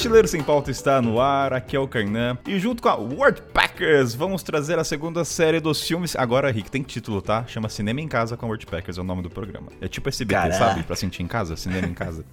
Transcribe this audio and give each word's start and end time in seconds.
Mochileiro 0.00 0.28
Sem 0.28 0.42
Pauta 0.42 0.70
está 0.70 1.02
no 1.02 1.20
ar, 1.20 1.52
aqui 1.52 1.76
é 1.76 1.78
o 1.78 1.86
Kainan. 1.86 2.38
E 2.46 2.58
junto 2.58 2.82
com 2.82 2.88
a 2.88 2.94
Wordpackers, 2.94 4.14
vamos 4.14 4.42
trazer 4.42 4.78
a 4.78 4.82
segunda 4.82 5.26
série 5.26 5.60
dos 5.60 5.86
filmes. 5.86 6.16
Agora, 6.16 6.50
Rick, 6.50 6.70
tem 6.70 6.82
título, 6.82 7.20
tá? 7.20 7.44
Chama 7.46 7.68
Cinema 7.68 8.00
em 8.00 8.08
Casa 8.08 8.34
com 8.34 8.46
Wordpackers, 8.46 8.96
é 8.96 9.00
o 9.02 9.04
nome 9.04 9.20
do 9.20 9.28
programa. 9.28 9.66
É 9.78 9.88
tipo 9.88 10.08
SBT, 10.08 10.40
Caraca. 10.40 10.58
sabe? 10.58 10.82
Pra 10.84 10.96
sentir 10.96 11.22
em 11.22 11.26
casa, 11.26 11.54
cinema 11.54 11.86
em 11.86 11.92
casa. 11.92 12.24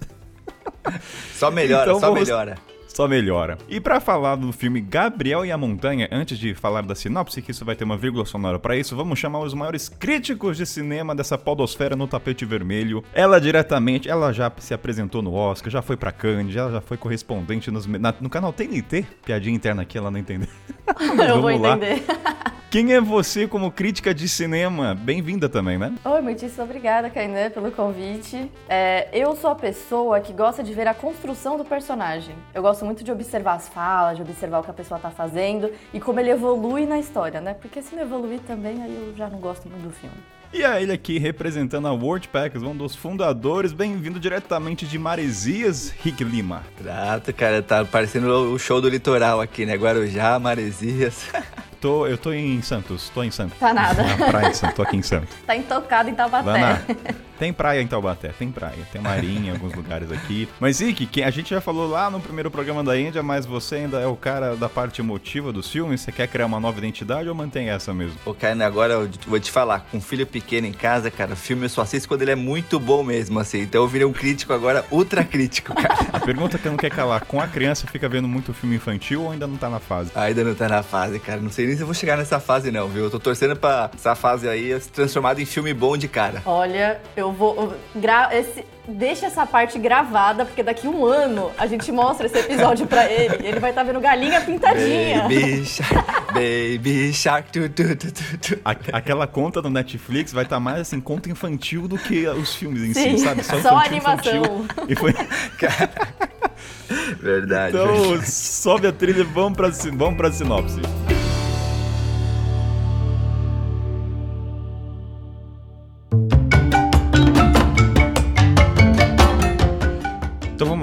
só 1.36 1.50
melhora, 1.50 1.90
então, 1.90 2.00
só 2.00 2.06
vamos... 2.06 2.26
melhora 2.26 2.56
só 2.88 3.06
melhora. 3.06 3.58
E 3.68 3.80
para 3.80 4.00
falar 4.00 4.36
do 4.36 4.52
filme 4.52 4.80
Gabriel 4.80 5.44
e 5.44 5.52
a 5.52 5.58
Montanha, 5.58 6.08
antes 6.10 6.38
de 6.38 6.54
falar 6.54 6.82
da 6.82 6.94
sinopse, 6.94 7.42
que 7.42 7.50
isso 7.50 7.64
vai 7.64 7.76
ter 7.76 7.84
uma 7.84 7.96
vírgula 7.96 8.24
sonora 8.24 8.58
para 8.58 8.76
isso, 8.76 8.96
vamos 8.96 9.18
chamar 9.18 9.40
os 9.40 9.54
maiores 9.54 9.88
críticos 9.88 10.56
de 10.56 10.66
cinema 10.66 11.14
dessa 11.14 11.38
podosfera 11.38 11.94
no 11.94 12.08
tapete 12.08 12.44
vermelho. 12.44 13.04
Ela 13.12 13.40
diretamente, 13.40 14.08
ela 14.08 14.32
já 14.32 14.50
se 14.58 14.74
apresentou 14.74 15.22
no 15.22 15.34
Oscar, 15.34 15.70
já 15.70 15.82
foi 15.82 15.96
pra 15.96 16.10
Cannes, 16.10 16.56
ela 16.56 16.72
já 16.72 16.80
foi 16.80 16.96
correspondente 16.96 17.70
nos, 17.70 17.86
na, 17.86 18.14
no 18.20 18.28
canal 18.30 18.52
TNT. 18.52 19.06
Piadinha 19.24 19.54
interna 19.54 19.82
aqui, 19.82 19.96
ela 19.96 20.10
não 20.10 20.18
entendeu. 20.18 20.48
Eu 21.28 21.40
vou 21.40 21.50
entender. 21.50 22.02
Quem 22.70 22.92
é 22.92 23.00
você 23.00 23.48
como 23.48 23.72
crítica 23.72 24.12
de 24.12 24.28
cinema? 24.28 24.94
Bem-vinda 24.94 25.48
também, 25.48 25.78
né? 25.78 25.94
Oi, 26.04 26.20
muitíssimo 26.20 26.64
obrigada, 26.64 27.08
Kainé, 27.08 27.48
pelo 27.48 27.72
convite. 27.72 28.52
É, 28.68 29.08
eu 29.10 29.34
sou 29.36 29.48
a 29.48 29.54
pessoa 29.54 30.20
que 30.20 30.34
gosta 30.34 30.62
de 30.62 30.74
ver 30.74 30.86
a 30.86 30.92
construção 30.92 31.56
do 31.56 31.64
personagem. 31.64 32.36
Eu 32.52 32.60
gosto 32.60 32.77
muito 32.84 33.04
de 33.04 33.12
observar 33.12 33.54
as 33.54 33.68
falas, 33.68 34.16
de 34.16 34.22
observar 34.22 34.60
o 34.60 34.62
que 34.62 34.70
a 34.70 34.74
pessoa 34.74 34.98
tá 34.98 35.10
fazendo 35.10 35.70
e 35.92 36.00
como 36.00 36.20
ele 36.20 36.30
evolui 36.30 36.86
na 36.86 36.98
história, 36.98 37.40
né? 37.40 37.54
Porque 37.54 37.82
se 37.82 37.94
não 37.94 38.02
evoluir 38.02 38.40
também, 38.46 38.82
aí 38.82 38.94
eu 38.94 39.14
já 39.16 39.28
não 39.28 39.38
gosto 39.38 39.68
muito 39.68 39.82
do 39.82 39.90
filme. 39.90 40.16
E 40.50 40.64
a 40.64 40.80
ele 40.80 40.92
aqui 40.92 41.18
representando 41.18 41.86
a 41.86 41.92
Wordpacks, 41.92 42.62
um 42.62 42.74
dos 42.74 42.96
fundadores, 42.96 43.72
bem-vindo 43.72 44.18
diretamente 44.18 44.86
de 44.86 44.98
Maresias, 44.98 45.90
Rick 46.02 46.24
Lima. 46.24 46.62
Exato, 46.80 47.34
cara, 47.34 47.62
tá 47.62 47.84
parecendo 47.84 48.52
o 48.54 48.58
show 48.58 48.80
do 48.80 48.88
litoral 48.88 49.42
aqui, 49.42 49.66
né? 49.66 49.74
Guarujá, 49.74 50.38
Maresias. 50.38 51.26
Tô, 51.80 52.08
eu 52.08 52.18
tô 52.18 52.32
em 52.32 52.60
Santos, 52.60 53.08
tô 53.10 53.22
em 53.22 53.30
Santos. 53.30 53.56
Tá 53.56 53.72
nada. 53.72 54.02
Na 54.02 54.26
praia 54.26 54.50
de 54.50 54.56
Santos, 54.56 54.74
tô 54.74 54.82
aqui 54.82 54.96
em 54.96 55.02
Santos. 55.02 55.32
Tá 55.46 55.54
intocado 55.54 56.10
em 56.10 56.14
Taubaté. 56.14 56.84
Tem 57.38 57.52
praia 57.52 57.80
em 57.80 57.86
Taubaté, 57.86 58.28
tem 58.36 58.50
praia. 58.50 58.78
Tem 58.92 59.00
marinha 59.00 59.50
em 59.50 59.52
alguns 59.52 59.72
lugares 59.74 60.10
aqui. 60.10 60.48
Mas, 60.58 60.80
Ike, 60.80 61.06
que 61.06 61.22
a 61.22 61.30
gente 61.30 61.50
já 61.50 61.60
falou 61.60 61.88
lá 61.88 62.10
no 62.10 62.20
primeiro 62.20 62.50
programa 62.50 62.82
da 62.82 62.98
Índia, 62.98 63.22
mas 63.22 63.46
você 63.46 63.76
ainda 63.76 64.00
é 64.00 64.06
o 64.06 64.16
cara 64.16 64.56
da 64.56 64.68
parte 64.68 65.00
emotiva 65.00 65.52
dos 65.52 65.70
filmes? 65.70 66.00
Você 66.00 66.10
quer 66.10 66.26
criar 66.26 66.46
uma 66.46 66.58
nova 66.58 66.78
identidade 66.78 67.28
ou 67.28 67.34
mantém 67.34 67.70
essa 67.70 67.94
mesmo? 67.94 68.16
Ô, 68.24 68.34
cara, 68.34 68.66
agora 68.66 68.94
eu 68.94 69.10
vou 69.26 69.38
te 69.38 69.50
falar, 69.50 69.86
com 69.90 69.98
um 69.98 70.00
filho 70.00 70.26
pequeno 70.26 70.66
em 70.66 70.72
casa, 70.72 71.10
cara, 71.10 71.34
o 71.34 71.36
filme 71.36 71.66
eu 71.66 71.68
só 71.68 71.82
assisto 71.82 72.08
quando 72.08 72.22
ele 72.22 72.32
é 72.32 72.36
muito 72.36 72.80
bom 72.80 73.02
mesmo, 73.02 73.38
assim. 73.38 73.60
Então 73.60 73.82
eu 73.82 73.88
virei 73.88 74.06
um 74.06 74.12
crítico 74.12 74.52
agora, 74.52 74.84
ultra 74.90 75.22
crítico, 75.22 75.74
cara. 75.74 75.94
a 76.12 76.20
pergunta 76.20 76.58
que 76.58 76.66
eu 76.66 76.72
não 76.72 76.78
quero 76.78 76.94
calar, 76.94 77.24
com 77.24 77.40
a 77.40 77.46
criança 77.46 77.86
fica 77.86 78.08
vendo 78.08 78.26
muito 78.26 78.52
filme 78.52 78.76
infantil 78.76 79.22
ou 79.22 79.30
ainda 79.30 79.46
não 79.46 79.56
tá 79.56 79.68
na 79.68 79.78
fase? 79.78 80.10
Ainda 80.14 80.42
não 80.42 80.54
tá 80.54 80.68
na 80.68 80.82
fase, 80.82 81.18
cara. 81.18 81.40
Não 81.40 81.50
sei 81.50 81.66
nem 81.66 81.76
se 81.76 81.82
eu 81.82 81.86
vou 81.86 81.94
chegar 81.94 82.16
nessa 82.16 82.40
fase 82.40 82.70
não, 82.70 82.88
viu? 82.88 83.04
Eu 83.04 83.10
tô 83.10 83.20
torcendo 83.20 83.54
pra 83.54 83.90
essa 83.94 84.14
fase 84.14 84.48
aí 84.48 84.78
se 84.80 84.90
transformar 84.90 85.38
em 85.38 85.46
filme 85.46 85.72
bom 85.72 85.96
de 85.96 86.08
cara. 86.08 86.42
Olha, 86.44 87.00
eu 87.16 87.27
vou 87.32 87.74
gra 87.94 88.30
esse, 88.32 88.64
deixa 88.86 89.26
essa 89.26 89.46
parte 89.46 89.78
gravada, 89.78 90.44
porque 90.44 90.62
daqui 90.62 90.88
um 90.88 91.04
ano 91.04 91.50
a 91.58 91.66
gente 91.66 91.90
mostra 91.92 92.26
esse 92.26 92.38
episódio 92.38 92.86
pra 92.86 93.10
ele. 93.10 93.42
E 93.42 93.46
ele 93.46 93.60
vai 93.60 93.70
estar 93.70 93.84
tá 93.84 93.86
vendo 93.86 94.00
galinha 94.00 94.40
pintadinha. 94.40 95.22
Baby 95.22 95.64
Shark, 95.64 96.32
Baby 96.32 97.12
Shark. 97.12 97.52
Tu, 97.52 97.68
tu, 97.68 97.96
tu, 97.96 98.38
tu. 98.38 98.60
Aquela 98.92 99.26
conta 99.26 99.60
do 99.60 99.70
Netflix 99.70 100.32
vai 100.32 100.44
estar 100.44 100.56
tá 100.56 100.60
mais 100.60 100.80
assim, 100.80 101.00
conta 101.00 101.30
infantil 101.30 101.86
do 101.86 101.98
que 101.98 102.26
os 102.28 102.54
filmes 102.54 102.82
em 102.82 102.94
Sim, 102.94 103.18
si, 103.18 103.24
sabe? 103.24 103.42
Só, 103.42 103.60
só 103.60 103.76
animação. 103.76 104.66
E 104.88 104.94
foi... 104.94 105.14
verdade. 107.20 107.76
Então, 107.76 108.10
verdade. 108.10 108.30
sobe 108.30 108.86
a 108.86 108.92
trilha 108.92 109.20
e 109.20 109.24
vamos 109.24 109.56
pra, 109.56 109.68
vamos 109.68 110.16
pra 110.16 110.32
sinopse. 110.32 110.80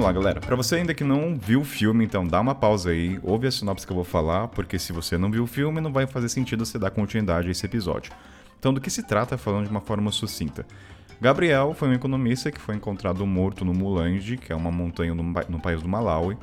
Lá, 0.05 0.11
galera. 0.11 0.39
Para 0.39 0.55
você 0.55 0.75
ainda 0.75 0.93
que 0.93 1.03
não 1.03 1.35
viu 1.35 1.61
o 1.61 1.65
filme, 1.65 2.05
então 2.05 2.27
dá 2.27 2.39
uma 2.39 2.53
pausa 2.53 2.91
aí, 2.91 3.19
ouve 3.23 3.47
a 3.47 3.51
sinopse 3.51 3.85
que 3.85 3.91
eu 3.91 3.95
vou 3.95 4.03
falar, 4.03 4.47
porque 4.49 4.77
se 4.77 4.93
você 4.93 5.17
não 5.17 5.31
viu 5.31 5.43
o 5.43 5.47
filme, 5.47 5.81
não 5.81 5.91
vai 5.91 6.05
fazer 6.05 6.29
sentido 6.29 6.63
você 6.65 6.77
dar 6.77 6.91
continuidade 6.91 7.47
a 7.47 7.51
esse 7.51 7.65
episódio. 7.65 8.11
Então, 8.59 8.73
do 8.73 8.79
que 8.79 8.89
se 8.89 9.03
trata, 9.03 9.37
falando 9.37 9.65
de 9.65 9.71
uma 9.71 9.81
forma 9.81 10.11
sucinta. 10.11 10.65
Gabriel 11.19 11.73
foi 11.73 11.89
um 11.89 11.93
economista 11.93 12.51
que 12.51 12.61
foi 12.61 12.75
encontrado 12.75 13.25
morto 13.25 13.65
no 13.65 13.73
Mulanje, 13.73 14.37
que 14.37 14.51
é 14.51 14.55
uma 14.55 14.71
montanha 14.71 15.15
no, 15.15 15.23
no 15.23 15.59
país 15.59 15.81
do 15.81 15.87
Malawi. 15.87 16.37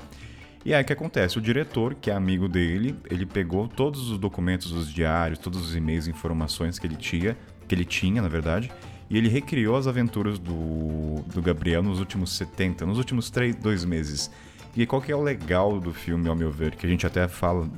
E 0.65 0.75
aí 0.75 0.83
o 0.83 0.85
que 0.85 0.93
acontece? 0.93 1.39
O 1.39 1.41
diretor, 1.41 1.95
que 1.95 2.11
é 2.11 2.15
amigo 2.15 2.49
dele, 2.49 2.97
ele 3.11 3.27
pegou 3.27 3.69
todos 3.69 4.11
os 4.11 4.19
documentos, 4.19 4.73
os 4.73 4.93
diários, 4.93 5.39
todos 5.39 5.61
os 5.61 5.77
e-mails, 5.77 6.09
informações 6.09 6.79
que 6.79 6.87
ele 6.87 6.97
tinha, 6.97 7.37
que 7.69 7.75
ele 7.75 7.85
tinha, 7.85 8.23
na 8.23 8.29
verdade, 8.29 8.73
e 9.13 9.19
ele 9.19 9.29
recriou 9.29 9.77
as 9.77 9.87
aventuras 9.87 10.39
do, 10.39 11.21
do 11.27 11.43
Gabriel 11.43 11.83
nos 11.83 11.99
últimos 11.99 12.33
70, 12.35 12.87
nos 12.87 12.97
últimos 12.97 13.29
3, 13.29 13.55
2 13.57 13.85
meses. 13.85 14.31
E 14.75 14.87
qual 14.87 15.03
que 15.03 15.13
é 15.13 15.15
o 15.15 15.23
legal 15.23 15.79
do 15.79 15.93
filme, 15.93 16.31
ao 16.31 16.35
meu 16.35 16.51
ver, 16.51 16.75
que 16.75 16.87
a 16.87 16.89
gente 16.89 17.07
até 17.07 17.29
fala 17.29 17.69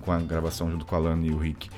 com 0.00 0.10
a 0.10 0.18
gravação 0.18 0.70
junto 0.70 0.86
com 0.86 0.96
a 0.96 0.98
Lana 0.98 1.26
e 1.26 1.30
o 1.30 1.36
Rick, 1.36 1.68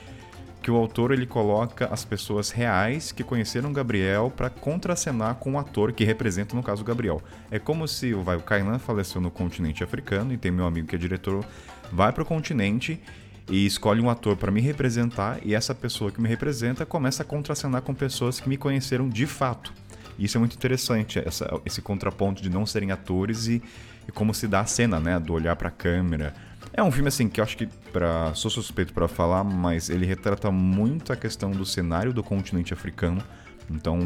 que 0.62 0.71
o 0.71 0.76
autor 0.76 1.10
ele 1.10 1.26
coloca 1.26 1.87
as 1.87 2.04
pessoas 2.04 2.53
reais 2.53 3.10
que 3.10 3.25
conheceram 3.25 3.72
Gabriel 3.72 4.32
para 4.34 4.48
contracenar 4.48 5.34
com 5.34 5.54
o 5.54 5.59
ator 5.59 5.92
que 5.92 6.04
representa, 6.04 6.54
no 6.54 6.62
caso, 6.62 6.84
Gabriel. 6.84 7.21
É 7.50 7.59
como 7.59 7.88
se 7.88 8.12
vai, 8.15 8.37
o 8.37 8.41
Kainan 8.41 8.78
faleceu 8.78 9.21
no 9.21 9.28
continente 9.31 9.82
africano 9.82 10.32
e 10.32 10.37
tem 10.37 10.53
meu 10.53 10.66
amigo 10.66 10.87
que 10.87 10.94
é 10.94 10.98
diretor, 10.98 11.44
vai 11.91 12.12
para 12.12 12.22
o 12.22 12.27
continente 12.27 13.00
e 13.49 13.67
escolhe 13.67 14.01
um 14.01 14.11
ator 14.11 14.37
para 14.37 14.51
me 14.51 14.61
representar 14.61 15.39
e 15.45 15.55
essa 15.55 15.75
pessoa 15.75 16.11
que 16.11 16.21
me 16.21 16.28
representa 16.28 16.84
começa 16.84 17.23
a 17.23 17.27
contracenar 17.27 17.83
com 17.83 17.95
pessoas 17.95 18.41
que 18.41 18.49
me 18.49 18.56
conheceram 18.56 19.09
de 19.09 19.27
fato. 19.27 19.73
Isso 20.19 20.37
é 20.37 20.41
muito 20.41 20.55
interessante, 20.55 21.19
essa, 21.19 21.61
esse 21.65 21.81
contraponto 21.81 22.43
de 22.43 22.51
não 22.51 22.67
serem 22.67 22.93
atores 22.93 23.47
e, 23.47 23.62
e 24.06 24.12
como 24.12 24.34
se 24.34 24.47
dá 24.47 24.61
a 24.61 24.67
cena, 24.67 25.01
né, 25.01 25.19
do 25.19 25.33
olhar 25.33 25.56
para 25.56 25.69
a 25.69 25.73
câmera. 25.73 26.34
É 26.73 26.83
um 26.83 26.93
filme 26.93 27.09
assim 27.09 27.28
que 27.28 27.41
eu 27.41 27.45
acho 27.45 27.56
que 27.56 27.67
para 27.93 28.34
sou 28.34 28.51
suspeito 28.51 28.93
para 28.93 29.09
falar, 29.09 29.43
mas 29.43 29.89
ele 29.89 30.07
retrata 30.07 30.51
muito 30.51 31.12
a 31.12 31.17
questão 31.17 31.51
do 31.51 31.65
cenário 31.65 32.12
do 32.12 32.22
continente 32.22 32.72
africano. 32.72 33.22
Então, 33.69 33.99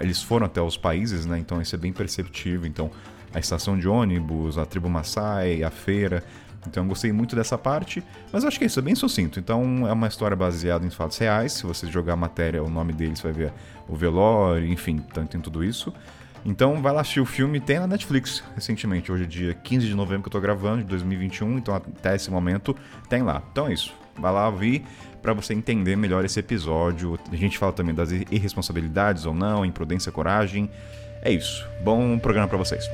eles 0.00 0.22
foram 0.22 0.46
até 0.46 0.60
os 0.60 0.76
países, 0.76 1.26
né? 1.26 1.38
Então 1.38 1.60
isso 1.60 1.74
é 1.74 1.78
bem 1.78 1.92
perceptível. 1.92 2.66
Então, 2.66 2.90
a 3.32 3.38
estação 3.38 3.78
de 3.78 3.86
ônibus, 3.86 4.56
a 4.56 4.64
tribo 4.64 4.88
Maasai, 4.88 5.62
a 5.62 5.70
feira, 5.70 6.24
então 6.68 6.84
eu 6.84 6.88
gostei 6.88 7.12
muito 7.12 7.34
dessa 7.34 7.58
parte, 7.58 8.02
mas 8.32 8.44
acho 8.44 8.58
que 8.58 8.64
é 8.64 8.66
isso, 8.66 8.78
é 8.78 8.82
bem 8.82 8.94
sucinto. 8.94 9.40
Então 9.40 9.88
é 9.88 9.92
uma 9.92 10.06
história 10.06 10.36
baseada 10.36 10.86
em 10.86 10.90
fatos 10.90 11.18
reais. 11.18 11.52
Se 11.52 11.66
você 11.66 11.86
jogar 11.86 12.12
a 12.12 12.16
matéria, 12.16 12.62
o 12.62 12.70
nome 12.70 12.92
deles 12.92 13.20
vai 13.20 13.32
ver 13.32 13.52
o 13.88 13.96
velório, 13.96 14.66
enfim, 14.66 14.98
tem 15.28 15.40
tudo 15.40 15.64
isso. 15.64 15.92
Então 16.44 16.80
vai 16.80 16.92
lá 16.92 17.00
assistir 17.00 17.20
o 17.20 17.26
filme, 17.26 17.58
tem 17.58 17.78
na 17.80 17.86
Netflix 17.86 18.44
recentemente, 18.54 19.10
hoje 19.10 19.24
é 19.24 19.26
dia 19.26 19.54
15 19.54 19.86
de 19.86 19.94
novembro 19.94 20.22
que 20.22 20.28
eu 20.28 20.32
tô 20.32 20.40
gravando, 20.40 20.78
de 20.78 20.84
2021, 20.84 21.58
então 21.58 21.74
até 21.74 22.14
esse 22.14 22.30
momento 22.30 22.76
tem 23.08 23.22
lá. 23.22 23.42
Então 23.50 23.66
é 23.66 23.72
isso, 23.72 23.92
vai 24.16 24.32
lá 24.32 24.48
ouvir 24.48 24.84
para 25.20 25.32
você 25.32 25.52
entender 25.52 25.96
melhor 25.96 26.24
esse 26.24 26.38
episódio. 26.38 27.18
A 27.30 27.36
gente 27.36 27.58
fala 27.58 27.72
também 27.72 27.94
das 27.94 28.12
irresponsabilidades 28.12 29.26
ou 29.26 29.34
não, 29.34 29.64
imprudência, 29.64 30.12
coragem. 30.12 30.70
É 31.22 31.32
isso. 31.32 31.66
Bom 31.82 32.16
programa 32.18 32.46
para 32.46 32.56
vocês. 32.56 32.88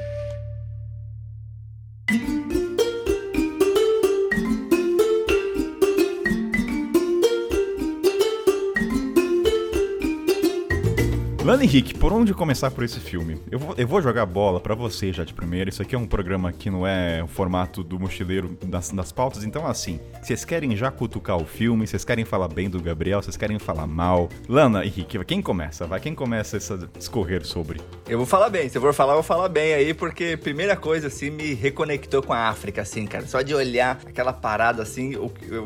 Lana 11.44 11.62
Henrique, 11.62 11.92
por 11.92 12.10
onde 12.10 12.32
começar 12.32 12.70
por 12.70 12.82
esse 12.84 12.98
filme? 12.98 13.38
Eu 13.50 13.58
vou, 13.58 13.74
eu 13.76 13.86
vou 13.86 14.00
jogar 14.00 14.24
bola 14.24 14.58
para 14.58 14.74
você 14.74 15.12
já 15.12 15.24
de 15.24 15.34
primeiro. 15.34 15.68
Isso 15.68 15.82
aqui 15.82 15.94
é 15.94 15.98
um 15.98 16.06
programa 16.06 16.50
que 16.50 16.70
não 16.70 16.86
é 16.86 17.22
o 17.22 17.26
formato 17.26 17.84
do 17.84 18.00
mochileiro 18.00 18.56
das, 18.64 18.90
das 18.90 19.12
pautas. 19.12 19.44
Então, 19.44 19.66
assim, 19.66 20.00
vocês 20.22 20.42
querem 20.42 20.74
já 20.74 20.90
cutucar 20.90 21.36
o 21.36 21.44
filme, 21.44 21.86
vocês 21.86 22.02
querem 22.02 22.24
falar 22.24 22.48
bem 22.48 22.70
do 22.70 22.80
Gabriel, 22.80 23.20
vocês 23.22 23.36
querem 23.36 23.58
falar 23.58 23.86
mal. 23.86 24.30
Lana 24.48 24.86
Henrique, 24.86 25.22
quem 25.26 25.42
começa? 25.42 25.86
Vai, 25.86 26.00
quem 26.00 26.14
começa 26.14 26.56
essa 26.56 26.78
discorrer 26.96 27.44
sobre? 27.44 27.78
Eu 28.08 28.16
vou 28.16 28.26
falar 28.26 28.48
bem. 28.48 28.70
Se 28.70 28.78
eu 28.78 28.80
for 28.80 28.94
falar, 28.94 29.12
eu 29.12 29.16
vou 29.16 29.22
falar 29.22 29.50
bem 29.50 29.74
aí, 29.74 29.92
porque 29.92 30.38
primeira 30.38 30.74
coisa, 30.74 31.08
assim, 31.08 31.28
me 31.28 31.52
reconectou 31.52 32.22
com 32.22 32.32
a 32.32 32.48
África, 32.48 32.80
assim, 32.80 33.06
cara. 33.06 33.26
Só 33.26 33.42
de 33.42 33.54
olhar 33.54 34.00
aquela 34.06 34.32
parada, 34.32 34.82
assim, 34.82 35.12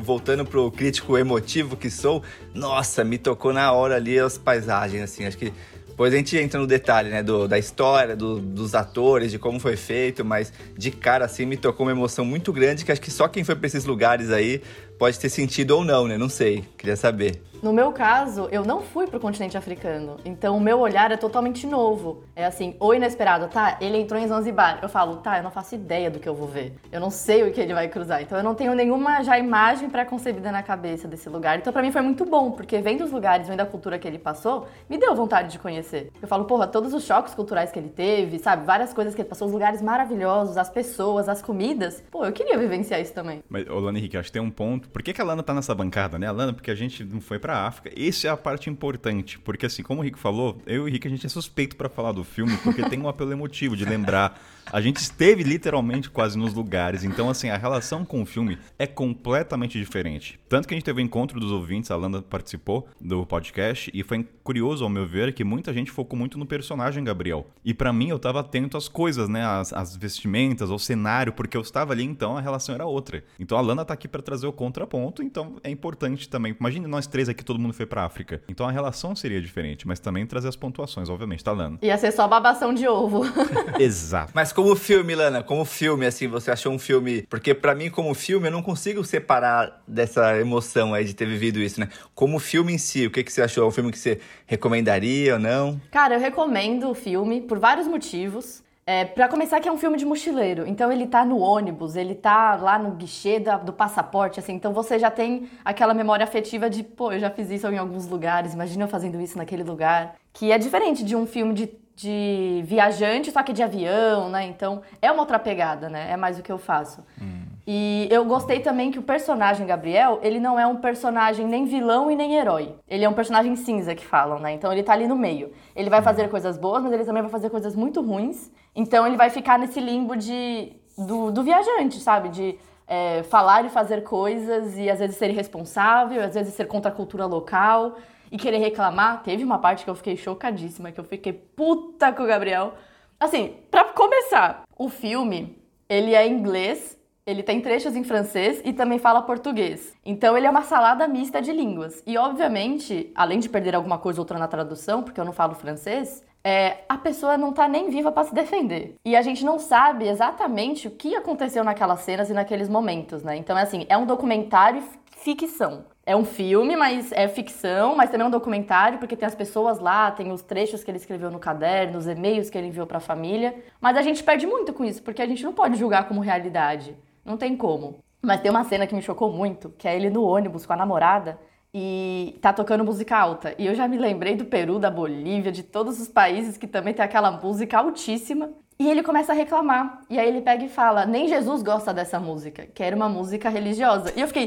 voltando 0.01 0.45
pro 0.45 0.73
crítico 0.73 1.17
emotivo 1.17 1.77
que 1.77 1.89
sou, 1.89 2.21
nossa, 2.53 3.05
me 3.05 3.17
tocou 3.17 3.53
na 3.53 3.71
hora 3.71 3.95
ali 3.95 4.19
as 4.19 4.37
paisagens, 4.37 5.05
assim. 5.05 5.25
Acho 5.25 5.39
que 5.39 5.53
depois 5.99 6.15
a 6.15 6.17
gente 6.17 6.39
entra 6.39 6.61
no 6.61 6.67
detalhe, 6.69 7.11
né, 7.11 7.25
do, 7.25 7.49
da 7.49 7.59
história, 7.59 8.15
do, 8.15 8.39
dos 8.39 8.73
atores, 8.73 9.33
de 9.33 9.39
como 9.39 9.59
foi 9.59 9.77
feito, 9.77 10.25
mas 10.25 10.53
de 10.77 10.93
cara, 10.93 11.25
assim, 11.25 11.45
me 11.45 11.57
tocou 11.57 11.85
uma 11.85 11.91
emoção 11.91 12.25
muito 12.25 12.53
grande 12.53 12.85
que 12.85 12.93
acho 12.93 13.01
que 13.01 13.11
só 13.11 13.27
quem 13.27 13.43
foi 13.43 13.57
pra 13.57 13.67
esses 13.67 13.85
lugares 13.85 14.31
aí 14.31 14.63
pode 14.99 15.19
ter 15.19 15.29
sentido 15.29 15.73
ou 15.73 15.85
não, 15.85 16.07
né? 16.07 16.19
Não 16.19 16.29
sei. 16.29 16.65
Queria 16.77 16.97
saber. 16.97 17.43
No 17.61 17.73
meu 17.73 17.91
caso, 17.91 18.49
eu 18.53 18.65
não 18.65 18.83
fui 18.83 19.09
pro 19.09 19.19
continente 19.19 19.57
africano. 19.57 20.17
Então 20.25 20.57
o 20.57 20.61
meu 20.61 20.79
olhar 20.79 21.11
é 21.11 21.17
totalmente 21.17 21.67
novo. 21.67 22.23
É 22.37 22.45
assim, 22.45 22.77
ou 22.79 22.95
inesperado, 22.95 23.49
tá? 23.49 23.77
Ele 23.81 23.99
entrou 23.99 24.21
em 24.21 24.29
Zanzibar. 24.29 24.79
Eu 24.81 24.89
falo, 24.89 25.17
tá, 25.17 25.39
eu 25.39 25.43
não 25.43 25.51
faço 25.51 25.75
ideia 25.75 26.09
do 26.09 26.21
que 26.21 26.29
eu 26.29 26.37
vou 26.37 26.47
ver. 26.47 26.75
Eu 26.93 27.01
não 27.01 27.11
sei 27.11 27.43
o 27.43 27.53
que 27.53 27.61
ele 27.61 27.75
vai 27.75 27.89
cruzar. 27.89 28.23
Então 28.23 28.39
eu 28.39 28.45
não 28.45 28.55
tenho 28.55 28.75
nenhuma 28.77 29.25
já 29.25 29.37
imagem 29.37 29.91
pré-concebida 29.91 30.53
na 30.53 30.63
cabeça 30.63 31.09
desse 31.09 31.29
lugar. 31.29 31.59
Então 31.59 31.73
para 31.73 31.83
mim 31.83 31.91
foi 31.91 32.01
muito 32.01 32.25
bom, 32.25 32.53
porque 32.53 32.81
vendo 32.81 33.03
os 33.03 33.11
lugares, 33.11 33.49
vendo 33.49 33.61
a 33.61 33.67
cultura 33.67 33.99
que 33.99 34.07
ele 34.07 34.19
passou, 34.19 34.69
me 34.89 34.97
deu 34.97 35.13
vontade 35.17 35.51
de 35.51 35.59
conhecer. 35.59 36.13
Eu 36.23 36.29
falo, 36.29 36.45
porra, 36.45 36.69
todos 36.69 36.95
os 36.95 37.05
choques 37.05 37.35
culturais 37.35 37.73
que 37.73 37.79
ele 37.79 37.89
teve, 37.89 38.39
sabe? 38.39 38.65
Várias 38.65 38.95
coisas 38.95 39.17
que 39.17 39.21
ele 39.21 39.29
passou, 39.29 39.49
os 39.49 39.53
lugares 39.53 39.83
maravilhosos, 39.83 40.57
as 40.57 40.71
pessoas, 40.71 41.29
as 41.29 41.43
comidas. 41.43 42.05
Pô, 42.09 42.25
eu 42.25 42.33
queria 42.33 42.57
vivenciar 42.57 43.01
isso 43.01 43.13
também. 43.13 43.43
Mas, 43.49 43.69
ô 43.69 43.81
Lana 43.81 43.99
Henrique, 43.99 44.17
acho 44.17 44.29
que 44.29 44.35
tem 44.35 44.43
um 44.43 44.51
ponto. 44.51 44.88
Por 44.93 45.03
que, 45.03 45.13
que 45.13 45.21
a 45.21 45.25
Lana 45.25 45.43
tá 45.43 45.55
nessa 45.55 45.75
bancada, 45.75 46.19
né? 46.19 46.27
A 46.27 46.33
Lana, 46.33 46.53
porque 46.53 46.71
a 46.71 46.75
gente 46.75 47.05
não 47.05 47.21
foi 47.21 47.39
pra 47.39 47.67
África. 47.67 47.91
Essa 47.97 48.29
é 48.29 48.31
a 48.31 48.37
parte 48.37 48.71
importante. 48.71 49.39
Porque, 49.39 49.67
assim, 49.67 49.83
como 49.83 50.01
o 50.01 50.05
Rico 50.05 50.19
falou, 50.19 50.61
eu 50.67 50.87
e 50.87 50.91
o 50.91 50.93
Rico, 50.93 51.07
a 51.07 51.11
gente 51.11 51.27
é 51.27 51.29
suspeito 51.29 51.77
para 51.77 51.89
falar 51.89 52.13
do 52.13 52.25
filme, 52.25 52.57
porque 52.59 52.89
tem 52.89 53.01
um 53.01 53.09
apelo 53.09 53.33
emotivo 53.33 53.77
de 53.77 53.85
lembrar. 53.85 54.41
A 54.73 54.81
gente 54.81 54.99
esteve 54.99 55.43
literalmente 55.43 56.11
quase 56.11 56.37
nos 56.37 56.53
lugares. 56.53 57.05
Então, 57.05 57.31
assim, 57.31 57.49
a 57.49 57.57
relação 57.57 58.05
com 58.05 58.23
o 58.23 58.27
filme 58.27 58.59
é 58.79 58.87
completamente 58.87 59.79
diferente. 59.79 60.39
Tanto 60.49 60.69
que 60.69 60.75
a 60.75 60.77
gente 60.77 60.85
teve 60.85 61.01
o 61.01 61.03
um 61.03 61.07
encontro 61.07 61.41
dos 61.41 61.51
ouvintes, 61.51 61.91
a 61.91 61.97
Lana 61.97 62.21
participou 62.21 62.89
do 63.01 63.25
podcast, 63.25 63.91
e 63.95 64.03
foi 64.03 64.27
curioso, 64.45 64.85
ao 64.85 64.91
meu 64.91 65.07
ver, 65.07 65.33
que 65.33 65.45
muita 65.45 65.73
gente 65.73 65.91
focou 65.91 66.19
muito 66.19 66.39
no 66.39 66.47
personagem 66.47 67.03
Gabriel. 67.03 67.47
E 67.65 67.73
para 67.73 67.93
mim, 67.93 68.09
eu 68.09 68.19
tava 68.19 68.41
atento 68.41 68.77
às 68.77 68.89
coisas, 68.89 69.29
né? 69.29 69.45
As, 69.45 69.73
as 69.73 69.97
vestimentas, 69.97 70.71
ao 70.71 70.79
cenário, 70.79 71.33
porque 71.33 71.57
eu 71.57 71.61
estava 71.61 71.93
ali, 71.93 72.05
então 72.05 72.37
a 72.37 72.41
relação 72.41 72.75
era 72.75 72.87
outra. 72.87 73.25
Então 73.39 73.57
a 73.57 73.61
Lana 73.61 73.85
tá 73.85 73.95
aqui 73.95 74.09
para 74.09 74.23
trazer 74.23 74.47
o 74.47 74.53
contraponto, 74.53 75.23
então 75.23 75.57
é 75.63 75.71
importante 75.71 76.29
também. 76.29 76.55
Imagine 76.59 76.87
nós 76.87 77.07
três 77.07 77.29
aqui, 77.29 77.45
todo 77.45 77.59
mundo 77.59 77.75
foi 77.75 77.87
pra 77.87 78.05
África. 78.05 78.43
Então 78.49 78.67
a 78.67 78.71
relação 78.71 79.15
seria 79.15 79.41
diferente, 79.41 79.87
mas 79.87 80.01
também 80.01 80.27
trazer 80.27 80.49
as 80.49 80.57
pontuações, 80.57 81.09
obviamente, 81.09 81.43
tá, 81.43 81.53
Lana? 81.53 81.79
Ia 81.83 81.97
ser 81.97 82.13
só 82.13 82.27
babação 82.29 82.75
de 82.75 82.87
ovo. 82.87 83.23
Exato. 83.79 84.33
Mas 84.35 84.53
como 84.59 84.75
filme, 84.75 85.15
Lana, 85.15 85.41
como 85.41 85.65
filme, 85.65 86.05
assim, 86.05 86.27
você 86.27 86.51
achou 86.51 86.73
um 86.73 86.81
filme. 86.81 87.23
Porque 87.31 87.55
para 87.55 87.77
mim, 87.77 87.89
como 87.89 88.13
filme, 88.13 88.49
eu 88.49 88.51
não 88.51 88.61
consigo 88.61 89.05
separar 89.05 89.81
dessa 89.87 90.37
emoção 90.37 90.93
aí 90.93 91.05
de 91.05 91.15
ter 91.15 91.27
vivido 91.27 91.61
isso, 91.61 91.79
né? 91.79 91.89
Como 92.13 92.41
filme 92.41 92.73
em 92.73 92.79
si, 92.79 93.07
o 93.07 93.11
que, 93.13 93.23
que 93.23 93.33
você 93.33 93.41
achou? 93.41 93.63
É 93.63 93.69
um 93.69 93.71
filme 93.71 93.93
que 93.93 93.99
você 94.01 94.19
recomendaria 94.47 95.35
ou 95.35 95.39
não? 95.39 95.81
Cara, 95.93 96.17
eu 96.17 96.21
recomendo 96.21 96.91
o 96.91 96.95
filme 96.95 97.41
por 97.41 97.61
vários 97.61 97.87
motivos. 97.87 98.61
É, 98.85 99.05
para 99.05 99.29
começar, 99.29 99.61
que 99.61 99.69
é 99.69 99.73
um 99.73 99.79
filme 99.79 99.97
de 99.97 100.05
mochileiro. 100.05 100.67
Então 100.67 100.91
ele 100.91 101.07
tá 101.07 101.25
no 101.25 101.39
ônibus, 101.39 101.95
ele 101.95 102.17
tá 102.17 102.57
lá 102.57 102.81
no 102.81 102.97
guichê 102.97 103.39
da, 103.39 103.59
do 103.59 103.73
passaporte, 103.73 104.41
assim. 104.41 104.55
Então 104.55 104.73
você 104.73 104.99
já 104.99 105.09
tem 105.11 105.49
aquela 105.65 105.95
memória 105.95 106.25
afetiva 106.25 106.69
de, 106.69 106.83
pô, 106.83 107.13
eu 107.13 107.21
já 107.21 107.31
fiz 107.31 107.49
isso 107.49 107.69
em 107.69 107.79
alguns 107.79 108.09
lugares, 108.09 108.55
imagina 108.55 108.85
eu 108.85 108.89
fazendo 108.89 109.21
isso 109.21 109.39
naquele 109.39 109.63
lugar. 109.63 110.17
Que 110.33 110.51
é 110.51 110.59
diferente 110.59 111.05
de 111.05 111.15
um 111.15 111.27
filme 111.27 111.55
de, 111.55 111.71
de 111.99 112.63
viajante, 112.65 113.33
só 113.33 113.43
que 113.43 113.53
de 113.53 113.61
avião, 113.61 114.31
né? 114.31 114.47
Então 114.47 114.83
é 115.03 115.11
uma 115.11 115.21
outra 115.21 115.37
pegada, 115.37 115.89
né? 115.89 116.13
É 116.13 116.17
mais 116.17 116.39
o 116.39 116.43
que 116.45 116.53
eu 116.53 116.57
faço. 116.57 117.05
Hum. 117.21 117.43
E 117.67 118.07
eu 118.09 118.25
gostei 118.25 118.61
também 118.61 118.93
que 118.93 119.01
o 119.01 119.03
personagem 119.03 119.67
Gabriel, 119.67 120.21
ele 120.23 120.39
não 120.39 120.57
é 120.57 120.65
um 120.65 120.77
personagem 120.77 121.45
nem 121.45 121.65
vilão 121.65 122.09
e 122.09 122.15
nem 122.15 122.37
herói. 122.37 122.77
Ele 122.87 123.05
é 123.05 123.09
um 123.09 123.15
personagem 123.15 123.57
cinza 123.57 123.97
que 123.97 124.07
falam, 124.07 124.39
né? 124.39 124.53
Então 124.53 124.73
ele 124.73 124.85
tá 124.85 124.93
ali 124.93 125.09
no 125.09 125.17
meio. 125.17 125.53
Ele 125.75 125.91
vai 125.91 126.01
fazer 126.01 126.29
coisas 126.29 126.57
boas, 126.57 126.85
mas 126.85 126.93
ele 126.93 127.05
também 127.05 127.21
vai 127.21 127.33
fazer 127.33 127.51
coisas 127.51 127.75
muito 127.75 128.01
ruins. 128.01 128.49
Então 128.77 129.05
ele 129.05 129.17
vai 129.17 129.29
ficar 129.29 129.59
nesse 129.59 129.81
limbo 129.81 130.15
de 130.15 130.73
do, 130.97 131.33
do 131.33 131.43
viajante, 131.43 131.99
sabe? 131.99 132.29
De 132.29 132.57
é, 132.87 133.25
falar 133.25 133.65
e 133.65 133.69
fazer 133.71 134.05
coisas 134.05 134.79
e 134.79 134.89
às 134.89 135.01
vezes 135.01 135.17
ser 135.17 135.31
irresponsável, 135.31 136.23
às 136.23 136.35
vezes 136.35 136.55
ser 136.55 136.67
contra 136.67 136.93
a 136.93 136.95
cultura 136.95 137.27
local 137.27 137.97
e 138.31 138.37
querer 138.37 138.59
reclamar. 138.59 139.23
Teve 139.23 139.45
uma 139.45 139.59
parte 139.59 139.85
que 139.85 139.91
eu 139.91 139.95
fiquei 139.95 140.17
chocadíssima, 140.17 140.93
que 140.93 141.01
eu 141.01 141.05
fiquei 141.05 141.33
puta 141.33 142.13
com 142.13 142.23
o 142.23 142.27
Gabriel. 142.27 142.75
Assim, 143.19 143.57
para 143.71 143.85
começar, 143.85 144.63
o 144.77 144.89
filme, 144.89 145.59
ele 145.89 146.15
é 146.15 146.27
inglês 146.27 146.99
ele 147.29 147.43
tem 147.43 147.61
trechos 147.61 147.95
em 147.95 148.03
francês 148.03 148.63
e 148.65 148.73
também 148.73 148.99
fala 148.99 149.21
português. 149.21 149.95
Então 150.03 150.35
ele 150.35 150.47
é 150.47 150.51
uma 150.51 150.63
salada 150.63 151.07
mista 151.07 151.43
de 151.43 151.53
línguas. 151.53 152.03
E 152.07 152.17
obviamente, 152.17 153.13
além 153.15 153.39
de 153.39 153.51
perder 153.51 153.75
alguma 153.75 153.99
coisa 153.99 154.19
ou 154.19 154.23
outra 154.23 154.39
na 154.39 154.49
tradução, 154.49 155.03
porque 155.03 155.21
eu 155.21 155.27
não 155.27 155.33
falo 155.35 155.55
francês, 155.55 156.25
é, 156.43 156.79
a 156.89 156.97
pessoa 156.97 157.37
não 157.37 157.53
tá 157.53 157.69
nem 157.69 157.91
viva 157.91 158.11
para 158.11 158.25
se 158.25 158.35
defender. 158.35 158.95
E 159.05 159.15
a 159.15 159.21
gente 159.21 159.45
não 159.45 159.59
sabe 159.59 160.09
exatamente 160.09 160.89
o 160.89 160.91
que 160.91 161.15
aconteceu 161.15 161.63
naquelas 161.63 162.01
cenas 162.01 162.31
e 162.31 162.33
naqueles 162.33 162.67
momentos, 162.67 163.23
né? 163.23 163.37
Então 163.37 163.59
é 163.59 163.61
assim, 163.61 163.85
é 163.91 163.99
um 163.99 164.07
documentário 164.07 164.83
ficção. 165.29 165.87
É 166.07 166.17
um 166.17 166.25
filme, 166.25 166.75
mas 166.75 167.13
é 167.13 167.29
ficção, 167.29 167.95
mas 167.95 168.11
também 168.11 168.25
é 168.25 168.29
um 168.29 168.31
documentário, 168.31 168.99
porque 168.99 169.17
tem 169.17 169.27
as 169.27 169.35
pessoas 169.35 169.79
lá, 169.79 170.11
tem 170.11 170.33
os 170.33 170.43
trechos 170.43 170.83
que 170.83 170.91
ele 170.91 170.99
escreveu 170.99 171.31
no 171.31 171.39
caderno, 171.39 171.99
os 171.99 172.07
e-mails 172.07 172.49
que 172.49 172.57
ele 172.57 172.69
enviou 172.69 172.87
para 172.87 172.99
a 172.99 173.01
família. 173.01 173.55
Mas 173.81 173.97
a 173.97 174.03
gente 174.03 174.25
perde 174.25 174.47
muito 174.47 174.73
com 174.73 174.85
isso, 174.85 175.03
porque 175.03 175.21
a 175.21 175.27
gente 175.27 175.45
não 175.45 175.53
pode 175.53 175.77
julgar 175.77 176.09
como 176.09 176.21
realidade. 176.21 176.97
Não 177.25 177.37
tem 177.37 177.57
como. 177.57 177.99
Mas 178.23 178.41
tem 178.41 178.51
uma 178.51 178.65
cena 178.65 178.87
que 178.87 178.95
me 178.95 179.03
chocou 179.03 179.31
muito, 179.31 179.71
que 179.77 179.87
é 179.87 179.95
ele 179.95 180.09
no 180.09 180.25
ônibus 180.25 180.65
com 180.65 180.73
a 180.73 180.77
namorada 180.77 181.39
e 181.73 182.39
tá 182.41 182.53
tocando 182.53 182.85
música 182.85 183.17
alta. 183.17 183.55
E 183.59 183.67
eu 183.67 183.75
já 183.75 183.87
me 183.87 183.99
lembrei 183.99 184.35
do 184.35 184.47
Peru, 184.47 184.79
da 184.79 184.91
Bolívia, 184.91 185.53
de 185.53 185.63
todos 185.63 186.01
os 186.01 186.09
países 186.09 186.57
que 186.57 186.67
também 186.67 186.95
tem 186.95 187.05
aquela 187.05 187.31
música 187.31 187.79
altíssima. 187.79 188.51
E 188.79 188.89
ele 188.89 189.03
começa 189.03 189.33
a 189.33 189.35
reclamar. 189.35 190.03
E 190.09 190.19
aí 190.19 190.29
ele 190.29 190.41
pega 190.41 190.65
e 190.65 190.69
fala: 190.69 191.05
Nem 191.05 191.27
Jesus 191.27 191.63
gosta 191.63 191.93
dessa 191.93 192.21
música, 192.21 192.67
que 192.73 192.83
era 192.83 192.95
uma 192.95 193.09
música 193.09 193.49
religiosa. 193.49 194.13
E 194.15 194.21
eu 194.21 194.29
fiquei. 194.29 194.47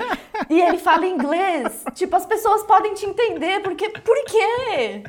e 0.49 0.61
ele 0.61 0.77
fala 0.77 1.05
inglês. 1.05 1.83
Tipo, 1.93 2.15
as 2.15 2.25
pessoas 2.25 2.63
podem 2.63 2.93
te 2.93 3.05
entender, 3.05 3.59
porque. 3.61 3.89
Por 3.89 4.25
quê? 4.25 5.03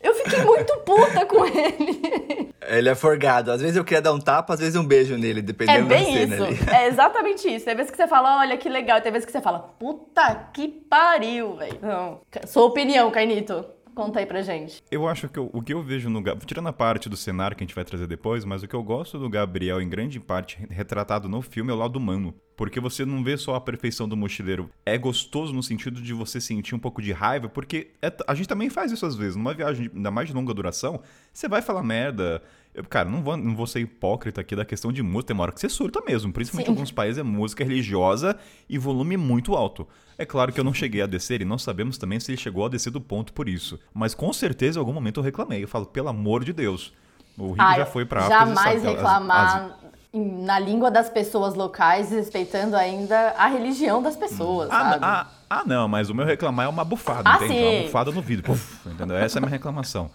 Eu 0.00 0.14
fiquei 0.14 0.44
muito 0.44 0.76
puta 0.78 1.26
com 1.26 1.44
ele. 1.44 2.54
Ele 2.68 2.88
é 2.88 2.94
forgado. 2.94 3.50
Às 3.50 3.60
vezes 3.60 3.76
eu 3.76 3.84
queria 3.84 4.00
dar 4.00 4.12
um 4.12 4.20
tapa, 4.20 4.54
às 4.54 4.60
vezes 4.60 4.76
um 4.76 4.84
beijo 4.84 5.16
nele, 5.16 5.42
dependendo 5.42 5.92
é 5.92 5.96
bem 5.96 6.04
da 6.04 6.12
cena 6.12 6.34
isso. 6.34 6.44
ali. 6.44 6.76
É 6.76 6.86
exatamente 6.86 7.48
isso. 7.52 7.64
Tem 7.64 7.74
vezes 7.74 7.90
que 7.90 7.96
você 7.96 8.06
fala, 8.06 8.38
olha 8.38 8.56
que 8.56 8.68
legal. 8.68 9.00
Tem 9.00 9.10
vezes 9.10 9.26
que 9.26 9.32
você 9.32 9.40
fala, 9.40 9.58
puta 9.78 10.50
que 10.52 10.68
pariu, 10.68 11.56
velho. 11.56 11.78
Não. 11.82 12.20
Sua 12.46 12.64
opinião, 12.66 13.10
Cainito. 13.10 13.64
Conta 13.98 14.20
aí 14.20 14.26
pra 14.26 14.42
gente. 14.42 14.80
Eu 14.92 15.08
acho 15.08 15.28
que 15.28 15.40
eu, 15.40 15.50
o 15.52 15.60
que 15.60 15.74
eu 15.74 15.82
vejo 15.82 16.08
no 16.08 16.22
tirando 16.46 16.68
a 16.68 16.72
parte 16.72 17.08
do 17.08 17.16
cenário 17.16 17.56
que 17.56 17.64
a 17.64 17.66
gente 17.66 17.74
vai 17.74 17.84
trazer 17.84 18.06
depois, 18.06 18.44
mas 18.44 18.62
o 18.62 18.68
que 18.68 18.76
eu 18.76 18.80
gosto 18.80 19.18
do 19.18 19.28
Gabriel, 19.28 19.82
em 19.82 19.88
grande 19.88 20.20
parte, 20.20 20.56
retratado 20.70 21.28
no 21.28 21.42
filme, 21.42 21.72
é 21.72 21.74
o 21.74 21.78
lado 21.78 21.96
humano. 21.96 22.32
Porque 22.58 22.80
você 22.80 23.06
não 23.06 23.22
vê 23.22 23.36
só 23.36 23.54
a 23.54 23.60
perfeição 23.60 24.08
do 24.08 24.16
mochileiro. 24.16 24.68
É 24.84 24.98
gostoso 24.98 25.54
no 25.54 25.62
sentido 25.62 26.02
de 26.02 26.12
você 26.12 26.40
sentir 26.40 26.74
um 26.74 26.78
pouco 26.78 27.00
de 27.00 27.12
raiva, 27.12 27.48
porque 27.48 27.92
é, 28.02 28.12
a 28.26 28.34
gente 28.34 28.48
também 28.48 28.68
faz 28.68 28.90
isso 28.90 29.06
às 29.06 29.14
vezes. 29.14 29.36
Numa 29.36 29.54
viagem 29.54 29.88
ainda 29.94 30.10
mais 30.10 30.26
de 30.26 30.34
longa 30.34 30.52
duração, 30.52 31.00
você 31.32 31.46
vai 31.46 31.62
falar 31.62 31.84
merda. 31.84 32.42
Eu, 32.74 32.82
cara, 32.82 33.08
não 33.08 33.22
vou, 33.22 33.36
não 33.36 33.54
vou 33.54 33.64
ser 33.64 33.78
hipócrita 33.78 34.40
aqui 34.40 34.56
da 34.56 34.64
questão 34.64 34.92
de 34.92 35.04
música. 35.04 35.28
Tem 35.28 35.34
uma 35.34 35.44
hora 35.44 35.52
que 35.52 35.60
você 35.60 35.68
surta 35.68 36.00
mesmo. 36.04 36.32
Principalmente 36.32 36.66
em 36.66 36.70
alguns 36.70 36.90
países 36.90 37.18
é 37.18 37.22
música 37.22 37.62
religiosa 37.62 38.36
e 38.68 38.76
volume 38.76 39.16
muito 39.16 39.54
alto. 39.54 39.86
É 40.18 40.26
claro 40.26 40.52
que 40.52 40.58
eu 40.58 40.64
não 40.64 40.74
cheguei 40.74 41.00
a 41.00 41.06
descer 41.06 41.40
e 41.40 41.44
não 41.44 41.58
sabemos 41.58 41.96
também 41.96 42.18
se 42.18 42.32
ele 42.32 42.38
chegou 42.38 42.66
a 42.66 42.68
descer 42.68 42.90
do 42.90 43.00
ponto 43.00 43.32
por 43.32 43.48
isso. 43.48 43.78
Mas 43.94 44.16
com 44.16 44.32
certeza 44.32 44.78
em 44.78 44.80
algum 44.80 44.92
momento 44.92 45.20
eu 45.20 45.24
reclamei. 45.24 45.62
Eu 45.62 45.68
falo, 45.68 45.86
pelo 45.86 46.08
amor 46.08 46.42
de 46.42 46.52
Deus. 46.52 46.92
O 47.38 47.50
Rico 47.50 47.62
ah, 47.62 47.76
já 47.76 47.86
foi 47.86 48.04
pra 48.04 48.22
África. 48.22 48.46
Jamais 48.46 48.82
reclamar 48.82 49.46
as, 49.46 49.70
as... 49.84 49.97
na 50.18 50.58
língua 50.58 50.90
das 50.90 51.08
pessoas 51.08 51.54
locais, 51.54 52.10
respeitando 52.10 52.76
ainda 52.76 53.34
a 53.36 53.46
religião 53.46 54.02
das 54.02 54.16
pessoas, 54.16 54.68
ah, 54.70 54.90
sabe? 54.90 55.04
Ah, 55.04 55.26
ah, 55.50 55.62
não, 55.66 55.88
mas 55.88 56.10
o 56.10 56.14
meu 56.14 56.26
reclamar 56.26 56.66
é 56.66 56.68
uma 56.68 56.84
bufada, 56.84 57.22
ah, 57.24 57.36
entende? 57.36 57.54
Sim. 57.54 57.76
Uma 57.76 57.82
bufada 57.84 58.12
no 58.12 58.22
vidro. 58.22 58.44
Puf, 58.44 58.88
entendeu? 58.88 59.16
Essa 59.16 59.38
é 59.38 59.40
a 59.40 59.42
minha 59.42 59.50
reclamação. 59.50 60.10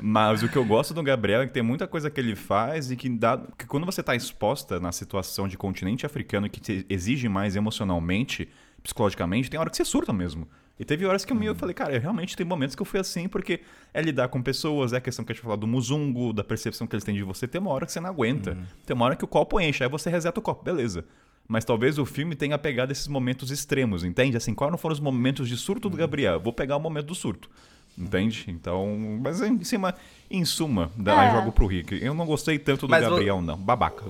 Mas 0.00 0.42
o 0.42 0.48
que 0.48 0.56
eu 0.56 0.64
gosto 0.64 0.92
do 0.92 1.02
Gabriel 1.02 1.42
é 1.42 1.46
que 1.46 1.52
tem 1.52 1.62
muita 1.62 1.86
coisa 1.86 2.10
que 2.10 2.20
ele 2.20 2.34
faz 2.34 2.90
e 2.90 2.96
que 2.96 3.08
dá. 3.08 3.40
que 3.56 3.66
quando 3.66 3.86
você 3.86 4.00
está 4.00 4.14
exposta 4.14 4.80
na 4.80 4.92
situação 4.92 5.46
de 5.46 5.56
continente 5.56 6.04
africano 6.04 6.48
que 6.48 6.60
te 6.60 6.84
exige 6.88 7.28
mais 7.28 7.56
emocionalmente, 7.56 8.48
psicologicamente, 8.82 9.48
tem 9.48 9.60
hora 9.60 9.70
que 9.70 9.76
você 9.76 9.84
surta 9.84 10.12
mesmo. 10.12 10.48
E 10.80 10.84
teve 10.84 11.04
horas 11.04 11.26
que 11.26 11.32
eu, 11.34 11.42
eu 11.42 11.54
falei, 11.54 11.74
cara, 11.74 11.94
eu 11.94 12.00
realmente 12.00 12.34
tem 12.34 12.46
momentos 12.46 12.74
que 12.74 12.80
eu 12.80 12.86
fui 12.86 12.98
assim, 12.98 13.28
porque 13.28 13.60
é 13.92 14.00
lidar 14.00 14.28
com 14.28 14.40
pessoas, 14.40 14.94
é 14.94 14.96
a 14.96 15.00
questão 15.00 15.22
que 15.22 15.30
a 15.30 15.34
gente 15.34 15.42
falou 15.42 15.58
do 15.58 15.66
muzungo, 15.66 16.32
da 16.32 16.42
percepção 16.42 16.86
que 16.86 16.96
eles 16.96 17.04
têm 17.04 17.14
de 17.14 17.22
você. 17.22 17.46
Tem 17.46 17.60
uma 17.60 17.70
hora 17.70 17.84
que 17.84 17.92
você 17.92 18.00
não 18.00 18.08
aguenta. 18.08 18.52
Uhum. 18.52 18.64
Tem 18.86 18.96
uma 18.96 19.04
hora 19.04 19.14
que 19.14 19.22
o 19.22 19.28
copo 19.28 19.60
enche, 19.60 19.84
aí 19.84 19.90
você 19.90 20.08
reseta 20.08 20.40
o 20.40 20.42
copo, 20.42 20.64
beleza. 20.64 21.04
Mas 21.46 21.66
talvez 21.66 21.98
o 21.98 22.06
filme 22.06 22.34
tenha 22.34 22.56
pegado 22.56 22.92
esses 22.92 23.08
momentos 23.08 23.50
extremos, 23.50 24.04
entende? 24.04 24.38
Assim, 24.38 24.54
quais 24.54 24.70
não 24.70 24.78
foram 24.78 24.94
os 24.94 25.00
momentos 25.00 25.50
de 25.50 25.56
surto 25.58 25.90
do 25.90 25.92
uhum. 25.92 25.98
Gabriel? 25.98 26.40
Vou 26.40 26.52
pegar 26.52 26.78
o 26.78 26.80
momento 26.80 27.08
do 27.08 27.14
surto. 27.14 27.50
Entende? 27.98 28.46
Então, 28.48 28.96
mas 29.20 29.42
em 29.42 29.62
cima, 29.62 29.94
em 30.30 30.44
suma, 30.46 30.90
é. 31.04 31.30
jogo 31.32 31.52
pro 31.52 31.66
Rick. 31.66 32.02
Eu 32.02 32.14
não 32.14 32.24
gostei 32.24 32.58
tanto 32.58 32.86
do 32.86 32.90
mas 32.90 33.02
Gabriel, 33.02 33.42
não. 33.42 33.58
Babaca. 33.58 34.04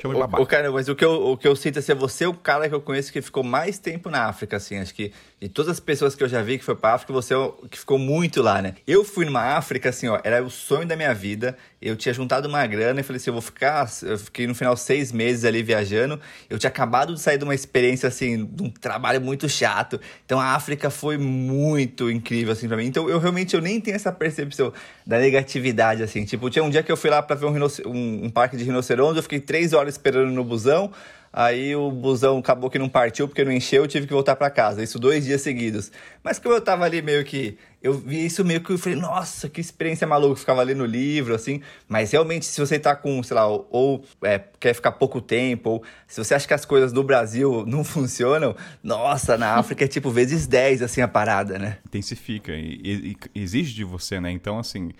chama 0.00 0.14
de 0.14 0.20
babaca. 0.20 0.42
O, 0.42 0.46
cara, 0.46 0.72
mas 0.72 0.88
o 0.88 0.94
que, 0.94 1.04
eu, 1.04 1.32
o 1.32 1.36
que 1.36 1.46
eu 1.46 1.54
sinto 1.54 1.78
assim, 1.78 1.92
é 1.92 1.94
você 1.94 2.24
é 2.24 2.28
o 2.28 2.34
cara 2.34 2.68
que 2.68 2.74
eu 2.74 2.80
conheço 2.80 3.12
que 3.12 3.20
ficou 3.20 3.44
mais 3.44 3.78
tempo 3.78 4.08
na 4.08 4.24
África, 4.24 4.56
assim. 4.56 4.78
Acho 4.78 4.94
que 4.94 5.12
de 5.38 5.50
todas 5.50 5.72
as 5.72 5.80
pessoas 5.80 6.14
que 6.14 6.24
eu 6.24 6.28
já 6.28 6.40
vi 6.40 6.56
que 6.56 6.64
foi 6.64 6.74
pra 6.74 6.94
África, 6.94 7.12
você 7.12 7.34
é 7.34 7.36
o 7.36 7.52
que 7.70 7.78
ficou 7.78 7.98
muito 7.98 8.40
lá, 8.40 8.62
né? 8.62 8.74
Eu 8.86 9.04
fui 9.04 9.26
numa 9.26 9.42
África, 9.42 9.90
assim, 9.90 10.08
ó, 10.08 10.18
era 10.24 10.42
o 10.42 10.48
sonho 10.48 10.86
da 10.86 10.96
minha 10.96 11.12
vida. 11.12 11.56
Eu 11.80 11.94
tinha 11.94 12.14
juntado 12.14 12.48
uma 12.48 12.66
grana 12.66 13.00
e 13.00 13.02
falei 13.02 13.18
assim, 13.18 13.28
eu 13.28 13.34
vou 13.34 13.42
ficar... 13.42 13.86
Eu 14.02 14.18
fiquei 14.18 14.46
no 14.46 14.54
final 14.54 14.74
seis 14.78 15.12
meses 15.12 15.44
ali 15.44 15.62
viajando. 15.62 16.18
Eu 16.48 16.58
tinha 16.58 16.68
acabado 16.68 17.12
de 17.12 17.20
sair 17.20 17.36
de 17.36 17.44
uma 17.44 17.54
experiência, 17.54 18.08
assim, 18.08 18.46
de 18.46 18.62
um 18.62 18.70
trabalho 18.70 19.20
muito 19.20 19.46
chato. 19.46 20.00
Então 20.24 20.40
a 20.40 20.54
África 20.54 20.88
foi 20.88 21.18
muito 21.18 22.10
incrível, 22.10 22.54
assim, 22.54 22.66
pra 22.66 22.78
mim. 22.78 22.86
Então 22.86 23.06
eu 23.10 23.18
realmente 23.18 23.54
eu 23.54 23.60
nem 23.60 23.78
tenho 23.78 23.94
essa 23.94 24.10
percepção 24.10 24.72
da 25.06 25.18
negatividade, 25.18 26.02
assim. 26.02 26.24
Tipo, 26.24 26.48
tinha 26.48 26.64
um 26.64 26.70
dia 26.70 26.82
que 26.82 26.90
eu 26.90 26.96
fui 26.96 27.10
lá 27.10 27.20
pra 27.22 27.36
ver 27.36 27.44
um, 27.44 27.54
um, 27.86 28.24
um 28.24 28.30
parque 28.30 28.56
de 28.56 28.64
rinoceronte, 28.64 29.18
eu 29.18 29.22
fiquei 29.22 29.40
três 29.40 29.74
horas 29.74 29.94
esperando 29.94 30.32
no 30.32 30.42
busão. 30.42 30.90
Aí 31.38 31.76
o 31.76 31.90
busão 31.90 32.38
acabou 32.38 32.70
que 32.70 32.78
não 32.78 32.88
partiu 32.88 33.28
porque 33.28 33.44
não 33.44 33.52
encheu, 33.52 33.82
eu 33.82 33.86
tive 33.86 34.06
que 34.06 34.12
voltar 34.14 34.34
para 34.36 34.48
casa. 34.48 34.82
Isso 34.82 34.98
dois 34.98 35.26
dias 35.26 35.42
seguidos. 35.42 35.92
Mas 36.24 36.38
como 36.38 36.54
eu 36.54 36.62
tava 36.62 36.86
ali 36.86 37.02
meio 37.02 37.22
que. 37.26 37.58
Eu 37.82 37.92
vi 37.92 38.24
isso 38.24 38.42
meio 38.42 38.62
que 38.62 38.70
eu 38.70 38.78
falei, 38.78 38.98
nossa, 38.98 39.46
que 39.46 39.60
experiência 39.60 40.06
maluca. 40.06 40.40
Ficava 40.40 40.64
no 40.64 40.86
livro, 40.86 41.34
assim. 41.34 41.60
Mas 41.86 42.10
realmente, 42.10 42.46
se 42.46 42.58
você 42.58 42.78
tá 42.78 42.96
com, 42.96 43.22
sei 43.22 43.34
lá, 43.34 43.46
ou, 43.46 43.68
ou 43.70 44.04
é, 44.22 44.38
quer 44.58 44.72
ficar 44.72 44.92
pouco 44.92 45.20
tempo, 45.20 45.68
ou 45.68 45.84
se 46.08 46.24
você 46.24 46.34
acha 46.34 46.48
que 46.48 46.54
as 46.54 46.64
coisas 46.64 46.90
no 46.90 47.04
Brasil 47.04 47.64
não 47.68 47.84
funcionam, 47.84 48.56
nossa, 48.82 49.36
na 49.36 49.56
África 49.56 49.84
é 49.84 49.88
tipo 49.88 50.10
vezes 50.10 50.46
10, 50.46 50.80
assim, 50.80 51.02
a 51.02 51.08
parada, 51.08 51.58
né? 51.58 51.76
Intensifica 51.86 52.52
e, 52.52 52.80
e, 52.82 53.16
e 53.34 53.42
exige 53.42 53.74
de 53.74 53.84
você, 53.84 54.18
né? 54.18 54.30
Então, 54.30 54.58
assim, 54.58 54.90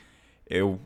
eu, 0.50 0.78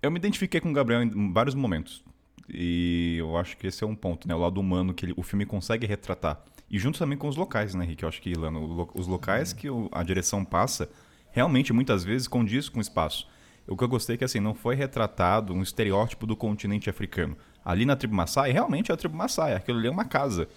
eu 0.00 0.10
me 0.10 0.18
identifiquei 0.18 0.62
com 0.62 0.70
o 0.70 0.72
Gabriel 0.72 1.02
em 1.02 1.30
vários 1.30 1.54
momentos 1.54 2.02
e 2.48 3.16
eu 3.18 3.36
acho 3.36 3.56
que 3.56 3.66
esse 3.66 3.82
é 3.82 3.86
um 3.86 3.94
ponto, 3.94 4.28
né? 4.28 4.34
O 4.34 4.38
lado 4.38 4.60
humano 4.60 4.92
que 4.92 5.06
ele, 5.06 5.14
o 5.16 5.22
filme 5.22 5.46
consegue 5.46 5.86
retratar. 5.86 6.42
E 6.70 6.78
junto 6.78 6.98
também 6.98 7.16
com 7.16 7.28
os 7.28 7.36
locais, 7.36 7.74
né, 7.74 7.84
Rick? 7.84 8.02
Eu 8.02 8.08
acho 8.08 8.20
que, 8.20 8.30
Ilano, 8.30 8.88
os 8.94 9.06
locais 9.06 9.52
que 9.52 9.68
a 9.92 10.02
direção 10.02 10.44
passa, 10.44 10.88
realmente, 11.30 11.72
muitas 11.72 12.04
vezes, 12.04 12.26
condiz 12.26 12.68
com 12.68 12.78
o 12.78 12.82
espaço. 12.82 13.28
O 13.66 13.76
que 13.76 13.84
eu 13.84 13.88
gostei 13.88 14.14
é 14.14 14.18
que, 14.18 14.24
assim, 14.24 14.40
não 14.40 14.54
foi 14.54 14.74
retratado 14.74 15.54
um 15.54 15.62
estereótipo 15.62 16.26
do 16.26 16.36
continente 16.36 16.90
africano. 16.90 17.36
Ali 17.64 17.86
na 17.86 17.96
tribo 17.96 18.14
Maasai, 18.14 18.50
realmente 18.52 18.90
é 18.90 18.94
a 18.94 18.96
tribo 18.96 19.16
Maasai. 19.16 19.54
Aquilo 19.54 19.78
ali 19.78 19.88
é 19.88 19.90
uma 19.90 20.04
casa. 20.04 20.48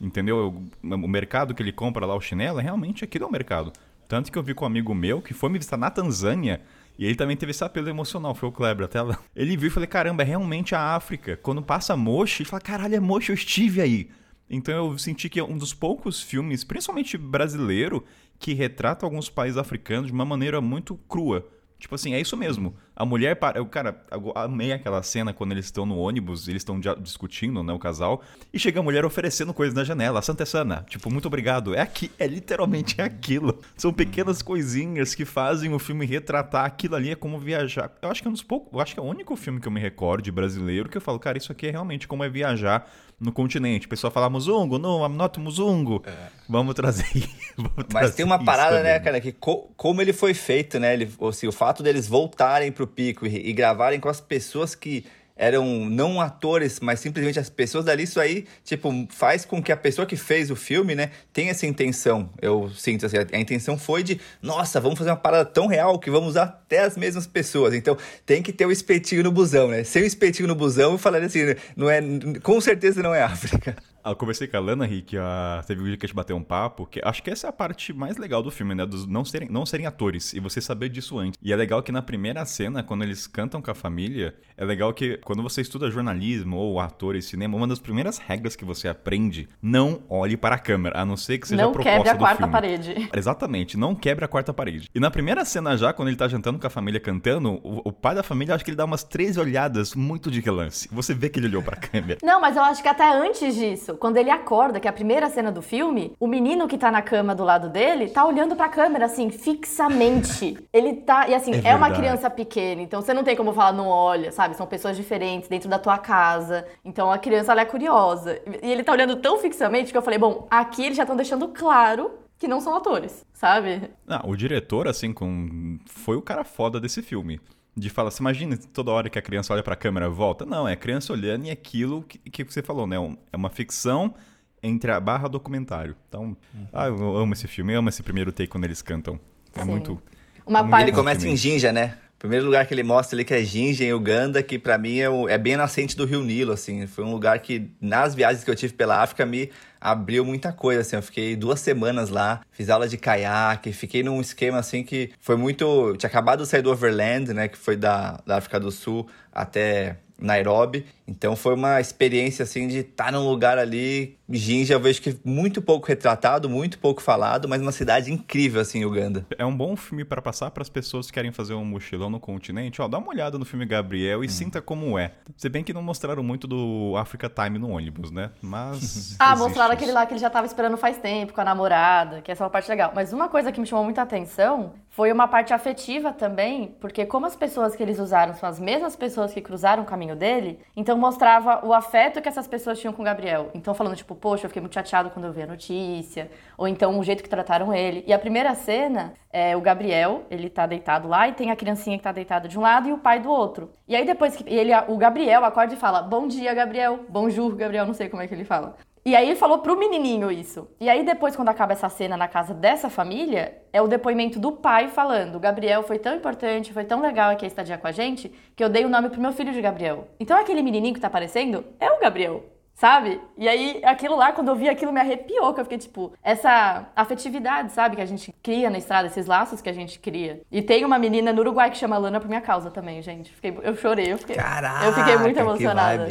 Entendeu? 0.00 0.62
O 0.82 1.08
mercado 1.08 1.54
que 1.54 1.62
ele 1.62 1.72
compra 1.72 2.06
lá, 2.06 2.14
o 2.14 2.20
chinelo, 2.20 2.60
é 2.60 2.62
realmente 2.62 3.04
aquilo 3.04 3.24
é 3.24 3.28
o 3.28 3.32
mercado. 3.32 3.72
Tanto 4.06 4.30
que 4.30 4.38
eu 4.38 4.42
vi 4.42 4.54
com 4.54 4.64
um 4.64 4.68
amigo 4.68 4.94
meu 4.94 5.22
que 5.22 5.32
foi 5.32 5.48
me 5.48 5.58
visitar 5.58 5.76
na 5.76 5.90
Tanzânia 5.90 6.60
e 6.98 7.06
ele 7.06 7.14
também 7.14 7.36
teve 7.36 7.50
esse 7.50 7.64
apelo 7.64 7.88
emocional, 7.88 8.34
foi 8.34 8.48
o 8.48 8.52
Kleber 8.52 8.84
até 8.84 9.00
lá. 9.00 9.18
Ele 9.34 9.56
viu 9.56 9.68
e 9.68 9.70
falei, 9.70 9.86
caramba, 9.86 10.22
é 10.22 10.26
realmente 10.26 10.74
a 10.74 10.94
África. 10.94 11.36
Quando 11.36 11.62
passa 11.62 11.96
Moshi, 11.96 12.42
ele 12.42 12.50
fala, 12.50 12.60
caralho, 12.60 12.94
é 12.94 13.00
Moshi, 13.00 13.30
eu 13.30 13.34
estive 13.34 13.80
aí. 13.80 14.10
Então 14.48 14.74
eu 14.74 14.98
senti 14.98 15.28
que 15.28 15.40
é 15.40 15.44
um 15.44 15.56
dos 15.56 15.72
poucos 15.72 16.20
filmes, 16.20 16.62
principalmente 16.62 17.16
brasileiro, 17.16 18.04
que 18.38 18.52
retrata 18.52 19.06
alguns 19.06 19.30
países 19.30 19.56
africanos 19.56 20.08
de 20.08 20.12
uma 20.12 20.24
maneira 20.24 20.60
muito 20.60 20.94
crua. 21.08 21.48
Tipo 21.82 21.96
assim, 21.96 22.14
é 22.14 22.20
isso 22.20 22.36
mesmo. 22.36 22.76
A 22.94 23.04
mulher 23.04 23.34
para. 23.34 23.58
Eu, 23.58 23.66
cara, 23.66 24.00
amei 24.36 24.72
aquela 24.72 25.02
cena 25.02 25.32
quando 25.32 25.50
eles 25.50 25.64
estão 25.64 25.84
no 25.84 25.98
ônibus, 25.98 26.46
eles 26.46 26.60
estão 26.60 26.78
discutindo, 27.00 27.60
né, 27.60 27.72
o 27.72 27.78
casal, 27.78 28.22
e 28.54 28.58
chega 28.58 28.78
a 28.78 28.82
mulher 28.84 29.04
oferecendo 29.04 29.52
coisas 29.52 29.74
na 29.74 29.82
janela. 29.82 30.22
Santa 30.22 30.46
Sana, 30.46 30.86
tipo, 30.88 31.10
muito 31.10 31.26
obrigado. 31.26 31.74
É 31.74 31.80
aqui, 31.80 32.08
é 32.20 32.26
literalmente 32.28 33.02
aquilo. 33.02 33.58
São 33.76 33.92
pequenas 33.92 34.42
coisinhas 34.42 35.12
que 35.12 35.24
fazem 35.24 35.74
o 35.74 35.78
filme 35.80 36.06
retratar 36.06 36.66
aquilo 36.66 36.94
ali, 36.94 37.10
é 37.10 37.16
como 37.16 37.36
viajar. 37.36 37.90
Eu 38.00 38.08
acho 38.08 38.22
que 38.22 38.28
é 38.28 38.30
um 38.30 38.34
dos 38.34 38.44
poucos. 38.44 38.72
Eu 38.72 38.80
acho 38.80 38.94
que 38.94 39.00
é 39.00 39.02
o 39.02 39.06
único 39.06 39.34
filme 39.34 39.60
que 39.60 39.66
eu 39.66 39.72
me 39.72 39.80
recordo 39.80 40.22
de 40.22 40.30
brasileiro 40.30 40.88
que 40.88 40.96
eu 40.96 41.02
falo, 41.02 41.18
cara, 41.18 41.36
isso 41.36 41.50
aqui 41.50 41.66
é 41.66 41.70
realmente 41.72 42.06
como 42.06 42.22
é 42.22 42.28
viajar 42.28 42.88
no 43.22 43.32
continente. 43.32 43.86
O 43.86 43.88
pessoal 43.88 44.12
fala 44.12 44.28
Muzungo, 44.28 44.78
não, 44.78 45.06
I'm 45.06 45.16
not 45.16 45.38
Muzungo. 45.38 46.02
É. 46.04 46.10
Vamos 46.48 46.74
trazer. 46.74 47.06
Vamos 47.56 47.72
Mas 47.76 47.86
trazer 47.88 48.14
tem 48.16 48.26
uma 48.26 48.44
parada, 48.44 48.82
né, 48.82 48.98
cara, 48.98 49.20
que 49.20 49.30
co 49.32 49.70
como 49.76 50.02
ele 50.02 50.12
foi 50.12 50.34
feito, 50.34 50.80
né? 50.80 50.94
Ele, 50.94 51.10
assim, 51.28 51.46
o 51.46 51.52
fato 51.52 51.82
deles 51.82 52.08
voltarem 52.08 52.72
pro 52.72 52.86
pico 52.86 53.26
e, 53.26 53.48
e 53.48 53.52
gravarem 53.52 54.00
com 54.00 54.08
as 54.08 54.20
pessoas 54.20 54.74
que 54.74 55.04
eram 55.36 55.64
não 55.88 56.20
atores, 56.20 56.80
mas 56.80 57.00
simplesmente 57.00 57.38
as 57.38 57.48
pessoas 57.50 57.84
dali, 57.84 58.04
isso 58.04 58.20
aí, 58.20 58.46
tipo, 58.64 58.90
faz 59.10 59.44
com 59.44 59.62
que 59.62 59.72
a 59.72 59.76
pessoa 59.76 60.06
que 60.06 60.16
fez 60.16 60.50
o 60.50 60.56
filme, 60.56 60.94
né, 60.94 61.10
tenha 61.32 61.50
essa 61.50 61.66
intenção. 61.66 62.30
Eu 62.40 62.70
sinto 62.70 63.06
assim, 63.06 63.16
a 63.32 63.38
intenção 63.38 63.78
foi 63.78 64.02
de, 64.02 64.20
nossa, 64.40 64.80
vamos 64.80 64.98
fazer 64.98 65.10
uma 65.10 65.16
parada 65.16 65.44
tão 65.44 65.66
real 65.66 65.98
que 65.98 66.10
vamos 66.10 66.30
usar 66.30 66.44
até 66.44 66.80
as 66.80 66.96
mesmas 66.96 67.26
pessoas. 67.26 67.74
Então, 67.74 67.96
tem 68.24 68.42
que 68.42 68.52
ter 68.52 68.64
o 68.64 68.68
um 68.68 68.72
espetinho 68.72 69.22
no 69.22 69.32
busão, 69.32 69.68
né? 69.68 69.84
Sem 69.84 70.02
o 70.02 70.06
espetinho 70.06 70.48
no 70.48 70.54
busão, 70.54 70.92
eu 70.92 70.98
falaria 70.98 71.26
assim, 71.26 71.54
não 71.76 71.90
é, 71.90 72.00
com 72.42 72.60
certeza 72.60 73.02
não 73.02 73.14
é 73.14 73.22
África. 73.22 73.76
Ah, 74.04 74.10
eu 74.10 74.16
conversei 74.16 74.48
com 74.48 74.56
a 74.56 74.60
Lana, 74.60 74.84
Rick, 74.84 75.16
a... 75.16 75.62
teve 75.66 75.80
um 75.80 75.84
dia 75.84 75.96
que 75.96 76.04
a 76.04 76.08
gente 76.08 76.16
bateu 76.16 76.36
um 76.36 76.42
papo, 76.42 76.86
que 76.86 77.00
acho 77.04 77.22
que 77.22 77.30
essa 77.30 77.46
é 77.46 77.50
a 77.50 77.52
parte 77.52 77.92
mais 77.92 78.16
legal 78.16 78.42
do 78.42 78.50
filme, 78.50 78.74
né? 78.74 78.84
Dos 78.84 79.06
não 79.06 79.24
serem, 79.24 79.48
não 79.48 79.64
serem 79.64 79.86
atores, 79.86 80.32
e 80.32 80.40
você 80.40 80.60
saber 80.60 80.88
disso 80.88 81.18
antes. 81.18 81.38
E 81.40 81.52
é 81.52 81.56
legal 81.56 81.82
que 81.82 81.92
na 81.92 82.02
primeira 82.02 82.44
cena, 82.44 82.82
quando 82.82 83.04
eles 83.04 83.28
cantam 83.28 83.62
com 83.62 83.70
a 83.70 83.74
família, 83.74 84.34
é 84.56 84.64
legal 84.64 84.92
que 84.92 85.18
quando 85.18 85.42
você 85.42 85.60
estuda 85.60 85.90
jornalismo 85.90 86.56
ou 86.56 86.80
ator 86.80 87.14
e 87.14 87.22
cinema, 87.22 87.56
uma 87.56 87.66
das 87.66 87.78
primeiras 87.78 88.18
regras 88.18 88.56
que 88.56 88.64
você 88.64 88.88
aprende, 88.88 89.48
não 89.62 90.02
olhe 90.08 90.36
para 90.36 90.56
a 90.56 90.58
câmera, 90.58 91.00
a 91.00 91.04
não 91.04 91.16
ser 91.16 91.38
que 91.38 91.46
seja 91.46 91.62
não 91.62 91.70
a 91.70 91.72
proposta 91.72 91.92
quebre 91.92 92.10
a 92.10 92.16
quarta 92.16 92.36
filme. 92.38 92.52
parede. 92.52 93.10
Exatamente, 93.14 93.76
não 93.76 93.94
quebre 93.94 94.24
a 94.24 94.28
quarta 94.28 94.52
parede. 94.52 94.88
E 94.92 94.98
na 94.98 95.10
primeira 95.10 95.44
cena 95.44 95.76
já, 95.76 95.92
quando 95.92 96.08
ele 96.08 96.16
tá 96.16 96.26
jantando 96.26 96.58
com 96.58 96.66
a 96.66 96.70
família 96.70 96.98
cantando, 96.98 97.52
o, 97.62 97.82
o 97.84 97.92
pai 97.92 98.16
da 98.16 98.22
família, 98.22 98.54
acho 98.54 98.64
que 98.64 98.70
ele 98.70 98.76
dá 98.76 98.84
umas 98.84 99.04
três 99.04 99.36
olhadas 99.36 99.94
muito 99.94 100.28
de 100.28 100.40
relance. 100.40 100.88
Você 100.90 101.14
vê 101.14 101.28
que 101.28 101.38
ele 101.38 101.46
olhou 101.46 101.62
para 101.62 101.76
a 101.76 101.78
câmera. 101.80 102.18
Não, 102.22 102.40
mas 102.40 102.56
eu 102.56 102.62
acho 102.64 102.82
que 102.82 102.88
até 102.88 103.08
antes 103.12 103.54
disso, 103.54 103.91
quando 103.98 104.16
ele 104.16 104.30
acorda, 104.30 104.80
que 104.80 104.86
é 104.86 104.90
a 104.90 104.92
primeira 104.92 105.28
cena 105.28 105.50
do 105.50 105.62
filme, 105.62 106.12
o 106.18 106.26
menino 106.26 106.68
que 106.68 106.78
tá 106.78 106.90
na 106.90 107.02
cama 107.02 107.34
do 107.34 107.44
lado 107.44 107.68
dele 107.68 108.08
tá 108.08 108.24
olhando 108.24 108.56
pra 108.56 108.68
câmera, 108.68 109.06
assim, 109.06 109.30
fixamente. 109.30 110.58
Ele 110.72 110.94
tá. 110.94 111.28
E 111.28 111.34
assim, 111.34 111.52
é, 111.64 111.70
é 111.70 111.74
uma 111.74 111.90
criança 111.90 112.28
pequena, 112.30 112.82
então 112.82 113.00
você 113.00 113.12
não 113.12 113.24
tem 113.24 113.36
como 113.36 113.52
falar, 113.52 113.72
não 113.72 113.88
olha, 113.88 114.32
sabe? 114.32 114.56
São 114.56 114.66
pessoas 114.66 114.96
diferentes 114.96 115.48
dentro 115.48 115.68
da 115.68 115.78
tua 115.78 115.98
casa. 115.98 116.66
Então 116.84 117.10
a 117.10 117.18
criança, 117.18 117.52
ela 117.52 117.62
é 117.62 117.64
curiosa. 117.64 118.40
E 118.62 118.70
ele 118.70 118.82
tá 118.82 118.92
olhando 118.92 119.16
tão 119.16 119.38
fixamente 119.38 119.92
que 119.92 119.98
eu 119.98 120.02
falei, 120.02 120.18
bom, 120.18 120.46
aqui 120.50 120.84
eles 120.84 120.96
já 120.96 121.02
estão 121.02 121.16
deixando 121.16 121.48
claro 121.48 122.10
que 122.38 122.48
não 122.48 122.60
são 122.60 122.74
atores, 122.74 123.24
sabe? 123.32 123.90
Não, 124.04 124.20
o 124.24 124.36
diretor, 124.36 124.88
assim, 124.88 125.12
com... 125.12 125.78
foi 125.86 126.16
o 126.16 126.22
cara 126.22 126.42
foda 126.42 126.80
desse 126.80 127.00
filme 127.00 127.40
de 127.76 127.88
falar, 127.88 128.10
você 128.10 128.22
imagina 128.22 128.56
toda 128.72 128.90
hora 128.90 129.08
que 129.08 129.18
a 129.18 129.22
criança 129.22 129.52
olha 129.52 129.62
para 129.62 129.74
a 129.74 129.76
câmera 129.76 130.08
volta? 130.08 130.44
Não, 130.44 130.68
é 130.68 130.74
a 130.74 130.76
criança 130.76 131.12
olhando 131.12 131.46
e 131.46 131.50
aquilo 131.50 132.02
que, 132.02 132.18
que 132.18 132.44
você 132.44 132.62
falou, 132.62 132.86
né? 132.86 132.96
É 133.32 133.36
uma 133.36 133.50
ficção 133.50 134.14
entre 134.62 134.90
a 134.90 135.00
barra 135.00 135.28
documentário. 135.28 135.96
Então, 136.08 136.36
uhum. 136.54 136.66
ah, 136.72 136.86
eu 136.86 137.16
amo 137.16 137.32
esse 137.32 137.48
filme, 137.48 137.72
eu 137.72 137.78
amo 137.78 137.88
esse 137.88 138.02
primeiro 138.02 138.30
take 138.30 138.48
quando 138.48 138.64
eles 138.64 138.82
cantam. 138.82 139.18
É 139.54 139.62
Sim. 139.62 139.66
muito. 139.70 140.02
Uma 140.46 140.60
é 140.60 140.68
parte... 140.68 140.88
Ele 140.88 140.92
começa 140.92 141.26
em 141.26 141.36
Jinja, 141.36 141.72
né? 141.72 141.96
Primeiro 142.18 142.44
lugar 142.44 142.64
que 142.66 142.72
ele 142.72 142.84
mostra 142.84 143.16
ali 143.16 143.24
que 143.24 143.34
é 143.34 143.42
Jinja, 143.42 143.84
em 143.84 143.92
Uganda, 143.92 144.42
que 144.44 144.56
para 144.56 144.78
mim 144.78 144.98
é, 144.98 145.10
o, 145.10 145.28
é 145.28 145.36
bem 145.36 145.56
nascente 145.56 145.96
do 145.96 146.04
Rio 146.04 146.22
Nilo, 146.22 146.52
assim. 146.52 146.86
Foi 146.86 147.02
um 147.04 147.10
lugar 147.10 147.40
que, 147.40 147.70
nas 147.80 148.14
viagens 148.14 148.44
que 148.44 148.50
eu 148.50 148.54
tive 148.54 148.74
pela 148.74 149.02
África, 149.02 149.26
me 149.26 149.50
abriu 149.82 150.24
muita 150.24 150.52
coisa, 150.52 150.80
assim. 150.82 150.96
Eu 150.96 151.02
fiquei 151.02 151.34
duas 151.34 151.60
semanas 151.60 152.08
lá, 152.08 152.40
fiz 152.52 152.70
aula 152.70 152.88
de 152.88 152.96
caiaque, 152.96 153.72
fiquei 153.72 154.02
num 154.02 154.20
esquema, 154.20 154.58
assim, 154.58 154.82
que 154.84 155.10
foi 155.20 155.36
muito... 155.36 155.96
Tinha 155.96 156.08
acabado 156.08 156.44
de 156.44 156.48
sair 156.48 156.62
do 156.62 156.70
Overland, 156.70 157.34
né, 157.34 157.48
que 157.48 157.58
foi 157.58 157.76
da, 157.76 158.20
da 158.24 158.36
África 158.36 158.60
do 158.60 158.70
Sul 158.70 159.08
até 159.32 159.96
Nairobi. 160.22 160.86
Então 161.06 161.34
foi 161.34 161.54
uma 161.54 161.80
experiência 161.80 162.44
assim 162.44 162.68
de 162.68 162.78
estar 162.78 163.12
num 163.12 163.28
lugar 163.28 163.58
ali, 163.58 164.16
Jinja, 164.32 164.74
eu 164.74 164.80
vejo 164.80 165.02
que 165.02 165.18
muito 165.24 165.60
pouco 165.60 165.86
retratado, 165.86 166.48
muito 166.48 166.78
pouco 166.78 167.02
falado, 167.02 167.48
mas 167.48 167.60
uma 167.60 167.72
cidade 167.72 168.12
incrível 168.12 168.60
assim, 168.60 168.84
Uganda. 168.84 169.26
É 169.36 169.44
um 169.44 169.56
bom 169.56 169.76
filme 169.76 170.04
para 170.04 170.22
passar 170.22 170.50
para 170.50 170.62
as 170.62 170.68
pessoas 170.68 171.06
que 171.06 171.12
querem 171.12 171.32
fazer 171.32 171.54
um 171.54 171.64
mochilão 171.64 172.10
no 172.10 172.18
continente. 172.18 172.80
Ó, 172.80 172.88
dá 172.88 172.98
uma 172.98 173.08
olhada 173.08 173.38
no 173.38 173.44
filme 173.44 173.66
Gabriel 173.66 174.24
e 174.24 174.26
hum. 174.26 174.30
sinta 174.30 174.60
como 174.60 174.98
é. 174.98 175.12
Se 175.36 175.48
bem 175.48 175.62
que 175.62 175.72
não 175.72 175.82
mostraram 175.82 176.22
muito 176.22 176.46
do 176.46 176.94
Africa 176.96 177.28
Time 177.28 177.58
no 177.58 177.70
ônibus, 177.70 178.10
né? 178.10 178.30
Mas 178.40 179.16
Ah, 179.20 179.36
mostraram 179.36 179.74
aquele 179.74 179.92
lá 179.92 180.06
que 180.06 180.14
ele 180.14 180.20
já 180.20 180.30
tava 180.30 180.46
esperando 180.46 180.76
faz 180.76 180.98
tempo 180.98 181.32
com 181.32 181.40
a 181.40 181.44
namorada, 181.44 182.22
que 182.22 182.30
essa 182.30 182.42
é 182.42 182.44
uma 182.44 182.50
parte 182.50 182.68
legal. 182.68 182.92
Mas 182.94 183.12
uma 183.12 183.28
coisa 183.28 183.52
que 183.52 183.60
me 183.60 183.66
chamou 183.66 183.84
muita 183.84 184.02
atenção 184.02 184.74
foi 184.88 185.10
uma 185.10 185.26
parte 185.26 185.54
afetiva 185.54 186.12
também, 186.12 186.76
porque 186.80 187.06
como 187.06 187.24
as 187.26 187.34
pessoas 187.34 187.74
que 187.74 187.82
eles 187.82 187.98
usaram 187.98 188.34
são 188.34 188.48
as 188.48 188.60
mesmas 188.60 188.94
pessoas 188.94 189.32
que 189.32 189.40
cruzaram 189.40 189.82
o 189.82 189.86
caminho 189.86 190.14
dele, 190.14 190.58
então 190.76 190.98
mostrava 190.98 191.64
o 191.66 191.72
afeto 191.72 192.20
que 192.20 192.28
essas 192.28 192.46
pessoas 192.46 192.78
tinham 192.78 192.92
com 192.92 193.00
o 193.00 193.04
Gabriel. 193.04 193.50
Então 193.54 193.72
falando 193.72 193.96
tipo, 193.96 194.14
poxa, 194.22 194.46
eu 194.46 194.48
fiquei 194.48 194.60
muito 194.60 194.74
chateado 194.74 195.10
quando 195.10 195.24
eu 195.24 195.32
vi 195.32 195.42
a 195.42 195.46
notícia, 195.46 196.30
ou 196.56 196.68
então 196.68 196.96
o 196.98 197.02
jeito 197.02 197.22
que 197.22 197.28
trataram 197.28 197.74
ele. 197.74 198.04
E 198.06 198.12
a 198.12 198.18
primeira 198.18 198.54
cena 198.54 199.14
é 199.32 199.56
o 199.56 199.60
Gabriel, 199.60 200.22
ele 200.30 200.48
tá 200.48 200.64
deitado 200.64 201.08
lá 201.08 201.26
e 201.26 201.32
tem 201.32 201.50
a 201.50 201.56
criancinha 201.56 201.98
que 201.98 202.04
tá 202.04 202.12
deitada 202.12 202.48
de 202.48 202.56
um 202.56 202.62
lado 202.62 202.88
e 202.88 202.92
o 202.92 202.98
pai 202.98 203.18
do 203.18 203.28
outro. 203.28 203.72
E 203.88 203.96
aí 203.96 204.06
depois 204.06 204.36
que 204.36 204.48
ele 204.48 204.72
o 204.88 204.96
Gabriel 204.96 205.44
acorda 205.44 205.74
e 205.74 205.76
fala: 205.76 206.00
"Bom 206.00 206.28
dia, 206.28 206.54
Gabriel. 206.54 207.00
Bonjour, 207.08 207.54
Gabriel", 207.56 207.84
não 207.84 207.94
sei 207.94 208.08
como 208.08 208.22
é 208.22 208.28
que 208.28 208.34
ele 208.34 208.44
fala. 208.44 208.76
E 209.04 209.16
aí 209.16 209.30
ele 209.30 209.36
falou 209.36 209.58
pro 209.58 209.76
menininho 209.76 210.30
isso. 210.30 210.68
E 210.78 210.88
aí 210.88 211.02
depois, 211.04 211.34
quando 211.34 211.48
acaba 211.48 211.72
essa 211.72 211.88
cena 211.88 212.16
na 212.16 212.28
casa 212.28 212.54
dessa 212.54 212.88
família, 212.88 213.60
é 213.72 213.82
o 213.82 213.88
depoimento 213.88 214.38
do 214.38 214.52
pai 214.52 214.86
falando: 214.86 215.40
Gabriel 215.40 215.82
foi 215.82 215.98
tão 215.98 216.14
importante, 216.14 216.72
foi 216.72 216.84
tão 216.84 217.00
legal 217.00 217.32
aqui 217.32 217.44
a 217.44 217.48
estadia 217.48 217.76
com 217.76 217.88
a 217.88 217.92
gente, 217.92 218.32
que 218.54 218.62
eu 218.62 218.68
dei 218.68 218.84
o 218.84 218.88
nome 218.88 219.08
pro 219.10 219.20
meu 219.20 219.32
filho 219.32 219.52
de 219.52 219.60
Gabriel. 219.60 220.06
Então 220.20 220.38
aquele 220.38 220.62
menininho 220.62 220.94
que 220.94 221.00
tá 221.00 221.08
aparecendo 221.08 221.64
é 221.80 221.90
o 221.90 221.98
Gabriel 221.98 222.44
sabe? 222.82 223.20
E 223.38 223.48
aí, 223.48 223.80
aquilo 223.84 224.16
lá, 224.16 224.32
quando 224.32 224.48
eu 224.48 224.56
vi 224.56 224.68
aquilo, 224.68 224.92
me 224.92 224.98
arrepiou, 224.98 225.54
que 225.54 225.60
eu 225.60 225.64
fiquei 225.64 225.78
tipo, 225.78 226.12
essa 226.20 226.88
afetividade, 226.96 227.70
sabe? 227.70 227.94
Que 227.94 228.02
a 228.02 228.06
gente 228.06 228.34
cria 228.42 228.68
na 228.68 228.76
estrada, 228.76 229.06
esses 229.06 229.24
laços 229.24 229.62
que 229.62 229.70
a 229.70 229.72
gente 229.72 230.00
cria. 230.00 230.40
E 230.50 230.60
tem 230.60 230.84
uma 230.84 230.98
menina 230.98 231.32
no 231.32 231.42
Uruguai 231.42 231.70
que 231.70 231.76
chama 231.76 231.96
Lana 231.96 232.18
por 232.18 232.26
minha 232.26 232.40
causa 232.40 232.72
também, 232.72 233.00
gente. 233.00 233.32
Fiquei, 233.32 233.56
eu 233.62 233.76
chorei, 233.76 234.12
eu 234.12 234.18
fiquei. 234.18 234.34
Caraca, 234.34 234.84
eu 234.84 234.92
fiquei 234.94 235.16
muito 235.16 235.38
emocionada. 235.38 236.08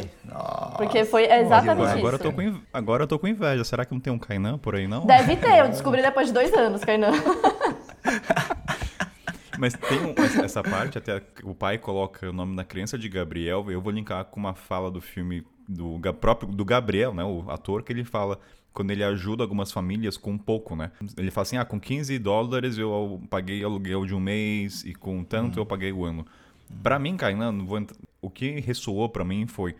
porque 0.78 1.04
foi 1.04 1.24
exatamente 1.30 1.90
agora, 1.90 1.98
agora 1.98 2.16
isso. 2.16 2.24
Eu 2.26 2.32
tô 2.32 2.32
com, 2.32 2.60
agora 2.72 3.02
eu 3.02 3.06
tô 3.06 3.18
com 3.18 3.28
inveja. 3.28 3.64
Será 3.64 3.84
que 3.84 3.92
não 3.92 4.00
tem 4.00 4.10
um 4.10 4.18
Kainan 4.18 4.56
por 4.56 4.74
aí, 4.74 4.88
não? 4.88 5.04
Deve 5.04 5.36
ter, 5.36 5.58
eu 5.58 5.68
descobri 5.76 6.00
depois 6.00 6.28
de 6.28 6.32
dois 6.32 6.54
anos, 6.54 6.82
Kainan. 6.82 7.12
Mas 9.58 9.74
tem 9.74 9.98
um, 9.98 10.14
essa 10.42 10.62
parte, 10.62 10.96
até 10.96 11.20
o 11.44 11.54
pai 11.54 11.76
coloca 11.76 12.30
o 12.30 12.32
nome 12.32 12.56
da 12.56 12.64
criança 12.64 12.96
de 12.96 13.10
Gabriel, 13.10 13.70
eu 13.70 13.80
vou 13.82 13.92
linkar 13.92 14.24
com 14.24 14.40
uma 14.40 14.54
fala 14.54 14.90
do 14.90 15.02
filme 15.02 15.44
do 15.72 16.00
próprio 16.14 16.50
do 16.50 16.64
Gabriel, 16.64 17.14
né, 17.14 17.24
o 17.24 17.50
ator, 17.50 17.82
que 17.82 17.92
ele 17.92 18.04
fala 18.04 18.38
quando 18.72 18.90
ele 18.90 19.04
ajuda 19.04 19.42
algumas 19.42 19.70
famílias 19.70 20.16
com 20.16 20.38
pouco, 20.38 20.74
né? 20.74 20.90
Ele 21.16 21.30
fala 21.30 21.42
assim: 21.42 21.56
ah, 21.56 21.64
com 21.64 21.78
15 21.78 22.18
dólares 22.18 22.78
eu 22.78 23.20
paguei 23.28 23.62
aluguel 23.62 24.06
de 24.06 24.14
um 24.14 24.20
mês 24.20 24.84
e 24.84 24.94
com 24.94 25.22
tanto 25.22 25.58
eu 25.58 25.66
paguei 25.66 25.92
o 25.92 26.04
ano. 26.04 26.26
Para 26.82 26.98
mim, 26.98 27.16
Kainan, 27.16 27.66
o 28.20 28.30
que 28.30 28.60
ressoou 28.60 29.08
para 29.08 29.24
mim 29.24 29.46
foi 29.46 29.74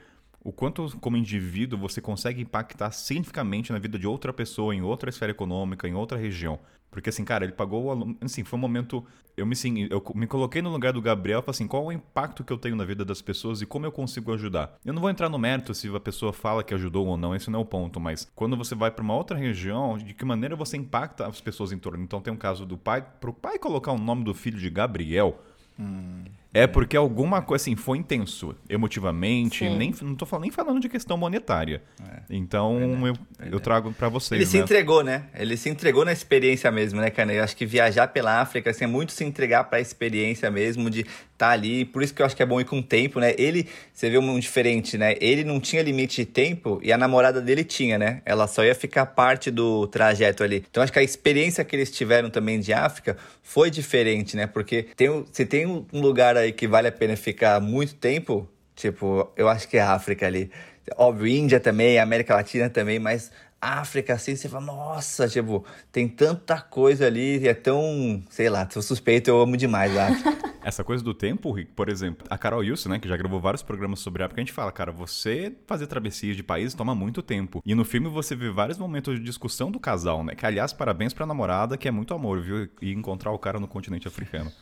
o 0.44 0.52
quanto, 0.52 0.96
como 1.00 1.16
indivíduo, 1.16 1.78
você 1.78 2.00
consegue 2.00 2.42
impactar 2.42 2.90
significativamente 2.90 3.72
na 3.72 3.78
vida 3.78 3.98
de 3.98 4.06
outra 4.06 4.32
pessoa, 4.32 4.74
em 4.74 4.82
outra 4.82 5.08
esfera 5.08 5.30
econômica, 5.30 5.86
em 5.86 5.94
outra 5.94 6.18
região. 6.18 6.58
Porque, 6.92 7.08
assim, 7.08 7.24
cara, 7.24 7.44
ele 7.44 7.54
pagou. 7.54 8.14
Assim, 8.20 8.44
foi 8.44 8.58
um 8.58 8.60
momento. 8.60 9.02
Eu 9.34 9.46
me, 9.46 9.54
assim, 9.54 9.88
eu 9.90 10.04
me 10.14 10.26
coloquei 10.26 10.60
no 10.60 10.68
lugar 10.68 10.92
do 10.92 11.00
Gabriel 11.00 11.40
e 11.40 11.42
falei 11.42 11.56
assim: 11.56 11.66
qual 11.66 11.84
é 11.84 11.86
o 11.86 11.92
impacto 11.92 12.44
que 12.44 12.52
eu 12.52 12.58
tenho 12.58 12.76
na 12.76 12.84
vida 12.84 13.02
das 13.02 13.22
pessoas 13.22 13.62
e 13.62 13.66
como 13.66 13.86
eu 13.86 13.90
consigo 13.90 14.30
ajudar? 14.34 14.78
Eu 14.84 14.92
não 14.92 15.00
vou 15.00 15.08
entrar 15.08 15.30
no 15.30 15.38
mérito 15.38 15.74
se 15.74 15.88
a 15.88 15.98
pessoa 15.98 16.34
fala 16.34 16.62
que 16.62 16.74
ajudou 16.74 17.06
ou 17.06 17.16
não, 17.16 17.34
esse 17.34 17.50
não 17.50 17.60
é 17.60 17.62
o 17.62 17.64
ponto, 17.64 17.98
mas 17.98 18.30
quando 18.36 18.58
você 18.58 18.74
vai 18.74 18.90
para 18.90 19.02
uma 19.02 19.16
outra 19.16 19.38
região, 19.38 19.96
de 19.96 20.12
que 20.12 20.24
maneira 20.24 20.54
você 20.54 20.76
impacta 20.76 21.26
as 21.26 21.40
pessoas 21.40 21.72
em 21.72 21.78
torno? 21.78 22.04
Então, 22.04 22.20
tem 22.20 22.30
um 22.30 22.36
caso 22.36 22.66
do 22.66 22.76
pai. 22.76 23.02
Para 23.02 23.30
o 23.30 23.32
pai 23.32 23.58
colocar 23.58 23.92
o 23.92 23.98
nome 23.98 24.22
do 24.22 24.34
filho 24.34 24.58
de 24.58 24.68
Gabriel. 24.68 25.42
Hum. 25.80 26.24
É 26.54 26.66
porque 26.66 26.96
alguma 26.96 27.40
coisa 27.40 27.62
assim 27.62 27.74
foi 27.74 27.96
intenso 27.98 28.54
emotivamente, 28.68 29.68
nem 29.70 29.94
não 30.02 30.14
tô 30.14 30.26
falando, 30.26 30.42
nem 30.42 30.50
falando 30.50 30.80
de 30.80 30.88
questão 30.88 31.16
monetária. 31.16 31.82
É. 32.02 32.22
Então 32.28 33.06
eu, 33.06 33.16
eu 33.50 33.60
trago 33.60 33.92
para 33.92 34.08
vocês. 34.08 34.38
Ele 34.38 34.44
né? 34.44 34.50
se 34.50 34.58
entregou, 34.58 35.02
né? 35.02 35.24
Ele 35.34 35.56
se 35.56 35.70
entregou 35.70 36.04
na 36.04 36.12
experiência 36.12 36.70
mesmo, 36.70 37.00
né, 37.00 37.08
cara? 37.08 37.32
Eu 37.32 37.42
acho 37.42 37.56
que 37.56 37.64
viajar 37.64 38.08
pela 38.08 38.40
África 38.40 38.70
assim, 38.70 38.84
é 38.84 38.86
muito 38.86 39.12
se 39.12 39.24
entregar 39.24 39.64
para 39.64 39.78
a 39.78 39.80
experiência 39.80 40.50
mesmo 40.50 40.90
de 40.90 41.06
tá 41.42 41.50
ali. 41.50 41.84
Por 41.84 42.04
isso 42.04 42.14
que 42.14 42.22
eu 42.22 42.26
acho 42.26 42.36
que 42.36 42.42
é 42.42 42.46
bom 42.46 42.60
ir 42.60 42.64
com 42.64 42.80
tempo, 42.80 43.18
né? 43.18 43.34
Ele, 43.36 43.68
você 43.92 44.08
vê 44.08 44.16
um 44.16 44.38
diferente, 44.38 44.96
né? 44.96 45.16
Ele 45.20 45.42
não 45.42 45.58
tinha 45.58 45.82
limite 45.82 46.24
de 46.24 46.24
tempo 46.24 46.78
e 46.84 46.92
a 46.92 46.96
namorada 46.96 47.40
dele 47.40 47.64
tinha, 47.64 47.98
né? 47.98 48.22
Ela 48.24 48.46
só 48.46 48.64
ia 48.64 48.76
ficar 48.76 49.06
parte 49.06 49.50
do 49.50 49.88
trajeto 49.88 50.44
ali. 50.44 50.64
Então 50.70 50.80
acho 50.84 50.92
que 50.92 51.00
a 51.00 51.02
experiência 51.02 51.64
que 51.64 51.74
eles 51.74 51.90
tiveram 51.90 52.30
também 52.30 52.60
de 52.60 52.72
África 52.72 53.16
foi 53.42 53.72
diferente, 53.72 54.36
né? 54.36 54.46
Porque 54.46 54.84
tem, 54.94 55.24
se 55.32 55.44
tem 55.44 55.66
um 55.66 55.84
lugar 56.00 56.36
aí 56.36 56.52
que 56.52 56.68
vale 56.68 56.86
a 56.86 56.92
pena 56.92 57.16
ficar 57.16 57.60
muito 57.60 57.96
tempo, 57.96 58.48
tipo, 58.76 59.28
eu 59.36 59.48
acho 59.48 59.66
que 59.66 59.76
é 59.76 59.80
a 59.80 59.94
África 59.94 60.24
ali. 60.24 60.48
Óbvio, 60.96 61.26
Índia 61.26 61.58
também, 61.58 61.98
América 61.98 62.36
Latina 62.36 62.70
também, 62.70 63.00
mas 63.00 63.32
África, 63.60 64.14
assim, 64.14 64.36
você 64.36 64.48
fala, 64.48 64.66
nossa, 64.66 65.28
tipo, 65.28 65.64
tem 65.90 66.06
tanta 66.06 66.60
coisa 66.60 67.06
ali 67.06 67.48
é 67.48 67.54
tão, 67.54 68.22
sei 68.30 68.48
lá, 68.48 68.68
sou 68.70 68.80
suspeito, 68.82 69.28
eu 69.28 69.40
amo 69.40 69.56
demais 69.56 69.96
a 69.96 70.06
África. 70.06 70.51
Essa 70.64 70.84
coisa 70.84 71.02
do 71.02 71.12
tempo, 71.12 71.54
por 71.74 71.88
exemplo, 71.88 72.24
a 72.30 72.38
Carol 72.38 72.60
Wilson, 72.60 72.90
né, 72.90 72.98
que 72.98 73.08
já 73.08 73.16
gravou 73.16 73.40
vários 73.40 73.62
programas 73.62 73.98
sobre 73.98 74.22
África, 74.22 74.40
a 74.40 74.44
gente 74.44 74.52
fala, 74.52 74.70
cara, 74.70 74.92
você 74.92 75.52
fazer 75.66 75.86
travessias 75.86 76.36
de 76.36 76.42
países 76.42 76.74
toma 76.74 76.94
muito 76.94 77.20
tempo. 77.20 77.62
E 77.66 77.74
no 77.74 77.84
filme 77.84 78.08
você 78.08 78.36
vê 78.36 78.48
vários 78.50 78.78
momentos 78.78 79.18
de 79.18 79.24
discussão 79.24 79.70
do 79.70 79.80
casal, 79.80 80.22
né, 80.22 80.34
que 80.34 80.46
aliás, 80.46 80.72
parabéns 80.72 81.12
pra 81.12 81.26
namorada, 81.26 81.76
que 81.76 81.88
é 81.88 81.90
muito 81.90 82.14
amor, 82.14 82.40
viu, 82.40 82.68
e 82.80 82.92
encontrar 82.92 83.32
o 83.32 83.38
cara 83.38 83.58
no 83.58 83.66
continente 83.66 84.06
africano. 84.06 84.52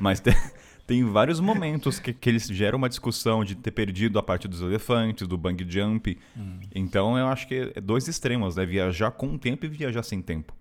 Mas 0.00 0.20
tem 0.20 0.34
tem 0.86 1.04
vários 1.04 1.38
momentos 1.38 1.98
que, 2.00 2.12
que 2.12 2.28
eles 2.28 2.46
geram 2.46 2.78
uma 2.78 2.88
discussão 2.88 3.44
de 3.44 3.54
ter 3.54 3.70
perdido 3.70 4.18
a 4.18 4.22
parte 4.22 4.48
dos 4.48 4.60
elefantes, 4.60 5.28
do 5.28 5.38
bang 5.38 5.64
jump. 5.68 6.18
Hum. 6.36 6.60
Então 6.74 7.16
eu 7.16 7.28
acho 7.28 7.46
que 7.46 7.72
é 7.74 7.80
dois 7.80 8.08
extremos, 8.08 8.56
né? 8.56 8.66
Viajar 8.66 9.10
com 9.12 9.38
tempo 9.38 9.64
e 9.64 9.68
viajar 9.68 10.02
sem 10.02 10.20
tempo 10.20 10.52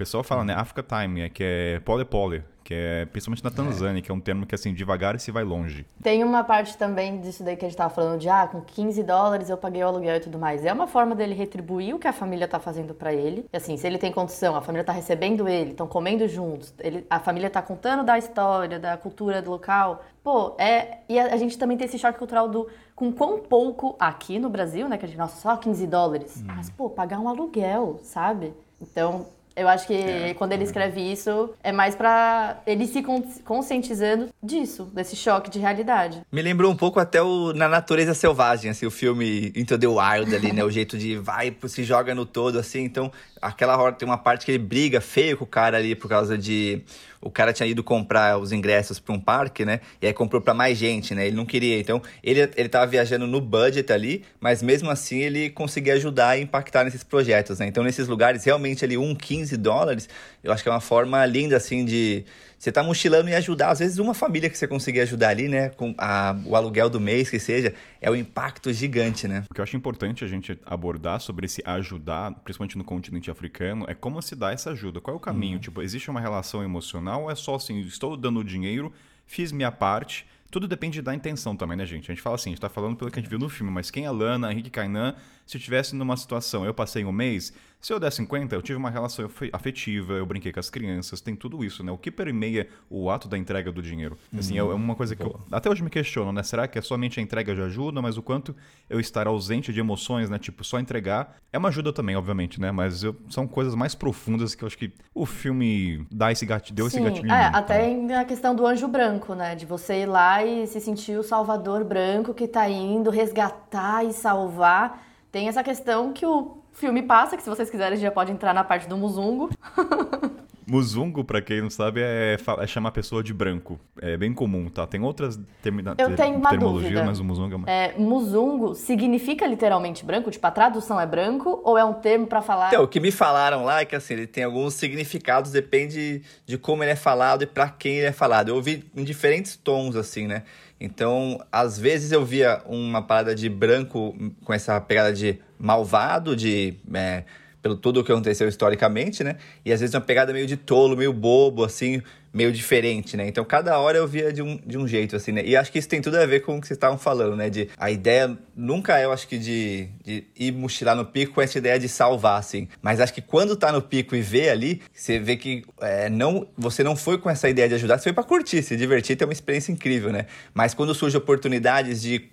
pessoal 0.00 0.24
fala, 0.24 0.42
né, 0.42 0.54
Africa 0.54 0.82
Time, 0.82 1.20
é, 1.20 1.28
que 1.28 1.44
é 1.44 1.80
pole-pole, 1.80 2.42
que 2.64 2.72
é 2.72 3.04
principalmente 3.04 3.44
na 3.44 3.50
Tanzânia, 3.50 3.98
é. 3.98 4.02
que 4.02 4.10
é 4.10 4.14
um 4.14 4.18
termo 4.18 4.46
que 4.46 4.54
assim, 4.54 4.72
devagar 4.72 5.14
e 5.14 5.18
se 5.18 5.30
vai 5.30 5.44
longe. 5.44 5.84
Tem 6.02 6.24
uma 6.24 6.42
parte 6.42 6.74
também 6.78 7.20
disso 7.20 7.44
daí 7.44 7.54
que 7.54 7.66
a 7.66 7.68
gente 7.68 7.76
tava 7.76 7.92
falando 7.92 8.18
de, 8.18 8.26
ah, 8.26 8.48
com 8.50 8.62
15 8.62 9.02
dólares 9.02 9.50
eu 9.50 9.58
paguei 9.58 9.84
o 9.84 9.86
aluguel 9.86 10.16
e 10.16 10.20
tudo 10.20 10.38
mais. 10.38 10.64
É 10.64 10.72
uma 10.72 10.86
forma 10.86 11.14
dele 11.14 11.34
retribuir 11.34 11.94
o 11.94 11.98
que 11.98 12.08
a 12.08 12.14
família 12.14 12.48
tá 12.48 12.58
fazendo 12.58 12.94
para 12.94 13.12
ele. 13.12 13.44
E 13.52 13.54
assim, 13.54 13.76
se 13.76 13.86
ele 13.86 13.98
tem 13.98 14.10
condição, 14.10 14.56
a 14.56 14.62
família 14.62 14.84
tá 14.84 14.92
recebendo 14.92 15.46
ele, 15.46 15.72
estão 15.72 15.86
comendo 15.86 16.26
juntos, 16.26 16.72
ele, 16.78 17.06
a 17.10 17.20
família 17.20 17.50
tá 17.50 17.60
contando 17.60 18.02
da 18.02 18.16
história, 18.16 18.78
da 18.78 18.96
cultura 18.96 19.42
do 19.42 19.50
local. 19.50 20.02
Pô, 20.24 20.54
é. 20.58 21.00
E 21.10 21.18
a, 21.18 21.34
a 21.34 21.36
gente 21.36 21.58
também 21.58 21.76
tem 21.76 21.86
esse 21.86 21.98
choque 21.98 22.18
cultural 22.18 22.48
do 22.48 22.68
com 22.94 23.12
quão 23.12 23.38
pouco 23.38 23.96
aqui 24.00 24.38
no 24.38 24.48
Brasil, 24.48 24.88
né? 24.88 24.96
Que 24.96 25.04
a 25.04 25.08
gente, 25.08 25.18
nossa, 25.18 25.38
só 25.38 25.58
15 25.58 25.86
dólares. 25.86 26.40
Hum. 26.40 26.44
Mas, 26.46 26.70
pô, 26.70 26.88
pagar 26.88 27.20
um 27.20 27.28
aluguel, 27.28 28.00
sabe? 28.02 28.54
Então, 28.80 29.26
eu 29.60 29.68
acho 29.68 29.86
que 29.86 29.94
é. 29.94 30.34
quando 30.34 30.52
ele 30.52 30.64
escreve 30.64 31.00
isso, 31.00 31.50
é 31.62 31.70
mais 31.70 31.94
para 31.94 32.62
ele 32.66 32.86
se 32.86 33.02
conscientizando 33.44 34.28
disso, 34.42 34.84
desse 34.94 35.14
choque 35.14 35.50
de 35.50 35.58
realidade. 35.58 36.22
Me 36.32 36.40
lembrou 36.40 36.72
um 36.72 36.76
pouco 36.76 36.98
até 36.98 37.20
o 37.20 37.52
Na 37.52 37.68
Natureza 37.68 38.14
Selvagem, 38.14 38.70
assim, 38.70 38.86
o 38.86 38.90
filme 38.90 39.52
Into 39.54 39.78
the 39.78 39.86
Wild 39.86 40.34
ali, 40.34 40.52
né? 40.52 40.64
o 40.64 40.70
jeito 40.72 40.96
de 40.96 41.16
vai, 41.16 41.54
se 41.66 41.84
joga 41.84 42.14
no 42.14 42.24
todo, 42.24 42.58
assim. 42.58 42.84
Então, 42.84 43.12
aquela 43.40 43.76
hora 43.80 43.94
tem 43.94 44.06
uma 44.06 44.18
parte 44.18 44.44
que 44.44 44.52
ele 44.52 44.58
briga 44.58 45.00
feio 45.00 45.36
com 45.36 45.44
o 45.44 45.46
cara 45.46 45.76
ali 45.76 45.94
por 45.94 46.08
causa 46.08 46.36
de 46.36 46.82
o 47.20 47.30
cara 47.30 47.52
tinha 47.52 47.66
ido 47.66 47.84
comprar 47.84 48.38
os 48.38 48.50
ingressos 48.50 48.98
para 48.98 49.14
um 49.14 49.20
parque, 49.20 49.64
né? 49.64 49.80
E 50.00 50.06
aí 50.06 50.12
comprou 50.12 50.40
para 50.40 50.54
mais 50.54 50.78
gente, 50.78 51.14
né? 51.14 51.26
Ele 51.26 51.36
não 51.36 51.44
queria. 51.44 51.78
Então, 51.78 52.00
ele, 52.24 52.48
ele 52.56 52.68
tava 52.68 52.86
viajando 52.86 53.26
no 53.26 53.40
budget 53.40 53.92
ali, 53.92 54.24
mas 54.40 54.62
mesmo 54.62 54.90
assim 54.90 55.18
ele 55.18 55.50
conseguia 55.50 55.94
ajudar 55.94 56.38
e 56.38 56.42
impactar 56.42 56.84
nesses 56.84 57.04
projetos, 57.04 57.58
né? 57.58 57.66
Então, 57.66 57.84
nesses 57.84 58.08
lugares, 58.08 58.44
realmente 58.44 58.84
ali, 58.84 58.96
um 58.96 59.14
15 59.14 59.56
dólares, 59.58 60.08
eu 60.42 60.52
acho 60.52 60.62
que 60.62 60.68
é 60.68 60.72
uma 60.72 60.80
forma 60.80 61.24
linda, 61.26 61.56
assim, 61.56 61.84
de 61.84 62.24
você 62.60 62.70
tá 62.70 62.82
mochilando 62.82 63.30
e 63.30 63.34
ajudar. 63.34 63.70
Às 63.70 63.78
vezes, 63.78 63.96
uma 63.96 64.12
família 64.12 64.50
que 64.50 64.58
você 64.58 64.68
conseguir 64.68 65.00
ajudar 65.00 65.30
ali, 65.30 65.48
né? 65.48 65.70
Com 65.70 65.94
a, 65.96 66.36
o 66.44 66.54
aluguel 66.54 66.90
do 66.90 67.00
mês, 67.00 67.30
que 67.30 67.38
seja, 67.38 67.72
é 68.02 68.10
um 68.10 68.14
impacto 68.14 68.70
gigante, 68.70 69.26
né? 69.26 69.44
O 69.50 69.54
que 69.54 69.62
eu 69.62 69.62
acho 69.62 69.74
importante 69.78 70.22
a 70.22 70.28
gente 70.28 70.60
abordar 70.66 71.22
sobre 71.22 71.46
esse 71.46 71.62
ajudar, 71.64 72.32
principalmente 72.44 72.76
no 72.76 72.84
continente 72.84 73.30
africano, 73.30 73.86
é 73.88 73.94
como 73.94 74.20
se 74.20 74.36
dá 74.36 74.52
essa 74.52 74.72
ajuda. 74.72 75.00
Qual 75.00 75.14
é 75.14 75.16
o 75.16 75.20
caminho? 75.20 75.54
Uhum. 75.54 75.60
Tipo, 75.60 75.80
existe 75.80 76.10
uma 76.10 76.20
relação 76.20 76.62
emocional 76.62 77.22
ou 77.22 77.30
é 77.30 77.34
só 77.34 77.54
assim, 77.54 77.80
estou 77.80 78.14
dando 78.14 78.44
dinheiro, 78.44 78.92
fiz 79.26 79.52
minha 79.52 79.72
parte. 79.72 80.26
Tudo 80.50 80.68
depende 80.68 81.00
da 81.00 81.14
intenção 81.14 81.56
também, 81.56 81.78
né, 81.78 81.86
gente? 81.86 82.10
A 82.10 82.14
gente 82.14 82.22
fala 82.22 82.34
assim, 82.34 82.50
a 82.50 82.52
gente 82.52 82.60
tá 82.60 82.68
falando 82.68 82.94
pelo 82.94 83.10
que 83.10 83.18
a 83.18 83.22
gente 83.22 83.30
viu 83.30 83.38
no 83.38 83.48
filme, 83.48 83.72
mas 83.72 83.90
quem 83.90 84.04
é 84.04 84.10
Lana, 84.10 84.52
Henrique 84.52 84.68
Kainan, 84.68 85.14
se 85.50 85.56
eu 85.56 85.58
estivesse 85.58 85.96
numa 85.96 86.16
situação, 86.16 86.64
eu 86.64 86.72
passei 86.72 87.04
um 87.04 87.10
mês, 87.10 87.52
se 87.80 87.92
eu 87.92 87.98
der 87.98 88.12
50, 88.12 88.54
eu 88.54 88.62
tive 88.62 88.78
uma 88.78 88.88
relação 88.88 89.28
afetiva, 89.52 90.12
eu 90.12 90.24
brinquei 90.24 90.52
com 90.52 90.60
as 90.60 90.70
crianças, 90.70 91.20
tem 91.20 91.34
tudo 91.34 91.64
isso, 91.64 91.82
né? 91.82 91.90
O 91.90 91.98
que 91.98 92.08
permeia 92.08 92.68
o 92.88 93.10
ato 93.10 93.26
da 93.26 93.36
entrega 93.36 93.72
do 93.72 93.82
dinheiro? 93.82 94.16
Assim, 94.38 94.54
é, 94.54 94.58
é 94.58 94.62
uma 94.62 94.94
coisa 94.94 95.16
que 95.16 95.22
eu 95.24 95.40
até 95.50 95.68
hoje 95.68 95.82
me 95.82 95.90
questiono, 95.90 96.30
né? 96.30 96.44
Será 96.44 96.68
que 96.68 96.78
é 96.78 96.82
somente 96.82 97.18
a 97.18 97.22
entrega 97.22 97.52
de 97.52 97.62
ajuda, 97.62 98.00
mas 98.00 98.16
o 98.16 98.22
quanto 98.22 98.54
eu 98.88 99.00
estar 99.00 99.26
ausente 99.26 99.72
de 99.72 99.80
emoções, 99.80 100.30
né? 100.30 100.38
Tipo, 100.38 100.62
só 100.62 100.78
entregar 100.78 101.36
é 101.52 101.58
uma 101.58 101.68
ajuda 101.68 101.92
também, 101.92 102.14
obviamente, 102.14 102.60
né? 102.60 102.70
Mas 102.70 103.02
eu, 103.02 103.16
são 103.28 103.48
coisas 103.48 103.74
mais 103.74 103.92
profundas 103.92 104.54
que 104.54 104.62
eu 104.62 104.68
acho 104.68 104.78
que 104.78 104.92
o 105.12 105.26
filme 105.26 106.06
dá 106.12 106.30
esse 106.30 106.46
gatilho, 106.46 106.76
deu 106.76 106.88
Sim, 106.88 106.98
esse 106.98 107.10
gatilho. 107.10 107.32
É, 107.32 107.46
até 107.46 108.14
a 108.14 108.24
questão 108.24 108.54
do 108.54 108.64
anjo 108.64 108.86
branco, 108.86 109.34
né? 109.34 109.56
De 109.56 109.66
você 109.66 110.02
ir 110.02 110.06
lá 110.06 110.44
e 110.44 110.64
se 110.68 110.80
sentir 110.80 111.18
o 111.18 111.24
salvador 111.24 111.82
branco 111.82 112.34
que 112.34 112.46
tá 112.46 112.68
indo 112.68 113.10
resgatar 113.10 114.04
e 114.04 114.12
salvar. 114.12 115.09
Tem 115.30 115.48
essa 115.48 115.62
questão 115.62 116.12
que 116.12 116.26
o 116.26 116.58
filme 116.72 117.02
passa, 117.02 117.36
que 117.36 117.42
se 117.42 117.48
vocês 117.48 117.70
quiserem 117.70 117.98
já 117.98 118.10
pode 118.10 118.32
entrar 118.32 118.52
na 118.52 118.64
parte 118.64 118.88
do 118.88 118.96
Muzungo. 118.96 119.50
Muzungo, 120.70 121.24
pra 121.24 121.42
quem 121.42 121.60
não 121.60 121.68
sabe, 121.68 122.00
é, 122.00 122.36
é, 122.58 122.66
chamar 122.66 122.90
a 122.90 122.92
pessoa 122.92 123.24
de 123.24 123.34
branco. 123.34 123.80
É 124.00 124.16
bem 124.16 124.32
comum, 124.32 124.68
tá? 124.68 124.86
Tem 124.86 125.02
outras 125.02 125.38
termina, 125.60 125.96
Eu 125.98 126.14
tenho 126.14 126.36
uma 126.36 126.50
terminologias, 126.50 126.92
dúvida. 126.92 127.04
mas 127.04 127.18
o 127.18 127.24
Muzungo 127.24 127.54
é 127.54 127.58
mais. 127.58 127.68
É, 127.68 127.98
muzungo 127.98 128.74
significa 128.76 129.46
literalmente 129.46 130.04
branco? 130.04 130.30
Tipo, 130.30 130.46
a 130.46 130.50
tradução 130.52 131.00
é 131.00 131.06
branco 131.06 131.60
ou 131.64 131.76
é 131.76 131.84
um 131.84 131.94
termo 131.94 132.28
pra 132.28 132.40
falar. 132.40 132.68
Então, 132.68 132.84
o 132.84 132.88
que 132.88 133.00
me 133.00 133.10
falaram 133.10 133.64
lá 133.64 133.80
é 133.80 133.84
que 133.84 133.96
assim, 133.96 134.14
ele 134.14 134.28
tem 134.28 134.44
alguns 134.44 134.74
significados, 134.74 135.50
depende 135.50 136.22
de 136.46 136.56
como 136.56 136.84
ele 136.84 136.92
é 136.92 136.96
falado 136.96 137.42
e 137.42 137.46
pra 137.46 137.68
quem 137.68 137.96
ele 137.96 138.06
é 138.06 138.12
falado. 138.12 138.50
Eu 138.50 138.54
ouvi 138.54 138.84
em 138.96 139.02
diferentes 139.02 139.56
tons, 139.56 139.96
assim, 139.96 140.28
né? 140.28 140.44
Então, 140.80 141.40
às 141.50 141.78
vezes 141.78 142.12
eu 142.12 142.24
via 142.24 142.62
uma 142.64 143.02
parada 143.02 143.34
de 143.34 143.48
branco 143.48 144.14
com 144.44 144.54
essa 144.54 144.80
pegada 144.80 145.12
de 145.12 145.38
malvado, 145.58 146.36
de. 146.36 146.74
É, 146.94 147.24
pelo 147.62 147.76
tudo 147.76 148.00
o 148.00 148.04
que 148.04 148.12
aconteceu 148.12 148.48
historicamente, 148.48 149.22
né? 149.22 149.36
E 149.64 149.72
às 149.72 149.80
vezes 149.80 149.94
uma 149.94 150.00
pegada 150.00 150.32
meio 150.32 150.46
de 150.46 150.56
tolo, 150.56 150.96
meio 150.96 151.12
bobo, 151.12 151.64
assim, 151.64 152.02
meio 152.32 152.52
diferente, 152.52 153.16
né? 153.16 153.26
Então 153.28 153.44
cada 153.44 153.78
hora 153.78 153.98
eu 153.98 154.06
via 154.06 154.32
de 154.32 154.40
um, 154.40 154.56
de 154.64 154.78
um 154.78 154.86
jeito, 154.86 155.16
assim, 155.16 155.32
né? 155.32 155.42
E 155.44 155.56
acho 155.56 155.70
que 155.70 155.78
isso 155.78 155.88
tem 155.88 156.00
tudo 156.00 156.16
a 156.16 156.24
ver 156.24 156.40
com 156.40 156.56
o 156.56 156.60
que 156.60 156.66
vocês 156.66 156.76
estavam 156.76 156.96
falando, 156.96 157.36
né? 157.36 157.50
De 157.50 157.68
a 157.76 157.90
ideia 157.90 158.36
nunca 158.56 158.98
é, 158.98 159.04
eu 159.04 159.12
acho 159.12 159.26
que, 159.28 159.38
de, 159.38 159.88
de 160.02 160.24
ir 160.38 160.52
mochilar 160.52 160.96
no 160.96 161.04
pico 161.04 161.34
com 161.34 161.42
essa 161.42 161.58
ideia 161.58 161.78
de 161.78 161.88
salvar, 161.88 162.38
assim. 162.38 162.68
Mas 162.80 163.00
acho 163.00 163.12
que 163.12 163.20
quando 163.22 163.56
tá 163.56 163.72
no 163.72 163.82
pico 163.82 164.14
e 164.14 164.22
vê 164.22 164.48
ali, 164.48 164.80
você 164.92 165.18
vê 165.18 165.36
que 165.36 165.64
é, 165.80 166.08
não, 166.08 166.46
você 166.56 166.82
não 166.82 166.96
foi 166.96 167.18
com 167.18 167.28
essa 167.28 167.48
ideia 167.48 167.68
de 167.68 167.74
ajudar, 167.74 167.98
você 167.98 168.04
foi 168.04 168.12
pra 168.12 168.24
curtir, 168.24 168.62
se 168.62 168.76
divertir, 168.76 169.16
ter 169.16 169.24
uma 169.24 169.32
experiência 169.32 169.72
incrível, 169.72 170.12
né? 170.12 170.26
Mas 170.54 170.72
quando 170.72 170.94
surgem 170.94 171.18
oportunidades 171.18 172.00
de 172.00 172.30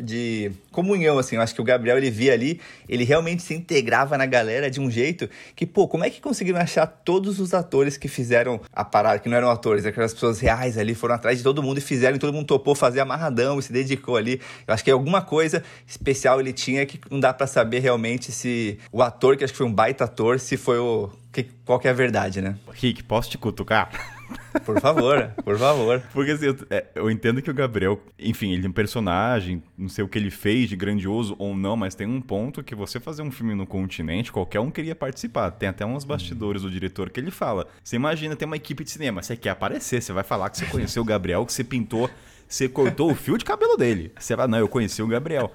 de 0.00 0.50
comunhão, 0.72 1.18
assim. 1.18 1.36
Eu 1.36 1.42
acho 1.42 1.54
que 1.54 1.60
o 1.60 1.64
Gabriel, 1.64 1.96
ele 1.96 2.10
via 2.10 2.32
ali, 2.32 2.60
ele 2.88 3.04
realmente 3.04 3.42
se 3.42 3.54
integrava 3.54 4.16
na 4.16 4.26
galera 4.26 4.70
de 4.70 4.80
um 4.80 4.90
jeito 4.90 5.28
que, 5.54 5.66
pô, 5.66 5.86
como 5.88 6.04
é 6.04 6.10
que 6.10 6.20
conseguiram 6.20 6.58
achar 6.58 6.86
todos 6.86 7.40
os 7.40 7.54
atores 7.54 7.96
que 7.96 8.08
fizeram 8.08 8.60
a 8.72 8.84
parada, 8.84 9.18
que 9.18 9.28
não 9.28 9.36
eram 9.36 9.50
atores, 9.50 9.84
aquelas 9.86 10.14
pessoas 10.14 10.40
reais 10.40 10.78
ali, 10.78 10.94
foram 10.94 11.14
atrás 11.14 11.38
de 11.38 11.44
todo 11.44 11.62
mundo 11.62 11.78
e 11.78 11.80
fizeram, 11.80 12.16
e 12.16 12.18
todo 12.18 12.32
mundo 12.32 12.46
topou 12.46 12.74
fazer 12.74 13.00
amarradão 13.00 13.58
e 13.58 13.62
se 13.62 13.72
dedicou 13.72 14.16
ali. 14.16 14.40
Eu 14.66 14.74
acho 14.74 14.84
que 14.84 14.90
alguma 14.90 15.22
coisa 15.22 15.62
especial 15.86 16.40
ele 16.40 16.52
tinha 16.52 16.84
que 16.86 17.00
não 17.10 17.20
dá 17.20 17.32
para 17.32 17.46
saber 17.46 17.80
realmente 17.80 18.32
se 18.32 18.78
o 18.90 19.02
ator, 19.02 19.36
que 19.36 19.44
acho 19.44 19.52
que 19.52 19.58
foi 19.58 19.66
um 19.66 19.72
baita 19.72 20.04
ator, 20.04 20.40
se 20.40 20.56
foi 20.56 20.78
o. 20.78 21.10
Que, 21.32 21.44
qual 21.64 21.78
que 21.78 21.86
é 21.86 21.90
a 21.90 21.94
verdade, 21.94 22.40
né? 22.40 22.56
Rick, 22.72 23.02
posso 23.02 23.30
te 23.30 23.36
cutucar? 23.36 24.15
Por 24.64 24.80
favor, 24.80 25.30
por 25.44 25.58
favor. 25.58 26.02
Porque 26.12 26.32
assim, 26.32 26.46
eu, 26.46 26.56
é, 26.70 26.86
eu, 26.94 27.10
entendo 27.10 27.42
que 27.42 27.50
o 27.50 27.54
Gabriel, 27.54 28.00
enfim, 28.18 28.52
ele 28.52 28.66
é 28.66 28.68
um 28.68 28.72
personagem, 28.72 29.62
não 29.76 29.88
sei 29.88 30.04
o 30.04 30.08
que 30.08 30.18
ele 30.18 30.30
fez 30.30 30.68
de 30.68 30.76
grandioso 30.76 31.36
ou 31.38 31.54
não, 31.54 31.76
mas 31.76 31.94
tem 31.94 32.06
um 32.06 32.20
ponto 32.20 32.62
que 32.62 32.74
você 32.74 32.98
fazer 32.98 33.22
um 33.22 33.30
filme 33.30 33.54
no 33.54 33.66
continente, 33.66 34.32
qualquer 34.32 34.60
um 34.60 34.70
queria 34.70 34.94
participar. 34.94 35.50
Tem 35.50 35.68
até 35.68 35.84
uns 35.84 36.04
bastidores 36.04 36.62
do 36.62 36.70
diretor 36.70 37.10
que 37.10 37.20
ele 37.20 37.30
fala. 37.30 37.66
Você 37.82 37.96
imagina 37.96 38.34
ter 38.34 38.44
uma 38.44 38.56
equipe 38.56 38.82
de 38.82 38.90
cinema, 38.90 39.22
você 39.22 39.36
quer 39.36 39.50
aparecer, 39.50 40.02
você 40.02 40.12
vai 40.12 40.24
falar 40.24 40.50
que 40.50 40.58
você 40.58 40.66
conheceu 40.66 41.02
o 41.02 41.06
Gabriel, 41.06 41.44
que 41.44 41.52
você 41.52 41.64
pintou, 41.64 42.10
você 42.48 42.68
cortou 42.68 43.10
o 43.10 43.14
fio 43.14 43.36
de 43.36 43.44
cabelo 43.44 43.76
dele. 43.76 44.12
Você 44.18 44.36
vai, 44.36 44.46
não, 44.46 44.58
eu 44.58 44.68
conheci 44.68 45.02
o 45.02 45.06
Gabriel. 45.06 45.52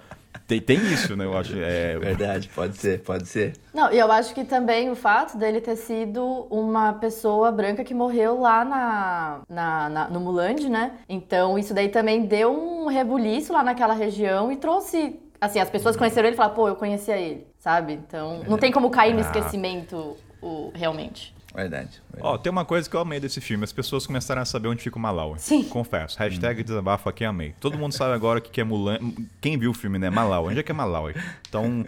Tem, 0.51 0.59
tem 0.59 0.77
isso, 0.91 1.15
né? 1.15 1.23
Eu 1.23 1.37
acho. 1.37 1.57
É... 1.57 1.97
Verdade, 1.97 2.49
pode 2.53 2.75
ser, 2.75 2.99
pode 2.99 3.25
ser. 3.25 3.53
Não, 3.73 3.89
e 3.89 3.97
eu 3.97 4.11
acho 4.11 4.33
que 4.33 4.43
também 4.43 4.89
o 4.89 4.95
fato 4.95 5.37
dele 5.37 5.61
ter 5.61 5.77
sido 5.77 6.45
uma 6.49 6.91
pessoa 6.91 7.53
branca 7.53 7.85
que 7.85 7.93
morreu 7.93 8.41
lá 8.41 8.65
na, 8.65 9.39
na, 9.47 9.89
na 9.89 10.09
no 10.09 10.19
Muland, 10.19 10.67
né? 10.67 10.91
Então 11.07 11.57
isso 11.57 11.73
daí 11.73 11.87
também 11.87 12.25
deu 12.25 12.51
um 12.51 12.87
rebuliço 12.87 13.53
lá 13.53 13.63
naquela 13.63 13.93
região 13.93 14.51
e 14.51 14.57
trouxe. 14.57 15.21
Assim, 15.39 15.59
as 15.59 15.69
pessoas 15.69 15.95
conheceram 15.95 16.27
ele 16.27 16.35
e 16.35 16.37
falaram, 16.37 16.55
pô, 16.55 16.67
eu 16.67 16.75
conhecia 16.75 17.15
ele, 17.15 17.47
sabe? 17.57 17.93
Então 17.93 18.43
não 18.45 18.57
tem 18.57 18.73
como 18.73 18.89
cair 18.89 19.13
no 19.13 19.19
ah. 19.19 19.21
esquecimento 19.21 20.17
o, 20.41 20.69
realmente. 20.75 21.33
Verdade. 21.53 22.01
verdade. 22.11 22.21
Ó, 22.21 22.37
tem 22.37 22.51
uma 22.51 22.65
coisa 22.65 22.89
que 22.89 22.95
eu 22.95 22.99
amei 22.99 23.19
desse 23.19 23.41
filme. 23.41 23.63
As 23.63 23.73
pessoas 23.73 24.07
começaram 24.07 24.41
a 24.41 24.45
saber 24.45 24.67
onde 24.69 24.81
fica 24.81 24.97
o 24.97 24.99
Malawi. 24.99 25.39
Sim. 25.39 25.63
Confesso. 25.63 26.17
Hashtag 26.17 26.61
hum. 26.61 26.63
desabafo 26.63 27.09
aqui 27.09 27.23
amei. 27.23 27.53
Todo 27.59 27.77
mundo 27.77 27.93
sabe 27.93 28.13
agora 28.13 28.39
o 28.39 28.41
que 28.41 28.61
é 28.61 28.63
Mulan. 28.63 28.99
Quem 29.39 29.57
viu 29.57 29.71
o 29.71 29.73
filme, 29.73 29.99
né? 29.99 30.09
Malawi. 30.09 30.51
Onde 30.51 30.59
é 30.59 30.63
que 30.63 30.71
é 30.71 30.75
Malawi? 30.75 31.13
Então, 31.47 31.85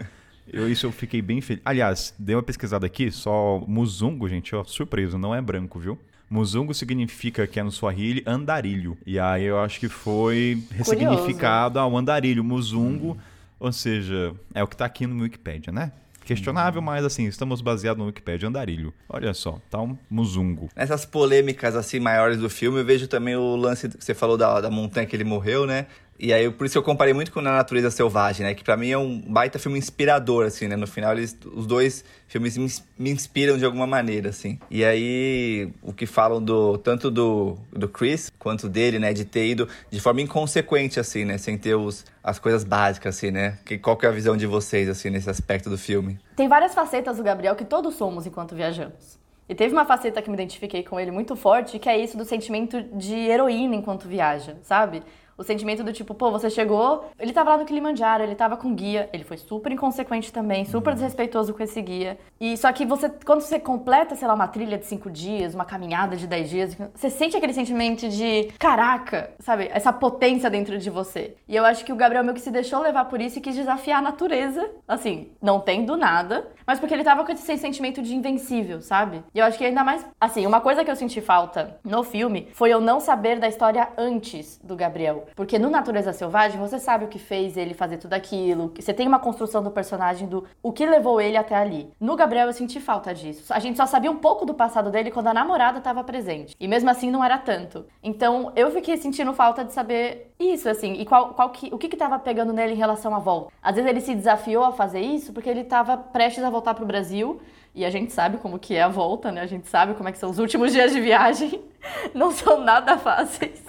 eu, 0.52 0.70
isso 0.70 0.86
eu 0.86 0.92
fiquei 0.92 1.22
bem 1.22 1.40
feliz. 1.40 1.62
Aliás, 1.64 2.14
dei 2.18 2.36
uma 2.36 2.42
pesquisada 2.42 2.84
aqui, 2.86 3.10
só 3.10 3.62
Muzungo, 3.66 4.28
gente, 4.28 4.54
ó, 4.54 4.62
surpreso, 4.64 5.18
não 5.18 5.34
é 5.34 5.40
branco, 5.40 5.78
viu? 5.78 5.98
Muzungo 6.28 6.74
significa 6.74 7.46
que 7.46 7.60
é 7.60 7.62
no 7.62 7.70
Swahili 7.70 8.22
andarilho. 8.26 8.96
E 9.06 9.18
aí 9.18 9.44
eu 9.44 9.58
acho 9.60 9.78
que 9.78 9.88
foi 9.88 10.62
ressignificado 10.70 11.78
ao 11.78 11.96
andarilho. 11.96 12.42
Muzungo, 12.42 13.12
hum. 13.12 13.16
ou 13.58 13.72
seja, 13.72 14.34
é 14.54 14.62
o 14.62 14.66
que 14.66 14.76
tá 14.76 14.84
aqui 14.84 15.06
no 15.06 15.22
Wikipedia, 15.22 15.72
né? 15.72 15.92
Questionável, 16.24 16.80
mas 16.80 17.04
assim, 17.04 17.26
estamos 17.26 17.60
baseados 17.60 17.98
no 17.98 18.06
Wikipedia 18.06 18.48
Andarilho. 18.48 18.92
Olha 19.08 19.32
só, 19.34 19.60
tá 19.70 19.80
um 19.80 19.96
muzungo. 20.08 20.68
Nessas 20.74 21.04
polêmicas 21.04 21.76
assim 21.76 22.00
maiores 22.00 22.38
do 22.38 22.48
filme, 22.48 22.80
eu 22.80 22.84
vejo 22.84 23.06
também 23.06 23.36
o 23.36 23.56
lance 23.56 23.88
que 23.88 24.04
você 24.04 24.14
falou 24.14 24.36
da, 24.36 24.60
da 24.60 24.70
montanha 24.70 25.06
que 25.06 25.14
ele 25.14 25.24
morreu, 25.24 25.66
né? 25.66 25.86
E 26.18 26.32
aí, 26.32 26.48
por 26.50 26.64
isso 26.64 26.78
eu 26.78 26.82
comparei 26.82 27.12
muito 27.12 27.32
com 27.32 27.40
A 27.40 27.42
Natureza 27.42 27.90
Selvagem, 27.90 28.46
né? 28.46 28.54
Que 28.54 28.62
para 28.62 28.76
mim 28.76 28.90
é 28.90 28.98
um 28.98 29.20
baita 29.20 29.58
filme 29.58 29.78
inspirador, 29.78 30.46
assim, 30.46 30.68
né? 30.68 30.76
No 30.76 30.86
final, 30.86 31.12
eles, 31.12 31.36
os 31.52 31.66
dois 31.66 32.04
filmes 32.28 32.56
me 32.96 33.10
inspiram 33.10 33.58
de 33.58 33.64
alguma 33.64 33.86
maneira, 33.86 34.30
assim. 34.30 34.58
E 34.70 34.84
aí, 34.84 35.72
o 35.82 35.92
que 35.92 36.06
falam 36.06 36.42
do 36.42 36.78
tanto 36.78 37.10
do, 37.10 37.58
do 37.72 37.88
Chris 37.88 38.30
quanto 38.38 38.68
dele, 38.68 38.98
né? 38.98 39.12
De 39.12 39.24
ter 39.24 39.46
ido 39.46 39.68
de 39.90 40.00
forma 40.00 40.20
inconsequente, 40.20 41.00
assim, 41.00 41.24
né? 41.24 41.36
Sem 41.36 41.58
ter 41.58 41.74
os, 41.74 42.04
as 42.22 42.38
coisas 42.38 42.62
básicas, 42.62 43.16
assim, 43.16 43.30
né? 43.30 43.58
Que, 43.64 43.76
qual 43.76 43.96
que 43.96 44.06
é 44.06 44.08
a 44.08 44.12
visão 44.12 44.36
de 44.36 44.46
vocês, 44.46 44.88
assim, 44.88 45.10
nesse 45.10 45.28
aspecto 45.28 45.68
do 45.68 45.76
filme? 45.76 46.18
Tem 46.36 46.48
várias 46.48 46.74
facetas 46.74 47.16
do 47.16 47.24
Gabriel 47.24 47.56
que 47.56 47.64
todos 47.64 47.94
somos 47.96 48.24
enquanto 48.24 48.54
viajamos. 48.54 49.18
E 49.48 49.54
teve 49.54 49.74
uma 49.74 49.84
faceta 49.84 50.22
que 50.22 50.30
me 50.30 50.34
identifiquei 50.34 50.82
com 50.82 50.98
ele 50.98 51.10
muito 51.10 51.36
forte, 51.36 51.78
que 51.78 51.88
é 51.88 51.98
isso 51.98 52.16
do 52.16 52.24
sentimento 52.24 52.80
de 52.82 53.14
heroína 53.14 53.74
enquanto 53.74 54.08
viaja, 54.08 54.56
sabe? 54.62 55.02
O 55.36 55.42
sentimento 55.42 55.82
do 55.82 55.92
tipo, 55.92 56.14
pô, 56.14 56.30
você 56.30 56.48
chegou, 56.48 57.10
ele 57.18 57.32
tava 57.32 57.50
lá 57.50 57.58
no 57.58 57.64
Kilimanjaro, 57.64 58.22
ele 58.22 58.34
tava 58.34 58.56
com 58.56 58.74
guia, 58.74 59.08
ele 59.12 59.24
foi 59.24 59.36
super 59.36 59.72
inconsequente 59.72 60.32
também, 60.32 60.64
super 60.64 60.90
uhum. 60.90 60.94
desrespeitoso 60.94 61.52
com 61.52 61.62
esse 61.62 61.80
guia. 61.82 62.18
E 62.40 62.56
só 62.56 62.72
que 62.72 62.86
você, 62.86 63.08
quando 63.24 63.40
você 63.40 63.58
completa, 63.58 64.14
sei 64.14 64.28
lá, 64.28 64.34
uma 64.34 64.46
trilha 64.46 64.78
de 64.78 64.86
cinco 64.86 65.10
dias, 65.10 65.54
uma 65.54 65.64
caminhada 65.64 66.16
de 66.16 66.26
dez 66.26 66.48
dias, 66.48 66.76
você 66.94 67.10
sente 67.10 67.36
aquele 67.36 67.52
sentimento 67.52 68.08
de, 68.08 68.44
caraca, 68.58 69.30
sabe? 69.40 69.68
Essa 69.72 69.92
potência 69.92 70.48
dentro 70.48 70.78
de 70.78 70.90
você. 70.90 71.36
E 71.48 71.56
eu 71.56 71.64
acho 71.64 71.84
que 71.84 71.92
o 71.92 71.96
Gabriel 71.96 72.22
meio 72.22 72.34
que 72.34 72.40
se 72.40 72.50
deixou 72.50 72.80
levar 72.80 73.06
por 73.06 73.20
isso 73.20 73.38
e 73.38 73.40
quis 73.40 73.54
desafiar 73.54 73.98
a 73.98 74.02
natureza. 74.02 74.70
Assim, 74.86 75.32
não 75.42 75.60
tem 75.60 75.84
do 75.84 75.96
nada, 75.96 76.48
mas 76.66 76.78
porque 76.78 76.94
ele 76.94 77.04
tava 77.04 77.24
com 77.24 77.32
esse 77.32 77.58
sentimento 77.58 78.02
de 78.02 78.14
invencível, 78.14 78.80
sabe? 78.80 79.22
E 79.34 79.38
eu 79.38 79.44
acho 79.44 79.58
que 79.58 79.64
ainda 79.64 79.82
mais, 79.82 80.04
assim, 80.20 80.46
uma 80.46 80.60
coisa 80.60 80.84
que 80.84 80.90
eu 80.90 80.96
senti 80.96 81.20
falta 81.20 81.78
no 81.84 82.02
filme 82.02 82.48
foi 82.52 82.70
eu 82.70 82.80
não 82.80 83.00
saber 83.00 83.38
da 83.38 83.48
história 83.48 83.88
antes 83.96 84.60
do 84.62 84.76
Gabriel. 84.76 85.23
Porque 85.34 85.58
no 85.58 85.70
Natureza 85.70 86.12
Selvagem, 86.12 86.58
você 86.58 86.78
sabe 86.78 87.04
o 87.04 87.08
que 87.08 87.18
fez 87.18 87.56
ele 87.56 87.74
fazer 87.74 87.98
tudo 87.98 88.14
aquilo, 88.14 88.72
você 88.78 88.92
tem 88.92 89.06
uma 89.06 89.18
construção 89.18 89.62
do 89.62 89.70
personagem 89.70 90.28
do 90.28 90.44
o 90.62 90.72
que 90.72 90.86
levou 90.86 91.20
ele 91.20 91.36
até 91.36 91.54
ali. 91.54 91.90
No 92.00 92.16
Gabriel 92.16 92.46
eu 92.46 92.52
senti 92.52 92.80
falta 92.80 93.14
disso. 93.14 93.52
A 93.52 93.58
gente 93.58 93.76
só 93.76 93.86
sabia 93.86 94.10
um 94.10 94.16
pouco 94.16 94.44
do 94.44 94.54
passado 94.54 94.90
dele 94.90 95.10
quando 95.10 95.28
a 95.28 95.34
namorada 95.34 95.78
estava 95.78 96.02
presente. 96.04 96.56
E 96.58 96.68
mesmo 96.68 96.90
assim 96.90 97.10
não 97.10 97.24
era 97.24 97.38
tanto. 97.38 97.84
Então 98.02 98.52
eu 98.54 98.70
fiquei 98.70 98.96
sentindo 98.96 99.32
falta 99.32 99.64
de 99.64 99.72
saber 99.72 100.32
isso, 100.38 100.68
assim, 100.68 100.94
e 100.94 101.06
qual, 101.06 101.34
qual 101.34 101.50
que, 101.50 101.72
o 101.72 101.78
que 101.78 101.86
estava 101.86 102.18
pegando 102.18 102.52
nele 102.52 102.74
em 102.74 102.76
relação 102.76 103.14
à 103.14 103.18
volta. 103.18 103.52
Às 103.62 103.76
vezes 103.76 103.88
ele 103.88 104.00
se 104.00 104.14
desafiou 104.14 104.64
a 104.64 104.72
fazer 104.72 105.00
isso 105.00 105.32
porque 105.32 105.48
ele 105.48 105.60
estava 105.60 105.96
prestes 105.96 106.42
a 106.42 106.50
voltar 106.50 106.74
pro 106.74 106.84
Brasil 106.84 107.40
e 107.74 107.84
a 107.84 107.90
gente 107.90 108.12
sabe 108.12 108.38
como 108.38 108.58
que 108.58 108.74
é 108.74 108.82
a 108.82 108.88
volta, 108.88 109.32
né? 109.32 109.40
A 109.40 109.46
gente 109.46 109.68
sabe 109.68 109.94
como 109.94 110.08
é 110.08 110.12
que 110.12 110.18
são 110.18 110.30
os 110.30 110.38
últimos 110.38 110.72
dias 110.72 110.92
de 110.92 111.00
viagem. 111.00 111.60
Não 112.14 112.30
são 112.30 112.60
nada 112.60 112.96
fáceis. 112.96 113.62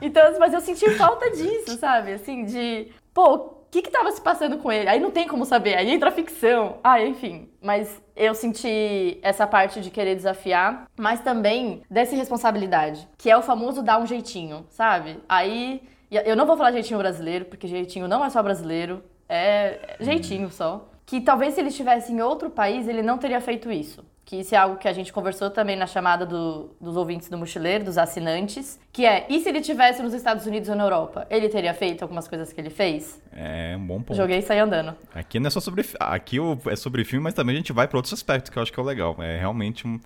Então, 0.00 0.38
mas 0.38 0.52
eu 0.52 0.60
senti 0.60 0.88
falta 0.90 1.30
disso, 1.30 1.76
sabe? 1.78 2.12
Assim, 2.12 2.44
de, 2.44 2.92
pô, 3.12 3.34
o 3.34 3.70
que 3.70 3.82
que 3.82 3.90
tava 3.90 4.10
se 4.12 4.20
passando 4.20 4.58
com 4.58 4.70
ele? 4.70 4.88
Aí 4.88 5.00
não 5.00 5.10
tem 5.10 5.26
como 5.26 5.44
saber, 5.44 5.76
aí 5.76 5.90
entra 5.90 6.08
a 6.08 6.12
ficção. 6.12 6.78
Ah, 6.82 7.00
enfim. 7.02 7.48
Mas 7.60 8.00
eu 8.16 8.34
senti 8.34 9.18
essa 9.22 9.46
parte 9.46 9.80
de 9.80 9.90
querer 9.90 10.14
desafiar, 10.14 10.86
mas 10.96 11.20
também 11.20 11.82
dessa 11.90 12.16
responsabilidade, 12.16 13.08
que 13.18 13.30
é 13.30 13.36
o 13.36 13.42
famoso 13.42 13.82
dar 13.82 14.00
um 14.00 14.06
jeitinho, 14.06 14.66
sabe? 14.70 15.18
Aí, 15.28 15.82
eu 16.10 16.36
não 16.36 16.46
vou 16.46 16.56
falar 16.56 16.72
jeitinho 16.72 16.98
brasileiro, 16.98 17.44
porque 17.44 17.66
jeitinho 17.66 18.08
não 18.08 18.24
é 18.24 18.30
só 18.30 18.42
brasileiro, 18.42 19.02
é 19.28 19.96
jeitinho 20.00 20.50
só. 20.50 20.88
Que 21.04 21.20
talvez 21.20 21.54
se 21.54 21.60
ele 21.60 21.68
estivesse 21.68 22.12
em 22.12 22.20
outro 22.20 22.50
país, 22.50 22.86
ele 22.86 23.02
não 23.02 23.16
teria 23.16 23.40
feito 23.40 23.72
isso 23.72 24.04
que 24.28 24.36
isso 24.36 24.54
é 24.54 24.58
algo 24.58 24.76
que 24.76 24.86
a 24.86 24.92
gente 24.92 25.10
conversou 25.10 25.48
também 25.48 25.74
na 25.74 25.86
chamada 25.86 26.26
do, 26.26 26.76
dos 26.78 26.98
ouvintes 26.98 27.30
do 27.30 27.38
Mochileiro, 27.38 27.82
dos 27.82 27.96
assinantes, 27.96 28.78
que 28.92 29.06
é, 29.06 29.24
e 29.26 29.40
se 29.40 29.48
ele 29.48 29.62
tivesse 29.62 30.02
nos 30.02 30.12
Estados 30.12 30.44
Unidos 30.44 30.68
ou 30.68 30.76
na 30.76 30.84
Europa, 30.84 31.26
ele 31.30 31.48
teria 31.48 31.72
feito 31.72 32.02
algumas 32.02 32.28
coisas 32.28 32.52
que 32.52 32.60
ele 32.60 32.68
fez? 32.68 33.22
É 33.34 33.74
um 33.74 33.86
bom 33.86 34.02
ponto. 34.02 34.14
Joguei 34.14 34.40
e 34.40 34.42
saí 34.42 34.58
andando. 34.58 34.94
Aqui 35.14 35.40
não 35.40 35.46
é 35.46 35.50
só 35.50 35.60
sobre 35.60 35.82
aqui 35.98 36.36
é 36.66 36.76
sobre 36.76 37.06
filme, 37.06 37.24
mas 37.24 37.32
também 37.32 37.54
a 37.54 37.56
gente 37.56 37.72
vai 37.72 37.88
para 37.88 37.96
outros 37.96 38.12
aspectos 38.12 38.50
que 38.50 38.58
eu 38.58 38.62
acho 38.62 38.70
que 38.70 38.78
é 38.78 38.82
o 38.82 38.84
legal. 38.84 39.16
É 39.18 39.38
realmente 39.38 39.86
um 39.86 39.98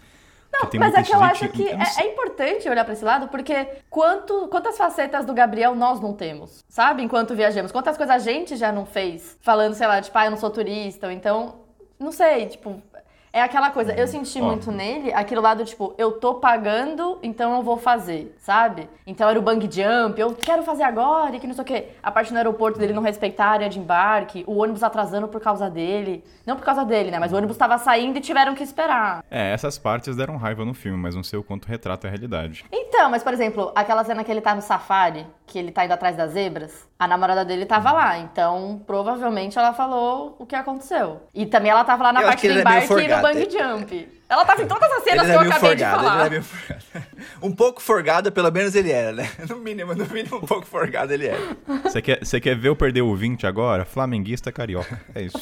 não, 0.52 0.68
mas 0.78 0.94
é 0.94 1.02
que 1.02 1.12
eu 1.12 1.20
acho 1.20 1.48
que 1.48 1.66
é, 1.66 1.78
é, 1.98 2.12
importante 2.12 2.68
olhar 2.68 2.84
para 2.84 2.92
esse 2.92 3.04
lado, 3.04 3.26
porque 3.26 3.66
quanto, 3.90 4.46
quantas 4.46 4.76
facetas 4.76 5.24
do 5.24 5.34
Gabriel 5.34 5.74
nós 5.74 5.98
não 5.98 6.12
temos, 6.12 6.64
sabe? 6.68 7.02
Enquanto 7.02 7.34
viajamos. 7.34 7.72
Quantas 7.72 7.96
coisas 7.96 8.14
a 8.14 8.18
gente 8.20 8.54
já 8.54 8.70
não 8.70 8.86
fez, 8.86 9.36
falando, 9.40 9.74
sei 9.74 9.86
lá, 9.88 10.00
tipo, 10.00 10.16
ah, 10.16 10.26
eu 10.26 10.30
não 10.30 10.38
sou 10.38 10.50
turista, 10.50 11.06
ou 11.06 11.12
então, 11.12 11.54
não 11.98 12.12
sei, 12.12 12.46
tipo, 12.46 12.80
É 13.32 13.40
aquela 13.40 13.70
coisa, 13.70 13.94
eu 13.94 14.06
senti 14.06 14.40
Ó. 14.40 14.44
muito 14.44 14.70
nele 14.70 15.10
aquele 15.12 15.40
lado, 15.40 15.64
tipo, 15.64 15.94
eu 15.96 16.12
tô 16.12 16.34
pagando, 16.34 17.18
então 17.22 17.56
eu 17.56 17.62
vou 17.62 17.78
fazer, 17.78 18.36
sabe? 18.38 18.88
Então 19.06 19.28
era 19.28 19.38
o 19.38 19.42
bang 19.42 19.68
jump, 19.70 20.20
eu 20.20 20.34
quero 20.34 20.62
fazer 20.62 20.82
agora 20.82 21.34
e 21.36 21.40
que 21.40 21.46
não 21.46 21.54
sei 21.54 21.62
o 21.62 21.66
quê. 21.66 21.88
A 22.02 22.10
parte 22.10 22.30
no 22.30 22.36
aeroporto 22.36 22.78
dele 22.78 22.92
não 22.92 23.02
respeitar 23.02 23.46
a 23.46 23.50
área 23.50 23.68
de 23.70 23.78
embarque, 23.78 24.44
o 24.46 24.58
ônibus 24.58 24.82
atrasando 24.82 25.28
por 25.28 25.40
causa 25.40 25.70
dele. 25.70 26.22
Não 26.44 26.56
por 26.56 26.64
causa 26.64 26.84
dele, 26.84 27.10
né? 27.10 27.18
Mas 27.18 27.32
o 27.32 27.36
ônibus 27.36 27.56
tava 27.56 27.78
saindo 27.78 28.18
e 28.18 28.20
tiveram 28.20 28.54
que 28.54 28.62
esperar. 28.62 29.24
É, 29.30 29.52
essas 29.52 29.78
partes 29.78 30.14
deram 30.14 30.36
raiva 30.36 30.64
no 30.64 30.74
filme, 30.74 30.98
mas 30.98 31.14
não 31.14 31.22
sei 31.22 31.38
o 31.38 31.42
quanto 31.42 31.66
retrata 31.66 32.06
a 32.06 32.10
realidade. 32.10 32.64
Então, 32.70 33.08
mas 33.10 33.22
por 33.22 33.32
exemplo, 33.32 33.72
aquela 33.74 34.04
cena 34.04 34.22
que 34.24 34.30
ele 34.30 34.40
tá 34.40 34.54
no 34.54 34.60
safari, 34.60 35.26
que 35.46 35.58
ele 35.58 35.70
tá 35.70 35.84
indo 35.84 35.92
atrás 35.92 36.16
das 36.16 36.32
zebras, 36.32 36.86
a 36.98 37.06
namorada 37.06 37.44
dele 37.44 37.66
tava 37.66 37.92
lá, 37.92 38.18
então 38.18 38.80
provavelmente 38.86 39.58
ela 39.58 39.72
falou 39.72 40.36
o 40.38 40.46
que 40.46 40.54
aconteceu. 40.54 41.22
E 41.34 41.46
também 41.46 41.70
ela 41.70 41.84
tava 41.84 42.04
lá 42.04 42.12
na 42.12 42.22
Eu 42.22 42.28
parte 42.28 42.46
do 42.46 42.52
ele 42.52 42.58
é 42.58 42.60
embarque 42.60 42.92
e. 42.94 43.21
bang 43.22 43.48
jump. 43.50 44.08
Ela 44.28 44.44
tava 44.46 44.62
em 44.62 44.66
todas 44.66 44.90
as 44.90 45.04
cenas 45.04 45.28
Ele 45.28 45.32
que 45.38 45.44
eu 45.44 45.50
acabei 45.50 45.74
de 45.76 45.84
forgado, 45.84 46.00
ele 46.00 46.08
falar. 46.08 46.20
era 46.20 46.30
meio 46.30 46.42
forgado. 46.42 46.82
Um 47.42 47.52
pouco 47.52 47.82
forgado, 47.82 48.32
pelo 48.32 48.50
menos 48.50 48.74
ele 48.74 48.90
era, 48.90 49.12
né? 49.12 49.30
No 49.46 49.56
mínimo, 49.56 49.94
no 49.94 50.06
mínimo, 50.06 50.36
um 50.36 50.46
pouco 50.46 50.64
forgado 50.66 51.12
ele 51.12 51.26
era. 51.26 51.56
Você 51.82 52.00
quer, 52.00 52.24
você 52.24 52.40
quer 52.40 52.56
ver 52.56 52.68
eu 52.68 52.76
perder 52.76 53.02
o 53.02 53.14
20 53.14 53.46
agora? 53.46 53.84
Flamenguista 53.84 54.50
carioca. 54.50 54.98
É 55.14 55.20
isso. 55.22 55.38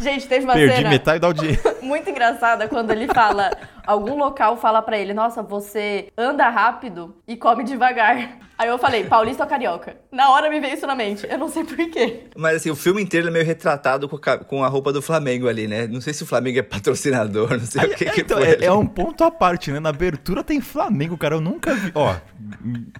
Gente, 0.00 0.26
teve 0.28 0.44
uma 0.44 0.54
Perdi 0.54 0.76
cena 0.76 0.88
metade 0.90 1.18
da 1.18 1.26
audiência. 1.26 1.76
muito 1.82 2.08
engraçada 2.08 2.68
quando 2.68 2.90
ele 2.92 3.08
fala, 3.08 3.50
algum 3.84 4.16
local 4.16 4.56
fala 4.56 4.80
pra 4.80 4.96
ele, 4.96 5.12
nossa, 5.12 5.42
você 5.42 6.08
anda 6.16 6.48
rápido 6.48 7.14
e 7.26 7.36
come 7.36 7.64
devagar. 7.64 8.38
Aí 8.58 8.68
eu 8.68 8.78
falei, 8.78 9.04
paulista 9.04 9.42
ou 9.42 9.48
carioca? 9.48 9.96
Na 10.12 10.30
hora 10.30 10.48
me 10.48 10.60
veio 10.60 10.74
isso 10.74 10.86
na 10.86 10.94
mente, 10.94 11.26
eu 11.28 11.36
não 11.38 11.48
sei 11.48 11.64
porquê. 11.64 12.24
Mas 12.36 12.56
assim, 12.56 12.70
o 12.70 12.76
filme 12.76 13.02
inteiro 13.02 13.28
é 13.28 13.30
meio 13.30 13.44
retratado 13.44 14.08
com 14.08 14.16
a, 14.16 14.20
ca- 14.20 14.38
com 14.38 14.62
a 14.62 14.68
roupa 14.68 14.92
do 14.92 15.02
Flamengo 15.02 15.48
ali, 15.48 15.66
né? 15.66 15.86
Não 15.86 16.00
sei 16.00 16.12
se 16.12 16.22
o 16.22 16.26
Flamengo 16.26 16.58
é 16.58 16.62
patrocinador, 16.62 17.50
não 17.50 17.60
sei 17.60 17.82
o 17.84 17.94
que, 17.96 18.04
que 18.04 18.20
Então, 18.20 18.38
foi. 18.38 18.48
é, 18.48 18.64
é 18.66 18.72
um 18.72 18.86
ponto 18.86 19.24
à 19.24 19.30
parte, 19.30 19.72
né? 19.72 19.80
Na 19.80 19.88
abertura 19.88 20.44
tem 20.44 20.60
Flamengo, 20.60 21.16
cara. 21.18 21.34
Eu 21.36 21.40
nunca 21.40 21.74
vi. 21.74 21.90
Ó, 21.94 22.14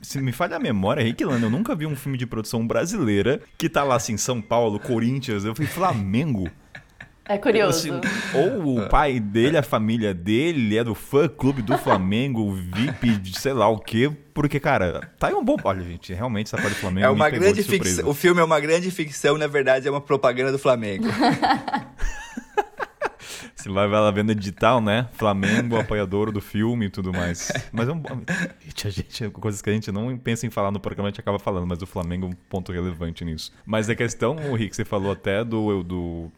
se 0.01 0.21
me 0.21 0.33
falha 0.33 0.57
a 0.57 0.61
memória, 0.61 1.03
Rick 1.05 1.25
Lando, 1.25 1.47
eu 1.47 1.51
nunca 1.51 1.75
vi 1.77 1.87
um 1.87 1.95
filme 1.95 2.19
de 2.19 2.27
produção 2.27 2.67
brasileira 2.67 3.41
que 3.57 3.69
tá 3.69 3.85
lá 3.85 3.95
assim, 3.97 4.17
São 4.17 4.41
Paulo, 4.41 4.81
Corinthians. 4.81 5.45
Eu 5.45 5.55
falei, 5.55 5.71
Flamengo. 5.71 6.51
É 7.25 7.39
curioso. 7.39 7.79
Assim, 7.79 8.01
ou 8.35 8.79
o 8.79 8.89
pai 8.89 9.21
dele, 9.21 9.57
a 9.57 9.63
família 9.63 10.13
dele 10.13 10.77
é 10.77 10.83
do 10.83 10.95
fã 10.95 11.29
clube 11.29 11.63
do 11.63 11.79
Flamengo, 11.79 12.53
VIP, 12.53 13.17
de 13.19 13.39
sei 13.39 13.53
lá 13.53 13.69
o 13.69 13.79
quê. 13.79 14.11
Porque, 14.35 14.59
cara, 14.59 15.09
tá 15.19 15.29
aí 15.29 15.35
um 15.35 15.45
bom. 15.45 15.57
Olha, 15.63 15.83
gente, 15.83 16.13
realmente 16.13 16.49
essa 16.49 16.57
parte 16.57 16.75
do 16.75 16.81
Flamengo 16.81 17.07
É 17.07 17.09
me 17.11 17.15
uma 17.15 17.27
pegou 17.27 17.41
grande 17.41 17.63
ficção. 17.63 18.09
O 18.09 18.15
filme 18.15 18.41
é 18.41 18.45
uma 18.45 18.59
grande 18.59 18.91
ficção, 18.91 19.39
na 19.39 19.47
verdade 19.47 19.87
é 19.87 19.91
uma 19.91 20.01
propaganda 20.01 20.51
do 20.51 20.59
Flamengo. 20.59 21.05
Se 23.55 23.69
vai 23.69 23.87
lá 23.87 24.11
vendo 24.11 24.33
edital, 24.33 24.81
né? 24.81 25.09
Flamengo, 25.13 25.77
apoiador 25.79 26.33
do 26.33 26.41
filme 26.41 26.87
e 26.87 26.91
tudo 26.91 27.13
mais. 27.13 27.53
Mas 27.71 27.89
é 27.89 27.93
um 27.93 27.99
bom. 27.99 28.21
Gente, 28.61 28.89
a 28.89 28.91
gente, 28.91 29.31
coisas 29.31 29.63
que 29.63 29.71
a 29.71 29.73
gente 29.73 29.93
não 29.93 30.19
pensa 30.19 30.45
em 30.45 30.51
falar 30.51 30.73
no 30.73 30.81
programa, 30.81 31.09
a 31.09 31.11
gente 31.13 31.21
acaba 31.21 31.39
falando, 31.39 31.65
mas 31.69 31.81
o 31.81 31.87
Flamengo 31.87 32.27
é 32.27 32.31
um 32.31 32.33
ponto 32.33 32.73
relevante 32.73 33.25
nisso. 33.25 33.53
Mas 33.65 33.89
a 33.89 33.95
questão, 33.95 34.35
o 34.51 34.57
Rick, 34.57 34.75
você 34.75 34.85
falou 34.85 35.13
até 35.13 35.45
do, 35.45 35.85
do, 35.85 36.33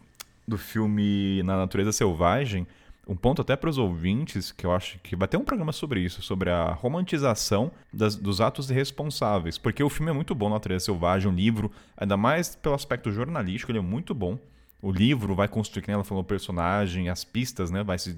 do 0.46 0.59
filme 0.59 1.42
Na 1.42 1.57
Natureza 1.57 1.92
Selvagem. 1.92 2.66
Um 3.07 3.14
ponto 3.16 3.42
até 3.42 3.54
para 3.54 3.68
os 3.68 3.76
ouvintes, 3.76 4.50
que 4.50 4.64
eu 4.64 4.72
acho 4.72 4.98
que 5.00 5.14
vai 5.14 5.28
ter 5.28 5.37
um 5.37 5.44
programa 5.44 5.72
sobre 5.72 6.00
isso, 6.00 6.22
sobre 6.22 6.48
a 6.50 6.72
romantização 6.72 7.70
das- 7.92 8.16
dos 8.16 8.40
atos 8.40 8.70
irresponsáveis. 8.70 9.59
Porque 9.59 9.83
o 9.83 9.90
filme 9.90 10.11
é 10.11 10.14
muito 10.14 10.35
bom, 10.35 10.48
Natureza 10.48 10.87
Selvagem, 10.87 11.30
um 11.30 11.35
livro, 11.35 11.70
ainda 11.96 12.16
mais 12.16 12.57
pelo 12.57 12.74
aspecto 12.74 13.12
jornalístico, 13.12 13.70
ele 13.70 13.78
é 13.78 13.83
muito 13.83 14.14
bom. 14.14 14.38
O 14.80 14.90
livro 14.90 15.35
vai 15.35 15.48
construir, 15.48 15.83
que 15.83 15.90
ela 15.90 16.02
falou, 16.04 16.22
o 16.22 16.26
personagem, 16.26 17.11
as 17.11 17.24
pistas, 17.24 17.70
né? 17.70 17.83
Vai 17.83 17.98
se, 17.98 18.16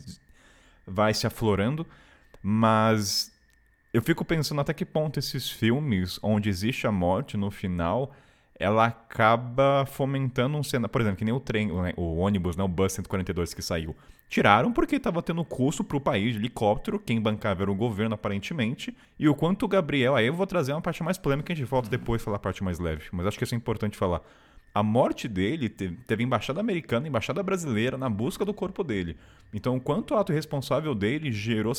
vai 0.87 1.13
se 1.15 1.27
aflorando. 1.27 1.85
Mas 2.41 3.33
eu 3.93 4.01
fico 4.03 4.25
pensando 4.25 4.61
até 4.61 4.73
que 4.73 4.85
ponto 4.85 5.19
esses 5.19 5.51
filmes, 5.51 6.19
onde 6.23 6.49
existe 6.49 6.87
a 6.87 6.93
morte 6.93 7.37
no 7.37 7.51
final, 7.51 8.15
ela 8.59 8.87
acaba 8.87 9.85
fomentando 9.87 10.57
um 10.57 10.63
cenário. 10.63 10.89
Por 10.91 11.01
exemplo, 11.01 11.19
que 11.19 11.25
nem 11.25 11.35
o 11.35 11.41
trem, 11.41 11.71
o, 11.71 12.01
o 12.01 12.17
ônibus, 12.17 12.57
né? 12.57 12.65
O 12.65 12.69
Bus 12.69 12.93
142 12.93 13.53
que 13.55 13.63
saiu. 13.63 13.95
Tiraram 14.29 14.73
porque 14.73 14.97
estava 14.97 15.23
tendo 15.23 15.45
custo 15.45 15.85
para 15.85 15.97
o 15.97 16.01
país 16.01 16.33
de 16.33 16.39
helicóptero, 16.39 16.99
quem 16.99 17.21
bancava 17.21 17.63
era 17.63 17.71
o 17.71 17.75
governo, 17.75 18.15
aparentemente. 18.15 18.97
E 19.19 19.29
o 19.29 19.35
quanto 19.35 19.65
o 19.65 19.69
Gabriel. 19.69 20.17
Aí 20.17 20.27
eu 20.27 20.35
vou 20.35 20.47
trazer 20.47 20.73
uma 20.73 20.81
parte 20.81 21.03
mais 21.03 21.17
polêmica, 21.19 21.53
a 21.53 21.57
gente 21.57 21.69
volta 21.69 21.89
depois 21.89 22.23
falar 22.23 22.37
a 22.37 22.41
parte 22.41 22.65
mais 22.65 22.79
leve. 22.79 23.05
Mas 23.13 23.27
acho 23.27 23.39
que 23.39 23.45
isso 23.45 23.55
é 23.55 23.59
importante 23.59 23.97
falar. 23.97 24.21
A 24.75 24.83
morte 24.83 25.27
dele 25.29 25.69
te- 25.69 25.91
teve 26.07 26.23
embaixada 26.23 26.61
americana, 26.61 27.09
embaixada 27.09 27.43
brasileira 27.43 27.97
na 27.97 28.11
busca 28.11 28.45
do 28.45 28.53
corpo 28.53 28.83
dele. 28.83 29.17
Então, 29.55 29.77
o 29.77 29.81
quanto 29.81 30.13
o 30.13 30.19
ato 30.19 30.33
irresponsável 30.33 30.95
dele 30.95 31.31
gerou, 31.33 31.73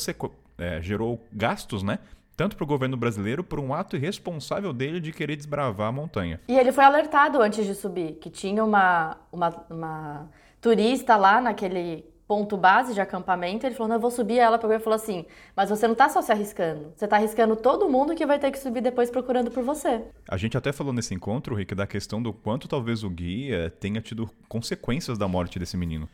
é, 0.56 0.80
gerou 0.82 1.24
gastos, 1.32 1.82
né? 1.82 1.98
Tanto 2.38 2.54
para 2.54 2.62
o 2.62 2.66
governo 2.68 2.96
brasileiro, 2.96 3.42
por 3.42 3.58
um 3.58 3.74
ato 3.74 3.96
irresponsável 3.96 4.72
dele 4.72 5.00
de 5.00 5.10
querer 5.10 5.34
desbravar 5.34 5.88
a 5.88 5.92
montanha. 5.92 6.40
E 6.46 6.56
ele 6.56 6.70
foi 6.70 6.84
alertado 6.84 7.42
antes 7.42 7.66
de 7.66 7.74
subir, 7.74 8.12
que 8.20 8.30
tinha 8.30 8.64
uma, 8.64 9.16
uma, 9.32 9.66
uma 9.68 10.30
turista 10.60 11.16
lá 11.16 11.40
naquele 11.40 12.04
ponto 12.28 12.58
base 12.58 12.92
de 12.92 13.00
acampamento. 13.00 13.66
Ele 13.66 13.74
falou: 13.74 13.88
Não, 13.88 13.96
eu 13.96 14.00
vou 14.00 14.10
subir. 14.10 14.38
Ela 14.38 14.58
pegou 14.58 14.76
e 14.76 14.78
falou 14.78 14.96
assim: 14.96 15.24
Mas 15.56 15.70
você 15.70 15.88
não 15.88 15.94
tá 15.94 16.10
só 16.10 16.20
se 16.20 16.30
arriscando, 16.30 16.92
você 16.94 17.08
tá 17.08 17.16
arriscando 17.16 17.56
todo 17.56 17.88
mundo 17.88 18.14
que 18.14 18.26
vai 18.26 18.38
ter 18.38 18.50
que 18.50 18.58
subir 18.58 18.82
depois 18.82 19.10
procurando 19.10 19.50
por 19.50 19.64
você. 19.64 20.02
A 20.28 20.36
gente 20.36 20.56
até 20.56 20.70
falou 20.70 20.92
nesse 20.92 21.14
encontro, 21.14 21.54
Rick, 21.54 21.74
da 21.74 21.86
questão 21.86 22.22
do 22.22 22.32
quanto 22.32 22.68
talvez 22.68 23.02
o 23.02 23.08
guia 23.08 23.72
tenha 23.80 24.02
tido 24.02 24.30
consequências 24.46 25.16
da 25.16 25.26
morte 25.26 25.58
desse 25.58 25.76
menino. 25.76 26.08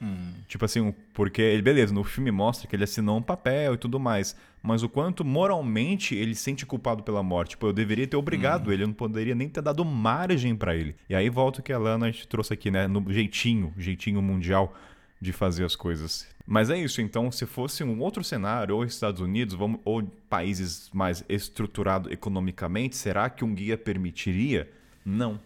Tipo 0.46 0.64
assim, 0.64 0.94
porque 1.12 1.42
ele, 1.42 1.62
beleza, 1.62 1.92
no 1.92 2.05
filme 2.05 2.31
mostra 2.31 2.68
que 2.68 2.77
ele 2.77 2.85
assinou 2.85 3.16
um 3.16 3.22
papel 3.22 3.74
e 3.74 3.77
tudo 3.77 3.98
mais, 3.98 4.37
mas 4.62 4.83
o 4.83 4.88
quanto 4.88 5.24
moralmente 5.24 6.14
ele 6.14 6.35
se 6.35 6.42
sente 6.42 6.64
culpado 6.64 7.03
pela 7.03 7.22
morte. 7.22 7.50
Tipo, 7.50 7.66
eu 7.66 7.72
deveria 7.72 8.07
ter 8.07 8.16
obrigado 8.16 8.72
ele, 8.72 8.85
eu 8.85 8.87
não 8.87 8.94
poderia 8.94 9.35
nem 9.35 9.48
ter 9.48 9.62
dado 9.62 9.85
margem 9.85 10.55
pra 10.55 10.77
ele. 10.77 10.94
E 11.09 11.14
aí 11.14 11.29
volta 11.29 11.61
o 11.61 11.62
que 11.62 11.72
a 11.72 11.79
Lana 11.79 12.07
a 12.07 12.11
gente 12.11 12.29
trouxe 12.29 12.53
aqui, 12.55 12.70
né, 12.70 12.87
no 12.87 13.05
jeitinho, 13.11 13.72
jeitinho 13.77 14.22
mundial 14.22 14.74
de 15.25 15.33
fazer 15.33 15.65
as 15.65 15.75
coisas. 15.75 16.27
Mas 16.47 16.71
é 16.71 16.79
isso, 16.79 17.01
então, 17.01 17.33
se 17.33 17.47
fosse 17.47 17.83
um 17.83 17.99
outro 18.01 18.23
cenário, 18.23 18.77
ou 18.77 18.85
Estados 18.85 19.21
Unidos, 19.21 19.55
vamos, 19.55 19.81
ou 19.85 20.03
países 20.29 20.91
mais 20.93 21.25
estruturados 21.29 22.13
economicamente, 22.13 22.97
será 22.97 23.31
que 23.31 23.45
um 23.45 23.55
guia 23.55 23.79
permitiria? 23.79 24.71
Não. 25.05 25.41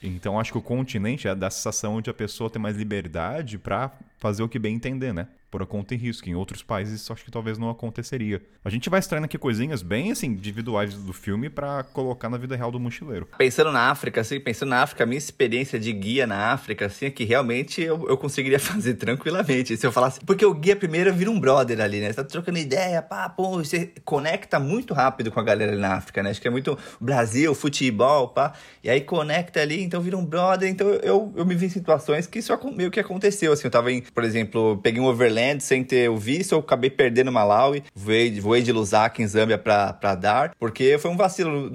Então, 0.00 0.38
acho 0.38 0.52
que 0.52 0.58
o 0.58 0.62
continente 0.62 1.26
é 1.26 1.34
da 1.34 1.50
sensação 1.50 2.00
de 2.00 2.08
a 2.08 2.14
pessoa 2.14 2.48
ter 2.48 2.60
mais 2.60 2.76
liberdade 2.76 3.58
para 3.58 3.90
fazer 4.18 4.42
o 4.42 4.48
que 4.48 4.58
bem 4.58 4.76
entender, 4.76 5.12
né? 5.12 5.26
Por 5.50 5.62
a 5.62 5.66
conta 5.66 5.94
e 5.94 5.96
risco. 5.96 6.28
Em 6.28 6.34
outros 6.34 6.62
países, 6.62 7.10
acho 7.10 7.24
que 7.24 7.30
talvez 7.30 7.58
não 7.58 7.70
aconteceria. 7.70 8.40
A 8.64 8.70
gente 8.70 8.88
vai 8.88 9.00
extraindo 9.00 9.24
aqui 9.24 9.36
coisinhas 9.36 9.82
bem, 9.82 10.12
assim, 10.12 10.28
individuais 10.28 10.94
do 10.94 11.12
filme 11.12 11.50
para 11.50 11.82
colocar 11.82 12.28
na 12.28 12.38
vida 12.38 12.54
real 12.54 12.70
do 12.70 12.78
mochileiro. 12.78 13.26
Pensando 13.36 13.72
na 13.72 13.90
África, 13.90 14.20
assim, 14.20 14.38
pensando 14.38 14.68
na 14.68 14.82
África, 14.82 15.02
a 15.02 15.06
minha 15.06 15.18
experiência 15.18 15.78
de 15.78 15.92
guia 15.92 16.24
na 16.26 16.52
África, 16.52 16.86
assim, 16.86 17.06
é 17.06 17.10
que 17.10 17.24
realmente 17.24 17.82
eu, 17.82 18.08
eu 18.08 18.16
conseguiria 18.16 18.60
fazer 18.60 18.94
tranquilamente. 18.94 19.76
Se 19.76 19.84
eu 19.84 19.90
falasse. 19.90 20.20
Porque 20.20 20.46
o 20.46 20.54
guia 20.54 20.76
primeiro 20.76 21.12
vira 21.12 21.30
um 21.30 21.40
brother 21.40 21.80
ali, 21.80 22.00
né? 22.00 22.08
Você 22.12 22.14
tá 22.14 22.24
trocando 22.24 22.58
ideia, 22.58 23.02
pá, 23.02 23.28
pô, 23.28 23.58
você 23.58 23.92
conecta 24.04 24.60
muito 24.60 24.94
rápido 24.94 25.32
com 25.32 25.40
a 25.40 25.42
galera 25.42 25.72
ali 25.72 25.80
na 25.80 25.94
África, 25.94 26.22
né? 26.22 26.30
Acho 26.30 26.40
que 26.40 26.46
é 26.46 26.50
muito 26.50 26.78
Brasil, 27.00 27.52
futebol, 27.56 28.28
pá. 28.28 28.52
E 28.84 28.90
aí 28.90 29.00
conecta 29.00 29.60
ali, 29.60 29.82
então 29.82 30.00
vira 30.00 30.16
um 30.16 30.24
brother. 30.24 30.70
Então 30.70 30.86
eu, 30.88 31.32
eu 31.34 31.44
me 31.44 31.56
vi 31.56 31.66
em 31.66 31.70
situações 31.70 32.28
que 32.28 32.38
isso 32.38 32.56
meio 32.76 32.90
que 32.90 33.00
aconteceu, 33.00 33.52
assim. 33.52 33.64
Eu 33.64 33.70
tava 33.70 33.90
em, 33.90 34.02
por 34.02 34.22
exemplo, 34.22 34.78
peguei 34.82 35.00
um 35.02 35.06
overland 35.06 35.39
sem 35.60 35.82
ter 35.84 36.10
o 36.10 36.16
visto, 36.16 36.52
eu 36.52 36.58
acabei 36.58 36.90
perdendo 36.90 37.30
Malawi, 37.32 37.82
voei, 37.94 38.40
voei 38.40 38.62
de 38.62 38.72
Lusaka 38.72 39.22
em 39.22 39.26
Zâmbia 39.26 39.56
pra 39.58 40.14
dar, 40.14 40.52
porque 40.58 40.98
foi 40.98 41.10
um 41.10 41.16
vacilo, 41.16 41.70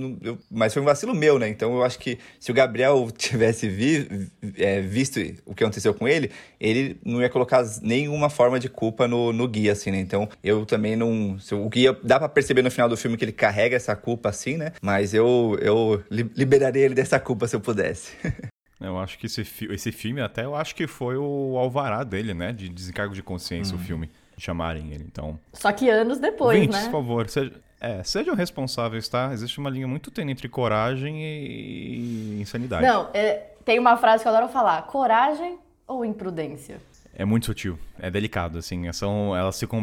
mas 0.52 0.74
foi 0.74 0.82
um 0.82 0.86
vacilo 0.86 1.14
meu, 1.16 1.40
né? 1.40 1.48
Então 1.50 1.74
eu 1.76 1.84
acho 1.84 1.98
que 2.00 2.18
se 2.40 2.52
o 2.52 2.54
Gabriel 2.54 3.08
tivesse 3.18 3.68
vi- 3.68 4.30
é, 4.58 4.82
visto 4.82 5.20
o 5.46 5.54
que 5.56 5.64
aconteceu 5.64 5.94
com 5.94 6.08
ele, 6.08 6.32
ele 6.60 6.98
não 7.06 7.22
ia 7.22 7.30
colocar 7.30 7.64
nenhuma 7.82 8.30
forma 8.30 8.60
de 8.60 8.70
culpa 8.70 9.08
no, 9.08 9.32
no 9.34 9.48
guia, 9.48 9.72
assim, 9.72 9.92
né? 9.92 10.00
Então 10.00 10.28
eu 10.44 10.66
também 10.66 10.96
não. 10.96 11.38
O 11.54 11.70
guia 11.70 11.98
dá 12.04 12.20
pra 12.20 12.30
perceber 12.30 12.62
no 12.62 12.72
final 12.72 12.88
do 12.90 12.98
filme 12.98 13.18
que 13.18 13.26
ele 13.26 13.32
carrega 13.32 13.76
essa 13.76 13.96
culpa, 13.96 14.30
assim, 14.30 14.58
né? 14.58 14.72
Mas 14.82 15.14
eu, 15.14 15.58
eu 15.62 16.04
li- 16.10 16.30
liberaria 16.36 16.86
ele 16.86 16.96
dessa 16.96 17.20
culpa 17.20 17.48
se 17.48 17.56
eu 17.56 17.60
pudesse. 17.62 18.12
Eu 18.80 19.00
acho 19.00 19.18
que 19.18 19.26
esse, 19.26 19.44
fi- 19.44 19.72
esse 19.72 19.92
filme 19.92 20.22
até 20.22 20.44
eu 20.46 20.56
acho 20.56 20.76
que 20.76 20.86
foi 20.88 21.16
o 21.18 21.58
alvará 21.58 22.04
dele, 22.04 22.34
né? 22.34 22.52
De 22.52 22.68
desencargo 22.70 23.14
de 23.14 23.24
consciência, 23.24 23.76
o 23.76 23.80
filme. 23.80 24.10
Chamarem 24.38 24.92
ele. 24.92 25.06
Então, 25.10 25.40
Só 25.54 25.72
que 25.72 25.90
anos 25.90 26.20
depois, 26.20 26.56
ouvintes, 26.58 26.78
né? 26.78 26.84
por 26.86 26.92
favor, 26.92 27.30
seja, 27.30 27.54
é, 27.80 28.04
sejam 28.04 28.36
responsáveis, 28.36 29.08
tá? 29.08 29.32
Existe 29.32 29.60
uma 29.60 29.70
linha 29.70 29.88
muito 29.88 30.12
tênue 30.12 30.34
entre 30.34 30.50
coragem 30.50 31.24
e 31.24 32.42
insanidade. 32.42 32.86
Não, 32.86 33.10
é, 33.14 33.52
tem 33.64 33.80
uma 33.80 33.96
frase 33.96 34.24
que 34.24 34.28
eu 34.28 34.36
adoro 34.36 34.52
falar: 34.52 34.82
coragem 34.88 35.58
ou 35.88 36.04
imprudência? 36.04 36.82
É 37.18 37.24
muito 37.24 37.46
sutil, 37.46 37.80
é 37.98 38.12
delicado, 38.12 38.58
assim. 38.58 38.92
São, 38.92 39.34
elas 39.34 39.58
ficam 39.58 39.80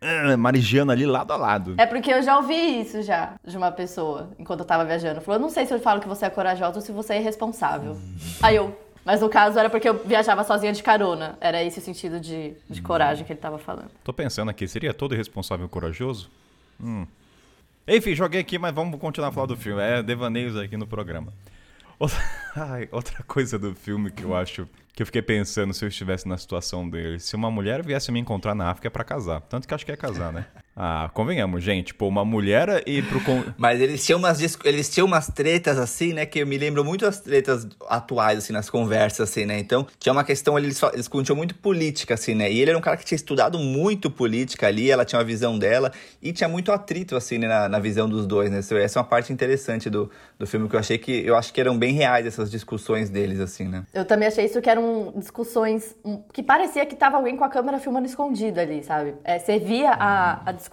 ah, 0.00 0.36
marigiando 0.36 0.92
ali 0.92 1.04
lado 1.04 1.32
a 1.32 1.36
lado. 1.36 1.74
É 1.76 1.86
porque 1.86 2.12
eu 2.12 2.22
já 2.22 2.36
ouvi 2.36 2.80
isso 2.80 3.02
já 3.02 3.34
de 3.44 3.56
uma 3.56 3.70
pessoa 3.72 4.30
enquanto 4.38 4.60
eu 4.60 4.66
tava 4.66 4.84
viajando. 4.84 5.20
Falou, 5.20 5.38
eu 5.38 5.42
não 5.42 5.50
sei 5.50 5.66
se 5.66 5.74
eu 5.74 5.80
falo 5.80 6.00
que 6.00 6.08
você 6.08 6.26
é 6.26 6.30
corajosa 6.30 6.76
ou 6.76 6.80
se 6.82 6.92
você 6.92 7.14
é 7.14 7.20
irresponsável. 7.20 7.96
Aí 8.42 8.56
eu, 8.56 8.76
Mas 9.04 9.20
no 9.20 9.28
caso 9.28 9.58
era 9.58 9.70
porque 9.70 9.88
eu 9.88 9.94
viajava 10.04 10.44
sozinha 10.44 10.72
de 10.72 10.82
carona. 10.82 11.36
Era 11.40 11.62
esse 11.64 11.78
o 11.78 11.82
sentido 11.82 12.20
de, 12.20 12.52
de 12.68 12.82
coragem 12.82 13.24
que 13.24 13.32
ele 13.32 13.40
tava 13.40 13.58
falando. 13.58 13.90
Tô 14.04 14.12
pensando 14.12 14.50
aqui, 14.50 14.68
seria 14.68 14.92
todo 14.94 15.14
irresponsável 15.14 15.68
corajoso? 15.68 16.30
Hum. 16.80 17.06
Enfim, 17.86 18.14
joguei 18.14 18.40
aqui, 18.40 18.58
mas 18.58 18.74
vamos 18.74 19.00
continuar 19.00 19.28
a 19.28 19.32
falar 19.32 19.46
do 19.46 19.56
filme. 19.56 19.80
É 19.80 20.02
devaneios 20.02 20.56
aqui 20.56 20.76
no 20.76 20.86
programa. 20.86 21.32
Outra, 21.98 22.18
ai, 22.56 22.88
outra 22.92 23.22
coisa 23.24 23.58
do 23.58 23.74
filme 23.74 24.10
que 24.10 24.22
eu 24.22 24.34
acho 24.34 24.68
que 24.92 25.02
eu 25.02 25.06
fiquei 25.06 25.22
pensando 25.22 25.72
se 25.72 25.84
eu 25.84 25.88
estivesse 25.88 26.26
na 26.26 26.36
situação 26.36 26.88
dele. 26.88 27.20
Se 27.20 27.36
uma 27.36 27.50
mulher 27.50 27.84
viesse 27.84 28.10
me 28.10 28.18
encontrar 28.18 28.54
na 28.54 28.70
África 28.70 28.88
é 28.88 28.90
pra 28.90 29.04
casar. 29.04 29.40
Tanto 29.42 29.66
que 29.66 29.74
acho 29.74 29.86
que 29.86 29.92
é 29.92 29.96
casar, 29.96 30.32
né? 30.32 30.46
Ah, 30.80 31.10
convenhamos, 31.12 31.64
gente. 31.64 31.92
Pô, 31.92 32.06
uma 32.06 32.24
mulher 32.24 32.84
ir 32.86 33.04
pro. 33.04 33.20
Mas 33.58 33.80
eles 33.80 34.06
tinham 34.06 34.20
umas, 34.20 34.40
eles 34.64 34.88
tinham 34.88 35.08
umas 35.08 35.26
tretas 35.26 35.76
assim, 35.76 36.12
né? 36.12 36.24
Que 36.24 36.38
eu 36.38 36.46
me 36.46 36.56
lembro 36.56 36.84
muito 36.84 37.04
das 37.04 37.18
tretas 37.18 37.66
atuais, 37.88 38.38
assim, 38.38 38.52
nas 38.52 38.70
conversas, 38.70 39.28
assim, 39.28 39.44
né? 39.44 39.58
Então, 39.58 39.84
tinha 39.98 40.12
uma 40.12 40.22
questão 40.22 40.56
ali, 40.56 40.66
eles, 40.66 40.80
eles 40.80 40.98
discutiam 40.98 41.34
muito 41.34 41.56
política, 41.56 42.14
assim, 42.14 42.32
né? 42.32 42.48
E 42.48 42.60
ele 42.60 42.70
era 42.70 42.78
um 42.78 42.80
cara 42.80 42.96
que 42.96 43.04
tinha 43.04 43.16
estudado 43.16 43.58
muito 43.58 44.08
política 44.08 44.68
ali, 44.68 44.88
ela 44.88 45.04
tinha 45.04 45.18
uma 45.18 45.24
visão 45.24 45.58
dela, 45.58 45.90
e 46.22 46.32
tinha 46.32 46.48
muito 46.48 46.70
atrito, 46.70 47.16
assim, 47.16 47.38
né, 47.38 47.48
na, 47.48 47.68
na 47.68 47.80
visão 47.80 48.08
dos 48.08 48.24
dois, 48.24 48.48
né? 48.48 48.58
Essa 48.58 49.00
é 49.00 49.02
uma 49.02 49.08
parte 49.08 49.32
interessante 49.32 49.90
do, 49.90 50.08
do 50.38 50.46
filme 50.46 50.68
que 50.68 50.76
eu 50.76 50.80
achei 50.80 50.96
que. 50.96 51.26
Eu 51.26 51.36
acho 51.36 51.52
que 51.52 51.60
eram 51.60 51.76
bem 51.76 51.92
reais 51.92 52.24
essas 52.24 52.48
discussões 52.48 53.10
deles, 53.10 53.40
assim, 53.40 53.66
né? 53.66 53.82
Eu 53.92 54.04
também 54.04 54.28
achei 54.28 54.44
isso 54.44 54.62
que 54.62 54.70
eram 54.70 55.12
discussões 55.16 55.96
que 56.32 56.40
parecia 56.40 56.86
que 56.86 56.94
tava 56.94 57.16
alguém 57.16 57.36
com 57.36 57.42
a 57.42 57.48
câmera 57.48 57.80
filmando 57.80 58.06
escondido 58.06 58.60
ali, 58.60 58.84
sabe? 58.84 59.14
É, 59.24 59.40
você 59.40 59.58
via 59.58 59.90
a, 59.90 60.48
a 60.48 60.52
discussão 60.52 60.67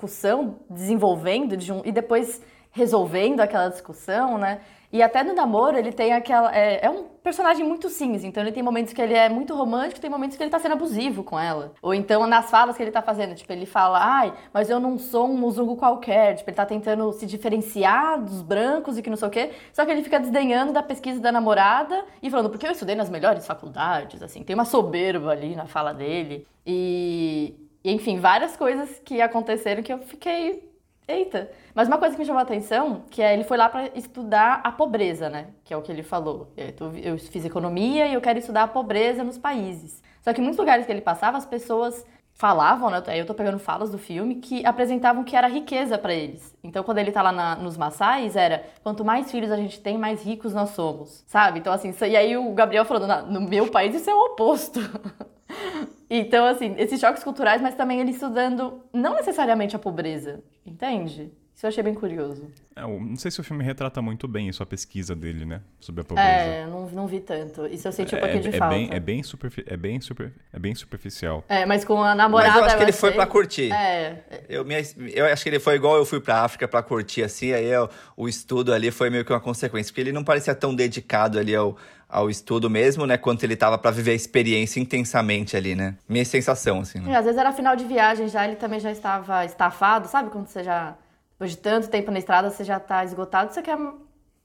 desenvolvendo 0.70 1.56
de 1.58 1.72
um, 1.72 1.82
e 1.86 1.92
depois 1.92 2.42
resolvendo 2.72 3.40
aquela 3.40 3.70
discussão, 3.70 4.38
né? 4.38 4.60
E 4.92 5.02
até 5.02 5.24
no 5.24 5.34
namoro 5.34 5.78
ele 5.78 5.92
tem 5.92 6.14
aquela. 6.14 6.56
É, 6.56 6.86
é, 6.86 6.90
um 6.90 7.04
personagem 7.24 7.66
muito 7.66 7.90
cinza, 7.90 8.26
então 8.26 8.42
ele 8.42 8.52
tem 8.52 8.64
momentos 8.64 8.94
que 8.94 9.02
ele 9.02 9.14
é 9.14 9.28
muito 9.28 9.54
romântico, 9.56 10.00
tem 10.00 10.10
momentos 10.10 10.38
que 10.38 10.44
ele 10.44 10.50
tá 10.50 10.60
sendo 10.60 10.74
abusivo 10.74 11.24
com 11.24 11.40
ela. 11.40 11.74
Ou 11.82 11.94
então 11.94 12.28
nas 12.28 12.50
falas 12.50 12.78
que 12.78 12.84
ele 12.84 12.92
tá 12.92 13.02
fazendo, 13.02 13.36
tipo, 13.36 13.52
ele 13.52 13.66
fala, 13.66 14.00
ai, 14.02 14.34
mas 14.54 14.70
eu 14.70 14.80
não 14.80 14.98
sou 14.98 15.26
um 15.26 15.38
musungo 15.38 15.76
qualquer. 15.76 16.36
Tipo, 16.36 16.50
ele 16.50 16.56
tá 16.56 16.66
tentando 16.66 17.12
se 17.12 17.26
diferenciar 17.26 18.22
dos 18.22 18.42
brancos 18.42 18.98
e 18.98 19.02
que 19.02 19.10
não 19.10 19.18
sei 19.18 19.28
o 19.28 19.32
quê. 19.32 19.52
Só 19.74 19.86
que 19.86 19.92
ele 19.92 20.04
fica 20.04 20.20
desdenhando 20.20 20.72
da 20.72 20.84
pesquisa 20.84 21.20
da 21.20 21.32
namorada 21.32 22.06
e 22.22 22.30
falando, 22.30 22.50
porque 22.50 22.68
eu 22.68 22.72
estudei 22.72 22.96
nas 22.96 23.10
melhores 23.10 23.46
faculdades, 23.46 24.22
assim, 24.22 24.44
tem 24.44 24.54
uma 24.54 24.66
soberba 24.66 25.32
ali 25.32 25.56
na 25.56 25.66
fala 25.66 25.94
dele. 25.94 26.48
E. 26.66 27.65
Enfim, 27.92 28.20
várias 28.20 28.58
coisas 28.58 29.00
que 29.04 29.22
aconteceram 29.22 29.84
que 29.84 29.94
eu 29.94 30.00
fiquei 30.00 30.76
Eita! 31.08 31.52
Mas 31.74 31.88
uma 31.88 32.00
coisa 32.00 32.16
que 32.16 32.20
me 32.20 32.26
chamou 32.26 32.40
a 32.40 32.44
atenção, 32.44 33.04
que 33.12 33.22
é 33.22 33.34
ele 33.34 33.44
foi 33.44 33.58
lá 33.58 33.70
para 33.70 33.92
estudar 33.96 34.62
a 34.64 34.72
pobreza, 34.72 35.30
né? 35.30 35.48
Que 35.64 35.72
é 35.74 35.78
o 35.78 35.82
que 35.82 35.92
ele 35.92 36.02
falou. 36.02 36.52
Eu 36.58 37.18
fiz 37.20 37.46
economia 37.46 38.08
e 38.08 38.14
eu 38.16 38.22
quero 38.22 38.40
estudar 38.40 38.64
a 38.64 38.68
pobreza 38.68 39.24
nos 39.24 39.38
países. 39.38 40.02
Só 40.24 40.34
que 40.34 40.42
em 40.42 40.44
muitos 40.44 40.58
lugares 40.58 40.86
que 40.86 40.92
ele 40.92 41.02
passava, 41.02 41.38
as 41.38 41.46
pessoas 41.46 42.04
falavam, 42.34 42.90
né? 42.90 43.04
Eu 43.16 43.26
tô 43.26 43.36
pegando 43.36 43.60
falas 43.60 43.92
do 43.92 44.00
filme, 44.00 44.36
que 44.36 44.66
apresentavam 44.66 45.24
que 45.24 45.36
era 45.36 45.48
riqueza 45.48 45.96
para 45.96 46.14
eles. 46.14 46.56
Então, 46.64 46.84
quando 46.84 46.98
ele 46.98 47.12
tá 47.12 47.22
lá 47.22 47.32
na, 47.32 47.56
nos 47.56 47.78
Maçais, 47.78 48.36
era 48.36 48.66
quanto 48.82 49.06
mais 49.06 49.30
filhos 49.30 49.52
a 49.52 49.58
gente 49.58 49.80
tem, 49.80 49.98
mais 49.98 50.24
ricos 50.24 50.54
nós 50.56 50.72
somos, 50.72 51.24
sabe? 51.28 51.60
Então, 51.60 51.72
assim, 51.72 51.94
e 52.02 52.18
aí 52.18 52.36
o 52.36 52.52
Gabriel 52.54 52.84
falando, 52.84 53.32
no 53.32 53.42
meu 53.42 53.70
país 53.70 53.94
isso 53.96 54.10
é 54.10 54.14
o 54.14 54.26
oposto. 54.26 54.80
Então, 56.10 56.46
assim, 56.46 56.76
esses 56.78 57.00
choques 57.00 57.24
culturais, 57.24 57.62
mas 57.62 57.76
também 57.76 58.00
ele 58.00 58.12
estudando 58.12 58.84
não 58.94 59.16
necessariamente 59.16 59.76
a 59.76 59.80
pobreza, 59.80 60.44
entende? 60.66 61.32
Isso 61.56 61.66
eu 61.66 61.70
achei 61.70 61.82
bem 61.82 61.94
curioso. 61.94 62.52
É, 62.76 62.82
não 62.82 63.16
sei 63.16 63.32
se 63.32 63.40
o 63.40 63.44
filme 63.44 63.64
retrata 63.64 64.02
muito 64.02 64.28
bem 64.28 64.50
isso, 64.50 64.62
a 64.62 64.66
pesquisa 64.66 65.16
dele, 65.16 65.46
né? 65.46 65.62
Sobre 65.80 66.02
a 66.02 66.04
pobreza. 66.04 66.30
É, 66.30 66.66
não, 66.68 66.90
não 66.90 67.08
vi 67.08 67.22
tanto. 67.22 67.66
Isso 67.68 67.88
eu 67.88 67.94
senti 67.94 68.14
um 68.14 68.18
é, 68.18 68.22
pouquinho 68.22 68.42
de 68.44 68.50
é 68.50 68.52
falta. 68.52 68.76
Bem, 68.76 68.90
é, 68.92 69.00
bem 69.00 69.22
é, 69.66 69.78
bem 69.78 70.02
super, 70.02 70.34
é 70.52 70.60
bem 70.60 70.76
superficial. 70.76 71.46
É, 71.48 71.66
mas 71.66 71.86
com 71.86 72.04
a 72.04 72.14
namorada... 72.14 72.50
Mas 72.52 72.60
eu 72.60 72.66
acho 72.66 72.78
que 72.78 72.84
ele 72.84 72.92
foi 72.92 73.14
pra 73.14 73.26
curtir. 73.26 73.72
É. 73.72 74.44
Eu, 74.50 74.66
minha, 74.66 74.82
eu 75.14 75.28
acho 75.28 75.44
que 75.44 75.48
ele 75.48 75.60
foi 75.62 75.76
igual 75.76 75.96
eu 75.96 76.06
fui 76.06 76.20
pra 76.20 76.42
África 76.42 76.68
pra 76.68 76.84
curtir, 76.84 77.24
assim. 77.24 77.54
Aí 77.54 77.68
eu, 77.68 77.90
o 78.18 78.28
estudo 78.28 78.74
ali 78.74 78.92
foi 78.92 79.10
meio 79.10 79.24
que 79.24 79.32
uma 79.32 79.40
consequência. 79.40 79.94
Porque 79.94 80.02
ele 80.02 80.12
não 80.12 80.26
parecia 80.26 80.54
tão 80.54 80.76
dedicado 80.76 81.40
ali 81.40 81.56
ao, 81.56 81.78
ao 82.08 82.30
estudo 82.30 82.70
mesmo, 82.70 83.06
né? 83.06 83.18
Quanto 83.18 83.44
ele 83.44 83.56
tava 83.56 83.78
para 83.78 83.92
viver 83.92 84.12
a 84.12 84.16
experiência 84.16 84.80
intensamente 84.80 85.58
ali, 85.58 85.76
né? 85.76 85.96
Minha 86.08 86.26
sensação, 86.26 86.82
assim. 86.82 87.00
Né? 87.00 87.12
É, 87.12 87.16
às 87.16 87.26
vezes 87.26 87.40
era 87.40 87.52
final 87.52 87.76
de 87.76 87.86
viagem 87.86 88.28
já, 88.28 88.46
ele 88.46 88.56
também 88.56 88.80
já 88.80 88.92
estava 88.92 89.44
estafado, 89.46 90.08
sabe? 90.08 90.30
Quando 90.30 90.48
você 90.48 90.64
já 90.64 90.96
depois 91.36 91.52
de 91.52 91.58
tanto 91.58 91.90
tempo 91.90 92.12
na 92.12 92.20
estrada, 92.20 92.50
você 92.50 92.64
já 92.64 92.80
tá 92.80 93.04
esgotado, 93.04 93.54
você 93.54 93.62
quer. 93.62 93.78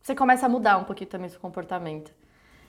Você 0.03 0.14
começa 0.14 0.46
a 0.46 0.49
mudar 0.49 0.77
um 0.79 0.85
pouquinho 0.85 1.09
também 1.09 1.29
seu 1.29 1.38
comportamento. 1.38 2.11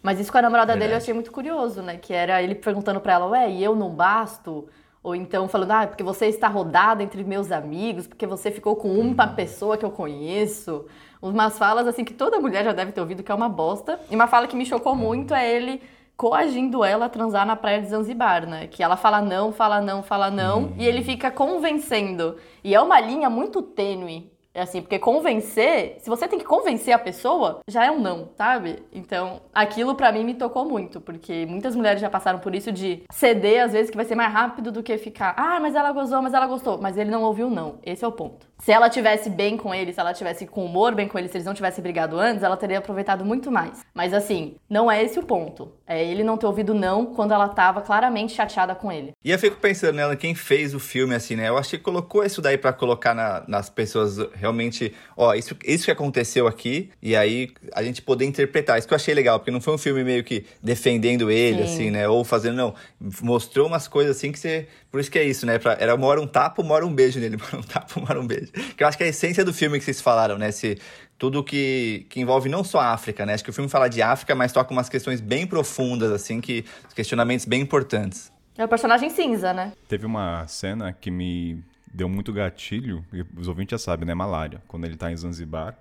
Mas 0.04 0.20
isso 0.20 0.32
com 0.32 0.38
a 0.38 0.42
namorada 0.42 0.74
Verdade. 0.74 0.88
dele 0.88 0.94
eu 0.94 0.98
achei 0.98 1.14
muito 1.14 1.32
curioso, 1.32 1.82
né? 1.82 1.98
Que 1.98 2.14
era 2.14 2.42
ele 2.42 2.54
perguntando 2.54 3.00
pra 3.00 3.14
ela, 3.14 3.28
ué, 3.28 3.50
e 3.50 3.64
eu 3.64 3.76
não 3.76 3.90
basto? 3.90 4.68
Ou 5.02 5.16
então 5.16 5.48
falando, 5.48 5.72
ah, 5.72 5.88
porque 5.88 6.04
você 6.04 6.28
está 6.28 6.48
rodada 6.48 7.02
entre 7.02 7.24
meus 7.24 7.52
amigos, 7.52 8.06
porque 8.06 8.28
você 8.28 8.52
ficou 8.52 8.76
com 8.76 8.90
uma 9.00 9.28
uhum. 9.28 9.36
pessoa 9.36 9.78
que 9.78 9.86
eu 9.86 9.92
conheço. 9.92 10.86
Umas 11.22 11.58
falas 11.58 11.88
assim 11.88 12.04
que 12.04 12.14
toda 12.14 12.40
mulher 12.40 12.64
já 12.64 12.74
deve 12.74 12.92
ter 12.92 13.00
ouvido 13.00 13.22
que 13.22 13.32
é 13.32 13.36
uma 13.36 13.50
bosta. 13.50 14.00
E 14.10 14.16
uma 14.16 14.28
fala 14.28 14.48
que 14.48 14.56
me 14.56 14.66
chocou 14.66 14.96
muito 14.96 15.34
é 15.34 15.50
ele 15.50 15.82
coagindo 16.18 16.84
ela 16.84 17.06
a 17.06 17.10
transar 17.10 17.46
na 17.46 17.56
praia 17.56 17.82
de 17.82 17.88
Zanzibar, 17.88 18.48
né? 18.48 18.68
Que 18.68 18.84
ela 18.84 18.96
fala 18.96 19.22
não, 19.22 19.52
fala 19.52 19.82
não, 19.82 20.04
fala 20.04 20.30
não, 20.30 20.64
uhum. 20.64 20.74
e 20.78 20.86
ele 20.86 21.04
fica 21.04 21.32
convencendo. 21.32 22.38
E 22.64 22.76
é 22.76 22.82
uma 22.82 23.00
linha 23.00 23.30
muito 23.30 23.62
tênue 23.62 24.32
é 24.54 24.62
assim, 24.62 24.82
porque 24.82 25.00
convencer, 25.00 25.96
se 26.00 26.10
você 26.10 26.28
tem 26.28 26.38
que 26.38 26.44
convencer 26.44 26.94
a 26.94 27.00
pessoa, 27.00 27.62
já 27.68 27.86
é 27.86 27.92
um 27.92 28.02
não, 28.02 28.30
sabe? 28.36 28.84
Então, 28.92 29.42
aquilo 29.54 29.96
para 29.96 30.12
mim 30.12 30.26
me 30.26 30.34
tocou 30.34 30.66
muito, 30.66 31.00
porque 31.00 31.46
muitas 31.46 31.74
mulheres 31.74 32.02
já 32.02 32.10
passaram 32.10 32.40
por 32.40 32.54
isso 32.54 32.70
de 32.70 33.04
ceder, 33.10 33.64
às 33.64 33.72
vezes, 33.72 33.90
que 33.90 33.96
vai 33.96 34.06
ser 34.06 34.16
mais 34.16 34.32
rápido 34.32 34.70
do 34.70 34.84
que 34.84 34.98
ficar, 34.98 35.34
ah, 35.38 35.58
mas 35.62 35.74
ela 35.74 35.94
gostou, 35.94 36.22
mas 36.22 36.34
ela 36.34 36.48
gostou, 36.48 36.78
mas 36.82 36.98
ele 36.98 37.10
não 37.10 37.24
ouviu 37.24 37.50
não. 37.50 37.76
Esse 37.86 38.04
é 38.04 38.08
o 38.08 38.12
ponto. 38.12 38.46
Se 38.62 38.72
ela 38.72 38.90
tivesse 38.90 39.28
bem 39.28 39.58
com 39.58 39.74
ele, 39.74 39.92
se 39.92 40.00
ela 40.00 40.14
tivesse 40.14 40.46
com 40.46 40.64
humor 40.64 40.94
bem 40.94 41.08
com 41.08 41.18
ele, 41.18 41.28
se 41.28 41.36
eles 41.36 41.46
não 41.46 41.54
tivessem 41.54 41.82
brigado 41.82 42.20
antes, 42.20 42.44
ela 42.44 42.56
teria 42.56 42.78
aproveitado 42.78 43.26
muito 43.26 43.52
mais. 43.52 43.84
Mas 43.92 44.14
assim, 44.14 44.56
não 44.70 44.90
é 44.90 45.04
esse 45.04 45.18
o 45.18 45.24
ponto. 45.24 45.72
É 45.88 46.06
ele 46.06 46.24
não 46.24 46.38
ter 46.38 46.46
ouvido 46.46 46.76
não 46.76 47.08
quando 47.08 47.34
ela 47.34 47.50
tava 47.50 47.82
claramente 47.82 48.34
chateada 48.34 48.76
com 48.76 48.92
ele. 48.92 49.14
E 49.26 49.32
eu 49.32 49.40
fico 49.40 49.58
pensando 49.58 49.96
nela, 49.96 50.16
quem 50.16 50.36
fez 50.36 50.76
o 50.76 50.80
filme 50.80 51.16
assim, 51.16 51.36
né? 51.36 51.50
Eu 51.50 51.58
acho 51.58 51.72
que 51.72 51.80
colocou 51.80 52.24
isso 52.24 52.40
daí 52.40 52.56
para 52.56 52.72
colocar 52.72 53.16
na, 53.16 53.44
nas 53.48 53.68
pessoas 53.68 54.18
realmente, 54.36 54.94
ó, 55.18 55.34
isso, 55.34 55.58
isso 55.66 55.86
que 55.86 55.92
aconteceu 55.92 56.46
aqui, 56.46 56.92
e 57.02 57.16
aí 57.16 57.50
a 57.74 57.82
gente 57.82 58.04
poder 58.04 58.26
interpretar. 58.26 58.78
Isso 58.78 58.88
que 58.88 58.94
eu 58.94 58.98
achei 58.98 59.16
legal, 59.16 59.40
porque 59.40 59.50
não 59.50 59.60
foi 59.60 59.74
um 59.74 59.80
filme 59.80 60.04
meio 60.04 60.24
que 60.24 60.46
defendendo 60.62 61.32
ele, 61.32 61.66
Sim. 61.66 61.74
assim, 61.74 61.92
né? 61.92 62.08
Ou 62.08 62.24
fazendo, 62.24 62.58
não. 62.58 62.76
Mostrou 63.24 63.66
umas 63.66 63.88
coisas 63.88 64.16
assim 64.16 64.32
que 64.32 64.38
você. 64.38 64.68
Por 64.92 65.00
isso 65.00 65.10
que 65.10 65.18
é 65.18 65.24
isso, 65.24 65.46
né? 65.46 65.58
Pra, 65.58 65.78
era 65.80 65.96
uma 65.96 66.06
hora 66.06 66.22
um 66.22 66.28
tapa, 66.28 66.62
uma 66.62 66.76
hora 66.76 66.86
um 66.86 66.94
beijo 66.94 67.20
nele. 67.20 67.38
Uma 67.42 67.46
hora 67.46 67.58
um 67.58 67.64
tapa, 67.64 68.00
uma 68.00 68.10
hora 68.10 68.20
um 68.20 68.28
beijo. 68.28 68.52
Que 68.76 68.84
eu 68.84 68.88
acho 68.88 68.98
que 68.98 69.04
é 69.04 69.08
a 69.08 69.10
essência 69.10 69.46
do 69.46 69.54
filme 69.54 69.80
que 69.80 69.86
vocês 69.86 70.02
falaram, 70.02 70.38
né? 70.38 70.52
Se, 70.52 70.78
tudo 71.18 71.44
que, 71.44 72.06
que 72.10 72.20
envolve 72.20 72.50
não 72.50 72.64
só 72.64 72.80
a 72.80 72.92
África, 72.92 73.26
né? 73.26 73.34
Acho 73.34 73.44
que 73.44 73.50
o 73.50 73.54
filme 73.54 73.70
fala 73.70 73.88
de 73.88 74.02
África, 74.02 74.36
mas 74.36 74.52
toca 74.52 74.74
umas 74.74 74.90
questões 74.90 75.22
bem 75.22 75.48
profundas, 75.48 76.12
assim, 76.12 76.42
que 76.42 76.66
questionamentos 76.94 77.46
bem 77.46 77.62
importantes. 77.62 78.32
É 78.58 78.66
o 78.66 78.68
personagem 78.68 79.10
cinza, 79.10 79.54
né? 79.54 79.72
Teve 79.88 80.06
uma 80.06 80.46
cena 80.48 80.92
que 80.92 81.10
me 81.10 81.64
deu 81.94 82.10
muito 82.10 82.34
gatilho, 82.34 83.06
e 83.14 83.24
os 83.38 83.48
ouvintes 83.48 83.72
já 83.72 83.78
sabem, 83.78 84.06
né? 84.06 84.14
Malária, 84.14 84.62
quando 84.68 84.86
ele 84.86 84.98
tá 84.98 85.12
em 85.12 85.16
Zanzibar. 85.16 85.78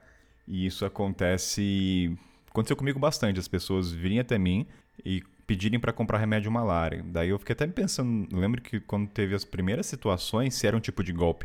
E 0.46 0.66
isso 0.66 0.84
acontece. 0.84 2.16
Aconteceu 2.48 2.76
comigo 2.76 2.98
bastante. 2.98 3.40
As 3.40 3.48
pessoas 3.48 3.90
virem 3.90 4.20
até 4.20 4.38
mim 4.38 4.66
e 5.04 5.22
pedirem 5.50 5.80
para 5.80 5.92
comprar 5.92 6.18
remédio 6.18 6.48
malária. 6.48 7.04
Daí 7.04 7.30
eu 7.30 7.38
fiquei 7.40 7.54
até 7.54 7.66
pensando. 7.66 8.28
Lembro 8.32 8.62
que 8.62 8.78
quando 8.78 9.08
teve 9.08 9.34
as 9.34 9.44
primeiras 9.44 9.86
situações, 9.86 10.54
se 10.54 10.64
era 10.64 10.76
um 10.76 10.80
tipo 10.80 11.02
de 11.02 11.12
golpe. 11.12 11.44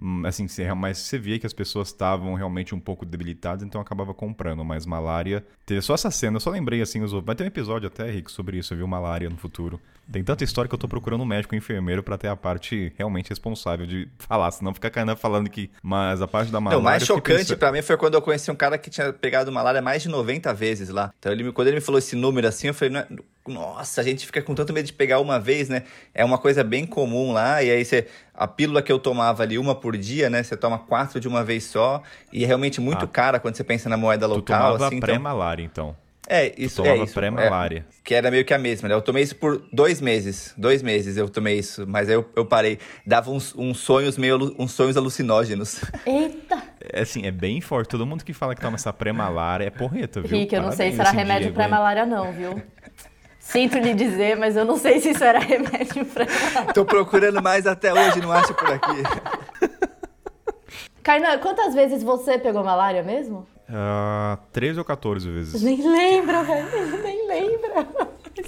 Hum, 0.00 0.22
assim, 0.24 0.46
mas 0.74 0.96
você 0.96 1.18
via 1.18 1.38
que 1.38 1.44
as 1.44 1.52
pessoas 1.52 1.88
estavam 1.88 2.32
realmente 2.32 2.74
um 2.74 2.80
pouco 2.80 3.04
debilitadas, 3.04 3.62
então 3.62 3.78
acabava 3.78 4.14
comprando. 4.14 4.64
Mas 4.64 4.86
malária. 4.86 5.44
Teve 5.66 5.82
só 5.82 5.92
essa 5.92 6.10
cena, 6.10 6.36
eu 6.36 6.40
só 6.40 6.48
lembrei 6.48 6.80
assim, 6.80 7.02
os... 7.02 7.12
vai 7.12 7.34
ter 7.34 7.44
um 7.44 7.46
episódio 7.46 7.88
até, 7.88 8.10
Rick, 8.10 8.32
sobre 8.32 8.56
isso, 8.56 8.74
viu? 8.74 8.86
Malária 8.86 9.28
no 9.28 9.36
futuro. 9.36 9.78
Tem 10.10 10.24
tanta 10.24 10.42
história 10.42 10.68
que 10.68 10.74
eu 10.74 10.78
tô 10.78 10.88
procurando 10.88 11.20
um 11.20 11.26
médico 11.26 11.54
um 11.54 11.58
enfermeiro 11.58 12.02
para 12.02 12.18
ter 12.18 12.28
a 12.28 12.34
parte 12.34 12.92
realmente 12.96 13.28
responsável 13.28 13.86
de 13.86 14.08
falar, 14.18 14.50
senão 14.50 14.72
fica 14.72 14.90
caindo 14.90 15.14
falando 15.14 15.50
que. 15.50 15.70
Mas 15.82 16.22
a 16.22 16.26
parte 16.26 16.50
da 16.50 16.58
malária. 16.58 16.80
O 16.80 16.82
mais 16.82 17.04
chocante 17.04 17.38
pensando... 17.40 17.58
para 17.58 17.70
mim 17.70 17.82
foi 17.82 17.98
quando 17.98 18.14
eu 18.14 18.22
conheci 18.22 18.50
um 18.50 18.56
cara 18.56 18.78
que 18.78 18.88
tinha 18.88 19.12
pegado 19.12 19.52
malária 19.52 19.82
mais 19.82 20.02
de 20.02 20.08
90 20.08 20.54
vezes 20.54 20.88
lá. 20.88 21.12
Então, 21.18 21.30
ele, 21.30 21.52
quando 21.52 21.68
ele 21.68 21.76
me 21.76 21.82
falou 21.82 21.98
esse 21.98 22.16
número 22.16 22.48
assim, 22.48 22.68
eu 22.68 22.74
falei, 22.74 23.04
nossa, 23.46 24.00
a 24.00 24.04
gente 24.04 24.24
fica 24.24 24.40
com 24.40 24.54
tanto 24.54 24.72
medo 24.72 24.86
de 24.86 24.92
pegar 24.92 25.18
uma 25.18 25.40
vez, 25.40 25.68
né? 25.68 25.82
É 26.14 26.24
uma 26.24 26.38
coisa 26.38 26.62
bem 26.62 26.86
comum 26.86 27.32
lá, 27.32 27.62
e 27.62 27.70
aí 27.70 27.84
você. 27.84 28.06
A 28.34 28.46
pílula 28.46 28.80
que 28.82 28.90
eu 28.90 28.98
tomava 28.98 29.42
ali, 29.42 29.58
uma 29.58 29.74
por 29.74 29.96
dia, 29.96 30.30
né? 30.30 30.42
Você 30.42 30.56
toma 30.56 30.78
quatro 30.78 31.20
de 31.20 31.28
uma 31.28 31.44
vez 31.44 31.64
só, 31.64 32.02
e 32.32 32.44
é 32.44 32.46
realmente 32.46 32.80
muito 32.80 33.04
ah. 33.04 33.08
cara 33.08 33.40
quando 33.40 33.56
você 33.56 33.64
pensa 33.64 33.88
na 33.88 33.96
moeda 33.96 34.26
local. 34.26 34.42
Tu 34.42 34.46
tomava 34.46 34.86
assim, 34.86 34.96
então 34.96 35.06
pré-malária, 35.08 35.62
então. 35.62 35.96
É, 36.28 36.54
isso. 36.56 36.76
Tu 36.76 36.84
tomava 36.84 37.02
é 37.02 37.06
pré-malária. 37.06 37.86
É, 37.88 37.94
que 38.04 38.14
era 38.14 38.30
meio 38.30 38.44
que 38.44 38.54
a 38.54 38.58
mesma, 38.58 38.88
né? 38.88 38.94
Eu 38.94 39.02
tomei 39.02 39.24
isso 39.24 39.34
por 39.34 39.60
dois 39.72 40.00
meses. 40.00 40.54
Dois 40.56 40.80
meses 40.80 41.16
eu 41.16 41.28
tomei 41.28 41.58
isso, 41.58 41.84
mas 41.86 42.08
aí 42.08 42.14
eu, 42.14 42.28
eu 42.36 42.46
parei. 42.46 42.78
Dava 43.04 43.30
uns, 43.30 43.54
uns 43.56 43.78
sonhos 43.78 44.16
meio 44.16 44.54
uns 44.58 44.72
sonhos 44.72 44.96
alucinógenos. 44.96 45.80
Eita! 46.06 46.62
É 46.92 47.02
assim, 47.02 47.26
é 47.26 47.30
bem 47.30 47.60
forte. 47.60 47.88
Todo 47.88 48.06
mundo 48.06 48.24
que 48.24 48.32
fala 48.32 48.54
que 48.54 48.60
toma 48.60 48.76
essa 48.76 48.92
pré-malária 48.92 49.66
é 49.66 49.70
porreta, 49.70 50.20
viu? 50.20 50.38
Rick, 50.38 50.54
eu 50.54 50.62
não 50.62 50.72
sei 50.72 50.92
se 50.92 51.00
era 51.00 51.10
remédio 51.10 51.52
pré-malária, 51.52 52.06
não, 52.06 52.32
viu? 52.32 52.62
Sinto 53.42 53.76
lhe 53.76 53.92
dizer, 53.92 54.36
mas 54.36 54.56
eu 54.56 54.64
não 54.64 54.78
sei 54.78 55.00
se 55.00 55.10
isso 55.10 55.22
era 55.22 55.40
remédio 55.40 56.06
pra 56.06 56.24
ela. 56.24 56.72
Tô 56.72 56.84
procurando 56.84 57.42
mais 57.42 57.66
até 57.66 57.92
hoje, 57.92 58.20
não 58.20 58.30
acho 58.30 58.54
por 58.54 58.70
aqui. 58.70 59.02
Kainan, 61.02 61.38
quantas 61.38 61.74
vezes 61.74 62.04
você 62.04 62.38
pegou 62.38 62.62
malária 62.62 63.02
mesmo? 63.02 63.44
Uh, 63.68 64.38
13 64.52 64.78
ou 64.78 64.84
14 64.84 65.28
vezes. 65.28 65.60
Nem 65.60 65.82
lembra, 65.82 66.44
velho. 66.44 67.02
Nem 67.02 67.26
lembra. 67.26 67.88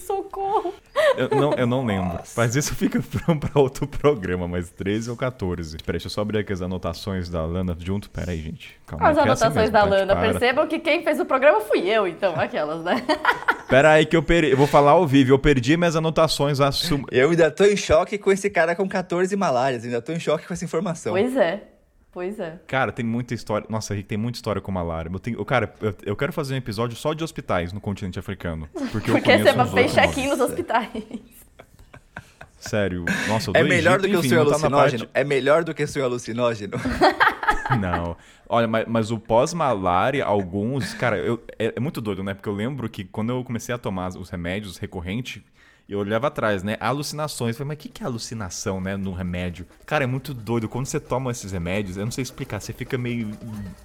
Socorro. 0.07 0.75
Eu 1.17 1.29
não, 1.31 1.53
eu 1.55 1.67
não 1.67 1.85
lembro. 1.85 2.19
Mas 2.37 2.57
isso 2.57 2.75
fica 2.75 3.01
pra 3.41 3.61
outro 3.61 3.87
programa, 3.87 4.47
mas 4.47 4.71
13 4.71 5.11
ou 5.11 5.17
14. 5.17 5.79
Peraí, 5.79 5.93
deixa 5.95 6.07
eu 6.07 6.11
só 6.11 6.21
abrir 6.21 6.39
aqui 6.39 6.53
as 6.53 6.63
anotações 6.63 7.29
da 7.29 7.45
Lana 7.45 7.77
junto. 7.79 8.11
Peraí, 8.11 8.41
gente. 8.41 8.79
Calma, 8.87 9.09
as 9.09 9.19
anotações 9.19 9.43
é 9.43 9.47
assim 9.47 9.59
mesmo, 9.59 9.73
da 9.73 9.85
Lana. 9.85 10.17
Percebam 10.17 10.67
que 10.67 10.79
quem 10.79 11.03
fez 11.03 11.19
o 11.21 11.25
programa 11.25 11.61
fui 11.61 11.89
eu, 11.89 12.07
então, 12.07 12.35
aquelas, 12.39 12.85
né? 12.85 13.03
Peraí 13.69 14.07
que 14.07 14.17
eu 14.17 14.23
perdi. 14.23 14.51
Eu 14.51 14.57
vou 14.57 14.67
falar 14.67 14.93
ao 14.93 15.07
vivo. 15.07 15.33
Eu 15.33 15.39
perdi 15.39 15.77
minhas 15.77 15.97
anotações. 15.97 16.61
Assum... 16.61 17.03
Eu 17.11 17.31
ainda 17.31 17.51
tô 17.51 17.65
em 17.65 17.77
choque 17.77 18.19
com 18.19 18.31
esse 18.31 18.51
cara 18.51 18.75
com 18.77 18.89
14 18.89 19.35
malárias. 19.37 19.85
Ainda 19.85 20.01
tô 20.03 20.13
em 20.13 20.21
choque 20.21 20.47
com 20.47 20.53
essa 20.53 20.65
informação. 20.65 21.13
Pois 21.13 21.37
é. 21.37 21.74
Pois 22.15 22.39
é. 22.39 22.61
Cara, 22.69 22.93
tem 22.93 23.05
muita 23.05 23.35
história. 23.35 23.67
Nossa, 23.69 23.93
Rick, 23.93 24.09
tem 24.09 24.17
muita 24.17 24.39
história 24.39 24.63
com 24.63 24.71
malária. 24.71 25.11
Eu 25.13 25.19
tenho... 25.19 25.45
Cara, 25.45 25.75
eu, 25.81 25.93
eu 26.05 26.17
quero 26.17 26.33
fazer 26.33 26.55
um 26.55 26.57
episódio 26.57 26.97
só 26.97 27.13
de 27.13 27.25
hospitais 27.25 27.73
no 27.73 27.81
continente 27.81 28.21
africano. 28.21 28.69
Porque, 28.93 29.11
porque 29.11 29.39
você 29.39 29.75
fez 29.75 29.93
check-in 29.93 30.29
nos 30.29 30.39
hospitais. 30.39 30.89
Sério. 32.57 33.05
Nossa, 33.27 33.51
eu 33.51 33.57
É 33.57 33.65
melhor 33.65 34.01
do 34.01 34.09
que 34.09 34.15
Enfim, 34.15 34.27
o 34.27 34.31
seu 34.31 34.41
alucinógeno? 34.43 35.07
Parte... 35.07 35.11
É 35.13 35.25
melhor 35.25 35.65
do 35.65 35.75
que 35.75 35.83
o 35.83 35.89
seu 35.89 36.05
alucinógeno? 36.05 36.79
Não. 37.81 38.17
Olha, 38.49 38.69
mas, 38.69 38.85
mas 38.87 39.11
o 39.11 39.19
pós-malária, 39.19 40.25
alguns. 40.25 40.95
Cara, 40.95 41.19
eu, 41.19 41.43
é, 41.59 41.75
é, 41.75 41.81
muito 41.81 42.01
doido, 42.01 42.23
né? 42.23 42.33
Porque 42.33 42.49
eu 42.49 42.55
lembro 42.55 42.89
que 42.89 43.03
quando 43.05 43.31
eu 43.31 43.43
comecei 43.43 43.75
a 43.75 43.79
tomar 43.79 44.11
os 44.17 44.31
remédios 44.31 44.79
recorrente, 44.79 45.45
eu 45.89 45.99
olhava 45.99 46.29
atrás, 46.29 46.63
né? 46.63 46.77
Alucinações. 46.81 47.55
Eu 47.55 47.59
falei, 47.59 47.69
mas 47.69 47.77
o 47.77 47.81
que, 47.81 47.89
que 47.89 48.03
é 48.03 48.07
alucinação, 48.07 48.81
né? 48.81 48.97
No 48.97 49.13
remédio? 49.13 49.67
Cara, 49.85 50.05
é 50.05 50.07
muito 50.07 50.33
doido. 50.33 50.69
Quando 50.69 50.87
você 50.87 50.99
toma 50.99 51.31
esses 51.31 51.53
remédios, 51.53 51.97
eu 51.97 52.05
não 52.05 52.13
sei 52.13 52.23
explicar, 52.23 52.61
você 52.61 52.73
fica 52.73 52.97
meio. 52.97 53.31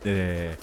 É, 0.06 0.54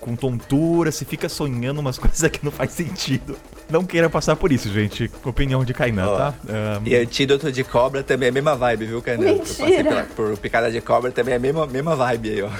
com 0.00 0.16
tontura, 0.16 0.90
você 0.90 1.04
fica 1.04 1.28
sonhando 1.28 1.78
umas 1.78 1.96
coisas 1.98 2.28
que 2.30 2.44
não 2.44 2.50
faz 2.50 2.72
sentido. 2.72 3.36
Não 3.68 3.84
queira 3.84 4.10
passar 4.10 4.34
por 4.34 4.50
isso, 4.50 4.68
gente. 4.72 5.10
Opinião 5.24 5.64
de 5.64 5.72
Kainan, 5.72 6.08
oh, 6.12 6.16
tá? 6.16 6.34
Um... 6.48 6.88
E 6.88 6.96
antídoto 6.96 7.52
de 7.52 7.62
cobra 7.62 8.02
também 8.02 8.26
é 8.26 8.30
a 8.30 8.32
mesma 8.32 8.56
vibe, 8.56 8.86
viu, 8.86 9.02
Kainan? 9.02 9.24
Mentira. 9.24 9.42
Eu 9.42 9.56
passei 9.56 9.84
pela, 9.84 10.02
por 10.04 10.38
picada 10.38 10.70
de 10.72 10.80
cobra 10.80 11.12
também 11.12 11.34
é 11.34 11.36
a 11.36 11.40
mesma, 11.40 11.66
mesma 11.66 11.94
vibe 11.94 12.30
aí, 12.30 12.42
ó. 12.42 12.50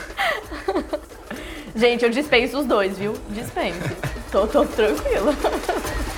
gente, 1.74 2.04
eu 2.04 2.10
dispenso 2.10 2.60
os 2.60 2.66
dois, 2.66 2.96
viu? 2.96 3.14
Dispenso. 3.30 3.78
tô, 4.30 4.46
tô 4.46 4.64
tranquila. 4.66 5.34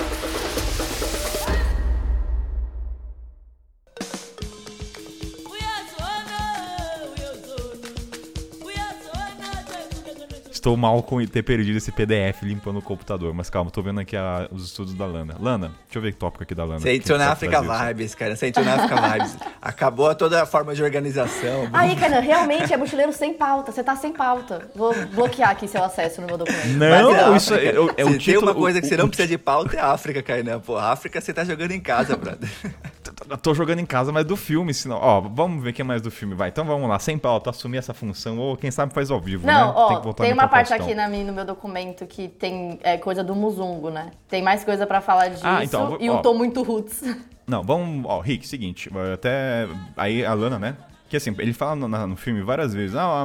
Estou 10.63 10.77
mal 10.77 11.03
com 11.03 11.27
ter 11.27 11.43
perdido 11.43 11.77
esse 11.77 11.91
PDF 11.91 12.45
limpando 12.45 12.79
o 12.79 12.83
computador. 12.83 13.35
Mas 13.35 13.51
calma, 13.51 13.69
tô 13.69 13.83
vendo 13.83 13.99
aqui 13.99 14.17
a, 14.17 14.47
os 14.53 14.67
estudos 14.67 14.95
da 14.95 15.05
Lana. 15.05 15.35
Lana, 15.41 15.73
deixa 15.87 15.99
eu 15.99 16.03
ver 16.03 16.13
que 16.13 16.19
tópico 16.19 16.45
aqui 16.45 16.55
da 16.55 16.63
Lana. 16.63 16.79
Central 16.79 17.21
África 17.21 17.61
Vibes, 17.61 18.15
cara. 18.15 18.37
Central 18.37 18.65
África 18.69 18.95
Vibes. 18.95 19.37
Acabou 19.61 20.15
toda 20.15 20.41
a 20.41 20.47
forma 20.47 20.73
de 20.73 20.81
organização. 20.81 21.69
Aí, 21.73 21.97
cara, 21.97 22.21
realmente 22.21 22.73
é 22.73 22.77
mochileiro 22.77 23.13
sem 23.13 23.35
pauta. 23.35 23.73
Você 23.73 23.83
tá 23.83 23.97
sem 23.97 24.13
pauta. 24.13 24.71
Vou 24.73 24.95
bloquear 25.07 25.51
aqui 25.51 25.67
seu 25.67 25.83
acesso 25.83 26.21
no 26.21 26.29
meu 26.29 26.39
documento. 26.39 26.79
Não, 26.79 27.35
é 27.35 27.37
isso 27.37 27.55
é, 27.55 27.65
é, 27.65 27.75
é 27.75 28.05
o 28.05 28.17
título. 28.17 28.19
Tem 28.21 28.39
uma 28.39 28.55
coisa 28.55 28.81
que 28.81 28.87
você 28.87 28.97
não 28.97 29.09
precisa 29.09 29.27
de 29.27 29.39
pauta, 29.39 29.77
é 29.77 29.81
África, 29.81 30.23
Kainan. 30.23 30.61
Pô, 30.61 30.79
África 30.79 31.21
você 31.21 31.35
tá 31.35 31.43
jogando 31.43 31.73
em 31.73 31.81
casa, 31.81 32.17
brother. 32.17 32.49
tô 33.43 33.55
jogando 33.55 33.79
em 33.79 33.87
casa, 33.87 34.13
mas 34.13 34.25
do 34.25 34.37
filme, 34.37 34.73
senão. 34.73 34.99
Ó, 35.01 35.21
vamos 35.21 35.63
ver 35.63 35.71
o 35.71 35.73
que 35.73 35.83
é 35.83 35.85
mais 35.85 36.03
do 36.03 36.11
filme, 36.11 36.35
vai. 36.35 36.49
Então 36.49 36.65
vamos 36.65 36.89
lá, 36.89 36.99
sem 36.99 37.19
pauta, 37.19 37.51
assumir 37.51 37.79
essa 37.79 37.95
função, 37.95 38.39
ou 38.39 38.57
quem 38.57 38.71
sabe 38.71 38.93
faz 38.93 39.11
ao 39.11 39.21
vivo, 39.21 39.47
não, 39.47 39.69
né? 39.69 39.73
Ó, 39.75 40.13
tem, 40.13 40.27
tem 40.27 40.33
uma 40.33 40.49
parte 40.49 40.73
aqui 40.73 40.95
na, 40.95 41.09
no 41.09 41.33
meu 41.33 41.45
documento 41.45 42.07
que 42.07 42.29
tem 42.29 42.79
é, 42.83 42.97
coisa 42.99 43.23
do 43.23 43.35
Muzungo, 43.35 43.91
né? 43.91 44.11
Tem 44.29 44.43
mais 44.43 44.65
coisa 44.65 44.87
para 44.87 45.01
falar 45.01 45.29
disso 45.29 45.43
ah, 45.45 45.65
então, 45.65 45.97
e 46.01 46.09
ó, 46.09 46.19
um 46.19 46.23
tom 46.23 46.35
muito 46.35 46.63
roots. 46.63 47.03
Não, 47.47 47.63
vamos. 47.63 48.05
Ó, 48.07 48.21
Rick, 48.21 48.47
seguinte, 48.47 48.89
até. 49.13 49.67
Aí 49.97 50.25
a 50.25 50.33
Lana, 50.33 50.59
né? 50.59 50.77
Que 51.09 51.17
assim, 51.17 51.35
ele 51.39 51.53
fala 51.53 51.77
no, 51.77 51.89
no 51.89 52.17
filme 52.17 52.41
várias 52.41 52.73
vezes: 52.73 52.97
Ah, 52.97 53.25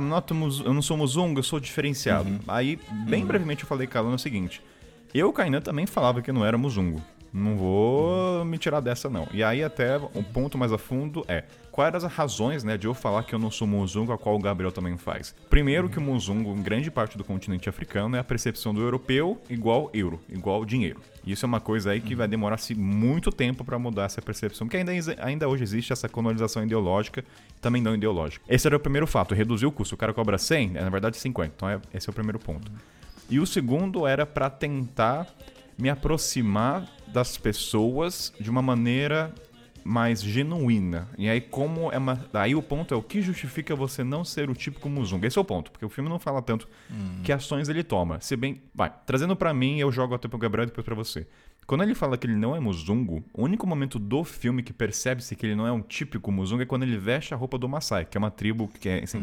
eu 0.65 0.73
não 0.73 0.81
sou 0.81 0.97
Muzungo, 0.97 1.39
eu 1.39 1.43
sou 1.43 1.59
diferenciado. 1.59 2.27
Uhum. 2.27 2.39
Aí, 2.47 2.77
bem 3.07 3.21
uhum. 3.21 3.27
brevemente, 3.27 3.63
eu 3.63 3.69
falei 3.69 3.87
com 3.87 3.97
a 3.97 4.01
Lana 4.01 4.15
o 4.15 4.19
seguinte: 4.19 4.61
Eu, 5.13 5.31
Kainan, 5.31 5.61
também 5.61 5.85
falava 5.85 6.21
que 6.21 6.31
não 6.31 6.43
era 6.43 6.57
Muzungo. 6.57 7.01
Não 7.33 7.55
vou 7.55 8.06
me 8.57 8.59
tirar 8.59 8.79
dessa, 8.79 9.09
não. 9.09 9.27
E 9.31 9.43
aí, 9.43 9.63
até 9.63 9.97
um 9.97 10.23
ponto 10.23 10.57
mais 10.57 10.73
a 10.73 10.77
fundo 10.77 11.23
é: 11.27 11.43
quais 11.71 11.93
as 11.95 12.03
razões 12.03 12.63
né, 12.63 12.77
de 12.77 12.87
eu 12.87 12.93
falar 12.93 13.23
que 13.23 13.33
eu 13.33 13.39
não 13.39 13.51
sou 13.51 13.67
Muzungo, 13.67 14.11
a 14.11 14.17
qual 14.17 14.35
o 14.35 14.39
Gabriel 14.39 14.71
também 14.71 14.97
faz? 14.97 15.33
Primeiro, 15.49 15.87
que 15.87 15.99
o 15.99 16.01
Muzungo, 16.01 16.51
em 16.51 16.61
grande 16.61 16.89
parte 16.89 17.17
do 17.17 17.23
continente 17.23 17.69
africano, 17.69 18.15
é 18.15 18.19
a 18.19 18.23
percepção 18.23 18.73
do 18.73 18.81
europeu 18.81 19.39
igual 19.49 19.89
euro, 19.93 20.19
igual 20.27 20.65
dinheiro. 20.65 20.99
Isso 21.25 21.45
é 21.45 21.47
uma 21.47 21.59
coisa 21.59 21.91
aí 21.91 22.01
que 22.01 22.15
vai 22.15 22.27
demorar-se 22.27 22.73
muito 22.73 23.31
tempo 23.31 23.63
para 23.63 23.77
mudar 23.77 24.05
essa 24.05 24.21
percepção, 24.21 24.65
porque 24.67 24.77
ainda, 24.77 24.91
ainda 25.19 25.47
hoje 25.47 25.63
existe 25.63 25.93
essa 25.93 26.09
colonização 26.09 26.63
ideológica 26.63 27.23
também 27.61 27.81
não 27.81 27.93
ideológica. 27.93 28.43
Esse 28.47 28.67
era 28.67 28.77
o 28.77 28.79
primeiro 28.79 29.05
fato, 29.05 29.35
reduzir 29.35 29.65
o 29.65 29.71
custo. 29.71 29.95
O 29.95 29.97
cara 29.97 30.13
cobra 30.13 30.37
100, 30.37 30.77
é, 30.77 30.81
na 30.81 30.89
verdade 30.89 31.17
50. 31.17 31.53
Então, 31.55 31.69
é, 31.69 31.79
esse 31.93 32.09
é 32.09 32.11
o 32.11 32.13
primeiro 32.13 32.39
ponto. 32.39 32.71
E 33.29 33.39
o 33.39 33.45
segundo 33.45 34.07
era 34.07 34.25
para 34.25 34.49
tentar 34.49 35.27
me 35.77 35.89
aproximar 35.89 36.87
das 37.17 37.35
pessoas 37.35 38.31
de 38.39 38.47
uma 38.47 38.61
maneira 38.61 39.33
mais 39.83 40.21
genuína. 40.21 41.07
E 41.17 41.27
aí 41.27 41.41
como 41.41 41.91
é 41.91 41.97
uma, 41.97 42.23
aí 42.31 42.53
o 42.53 42.61
ponto 42.61 42.93
é 42.93 42.97
o 42.97 43.01
que 43.01 43.23
justifica 43.23 43.75
você 43.75 44.03
não 44.03 44.23
ser 44.23 44.51
o 44.51 44.53
típico 44.53 44.87
Muzunga. 44.87 45.25
Esse 45.25 45.39
é 45.39 45.41
o 45.41 45.43
ponto, 45.43 45.71
porque 45.71 45.83
o 45.83 45.89
filme 45.89 46.07
não 46.11 46.19
fala 46.19 46.43
tanto 46.43 46.67
hum. 46.91 47.21
que 47.23 47.31
ações 47.31 47.69
ele 47.69 47.83
toma. 47.83 48.21
Se 48.21 48.35
bem, 48.35 48.61
vai, 48.71 48.93
trazendo 49.07 49.35
para 49.35 49.51
mim, 49.51 49.79
eu 49.79 49.91
jogo 49.91 50.13
até 50.13 50.27
pro 50.27 50.37
Gabriel 50.37 50.65
e 50.65 50.67
depois 50.67 50.85
para 50.85 50.93
você. 50.93 51.25
Quando 51.65 51.81
ele 51.81 51.95
fala 51.95 52.19
que 52.19 52.27
ele 52.27 52.35
não 52.35 52.55
é 52.55 52.59
Muzungo, 52.59 53.23
o 53.33 53.43
único 53.43 53.65
momento 53.65 53.97
do 53.97 54.23
filme 54.23 54.61
que 54.61 54.71
percebe-se 54.71 55.35
que 55.35 55.43
ele 55.43 55.55
não 55.55 55.65
é 55.65 55.71
um 55.71 55.81
típico 55.81 56.31
Muzungo 56.31 56.61
é 56.61 56.65
quando 56.67 56.83
ele 56.83 56.99
veste 56.99 57.33
a 57.33 57.37
roupa 57.37 57.57
do 57.57 57.67
Maasai, 57.67 58.05
que 58.05 58.15
é 58.15 58.19
uma 58.19 58.29
tribo 58.29 58.67
que 58.67 58.87
é, 58.87 59.03
se 59.07 59.17
hum. 59.17 59.21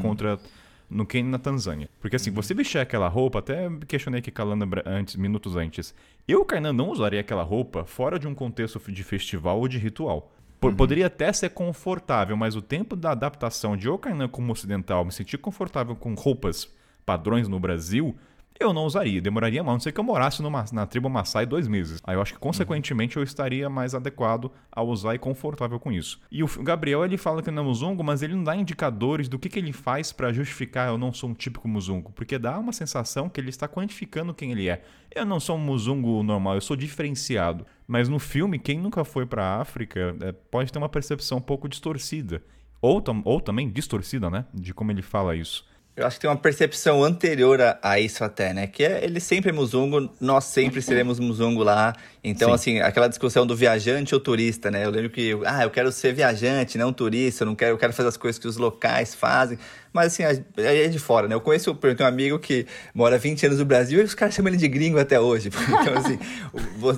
No 0.94 1.04
Quênia 1.04 1.32
na 1.32 1.38
Tanzânia. 1.38 1.90
Porque 2.00 2.16
assim, 2.16 2.30
você 2.30 2.54
vestir 2.54 2.78
aquela 2.78 3.08
roupa, 3.08 3.40
até 3.40 3.68
questionei 3.86 4.20
aqui 4.20 4.30
com 4.30 4.42
a 4.42 4.44
Lana 4.44 4.66
antes, 4.86 5.16
minutos 5.16 5.56
antes. 5.56 5.92
Eu, 6.26 6.44
Kainan, 6.44 6.72
não 6.72 6.90
usaria 6.90 7.20
aquela 7.20 7.42
roupa 7.42 7.84
fora 7.84 8.18
de 8.18 8.28
um 8.28 8.34
contexto 8.34 8.80
de 8.90 9.02
festival 9.02 9.58
ou 9.58 9.66
de 9.66 9.76
ritual. 9.76 10.32
Uhum. 10.62 10.74
Poderia 10.74 11.08
até 11.08 11.32
ser 11.32 11.50
confortável, 11.50 12.36
mas 12.36 12.54
o 12.54 12.62
tempo 12.62 12.94
da 12.94 13.10
adaptação 13.10 13.76
de 13.76 13.88
eu, 13.88 13.98
Kainan, 13.98 14.28
como 14.28 14.52
ocidental, 14.52 15.04
me 15.04 15.12
sentir 15.12 15.36
confortável 15.36 15.96
com 15.96 16.14
roupas 16.14 16.72
padrões 17.04 17.48
no 17.48 17.58
Brasil, 17.58 18.16
eu 18.58 18.72
não 18.72 18.84
usaria. 18.84 19.20
Demoraria 19.20 19.62
mais, 19.62 19.70
a 19.70 19.74
não 19.74 19.80
ser 19.80 19.92
que 19.92 19.98
eu 19.98 20.04
morasse 20.04 20.40
numa, 20.40 20.64
na 20.72 20.86
tribo 20.86 21.08
Maasai 21.08 21.44
dois 21.44 21.66
meses. 21.66 22.00
Aí 22.04 22.14
eu 22.14 22.22
acho 22.22 22.34
que, 22.34 22.38
consequentemente, 22.38 23.16
eu 23.16 23.22
estaria 23.22 23.68
mais 23.68 23.94
adequado 23.94 24.50
a 24.70 24.82
usar 24.82 25.14
e 25.14 25.18
confortável 25.18 25.80
com 25.80 25.90
isso. 25.90 26.20
E 26.30 26.42
o 26.42 26.48
Gabriel, 26.62 27.04
ele 27.04 27.16
fala 27.16 27.42
que 27.42 27.50
não 27.50 27.62
é 27.62 27.66
muzungo, 27.66 28.04
mas 28.04 28.22
ele 28.22 28.34
não 28.34 28.44
dá 28.44 28.54
indicadores 28.54 29.28
do 29.28 29.38
que, 29.38 29.48
que 29.48 29.58
ele 29.58 29.72
faz 29.72 30.12
para 30.12 30.32
justificar 30.32 30.88
eu 30.88 30.98
não 30.98 31.12
sou 31.12 31.30
um 31.30 31.34
típico 31.34 31.66
muzungo. 31.66 32.12
Porque 32.12 32.38
dá 32.38 32.58
uma 32.58 32.72
sensação 32.72 33.28
que 33.28 33.40
ele 33.40 33.50
está 33.50 33.66
quantificando 33.66 34.32
quem 34.32 34.52
ele 34.52 34.68
é. 34.68 34.82
Eu 35.12 35.24
não 35.24 35.40
sou 35.40 35.56
um 35.56 35.60
muzungo 35.60 36.22
normal, 36.22 36.54
eu 36.54 36.60
sou 36.60 36.76
diferenciado. 36.76 37.66
Mas 37.86 38.08
no 38.08 38.18
filme, 38.18 38.58
quem 38.58 38.78
nunca 38.78 39.04
foi 39.04 39.26
para 39.26 39.44
a 39.44 39.60
África 39.60 40.16
é, 40.20 40.32
pode 40.32 40.72
ter 40.72 40.78
uma 40.78 40.88
percepção 40.88 41.38
um 41.38 41.42
pouco 41.42 41.68
distorcida. 41.68 42.42
Ou, 42.80 43.02
ou 43.24 43.40
também 43.40 43.70
distorcida, 43.70 44.28
né? 44.28 44.44
De 44.52 44.74
como 44.74 44.90
ele 44.90 45.02
fala 45.02 45.34
isso. 45.34 45.66
Eu 45.96 46.06
acho 46.06 46.16
que 46.16 46.22
tem 46.22 46.30
uma 46.30 46.36
percepção 46.36 47.04
anterior 47.04 47.60
a, 47.60 47.78
a, 47.80 48.00
isso 48.00 48.24
até, 48.24 48.52
né? 48.52 48.66
Que 48.66 48.84
é 48.84 49.04
ele 49.04 49.20
sempre 49.20 49.50
é 49.50 49.52
musungo, 49.52 50.10
nós 50.20 50.44
sempre 50.44 50.82
seremos 50.82 51.20
musungo 51.20 51.62
lá. 51.62 51.94
Então, 52.26 52.48
Sim. 52.48 52.54
assim, 52.54 52.80
aquela 52.80 53.06
discussão 53.06 53.46
do 53.46 53.54
viajante 53.54 54.14
ou 54.14 54.20
turista, 54.20 54.70
né? 54.70 54.86
Eu 54.86 54.90
lembro 54.90 55.10
que, 55.10 55.38
ah, 55.44 55.64
eu 55.64 55.70
quero 55.70 55.92
ser 55.92 56.14
viajante, 56.14 56.78
não 56.78 56.90
turista, 56.90 57.44
eu 57.44 57.46
não 57.46 57.54
quero, 57.54 57.74
eu 57.74 57.78
quero 57.78 57.92
fazer 57.92 58.08
as 58.08 58.16
coisas 58.16 58.38
que 58.38 58.48
os 58.48 58.56
locais 58.56 59.14
fazem. 59.14 59.58
Mas 59.92 60.06
assim, 60.06 60.24
aí 60.24 60.84
é 60.84 60.88
de 60.88 60.98
fora, 60.98 61.28
né? 61.28 61.34
Eu 61.34 61.40
conheço, 61.40 61.68
eu 61.70 61.94
tenho 61.94 62.08
um 62.08 62.12
amigo 62.12 62.38
que 62.38 62.66
mora 62.94 63.18
20 63.18 63.44
anos 63.44 63.58
no 63.58 63.66
Brasil 63.66 64.00
e 64.00 64.04
os 64.04 64.14
caras 64.14 64.34
chamam 64.34 64.48
ele 64.48 64.56
de 64.56 64.66
gringo 64.68 64.98
até 64.98 65.20
hoje. 65.20 65.50
Então, 65.84 65.98
assim, 65.98 66.18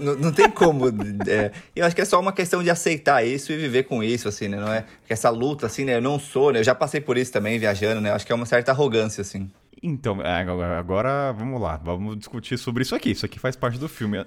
não, 0.00 0.14
não, 0.14 0.32
tem 0.32 0.48
como. 0.48 0.86
É, 1.26 1.50
eu 1.74 1.84
acho 1.84 1.96
que 1.96 2.02
é 2.02 2.04
só 2.04 2.20
uma 2.20 2.32
questão 2.32 2.62
de 2.62 2.70
aceitar 2.70 3.26
isso 3.26 3.52
e 3.52 3.56
viver 3.56 3.82
com 3.82 4.02
isso, 4.02 4.28
assim, 4.28 4.46
né? 4.46 4.58
Não 4.60 4.72
é 4.72 4.84
que 5.06 5.12
essa 5.12 5.28
luta, 5.28 5.66
assim, 5.66 5.84
né? 5.84 5.96
Eu 5.96 6.02
não 6.02 6.20
sou, 6.20 6.52
né? 6.52 6.60
Eu 6.60 6.64
já 6.64 6.74
passei 6.74 7.00
por 7.00 7.18
isso 7.18 7.32
também, 7.32 7.58
viajando, 7.58 8.00
né? 8.00 8.10
Eu 8.10 8.14
acho 8.14 8.24
que 8.24 8.30
é 8.30 8.34
uma 8.34 8.46
certa 8.46 8.70
arrogância, 8.70 9.22
assim. 9.22 9.50
Então, 9.82 10.22
é, 10.22 10.40
agora 10.78 11.32
vamos 11.32 11.60
lá, 11.60 11.76
vamos 11.76 12.16
discutir 12.16 12.58
sobre 12.58 12.82
isso 12.82 12.94
aqui. 12.94 13.10
Isso 13.10 13.26
aqui 13.26 13.38
faz 13.38 13.56
parte 13.56 13.78
do 13.78 13.88
filme. 13.88 14.24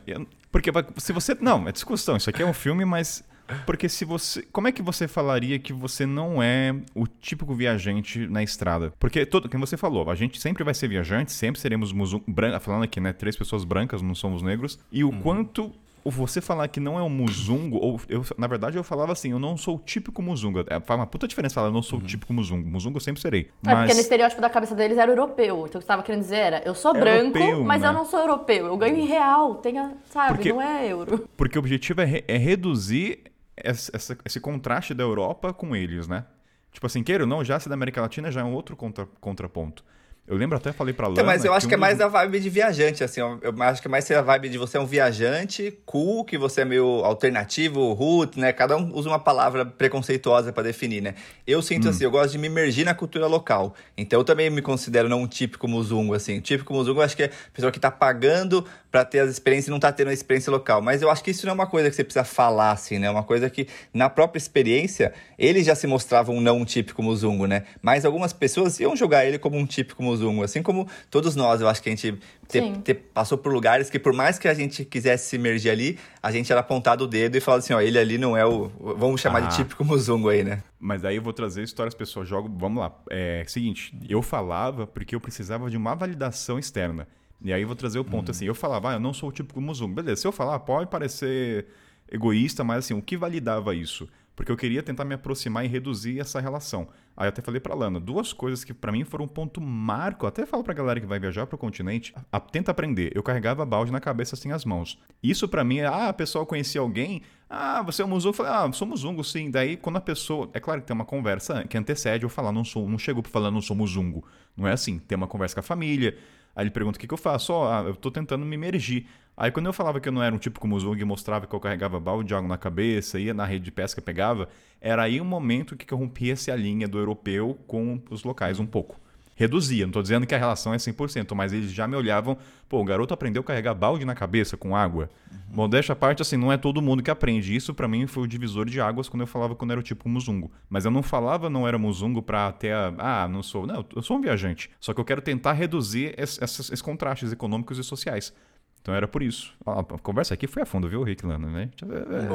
Porque 0.51 0.71
se 0.97 1.11
você. 1.11 1.35
Não, 1.39 1.67
é 1.67 1.71
discussão. 1.71 2.17
Isso 2.17 2.29
aqui 2.29 2.41
é 2.41 2.45
um 2.45 2.53
filme, 2.53 2.85
mas 2.85 3.23
porque 3.65 3.89
se 3.89 4.05
você. 4.05 4.43
Como 4.51 4.67
é 4.67 4.71
que 4.71 4.81
você 4.81 5.07
falaria 5.07 5.57
que 5.59 5.73
você 5.73 6.05
não 6.05 6.41
é 6.41 6.75
o 6.93 7.07
típico 7.07 7.53
viajante 7.53 8.27
na 8.27 8.43
estrada? 8.43 8.93
Porque, 8.99 9.25
todo, 9.25 9.49
como 9.49 9.65
você 9.65 9.77
falou, 9.77 10.09
a 10.09 10.15
gente 10.15 10.39
sempre 10.39 10.63
vai 10.63 10.73
ser 10.73 10.87
viajante, 10.87 11.31
sempre 11.31 11.59
seremos 11.59 11.91
branca, 12.27 12.59
falando 12.59 12.83
aqui, 12.83 12.99
né? 12.99 13.13
Três 13.13 13.35
pessoas 13.35 13.63
brancas, 13.63 14.01
não 14.01 14.15
somos 14.15 14.41
negros. 14.41 14.79
E 14.91 15.03
o 15.03 15.09
uhum. 15.09 15.21
quanto 15.21 15.71
você 16.05 16.41
falar 16.41 16.67
que 16.67 16.79
não 16.79 16.97
é 16.97 17.03
um 17.03 17.09
muzungo, 17.09 17.77
ou 17.77 17.99
eu, 18.07 18.23
na 18.37 18.47
verdade 18.47 18.77
eu 18.77 18.83
falava 18.83 19.11
assim, 19.11 19.31
eu 19.31 19.39
não 19.39 19.57
sou 19.57 19.75
o 19.75 19.79
típico 19.79 20.21
muzungo. 20.21 20.59
É, 20.67 20.79
faz 20.79 20.99
uma 20.99 21.05
puta 21.07 21.27
diferença 21.27 21.55
falar, 21.55 21.67
eu 21.67 21.73
não 21.73 21.81
sou 21.81 21.99
o 21.99 22.01
típico 22.01 22.31
muzungo. 22.33 22.67
Muzungo 22.67 22.97
eu 22.97 23.01
sempre 23.01 23.21
serei. 23.21 23.49
É 23.65 23.75
porque 23.75 23.93
no 23.93 23.99
estereótipo 23.99 24.41
da 24.41 24.49
cabeça 24.49 24.75
deles 24.75 24.97
era 24.97 25.11
europeu. 25.11 25.55
Então 25.55 25.63
o 25.63 25.65
que 25.67 25.71
você 25.73 25.77
estava 25.79 26.03
querendo 26.03 26.21
dizer 26.21 26.35
era, 26.37 26.61
eu 26.65 26.73
sou 26.75 26.93
branco, 26.93 27.37
Europeu, 27.37 27.63
mas 27.65 27.81
né? 27.81 27.87
eu 27.89 27.93
não 27.93 28.05
sou 28.05 28.19
europeu. 28.19 28.65
Eu 28.67 28.77
ganho 28.77 28.97
em 28.97 29.05
real, 29.05 29.55
tenha, 29.55 29.97
sabe, 30.09 30.35
Porque- 30.35 30.49
não 30.53 30.61
é 30.61 30.87
euro. 30.87 31.27
Porque 31.35 31.57
o 31.57 31.59
objetivo 31.59 32.01
é, 32.01 32.05
re- 32.05 32.23
é 32.27 32.37
reduzir 32.37 33.23
essa- 33.57 33.91
essa- 33.95 34.17
esse 34.25 34.39
contraste 34.39 34.93
da 34.93 35.03
Europa 35.03 35.51
com 35.53 35.75
eles, 35.75 36.07
né? 36.07 36.25
Tipo 36.71 36.85
assim, 36.85 37.03
queira 37.03 37.23
ou 37.23 37.27
não, 37.29 37.43
já 37.43 37.59
se 37.59 37.67
da 37.67 37.73
América 37.75 37.99
Latina 38.01 38.31
já 38.31 38.41
é 38.41 38.43
um 38.43 38.53
outro 38.53 38.75
contra- 38.75 39.07
contraponto. 39.19 39.83
Eu 40.29 40.37
lembro 40.37 40.55
até 40.57 40.71
falei 40.71 40.93
pra 40.93 41.07
Lana... 41.07 41.15
Então, 41.15 41.25
mas 41.25 41.43
eu 41.43 41.51
acho 41.53 41.67
que 41.67 41.73
é 41.73 41.77
um 41.77 41.79
mais 41.79 41.97
dos- 41.97 42.05
da 42.05 42.07
vibe 42.07 42.39
de 42.39 42.49
viajante, 42.51 43.03
assim. 43.03 43.19
Eu 43.19 43.53
acho 43.63 43.81
que 43.81 43.87
é 43.87 43.91
mais 43.91 44.09
a 44.11 44.21
vibe 44.21 44.49
de 44.49 44.59
você 44.59 44.77
é 44.77 44.79
um 44.79 44.85
viajante 44.85 45.75
cool, 45.87 46.23
que 46.23 46.37
você 46.37 46.61
é 46.61 46.65
meio 46.65 47.03
alternativo, 47.03 47.93
root, 47.93 48.39
né? 48.39 48.53
Cada 48.53 48.77
um 48.77 48.93
usa 48.93 49.09
uma 49.09 49.17
palavra 49.17 49.65
preconceituosa 49.65 50.53
pra 50.53 50.61
definir, 50.61 51.01
né? 51.01 51.15
Eu 51.47 51.63
sinto 51.63 51.87
Hum. 51.87 51.89
assim, 51.89 52.03
eu 52.03 52.11
gosto 52.11 52.31
de 52.33 52.37
me 52.37 52.45
imergir 52.45 52.85
na 52.85 52.93
cultura 52.93 53.25
local. 53.25 53.73
Então 53.97 54.19
eu 54.19 54.23
também 54.23 54.51
me 54.51 54.61
considero 54.61 55.09
não 55.09 55.23
um 55.23 55.27
típico 55.27 55.67
muzungo, 55.67 56.13
assim. 56.13 56.37
O 56.37 56.41
típico 56.41 56.73
muzungo 56.73 56.99
eu 56.99 57.05
acho 57.05 57.15
que 57.15 57.23
é 57.23 57.25
a 57.25 57.51
pessoa 57.51 57.71
que 57.71 57.79
tá 57.79 57.89
pagando 57.89 58.63
pra 58.91 59.03
ter 59.03 59.19
as 59.21 59.31
experiências 59.31 59.67
e 59.67 59.71
não 59.71 59.79
tá 59.79 59.91
tendo 59.91 60.09
a 60.09 60.13
experiência 60.13 60.51
local. 60.51 60.79
Mas 60.79 61.01
eu 61.01 61.09
acho 61.09 61.23
que 61.23 61.31
isso 61.31 61.45
não 61.47 61.51
é 61.51 61.55
uma 61.55 61.67
coisa 61.67 61.89
que 61.89 61.95
você 61.95 62.03
precisa 62.03 62.23
falar, 62.23 62.71
assim, 62.71 62.99
né? 62.99 63.07
É 63.07 63.09
uma 63.11 63.23
coisa 63.23 63.49
que, 63.49 63.67
na 63.91 64.09
própria 64.09 64.37
experiência, 64.37 65.11
ele 65.39 65.63
já 65.63 65.73
se 65.73 65.87
mostrava 65.87 66.31
um 66.31 66.39
não 66.39 66.57
um 66.59 66.65
típico 66.65 67.01
muzungo, 67.01 67.47
né? 67.47 67.63
Mas 67.81 68.05
algumas 68.05 68.31
pessoas 68.31 68.79
iam 68.79 68.95
julgar 68.95 69.25
ele 69.25 69.39
como 69.39 69.57
um 69.57 69.65
típico 69.65 70.03
muzungo. 70.03 70.18
Assim 70.43 70.61
como 70.63 70.87
todos 71.09 71.35
nós, 71.35 71.61
eu 71.61 71.67
acho 71.67 71.81
que 71.81 71.89
a 71.89 71.91
gente 71.95 72.19
te- 72.47 72.71
te- 72.83 72.93
passou 72.93 73.37
por 73.37 73.51
lugares 73.53 73.89
que, 73.89 73.97
por 73.99 74.13
mais 74.13 74.37
que 74.39 74.47
a 74.47 74.53
gente 74.53 74.83
quisesse 74.85 75.29
se 75.29 75.35
emergir 75.35 75.69
ali, 75.69 75.99
a 76.21 76.31
gente 76.31 76.51
era 76.51 76.61
apontado 76.61 77.03
o 77.03 77.07
dedo 77.07 77.35
e 77.35 77.39
falava 77.39 77.59
assim, 77.63 77.73
ó, 77.73 77.79
ele 77.81 77.97
ali 77.99 78.17
não 78.17 78.35
é 78.35 78.45
o... 78.45 78.69
Vamos 78.97 79.21
chamar 79.21 79.43
Ah. 79.43 79.47
de 79.47 79.55
típico 79.57 79.83
muzungo 79.85 80.29
aí, 80.29 80.43
né? 80.43 80.63
Mas 80.79 81.03
aí 81.05 81.15
eu 81.15 81.21
vou 81.21 81.33
trazer 81.33 81.63
histórias 81.63 81.93
pessoas 81.93 82.27
jogam. 82.27 82.51
Vamos 82.57 82.81
lá. 82.81 82.93
É 83.09 83.43
seguinte, 83.47 83.93
eu 84.07 84.21
falava 84.21 84.85
porque 84.87 85.13
eu 85.15 85.19
precisava 85.21 85.69
de 85.69 85.77
uma 85.77 85.93
validação 85.95 86.57
externa. 86.59 87.07
E 87.41 87.53
aí 87.53 87.61
eu 87.61 87.67
vou 87.67 87.75
trazer 87.75 87.99
o 87.99 88.03
ponto 88.03 88.31
assim. 88.31 88.45
Eu 88.45 88.55
falava, 88.55 88.89
ah, 88.91 88.93
eu 88.93 88.99
não 88.99 89.13
sou 89.13 89.29
o 89.29 89.31
típico 89.31 89.61
muzungo. 89.61 89.93
Beleza, 89.95 90.21
se 90.21 90.27
eu 90.27 90.31
falar, 90.31 90.59
pode 90.59 90.89
parecer 90.89 91.67
egoísta, 92.11 92.63
mas 92.63 92.79
assim, 92.79 92.93
o 92.93 93.01
que 93.01 93.15
validava 93.17 93.73
isso? 93.75 94.07
Porque 94.35 94.51
eu 94.51 94.57
queria 94.57 94.81
tentar 94.81 95.03
me 95.05 95.13
aproximar 95.13 95.65
e 95.65 95.67
reduzir 95.67 96.19
essa 96.19 96.39
relação. 96.39 96.87
Aí 97.19 97.25
eu 97.25 97.29
até 97.29 97.41
falei 97.41 97.59
pra 97.59 97.75
Lana, 97.75 97.99
duas 97.99 98.31
coisas 98.31 98.63
que 98.63 98.73
pra 98.73 98.93
mim 98.93 99.03
foram 99.03 99.25
um 99.25 99.27
ponto 99.27 99.59
marco. 99.59 100.25
Até 100.25 100.45
falo 100.45 100.63
pra 100.63 100.73
galera 100.73 101.01
que 101.01 101.05
vai 101.05 101.19
viajar 101.19 101.45
pro 101.45 101.57
continente, 101.57 102.13
a- 102.31 102.39
tenta 102.39 102.71
aprender. 102.71 103.11
Eu 103.13 103.21
carregava 103.21 103.65
balde 103.65 103.91
na 103.91 103.99
cabeça 103.99 104.35
assim 104.35 104.53
as 104.53 104.63
mãos. 104.63 104.97
Isso 105.21 105.45
pra 105.45 105.61
mim 105.65 105.79
é, 105.79 105.85
ah, 105.85 106.07
a 106.07 106.13
pessoa 106.13 106.45
conhecia 106.45 106.79
alguém, 106.79 107.21
ah, 107.49 107.81
você 107.83 108.01
é 108.01 108.05
um 108.05 108.07
muzungo? 108.07 108.29
Eu 108.29 108.37
falei, 108.37 108.51
ah, 108.53 108.71
sou 108.71 108.87
muzungo 108.87 109.21
sim. 109.21 109.51
Daí 109.51 109.75
quando 109.75 109.97
a 109.97 110.01
pessoa, 110.01 110.49
é 110.53 110.61
claro 110.61 110.79
que 110.79 110.87
tem 110.87 110.95
uma 110.95 111.03
conversa 111.03 111.65
que 111.67 111.77
antecede 111.77 112.23
eu 112.23 112.29
falar, 112.29 112.53
não 112.53 112.63
sou, 112.63 112.87
não 112.87 112.97
chego 112.97 113.21
pra 113.21 113.29
falar 113.29 113.51
não 113.51 113.61
sou 113.61 113.75
muzungo. 113.75 114.25
Não 114.55 114.65
é 114.65 114.71
assim, 114.71 114.97
tem 114.99 115.17
uma 115.17 115.27
conversa 115.27 115.55
com 115.55 115.59
a 115.59 115.63
família. 115.63 116.17
Aí 116.55 116.63
ele 116.63 116.71
pergunta 116.71 116.97
o 116.97 116.99
que, 116.99 117.07
que 117.07 117.13
eu 117.13 117.17
faço, 117.17 117.53
ó, 117.53 117.69
ah, 117.71 117.83
eu 117.83 117.95
tô 117.95 118.09
tentando 118.09 118.45
me 118.45 118.55
emergir. 118.55 119.05
Aí 119.39 119.51
quando 119.51 119.67
eu 119.67 119.73
falava 119.73 120.01
que 120.01 120.09
eu 120.09 120.11
não 120.11 120.21
era 120.21 120.35
um 120.35 120.37
típico 120.37 120.67
muzungo 120.67 120.97
e 120.99 121.05
mostrava 121.05 121.47
que 121.47 121.55
eu 121.55 121.59
carregava 121.61 121.97
balde 121.97 122.27
de 122.27 122.35
água 122.35 122.49
na 122.49 122.57
cabeça, 122.57 123.17
ia 123.17 123.33
na 123.33 123.45
rede 123.45 123.63
de 123.63 123.71
pesca, 123.71 124.01
pegava, 124.01 124.49
era 124.81 125.01
aí 125.03 125.21
um 125.21 125.25
momento 125.25 125.77
que 125.77 125.93
eu 125.93 125.97
rompia-se 125.97 126.51
a 126.51 126.55
linha 126.57 126.89
do 126.89 126.97
europeu 126.97 127.57
com 127.65 128.01
os 128.09 128.23
locais 128.25 128.59
um 128.59 128.65
pouco. 128.65 128.99
Reduzia, 129.37 129.85
não 129.85 129.93
tô 129.93 130.01
dizendo 130.01 130.27
que 130.27 130.35
a 130.35 130.37
relação 130.37 130.73
é 130.73 130.77
100%, 130.77 131.33
mas 131.33 131.53
eles 131.53 131.71
já 131.71 131.87
me 131.87 131.95
olhavam, 131.95 132.37
pô, 132.67 132.81
o 132.81 132.83
garoto 132.83 133.13
aprendeu 133.13 133.39
a 133.39 133.45
carregar 133.45 133.73
balde 133.73 134.03
na 134.03 134.13
cabeça 134.13 134.57
com 134.57 134.75
água. 134.75 135.09
Modéstia 135.49 135.93
à 135.93 135.95
parte, 135.95 136.21
assim, 136.21 136.35
não 136.35 136.51
é 136.51 136.57
todo 136.57 136.81
mundo 136.81 137.01
que 137.01 137.09
aprende. 137.09 137.55
Isso 137.55 137.73
pra 137.73 137.87
mim 137.87 138.05
foi 138.05 138.23
o 138.23 138.27
divisor 138.27 138.65
de 138.65 138.81
águas 138.81 139.07
quando 139.07 139.21
eu 139.21 139.27
falava 139.27 139.55
que 139.55 139.63
eu 139.63 139.65
não 139.65 139.71
era 139.71 139.79
o 139.79 139.83
tipo 139.83 140.09
muzungo. 140.09 140.51
Mas 140.69 140.83
eu 140.83 140.91
não 140.91 141.01
falava 141.01 141.49
não 141.49 141.65
era 141.65 141.77
muzungo 141.79 142.21
pra 142.21 142.51
ter 142.51 142.73
a, 142.73 142.93
ah, 142.97 143.27
não 143.29 143.41
sou, 143.41 143.65
não, 143.65 143.85
eu 143.95 144.01
sou 144.01 144.17
um 144.17 144.21
viajante. 144.21 144.69
Só 144.77 144.93
que 144.93 144.99
eu 144.99 145.05
quero 145.05 145.21
tentar 145.21 145.53
reduzir 145.53 146.13
es- 146.17 146.37
esses, 146.41 146.59
esses 146.59 146.81
contrastes 146.81 147.31
econômicos 147.31 147.77
e 147.77 147.83
sociais. 147.85 148.33
Então 148.81 148.95
era 148.95 149.07
por 149.07 149.21
isso. 149.21 149.53
A 149.65 149.83
conversa 150.01 150.33
aqui 150.33 150.47
foi 150.47 150.63
a 150.63 150.65
fundo, 150.65 150.87
viu, 150.87 151.03
Rick 151.03 151.25
Lana, 151.25 151.47
né? 151.47 151.69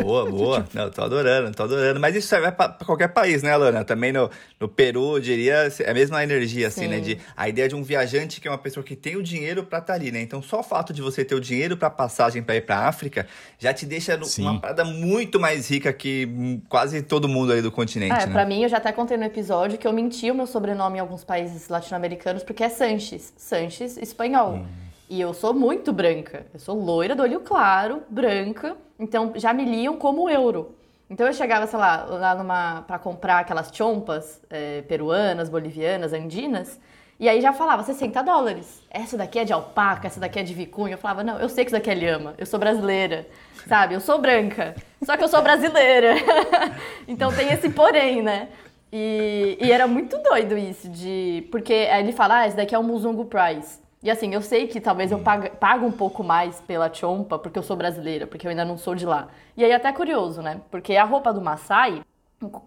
Boa, 0.03 0.31
boa. 0.31 0.65
Não, 0.75 0.91
tô 0.91 1.03
adorando, 1.03 1.51
tô 1.57 1.63
adorando. 1.63 1.99
Mas 1.99 2.15
isso 2.15 2.29
pra, 2.29 2.53
pra 2.53 2.87
qualquer 2.87 3.09
país, 3.09 3.43
né, 3.43 3.51
Alana? 3.53 3.83
Também 3.85 4.13
no, 4.13 4.31
no 4.61 4.69
Peru, 4.69 5.17
eu 5.17 5.21
diria, 5.21 5.69
é 5.81 5.91
a 5.91 5.95
mesma 5.95 6.23
energia, 6.23 6.69
assim, 6.69 6.83
Sim. 6.83 6.89
né? 6.89 7.01
De, 7.01 7.19
a 7.37 7.49
ideia 7.49 7.69
de 7.69 7.75
um 7.75 7.83
viajante 7.83 8.41
que 8.41 8.47
é 8.47 8.51
uma 8.51 8.59
pessoa 8.59 8.85
que 8.85 8.95
tem 8.95 9.17
o 9.17 9.23
dinheiro 9.23 9.65
pra 9.65 9.79
estar 9.79 9.95
ali, 9.95 10.13
né? 10.13 10.21
Então, 10.21 10.43
só 10.43 10.61
o 10.61 10.63
fato 10.63 10.93
de 10.93 11.01
você 11.01 11.25
ter 11.25 11.35
o 11.35 11.41
dinheiro 11.41 11.77
pra 11.77 11.89
passagem 11.91 12.43
pra 12.43 12.55
ir 12.55 12.61
pra 12.61 12.87
África 12.87 13.27
já 13.59 13.73
te 13.73 13.87
deixa 13.87 14.23
Sim. 14.25 14.43
uma 14.43 14.61
parada 14.61 14.85
muito 14.85 15.41
mais 15.41 15.69
rica 15.69 15.93
que 15.93 16.27
hum, 16.31 16.61
quase 16.69 17.03
todo 17.03 17.27
mundo 17.27 17.53
aí 17.53 17.63
do 17.63 17.73
continente, 17.73 18.13
É, 18.23 18.27
né? 18.27 18.33
pra 18.33 18.45
mim, 18.45 18.63
eu 18.63 18.69
já 18.69 18.77
até 18.77 18.93
contei 18.93 19.17
no 19.17 19.25
episódio 19.25 19.79
que 19.79 19.87
eu 19.87 19.93
menti 19.93 20.31
o 20.31 20.35
meu 20.35 20.47
sobrenome 20.47 20.99
em 20.99 21.01
alguns 21.01 21.25
países 21.25 21.69
latino-americanos 21.69 22.43
porque 22.43 22.63
é 22.63 22.69
Sanches. 22.69 23.33
Sanches 23.37 23.97
espanhol. 23.97 24.65
E 25.09 25.21
eu 25.21 25.35
sou 25.35 25.53
muito 25.53 25.93
branca. 25.93 26.47
Eu 26.53 26.59
sou 26.59 26.79
loira, 26.79 27.15
do 27.15 27.23
olho 27.23 27.41
claro, 27.41 28.03
branca. 28.09 28.77
Então 28.99 29.33
já 29.37 29.53
me 29.53 29.65
liam 29.65 29.97
como 29.97 30.29
euro. 30.31 30.75
Então 31.11 31.27
eu 31.27 31.33
chegava, 31.33 31.67
sei 31.67 31.79
lá, 31.79 32.05
lá 32.05 32.35
numa. 32.35 32.83
pra 32.83 32.99
comprar 32.99 33.41
aquelas 33.41 33.71
chompas 33.73 34.41
é, 34.49 34.83
peruanas, 34.83 35.49
bolivianas, 35.49 36.13
andinas. 36.13 36.81
E 37.21 37.29
aí 37.29 37.41
já 37.41 37.53
falava 37.53 37.83
60 37.83 38.23
dólares. 38.23 38.83
Essa 38.91 39.17
daqui 39.17 39.39
é 39.39 39.45
de 39.45 39.53
alpaca, 39.53 40.07
essa 40.07 40.19
daqui 40.19 40.39
é 40.39 40.43
de 40.43 40.53
vicunha. 40.53 40.95
Eu 40.95 40.99
falava, 40.99 41.23
não, 41.23 41.39
eu 41.39 41.49
sei 41.49 41.65
que 41.65 41.71
isso 41.71 41.77
daqui 41.77 41.91
é 41.91 41.95
lhama. 41.95 42.35
Eu 42.37 42.47
sou 42.47 42.59
brasileira. 42.59 43.27
Sabe? 43.69 43.95
Eu 43.95 44.01
sou 44.01 44.21
branca. 44.21 44.75
Só 45.03 45.17
que 45.17 45.23
eu 45.23 45.29
sou 45.29 45.43
brasileira. 45.43 46.15
então 47.07 47.33
tem 47.33 47.53
esse 47.53 47.71
porém, 47.71 48.21
né? 48.21 48.49
E, 48.93 49.59
e 49.61 49.73
era 49.73 49.87
muito 49.87 50.19
doido 50.19 50.57
isso, 50.57 50.89
de. 50.89 51.47
Porque 51.51 51.73
aí 51.73 52.03
ele 52.03 52.13
fala, 52.13 52.39
ah, 52.39 52.47
esse 52.47 52.57
daqui 52.57 52.75
é 52.75 52.79
o 52.79 52.83
Muzungu 52.83 53.25
Price. 53.27 53.84
E 54.05 54.11
assim, 54.11 54.35
eu 54.35 54.43
sei 54.43 54.67
que 54.67 54.83
talvez 54.83 55.11
eu 55.11 55.19
pague, 55.19 55.49
pago 55.57 55.87
um 55.87 55.91
pouco 55.91 56.23
mais 56.23 56.61
pela 56.61 56.93
chompa, 56.93 57.39
porque 57.39 57.59
eu 57.59 57.63
sou 57.63 57.75
brasileira, 57.75 58.27
porque 58.27 58.47
eu 58.47 58.51
ainda 58.51 58.63
não 58.63 58.77
sou 58.77 58.95
de 58.95 59.07
lá. 59.07 59.29
E 59.57 59.65
aí 59.65 59.73
até 59.73 59.89
é 59.89 59.93
curioso, 59.93 60.43
né? 60.43 60.61
Porque 60.71 60.95
a 60.95 61.05
roupa 61.05 61.33
do 61.33 61.41
Maasai, 61.41 62.03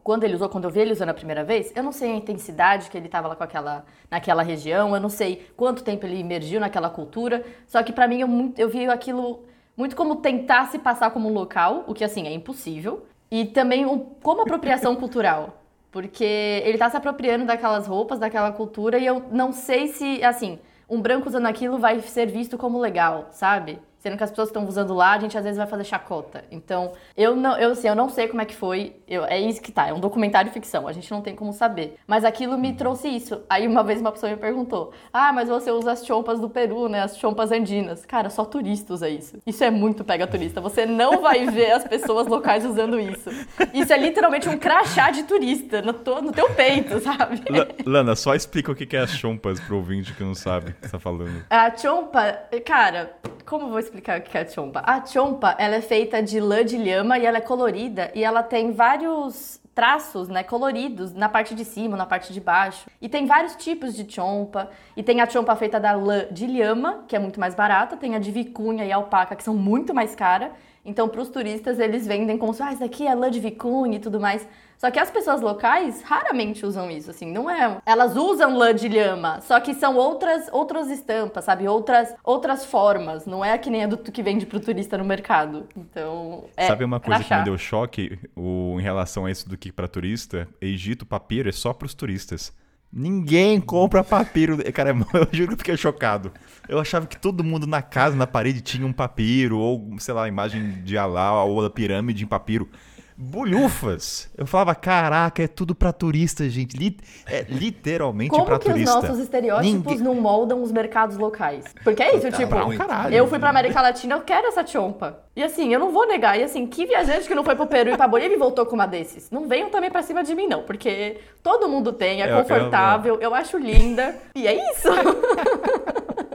quando 0.03 0.23
ele 0.23 0.33
usou, 0.33 0.49
quando 0.49 0.63
eu 0.63 0.71
vi 0.71 0.79
ele 0.79 0.93
usando 0.93 1.09
a 1.09 1.13
primeira 1.13 1.43
vez, 1.43 1.71
eu 1.75 1.83
não 1.83 1.91
sei 1.91 2.11
a 2.11 2.15
intensidade 2.15 2.89
que 2.89 2.97
ele 2.97 3.07
tava 3.07 3.27
lá 3.27 3.35
com 3.35 3.43
aquela, 3.43 3.85
naquela 4.09 4.41
região, 4.41 4.95
eu 4.95 4.99
não 4.99 5.09
sei 5.09 5.47
quanto 5.55 5.83
tempo 5.83 6.07
ele 6.07 6.19
emergiu 6.19 6.59
naquela 6.59 6.89
cultura, 6.89 7.45
só 7.67 7.83
que 7.83 7.93
pra 7.93 8.07
mim 8.07 8.19
eu, 8.21 8.27
muito- 8.27 8.57
eu 8.59 8.67
vi 8.67 8.87
aquilo 8.87 9.45
muito 9.77 9.95
como 9.95 10.15
tentar 10.15 10.65
se 10.71 10.79
passar 10.79 11.11
como 11.11 11.29
um 11.29 11.33
local, 11.33 11.83
o 11.85 11.93
que 11.93 12.03
assim 12.03 12.25
é 12.25 12.33
impossível, 12.33 13.05
e 13.29 13.45
também 13.45 13.85
um- 13.85 13.99
como 14.23 14.41
apropriação 14.41 14.95
cultural. 14.97 15.61
Porque 15.91 16.23
ele 16.65 16.79
tá 16.79 16.89
se 16.89 16.97
apropriando 16.97 17.45
daquelas 17.45 17.85
roupas, 17.85 18.17
daquela 18.17 18.51
cultura, 18.51 18.97
e 18.97 19.05
eu 19.05 19.23
não 19.31 19.51
sei 19.51 19.87
se, 19.89 20.23
assim, 20.23 20.57
um 20.89 21.01
branco 21.01 21.27
usando 21.27 21.47
aquilo 21.47 21.77
vai 21.77 21.99
ser 22.01 22.27
visto 22.27 22.57
como 22.57 22.79
legal, 22.79 23.27
sabe? 23.31 23.79
Sendo 24.07 24.17
que 24.17 24.23
as 24.23 24.29
pessoas 24.29 24.47
que 24.47 24.57
estão 24.57 24.65
usando 24.69 24.93
lá, 24.93 25.11
a 25.11 25.19
gente 25.19 25.37
às 25.37 25.43
vezes 25.43 25.57
vai 25.57 25.67
fazer 25.67 25.83
chacota. 25.83 26.45
Então, 26.49 26.93
eu 27.17 27.35
não, 27.35 27.57
eu, 27.57 27.71
assim, 27.71 27.89
eu 27.89 27.95
não 27.95 28.07
sei 28.07 28.29
como 28.29 28.41
é 28.41 28.45
que 28.45 28.55
foi. 28.55 28.95
Eu, 29.05 29.25
é 29.25 29.37
isso 29.37 29.61
que 29.61 29.69
tá, 29.69 29.85
é 29.89 29.93
um 29.93 29.99
documentário 29.99 30.49
ficção, 30.49 30.87
a 30.87 30.93
gente 30.93 31.11
não 31.11 31.21
tem 31.21 31.35
como 31.35 31.51
saber. 31.51 31.97
Mas 32.07 32.23
aquilo 32.23 32.57
me 32.57 32.71
trouxe 32.71 33.09
isso. 33.09 33.41
Aí 33.49 33.67
uma 33.67 33.83
vez 33.83 33.99
uma 33.99 34.13
pessoa 34.13 34.31
me 34.31 34.37
perguntou: 34.37 34.93
Ah, 35.11 35.33
mas 35.33 35.49
você 35.49 35.71
usa 35.71 35.91
as 35.91 36.05
chompas 36.05 36.39
do 36.39 36.49
Peru, 36.49 36.87
né? 36.87 37.01
As 37.03 37.17
chompas 37.17 37.51
andinas. 37.51 38.05
Cara, 38.05 38.29
só 38.29 38.45
turista 38.45 38.93
usa 38.93 39.09
isso. 39.09 39.39
Isso 39.45 39.61
é 39.61 39.69
muito 39.69 40.05
pega 40.05 40.25
turista. 40.25 40.61
Você 40.61 40.85
não 40.85 41.19
vai 41.21 41.45
ver 41.47 41.71
as 41.73 41.83
pessoas 41.83 42.27
locais 42.27 42.63
usando 42.63 42.97
isso. 42.97 43.29
Isso 43.73 43.91
é 43.91 43.97
literalmente 43.97 44.47
um 44.47 44.57
crachá 44.57 45.11
de 45.11 45.23
turista 45.23 45.81
no, 45.81 45.91
to- 45.91 46.21
no 46.21 46.31
teu 46.31 46.49
peito, 46.51 46.97
sabe? 47.01 47.41
La- 47.49 47.67
Lana, 47.85 48.15
só 48.15 48.33
explica 48.33 48.71
o 48.71 48.75
que 48.75 48.85
que 48.85 48.95
é 48.95 49.01
as 49.01 49.11
chompas 49.11 49.59
pro 49.59 49.75
ouvinte 49.75 50.13
que 50.13 50.23
não 50.23 50.33
sabe 50.33 50.71
o 50.71 50.73
que 50.75 50.85
você 50.85 50.91
tá 50.93 50.99
falando. 50.99 51.43
A 51.49 51.75
chompa, 51.75 52.39
cara, 52.65 53.11
como 53.45 53.65
eu 53.65 53.69
vou 53.69 53.79
explicar 53.79 53.96
o 53.99 54.21
que 54.21 54.37
é 54.37 54.41
a 54.41 54.47
chompa? 54.47 54.81
A 54.85 55.05
chompa, 55.05 55.55
ela 55.57 55.75
é 55.75 55.81
feita 55.81 56.21
de 56.21 56.39
lã 56.39 56.63
de 56.63 56.77
lhama 56.77 57.17
e 57.17 57.25
ela 57.25 57.37
é 57.37 57.41
colorida 57.41 58.11
e 58.13 58.23
ela 58.23 58.43
tem 58.43 58.71
vários 58.71 59.59
traços, 59.77 60.27
né, 60.27 60.41
coloridos 60.41 61.13
na 61.13 61.29
parte 61.29 61.53
de 61.53 61.63
cima, 61.63 61.95
na 61.95 62.05
parte 62.05 62.33
de 62.33 62.41
baixo. 62.41 62.89
E 62.99 63.07
tem 63.07 63.27
vários 63.27 63.55
tipos 63.55 63.93
de 63.93 64.11
chompa. 64.11 64.71
E 64.95 65.03
tem 65.03 65.21
a 65.21 65.29
chompa 65.29 65.55
feita 65.55 65.79
da 65.79 65.93
lã 65.93 66.25
de 66.31 66.47
lhama, 66.47 67.03
que 67.07 67.15
é 67.15 67.19
muito 67.19 67.39
mais 67.39 67.53
barata, 67.53 67.95
tem 67.95 68.15
a 68.15 68.19
de 68.19 68.31
vicunha 68.31 68.83
e 68.83 68.91
alpaca, 68.91 69.35
que 69.35 69.43
são 69.43 69.53
muito 69.53 69.93
mais 69.93 70.15
cara. 70.15 70.51
Então, 70.83 71.07
para 71.07 71.21
os 71.21 71.29
turistas, 71.29 71.79
eles 71.79 72.07
vendem 72.07 72.37
como 72.39 72.53
se, 72.55 72.63
ah, 72.63 72.71
isso 72.71 72.79
daqui 72.79 73.05
é 73.05 73.13
lã 73.13 73.29
de 73.29 73.39
vicunha 73.39 73.97
e 73.97 73.99
tudo 73.99 74.19
mais. 74.19 74.47
Só 74.77 74.91
que 74.91 74.99
as 74.99 75.09
pessoas 75.09 75.41
locais 75.41 76.03
raramente 76.03 76.65
usam 76.65 76.89
isso, 76.91 77.09
assim, 77.09 77.31
não 77.31 77.49
é. 77.49 77.77
Elas 77.85 78.15
usam 78.15 78.55
lã 78.55 78.73
de 78.73 78.87
lhama, 78.87 79.41
só 79.41 79.59
que 79.59 79.73
são 79.73 79.95
outras 79.95 80.47
outras 80.51 80.89
estampas, 80.89 81.45
sabe? 81.45 81.67
Outras 81.67 82.13
outras 82.23 82.63
formas, 82.63 83.25
não 83.25 83.43
é 83.43 83.57
que 83.57 83.69
nem 83.71 83.83
a 83.83 83.87
do 83.87 83.97
que 83.97 84.21
vende 84.21 84.45
pro 84.45 84.59
turista 84.59 84.97
no 84.97 85.03
mercado. 85.03 85.67
Então, 85.75 86.45
é 86.55 86.67
Sabe 86.67 86.83
uma 86.83 86.99
coisa 86.99 87.21
que 87.21 87.27
crachá. 87.27 87.39
me 87.43 87.45
deu 87.45 87.57
choque 87.57 88.19
o, 88.35 88.77
em 88.79 88.83
relação 88.83 89.25
a 89.25 89.31
isso 89.31 89.49
do 89.49 89.57
que 89.57 89.71
pra 89.71 89.87
turista? 89.87 90.47
Egito, 90.61 91.05
papiro 91.05 91.49
é 91.49 91.51
só 91.51 91.73
pros 91.73 91.95
turistas. 91.95 92.53
Ninguém 92.93 93.59
compra 93.59 94.03
papiro. 94.03 94.57
Cara, 94.71 94.91
eu 95.13 95.27
juro 95.31 95.47
que 95.49 95.53
eu 95.53 95.57
fiquei 95.57 95.77
chocado. 95.77 96.31
Eu 96.69 96.79
achava 96.79 97.07
que 97.07 97.17
todo 97.17 97.43
mundo 97.43 97.65
na 97.65 97.81
casa, 97.81 98.15
na 98.15 98.27
parede, 98.27 98.61
tinha 98.61 98.85
um 98.85 98.93
papiro, 98.93 99.57
ou, 99.57 99.89
sei 99.97 100.13
lá, 100.13 100.27
imagem 100.27 100.83
de 100.83 100.97
Alá, 100.97 101.43
ou 101.43 101.61
da 101.63 101.69
pirâmide 101.69 102.23
em 102.23 102.27
papiro 102.27 102.69
bulhufas. 103.17 104.29
Eu 104.37 104.45
falava, 104.45 104.75
caraca, 104.75 105.41
é 105.41 105.47
tudo 105.47 105.73
pra 105.73 105.91
turista, 105.91 106.47
gente. 106.49 106.77
Li 106.77 106.97
é 107.25 107.45
literalmente 107.49 108.29
Como 108.29 108.45
pra 108.45 108.59
que 108.59 108.69
turista. 108.69 108.97
os 108.97 109.03
nossos 109.03 109.19
estereótipos 109.19 109.73
Ninguém- 109.73 109.97
não 109.99 110.13
moldam 110.15 110.61
os 110.61 110.71
mercados 110.71 111.17
locais? 111.17 111.65
Porque 111.83 112.03
é 112.03 112.15
isso, 112.15 112.29
Tá, 112.29 112.37
tipo, 112.37 112.55
um 112.55 112.77
caralho. 112.77 113.15
eu 113.15 113.27
fui 113.27 113.39
pra 113.39 113.49
América 113.49 113.81
Latina, 113.81 114.15
eu 114.15 114.21
quero 114.21 114.47
essa 114.47 114.65
chompa. 114.65 115.19
E 115.35 115.43
assim, 115.43 115.73
eu 115.73 115.79
não 115.79 115.91
vou 115.91 116.07
negar. 116.07 116.39
E 116.39 116.43
assim, 116.43 116.65
que 116.67 116.85
viajante 116.85 117.27
que 117.27 117.35
não 117.35 117.43
foi 117.43 117.55
pro 117.55 117.67
Peru 117.67 117.89
e 117.91 117.97
pra 117.97 118.07
Bolívia 118.07 118.35
e 118.35 118.39
voltou 118.39 118.65
com 118.65 118.75
uma 118.75 118.85
desses? 118.87 119.29
Não 119.31 119.47
venham 119.47 119.69
também 119.69 119.89
pra 119.91 120.01
cima 120.03 120.23
de 120.23 120.33
mim, 120.35 120.47
não. 120.47 120.63
Porque 120.63 121.17
todo 121.41 121.67
mundo 121.67 121.91
tem, 121.93 122.21
é 122.21 122.25
Eu- 122.25 122.29
eu- 122.37 122.41
confortável, 122.43 123.17
eu 123.19 123.33
acho 123.33 123.57
linda. 123.57 124.15
E 124.35 124.47
é 124.47 124.53
isso. 124.71 124.87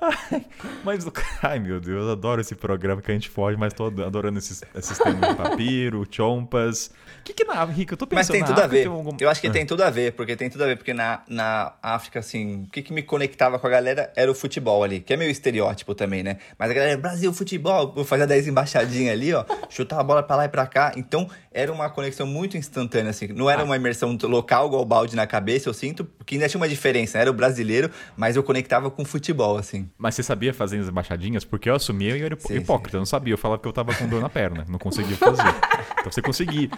Mas, 0.84 1.04
ai 1.42 1.58
meu 1.58 1.80
Deus, 1.80 2.04
eu 2.04 2.12
adoro 2.12 2.40
esse 2.40 2.54
programa 2.54 3.02
que 3.02 3.10
a 3.10 3.14
gente 3.14 3.28
foge, 3.28 3.56
mas 3.56 3.72
tô 3.74 3.86
adorando 3.86 4.38
esses, 4.38 4.62
esses 4.74 4.98
termos 4.98 5.28
de 5.28 5.34
papiro, 5.34 6.06
chompas. 6.10 6.90
O 7.20 7.22
que 7.24 7.32
que 7.34 7.44
na 7.44 7.62
Rica? 7.64 7.92
Eu 7.94 7.98
tô 7.98 8.06
Mas 8.10 8.26
pensando 8.28 8.32
tem 8.32 8.40
na 8.40 8.46
tudo 8.46 8.58
a 8.60 8.64
África 8.64 8.76
ver. 8.76 8.82
tem 8.88 8.92
algum- 8.92 9.16
Eu 9.20 9.28
acho 9.30 9.40
que 9.40 9.46
Ah. 9.48 9.50
tem 9.52 9.66
tudo 9.66 9.82
a 9.84 9.90
ver, 9.90 10.12
porque 10.12 10.36
tem 10.36 10.48
tudo 10.48 10.64
a 10.64 10.66
ver, 10.66 10.76
porque 10.76 10.94
na, 10.94 11.20
na 11.28 11.74
África, 11.82 12.18
assim, 12.20 12.62
o 12.64 12.70
que, 12.70 12.80
que 12.82 12.92
me 12.92 13.02
conectava 13.02 13.58
com 13.58 13.66
a 13.66 13.70
galera 13.70 14.10
era 14.16 14.30
o 14.30 14.34
futebol 14.34 14.82
ali, 14.82 15.00
que 15.00 15.12
é 15.12 15.16
meio 15.16 15.30
estereótipo 15.30 15.94
também, 15.94 16.22
né? 16.22 16.38
Mas 16.58 16.70
a 16.70 16.74
galera, 16.74 16.96
Brasil, 16.96 17.32
futebol, 17.32 17.92
vou 17.94 18.04
fazer 18.04 18.26
10 18.26 18.48
embaixadinhas 18.48 19.12
ali, 19.12 19.34
ó, 19.34 19.44
chutar 19.68 20.00
a 20.00 20.02
bola 20.02 20.22
pra 20.22 20.36
lá 20.36 20.44
e 20.46 20.48
pra 20.48 20.66
cá. 20.66 20.92
Então, 20.96 21.28
era 21.52 21.70
uma 21.70 21.90
conexão 21.90 22.26
muito 22.26 22.56
instantânea, 22.56 23.10
assim. 23.10 23.28
Não 23.28 23.48
Ah. 23.48 23.52
era 23.52 23.64
uma 23.64 23.76
imersão 23.76 24.16
local, 24.22 24.68
igual 24.68 24.82
o 24.82 24.86
balde 24.86 25.14
na 25.14 25.26
cabeça, 25.26 25.68
eu 25.68 25.74
sinto, 25.74 26.04
porque 26.04 26.36
ainda 26.36 26.48
tinha 26.48 26.58
uma 26.60 26.68
diferença. 26.68 27.18
Era 27.18 27.30
o 27.30 27.34
brasileiro, 27.34 27.90
mas 28.16 28.36
eu 28.36 28.42
conectava 28.42 28.90
com 28.90 29.02
o 29.02 29.04
futebol, 29.04 29.58
assim. 29.58 29.89
Mas 29.98 30.14
você 30.14 30.22
sabia 30.22 30.52
fazer 30.54 30.78
as 30.78 30.88
embaixadinhas? 30.88 31.44
Porque 31.44 31.68
eu 31.68 31.74
assumia 31.74 32.16
e 32.16 32.20
eu 32.20 32.26
era 32.26 32.38
Sim, 32.38 32.56
hipócrita, 32.56 32.96
eu 32.96 33.00
não 33.00 33.06
sabia. 33.06 33.34
Eu 33.34 33.38
falava 33.38 33.60
que 33.60 33.68
eu 33.68 33.72
tava 33.72 33.94
com 33.94 34.08
dor 34.08 34.20
na 34.20 34.28
perna, 34.28 34.64
não 34.68 34.78
conseguia 34.78 35.16
fazer. 35.16 35.42
então 35.98 36.10
você 36.10 36.22
conseguia. 36.22 36.70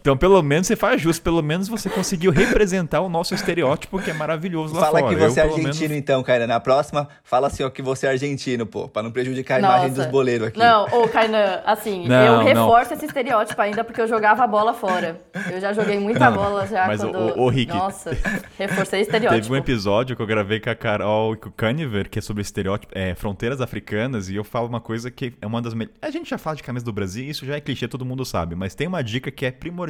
Então, 0.00 0.16
pelo 0.16 0.40
menos 0.42 0.66
você 0.66 0.76
faz 0.76 1.00
justo, 1.00 1.22
pelo 1.22 1.42
menos 1.42 1.68
você 1.68 1.90
conseguiu 1.90 2.30
representar 2.30 3.00
o 3.00 3.08
nosso 3.08 3.34
estereótipo, 3.34 4.00
que 4.00 4.10
é 4.10 4.14
maravilhoso 4.14 4.74
lá 4.74 4.80
Fala 4.82 5.00
fora. 5.00 5.14
que 5.14 5.20
você 5.20 5.40
Eu, 5.40 5.44
é 5.44 5.46
argentino, 5.48 5.88
menos- 5.88 5.96
então, 5.98 6.22
cara. 6.22 6.46
Na 6.46 6.60
próxima, 6.60 7.08
fala 7.24 7.48
assim, 7.48 7.62
ó, 7.62 7.68
que 7.70 7.82
você 7.82 8.06
é 8.06 8.10
argentino, 8.10 8.64
pô, 8.64 8.88
pra 8.88 9.02
não 9.02 9.10
prejudicar 9.10 9.56
a 9.56 9.58
imagem 9.58 9.92
dos 9.92 10.06
boleiros 10.06 10.48
aqui. 10.48 10.58
Não, 10.58 10.84
ô 10.86 11.08
Kainan, 11.08 11.60
assim, 11.66 12.06
Não, 12.08 12.16
eu 12.24 12.32
não. 12.36 12.44
reforço 12.44 12.94
esse 12.94 13.06
estereótipo 13.06 13.60
ainda 13.60 13.82
porque 13.84 14.00
eu 14.00 14.06
jogava 14.08 14.44
a 14.44 14.46
bola 14.46 14.72
fora. 14.72 15.18
Eu 15.50 15.60
já 15.60 15.72
joguei 15.72 15.98
muita 15.98 16.30
bola 16.30 16.66
já 16.66 16.86
mas 16.86 17.00
quando... 17.00 17.16
o- 17.36 17.42
o 17.42 17.48
Rick, 17.48 17.72
Nossa, 17.74 18.16
reforcei 18.56 19.00
estereótipo. 19.02 19.42
Teve 19.42 19.52
um 19.52 19.56
episódio 19.56 20.14
que 20.16 20.22
eu 20.22 20.26
gravei 20.26 20.60
com 20.60 20.70
a 20.70 20.74
Carol 20.74 21.34
e 21.34 21.36
com 21.36 21.48
o 21.48 21.52
Caniver, 21.52 22.08
que 22.08 22.18
é 22.18 22.22
sobre 22.22 22.40
estereótipo, 22.42 22.92
é, 22.96 23.14
fronteiras 23.14 23.60
africanas, 23.60 24.28
e 24.30 24.36
eu 24.36 24.44
falo 24.44 24.68
uma 24.68 24.80
coisa 24.80 25.10
que 25.10 25.34
é 25.42 25.46
uma 25.46 25.60
das 25.60 25.74
melhores. 25.74 25.98
A 26.00 26.10
gente 26.10 26.30
já 26.30 26.38
fala 26.38 26.56
de 26.56 26.62
camisa 26.62 26.84
do 26.84 26.92
Brasil, 26.92 27.24
isso 27.28 27.44
já 27.44 27.56
é 27.56 27.60
clichê, 27.60 27.86
todo 27.88 28.04
mundo 28.04 28.24
sabe, 28.24 28.54
mas 28.54 28.74
tem 28.74 28.86
uma 28.86 29.02
dica 29.02 29.30
que 29.30 29.44
é 29.44 29.50
primordial. 29.50 29.87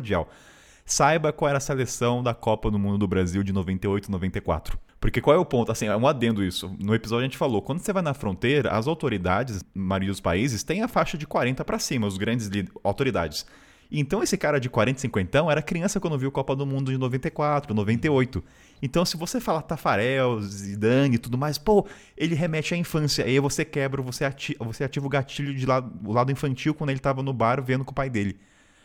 Saiba 0.84 1.32
qual 1.32 1.48
era 1.48 1.58
a 1.58 1.60
seleção 1.60 2.22
da 2.22 2.32
Copa 2.32 2.70
do 2.70 2.78
Mundo 2.78 2.98
do 2.98 3.06
Brasil 3.06 3.42
de 3.42 3.52
98 3.52 4.10
94. 4.10 4.78
Porque 5.00 5.20
qual 5.20 5.36
é 5.36 5.38
o 5.38 5.44
ponto? 5.44 5.70
Assim, 5.70 5.86
é 5.86 5.96
um 5.96 6.06
adendo 6.06 6.42
isso. 6.42 6.74
No 6.80 6.94
episódio 6.94 7.24
a 7.24 7.28
gente 7.28 7.36
falou, 7.36 7.62
quando 7.62 7.80
você 7.80 7.92
vai 7.92 8.02
na 8.02 8.14
fronteira, 8.14 8.70
as 8.70 8.86
autoridades, 8.86 9.62
na 9.74 9.82
maioria 9.82 10.08
dos 10.08 10.20
países, 10.20 10.64
têm 10.64 10.82
a 10.82 10.88
faixa 10.88 11.16
de 11.16 11.26
40 11.26 11.64
pra 11.64 11.78
cima, 11.78 12.06
os 12.06 12.16
grandes 12.16 12.50
autoridades. 12.82 13.46
Então 13.90 14.22
esse 14.22 14.36
cara 14.36 14.60
de 14.60 14.68
40 14.68 14.98
e 14.98 15.00
50 15.02 15.38
era 15.50 15.62
criança 15.62 15.98
quando 15.98 16.18
viu 16.18 16.30
Copa 16.30 16.54
do 16.54 16.66
Mundo 16.66 16.90
de 16.90 16.98
94, 16.98 17.74
98. 17.74 18.44
Então 18.82 19.04
se 19.04 19.16
você 19.16 19.40
fala 19.40 19.62
Tafarel, 19.62 20.40
Zidane 20.42 21.14
e 21.14 21.18
tudo 21.18 21.38
mais, 21.38 21.56
pô, 21.58 21.86
ele 22.16 22.34
remete 22.34 22.74
à 22.74 22.76
infância. 22.76 23.24
Aí 23.24 23.38
você 23.40 23.64
quebra, 23.64 24.02
você 24.02 24.24
ativa, 24.24 24.62
você 24.64 24.84
ativa 24.84 25.06
o 25.06 25.08
gatilho 25.08 25.54
de 25.54 25.64
lado, 25.64 25.90
o 26.04 26.12
lado 26.12 26.30
infantil 26.30 26.74
quando 26.74 26.90
ele 26.90 26.98
tava 26.98 27.22
no 27.22 27.32
bar 27.32 27.62
vendo 27.62 27.84
com 27.84 27.92
o 27.92 27.94
pai 27.94 28.10
dele. 28.10 28.38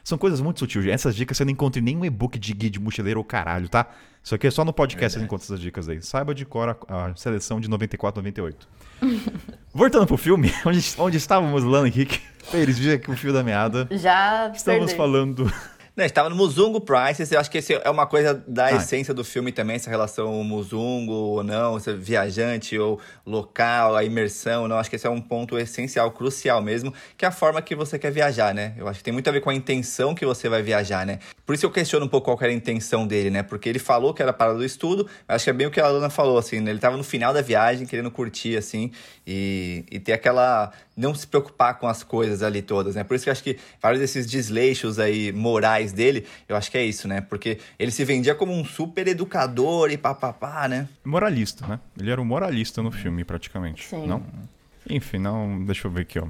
São 0.04 0.18
coisas 0.18 0.42
muito 0.42 0.60
sutis. 0.60 0.86
Essas 0.86 1.16
dicas 1.16 1.38
você 1.38 1.46
não 1.46 1.52
encontra 1.52 1.80
em 1.80 1.84
nenhum 1.84 2.04
e-book 2.04 2.38
de 2.38 2.54
guia 2.54 2.70
de 2.70 2.80
mochileiro 2.80 3.20
ou 3.20 3.24
caralho, 3.24 3.70
tá? 3.70 3.88
Isso 4.22 4.36
aqui 4.36 4.48
é 4.48 4.52
só 4.52 4.66
no 4.66 4.74
podcast 4.74 5.18
você 5.18 5.24
encontra 5.24 5.46
essas 5.46 5.60
dicas 5.60 5.88
aí. 5.88 6.02
Saiba 6.02 6.36
de 6.36 6.46
cor 6.46 6.78
a, 6.88 7.08
a 7.10 7.16
seleção 7.16 7.60
de 7.60 7.70
94, 7.70 8.20
98. 8.22 8.68
Voltando 9.74 10.06
pro 10.06 10.18
filme, 10.18 10.54
onde, 10.66 10.84
onde 10.98 11.18
estávamos, 11.18 11.64
Lana 11.64 11.88
Henrique? 11.88 12.20
Eles 12.54 12.78
viram 12.78 12.96
aqui 12.96 13.10
o 13.10 13.16
fio 13.16 13.32
da 13.32 13.44
meada. 13.44 13.88
Já 13.92 14.52
Estamos 14.54 14.86
perdi. 14.86 14.96
falando. 14.96 15.52
Não, 15.96 16.04
a 16.04 16.08
gente 16.08 16.16
tava 16.16 16.28
no 16.28 16.36
Muzungu 16.36 16.82
Prices, 16.82 17.32
eu 17.32 17.40
acho 17.40 17.52
que 17.52 17.60
esse 17.60 17.72
é 17.76 17.88
uma 17.88 18.08
coisa 18.08 18.44
da 18.48 18.66
Ah. 18.66 18.72
essência 18.78 19.14
do 19.14 19.24
filme 19.24 19.52
também, 19.52 19.76
essa 19.76 19.92
relação 19.92 20.44
Muzungu 20.44 21.12
ou 21.14 21.44
não, 21.44 21.78
viajante 22.00 22.80
ou 22.80 23.00
local, 23.24 23.96
a 23.96 24.04
imersão, 24.04 24.68
não, 24.68 24.78
acho 24.78 24.90
que 24.90 24.96
esse 24.96 25.06
é 25.06 25.10
um 25.12 25.22
ponto 25.22 25.56
essencial, 25.56 26.10
crucial 26.10 26.64
mesmo, 26.64 26.92
que 27.16 27.26
é 27.26 27.28
a 27.28 27.32
forma 27.32 27.62
que 27.62 27.76
você 27.76 28.00
quer 28.00 28.12
viajar, 28.12 28.56
né? 28.56 28.74
Eu 28.76 28.88
acho 28.88 28.98
que 29.00 29.04
tem 29.04 29.14
muito 29.14 29.28
a 29.28 29.32
ver 29.32 29.42
com 29.42 29.52
a 29.52 29.54
intenção 29.54 30.16
que 30.16 30.26
você 30.26 30.50
vai 30.50 30.64
viajar, 30.64 31.06
né? 31.06 31.20
Por 31.46 31.54
isso 31.54 31.64
eu 31.66 31.70
questiono 31.70 32.06
um 32.08 32.10
pouco 32.10 32.26
qual 32.26 32.40
era 32.42 32.52
a 32.52 32.56
intenção 32.56 33.06
dele, 33.06 33.30
né? 33.30 33.44
Porque 33.44 33.70
ele 33.70 33.78
falou 33.78 34.16
que 34.16 34.22
era 34.24 34.34
para 34.34 34.54
do 34.54 34.66
estudo, 34.66 35.08
mas 35.28 35.36
acho 35.36 35.44
que 35.44 35.50
é 35.52 35.54
bem 35.54 35.68
o 35.68 35.72
que 35.72 35.80
a 35.80 35.88
Luna 35.90 36.10
falou, 36.10 36.40
assim, 36.40 36.60
né? 36.60 36.72
Ele 36.72 36.80
tava 36.80 36.98
no 36.98 37.04
final 37.04 37.32
da 37.36 37.42
viagem, 37.42 37.86
querendo 37.86 38.10
curtir, 38.10 38.58
assim, 38.58 38.92
e, 39.28 39.86
e 39.92 40.00
ter 40.00 40.14
aquela... 40.14 40.72
não 40.98 41.14
se 41.14 41.28
preocupar 41.28 41.78
com 41.78 41.88
as 41.88 42.02
coisas 42.02 42.42
ali 42.42 42.62
todas, 42.64 42.96
né? 42.96 43.04
Por 43.04 43.14
isso 43.16 43.26
que 43.26 43.30
eu 43.30 43.32
acho 43.32 43.44
que 43.44 43.58
vários 43.82 44.00
desses 44.02 44.26
desleixos 44.26 44.98
aí 44.98 45.32
morais 45.32 45.83
dele, 45.92 46.26
eu 46.48 46.56
acho 46.56 46.72
que 46.72 46.78
é 46.78 46.86
isso, 46.86 47.08
né? 47.08 47.22
Porque 47.22 47.58
ele 47.78 47.92
se 47.92 48.06
vendia 48.06 48.36
como 48.36 48.54
um 48.54 48.64
super 48.64 49.08
educador 49.08 49.92
e 49.92 49.98
papapá, 49.98 50.68
né? 50.68 50.88
Moralista, 51.04 51.66
né? 51.68 51.80
Ele 52.00 52.12
era 52.12 52.22
um 52.22 52.26
moralista 52.26 52.82
no 52.82 52.92
filme, 52.92 53.24
praticamente. 53.24 53.86
Sim. 53.86 54.08
Não? 54.08 54.24
Enfim, 54.90 55.18
não. 55.18 55.64
Deixa 55.66 55.88
eu 55.88 55.92
ver 55.92 56.02
aqui, 56.02 56.20
ó. 56.20 56.28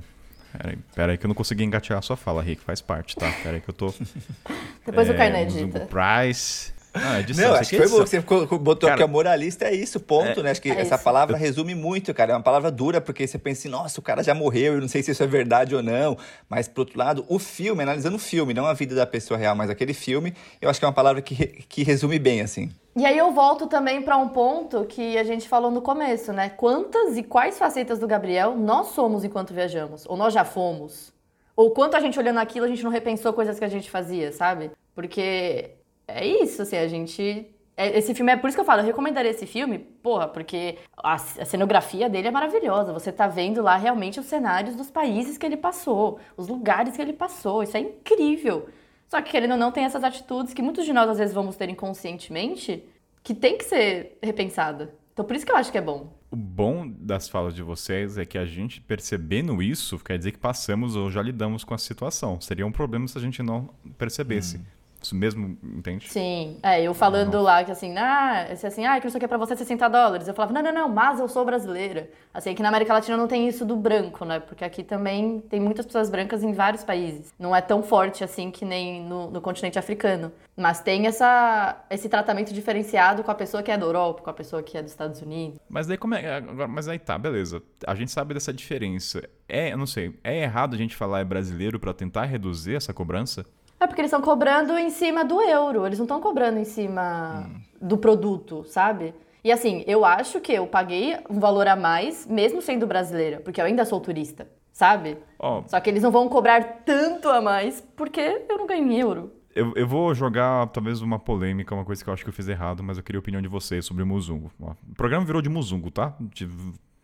Peraí, 0.57 0.77
peraí 0.95 1.17
que 1.17 1.25
eu 1.25 1.27
não 1.27 1.35
consegui 1.35 1.63
engatear 1.63 1.99
a 1.99 2.01
sua 2.01 2.15
fala, 2.15 2.41
Rick. 2.41 2.61
Faz 2.61 2.81
parte, 2.81 3.15
tá? 3.15 3.31
Peraí 3.43 3.59
que 3.59 3.69
eu 3.69 3.73
tô. 3.73 3.93
Depois 4.85 5.09
o 5.09 5.13
Kainan 5.15 5.45
Muzungu 5.45 5.77
edita. 5.77 5.87
Price. 5.87 6.73
Ah, 6.93 7.19
edição. 7.19 7.49
Não, 7.49 7.55
acho 7.55 7.69
que 7.71 7.75
aqui 7.77 7.83
é 7.83 7.87
foi 7.87 7.97
bom 7.97 8.03
edição. 8.03 8.21
você 8.21 8.21
ficou- 8.45 8.59
botou 8.59 8.87
Cara, 8.87 8.97
que 8.97 9.03
a 9.03 9.07
moralista 9.07 9.65
é 9.65 9.73
isso, 9.73 9.99
ponto, 9.99 10.43
né? 10.43 10.51
Acho 10.51 10.61
que 10.61 10.69
É 10.69 10.79
essa 10.81 10.95
isso. 10.95 11.03
palavra 11.03 11.35
resume 11.35 11.73
muito, 11.73 12.13
cara. 12.13 12.33
É 12.33 12.35
uma 12.35 12.43
palavra 12.43 12.69
dura, 12.69 13.01
porque 13.01 13.25
você 13.25 13.37
pensa 13.39 13.61
assim, 13.61 13.69
nossa, 13.69 13.99
o 13.99 14.03
cara 14.03 14.21
já 14.23 14.33
morreu, 14.35 14.75
eu 14.75 14.81
não 14.81 14.87
sei 14.87 15.01
se 15.01 15.09
isso 15.11 15.23
é 15.23 15.27
verdade 15.27 15.75
ou 15.75 15.81
não. 15.81 16.15
Mas, 16.47 16.67
por 16.67 16.81
outro 16.81 16.99
lado, 16.99 17.25
o 17.27 17.39
filme, 17.39 17.81
analisando 17.81 18.15
o 18.17 18.19
filme, 18.19 18.53
não 18.53 18.65
a 18.67 18.73
vida 18.73 18.93
da 18.93 19.05
pessoa 19.07 19.37
real, 19.39 19.55
mas 19.55 19.69
aquele 19.69 19.93
filme, 19.93 20.33
eu 20.61 20.69
acho 20.69 20.79
que 20.79 20.85
é 20.85 20.87
uma 20.87 20.93
palavra 20.93 21.21
que, 21.21 21.35
que 21.67 21.83
resume 21.83 22.19
bem, 22.19 22.41
assim. 22.41 22.69
E 22.95 23.05
aí 23.07 23.17
eu 23.17 23.31
volto 23.31 23.65
também 23.65 24.03
pra 24.03 24.15
um 24.17 24.29
ponto 24.29 24.85
que 24.85 25.17
a 25.17 25.23
gente 25.23 25.49
falou 25.49 25.71
no 25.71 25.81
começo, 25.81 26.31
né? 26.31 26.49
Quantas 26.49 27.17
e 27.17 27.23
quais 27.23 27.57
facetas 27.57 27.97
do 27.97 28.05
Gabriel 28.07 28.55
nós 28.55 28.89
somos 28.89 29.23
enquanto 29.23 29.51
viajamos? 29.51 30.05
Ou 30.07 30.15
nós 30.15 30.31
já 30.31 30.45
fomos? 30.45 31.11
Ou 31.55 31.71
quanto 31.71 31.97
a 31.97 31.99
gente 31.99 32.19
olhando 32.19 32.37
aquilo, 32.39 32.65
a 32.65 32.69
gente 32.69 32.83
não 32.83 32.91
repensou 32.91 33.33
coisas 33.33 33.57
que 33.57 33.65
a 33.65 33.69
gente 33.69 33.89
fazia, 33.89 34.31
sabe? 34.31 34.69
Porque 34.93 35.71
é 36.07 36.25
isso, 36.25 36.61
assim, 36.61 36.77
a 36.77 36.87
gente. 36.87 37.47
é- 37.75 37.97
Esse 37.97 38.13
filme 38.13 38.31
é 38.31 38.37
por 38.37 38.47
isso 38.47 38.57
que 38.57 38.61
eu 38.61 38.65
falo, 38.65 38.81
eu 38.81 38.85
recomendaria 38.85 39.31
esse 39.31 39.45
filme, 39.45 39.79
porra, 39.79 40.27
porque 40.27 40.77
a, 40.97 41.13
a 41.15 41.17
cenografia 41.45 42.09
dele 42.09 42.27
é 42.27 42.31
maravilhosa. 42.31 42.93
Você 42.93 43.11
tá 43.11 43.27
vendo 43.27 43.61
lá 43.61 43.75
realmente 43.77 44.19
os 44.19 44.25
cenários 44.25 44.75
dos 44.75 44.91
países 44.91 45.37
que 45.37 45.45
ele 45.45 45.57
passou, 45.57 46.19
os 46.37 46.47
lugares 46.47 46.95
que 46.95 47.01
ele 47.01 47.13
passou. 47.13 47.63
Isso 47.63 47.77
é 47.77 47.79
incrível. 47.81 48.67
Só 49.07 49.21
que, 49.21 49.31
querendo 49.31 49.51
ou 49.51 49.57
não, 49.57 49.71
tem 49.71 49.85
essas 49.85 50.03
atitudes 50.03 50.53
que 50.53 50.61
muitos 50.61 50.85
de 50.85 50.93
nós 50.93 51.09
às 51.09 51.17
vezes 51.19 51.33
vamos 51.35 51.55
ter 51.55 51.69
inconscientemente 51.69 52.83
que 53.23 53.33
tem 53.33 53.57
que 53.57 53.63
ser 53.63 54.17
repensada. 54.21 54.93
Então, 55.13 55.23
por 55.23 55.35
isso 55.35 55.45
que 55.45 55.51
eu 55.51 55.55
acho 55.55 55.71
que 55.71 55.77
é 55.77 55.81
bom. 55.81 56.11
O 56.31 56.35
bom 56.35 56.87
das 56.87 57.29
falas 57.29 57.53
de 57.53 57.61
vocês 57.61 58.17
é 58.17 58.25
que 58.25 58.39
a 58.39 58.45
gente 58.45 58.81
percebendo 58.81 59.61
isso, 59.61 59.99
quer 59.99 60.17
dizer 60.17 60.31
que 60.31 60.39
passamos 60.39 60.95
ou 60.95 61.11
já 61.11 61.21
lidamos 61.21 61.63
com 61.63 61.75
a 61.75 61.77
situação. 61.77 62.41
Seria 62.41 62.65
um 62.65 62.71
problema 62.71 63.07
se 63.07 63.15
a 63.17 63.21
gente 63.21 63.43
não 63.43 63.69
percebesse. 63.99 64.59
Isso 65.03 65.15
mesmo, 65.15 65.57
entende? 65.61 66.09
Sim. 66.09 66.57
É, 66.63 66.81
eu 66.81 66.93
falando 66.93 67.41
lá 67.41 67.61
que 67.63 67.71
assim, 67.71 67.97
ah, 67.97 68.47
esse 68.49 68.65
assim, 68.65 68.85
ah, 68.85 68.97
que 68.99 69.05
não 69.05 69.11
sei 69.11 69.17
o 69.17 69.19
que 69.19 69.25
é 69.25 69.27
pra 69.27 69.37
você 69.37 69.53
60 69.53 69.89
dólares. 69.89 70.27
Eu 70.27 70.33
falava, 70.33 70.53
não, 70.53 70.63
não, 70.63 70.73
não, 70.73 70.89
mas 70.89 71.19
eu 71.19 71.27
sou 71.27 71.43
brasileira. 71.43 72.09
Assim, 72.33 72.55
que 72.55 72.63
na 72.63 72.69
América 72.69 72.93
Latina 72.93 73.17
não 73.17 73.27
tem 73.27 73.47
isso 73.47 73.65
do 73.65 73.75
branco, 73.75 74.23
né? 74.23 74.39
Porque 74.39 74.63
aqui 74.63 74.81
também 74.81 75.41
tem 75.49 75.59
muitas 75.59 75.85
pessoas 75.85 76.09
brancas 76.09 76.41
em 76.41 76.53
vários 76.53 76.85
países. 76.85 77.33
Não 77.37 77.53
é 77.53 77.59
tão 77.59 77.83
forte 77.83 78.23
assim 78.23 78.49
que 78.49 78.63
nem 78.63 79.03
no, 79.03 79.29
no 79.29 79.41
continente 79.41 79.77
africano. 79.77 80.31
Mas 80.55 80.79
tem 80.79 81.05
essa, 81.05 81.83
esse 81.89 82.07
tratamento 82.07 82.53
diferenciado 82.53 83.23
com 83.23 83.31
a 83.31 83.35
pessoa 83.35 83.61
que 83.61 83.71
é 83.71 83.77
da 83.77 83.85
Europa, 83.85 84.21
com 84.21 84.29
a 84.29 84.33
pessoa 84.33 84.63
que 84.63 84.77
é 84.77 84.81
dos 84.81 84.91
Estados 84.91 85.21
Unidos. 85.21 85.59
Mas 85.67 85.85
daí 85.85 85.97
como 85.97 86.15
é. 86.15 86.37
Agora, 86.37 86.67
mas 86.67 86.87
aí 86.87 86.97
tá, 86.97 87.17
beleza. 87.17 87.61
A 87.85 87.93
gente 87.93 88.11
sabe 88.11 88.33
dessa 88.33 88.53
diferença. 88.53 89.27
É, 89.49 89.73
eu 89.73 89.77
não 89.77 89.85
sei, 89.85 90.17
é 90.23 90.43
errado 90.43 90.75
a 90.75 90.77
gente 90.77 90.95
falar 90.95 91.19
é 91.19 91.25
brasileiro 91.25 91.79
pra 91.79 91.93
tentar 91.93 92.23
reduzir 92.25 92.75
essa 92.75 92.93
cobrança? 92.93 93.45
É 93.83 93.87
porque 93.87 93.99
eles 93.99 94.11
estão 94.11 94.21
cobrando 94.21 94.77
em 94.77 94.89
cima 94.89 95.25
do 95.25 95.41
euro, 95.41 95.85
eles 95.85 95.99
não 95.99 96.05
estão 96.05 96.21
cobrando 96.21 96.57
em 96.57 96.63
cima 96.63 97.49
do 97.81 97.97
produto, 97.97 98.63
sabe? 98.63 99.13
E 99.43 99.51
assim, 99.51 99.83
eu 99.85 100.05
acho 100.05 100.39
que 100.39 100.53
eu 100.53 100.65
paguei 100.65 101.17
um 101.29 101.37
valor 101.37 101.67
a 101.67 101.75
mais, 101.75 102.25
mesmo 102.25 102.61
sendo 102.61 102.87
brasileira, 102.87 103.41
porque 103.41 103.59
eu 103.59 103.65
ainda 103.65 103.83
sou 103.83 103.99
turista, 103.99 104.47
sabe? 104.71 105.17
Ó, 105.37 105.63
Só 105.67 105.81
que 105.81 105.89
eles 105.89 106.01
não 106.01 106.11
vão 106.11 106.29
cobrar 106.29 106.63
tanto 106.85 107.27
a 107.27 107.41
mais 107.41 107.81
porque 107.97 108.45
eu 108.47 108.57
não 108.57 108.65
ganho 108.65 108.89
em 108.89 108.97
euro. 108.97 109.33
Eu, 109.53 109.73
eu 109.75 109.85
vou 109.85 110.15
jogar 110.15 110.67
talvez 110.67 111.01
uma 111.01 111.19
polêmica, 111.19 111.75
uma 111.75 111.83
coisa 111.83 112.01
que 112.01 112.09
eu 112.09 112.13
acho 112.13 112.23
que 112.23 112.29
eu 112.29 112.33
fiz 112.33 112.47
errado, 112.47 112.81
mas 112.81 112.97
eu 112.97 113.03
queria 113.03 113.19
a 113.19 113.21
opinião 113.21 113.41
de 113.41 113.49
vocês 113.49 113.85
sobre 113.85 114.01
o 114.01 114.07
Muzungo. 114.07 114.49
O 114.59 114.95
programa 114.95 115.25
virou 115.25 115.41
de 115.41 115.49
Muzungo, 115.49 115.91
tá? 115.91 116.15
De 116.19 116.49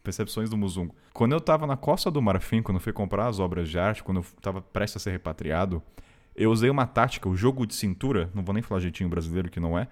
percepções 0.02 0.50
do 0.50 0.58
Muzungo. 0.58 0.96
Quando 1.14 1.34
eu 1.34 1.42
tava 1.42 1.68
na 1.68 1.76
Costa 1.76 2.10
do 2.10 2.22
Marfim, 2.22 2.62
quando 2.62 2.78
eu 2.78 2.82
fui 2.82 2.94
comprar 2.94 3.28
as 3.28 3.38
obras 3.38 3.68
de 3.68 3.78
arte, 3.78 4.02
quando 4.02 4.22
eu 4.22 4.26
tava 4.42 4.62
prestes 4.62 5.02
a 5.02 5.04
ser 5.04 5.12
repatriado, 5.12 5.84
eu 6.44 6.52
usei 6.52 6.70
uma 6.70 6.88
tática, 6.88 7.28
o 7.28 7.36
jogo 7.36 7.66
de 7.66 7.76
cintura, 7.76 8.30
não 8.34 8.44
vou 8.44 8.54
nem 8.54 8.64
falar 8.64 8.80
jeitinho 8.80 9.10
brasileiro 9.10 9.50
que 9.50 9.60
não 9.60 9.78
é, 9.78 9.88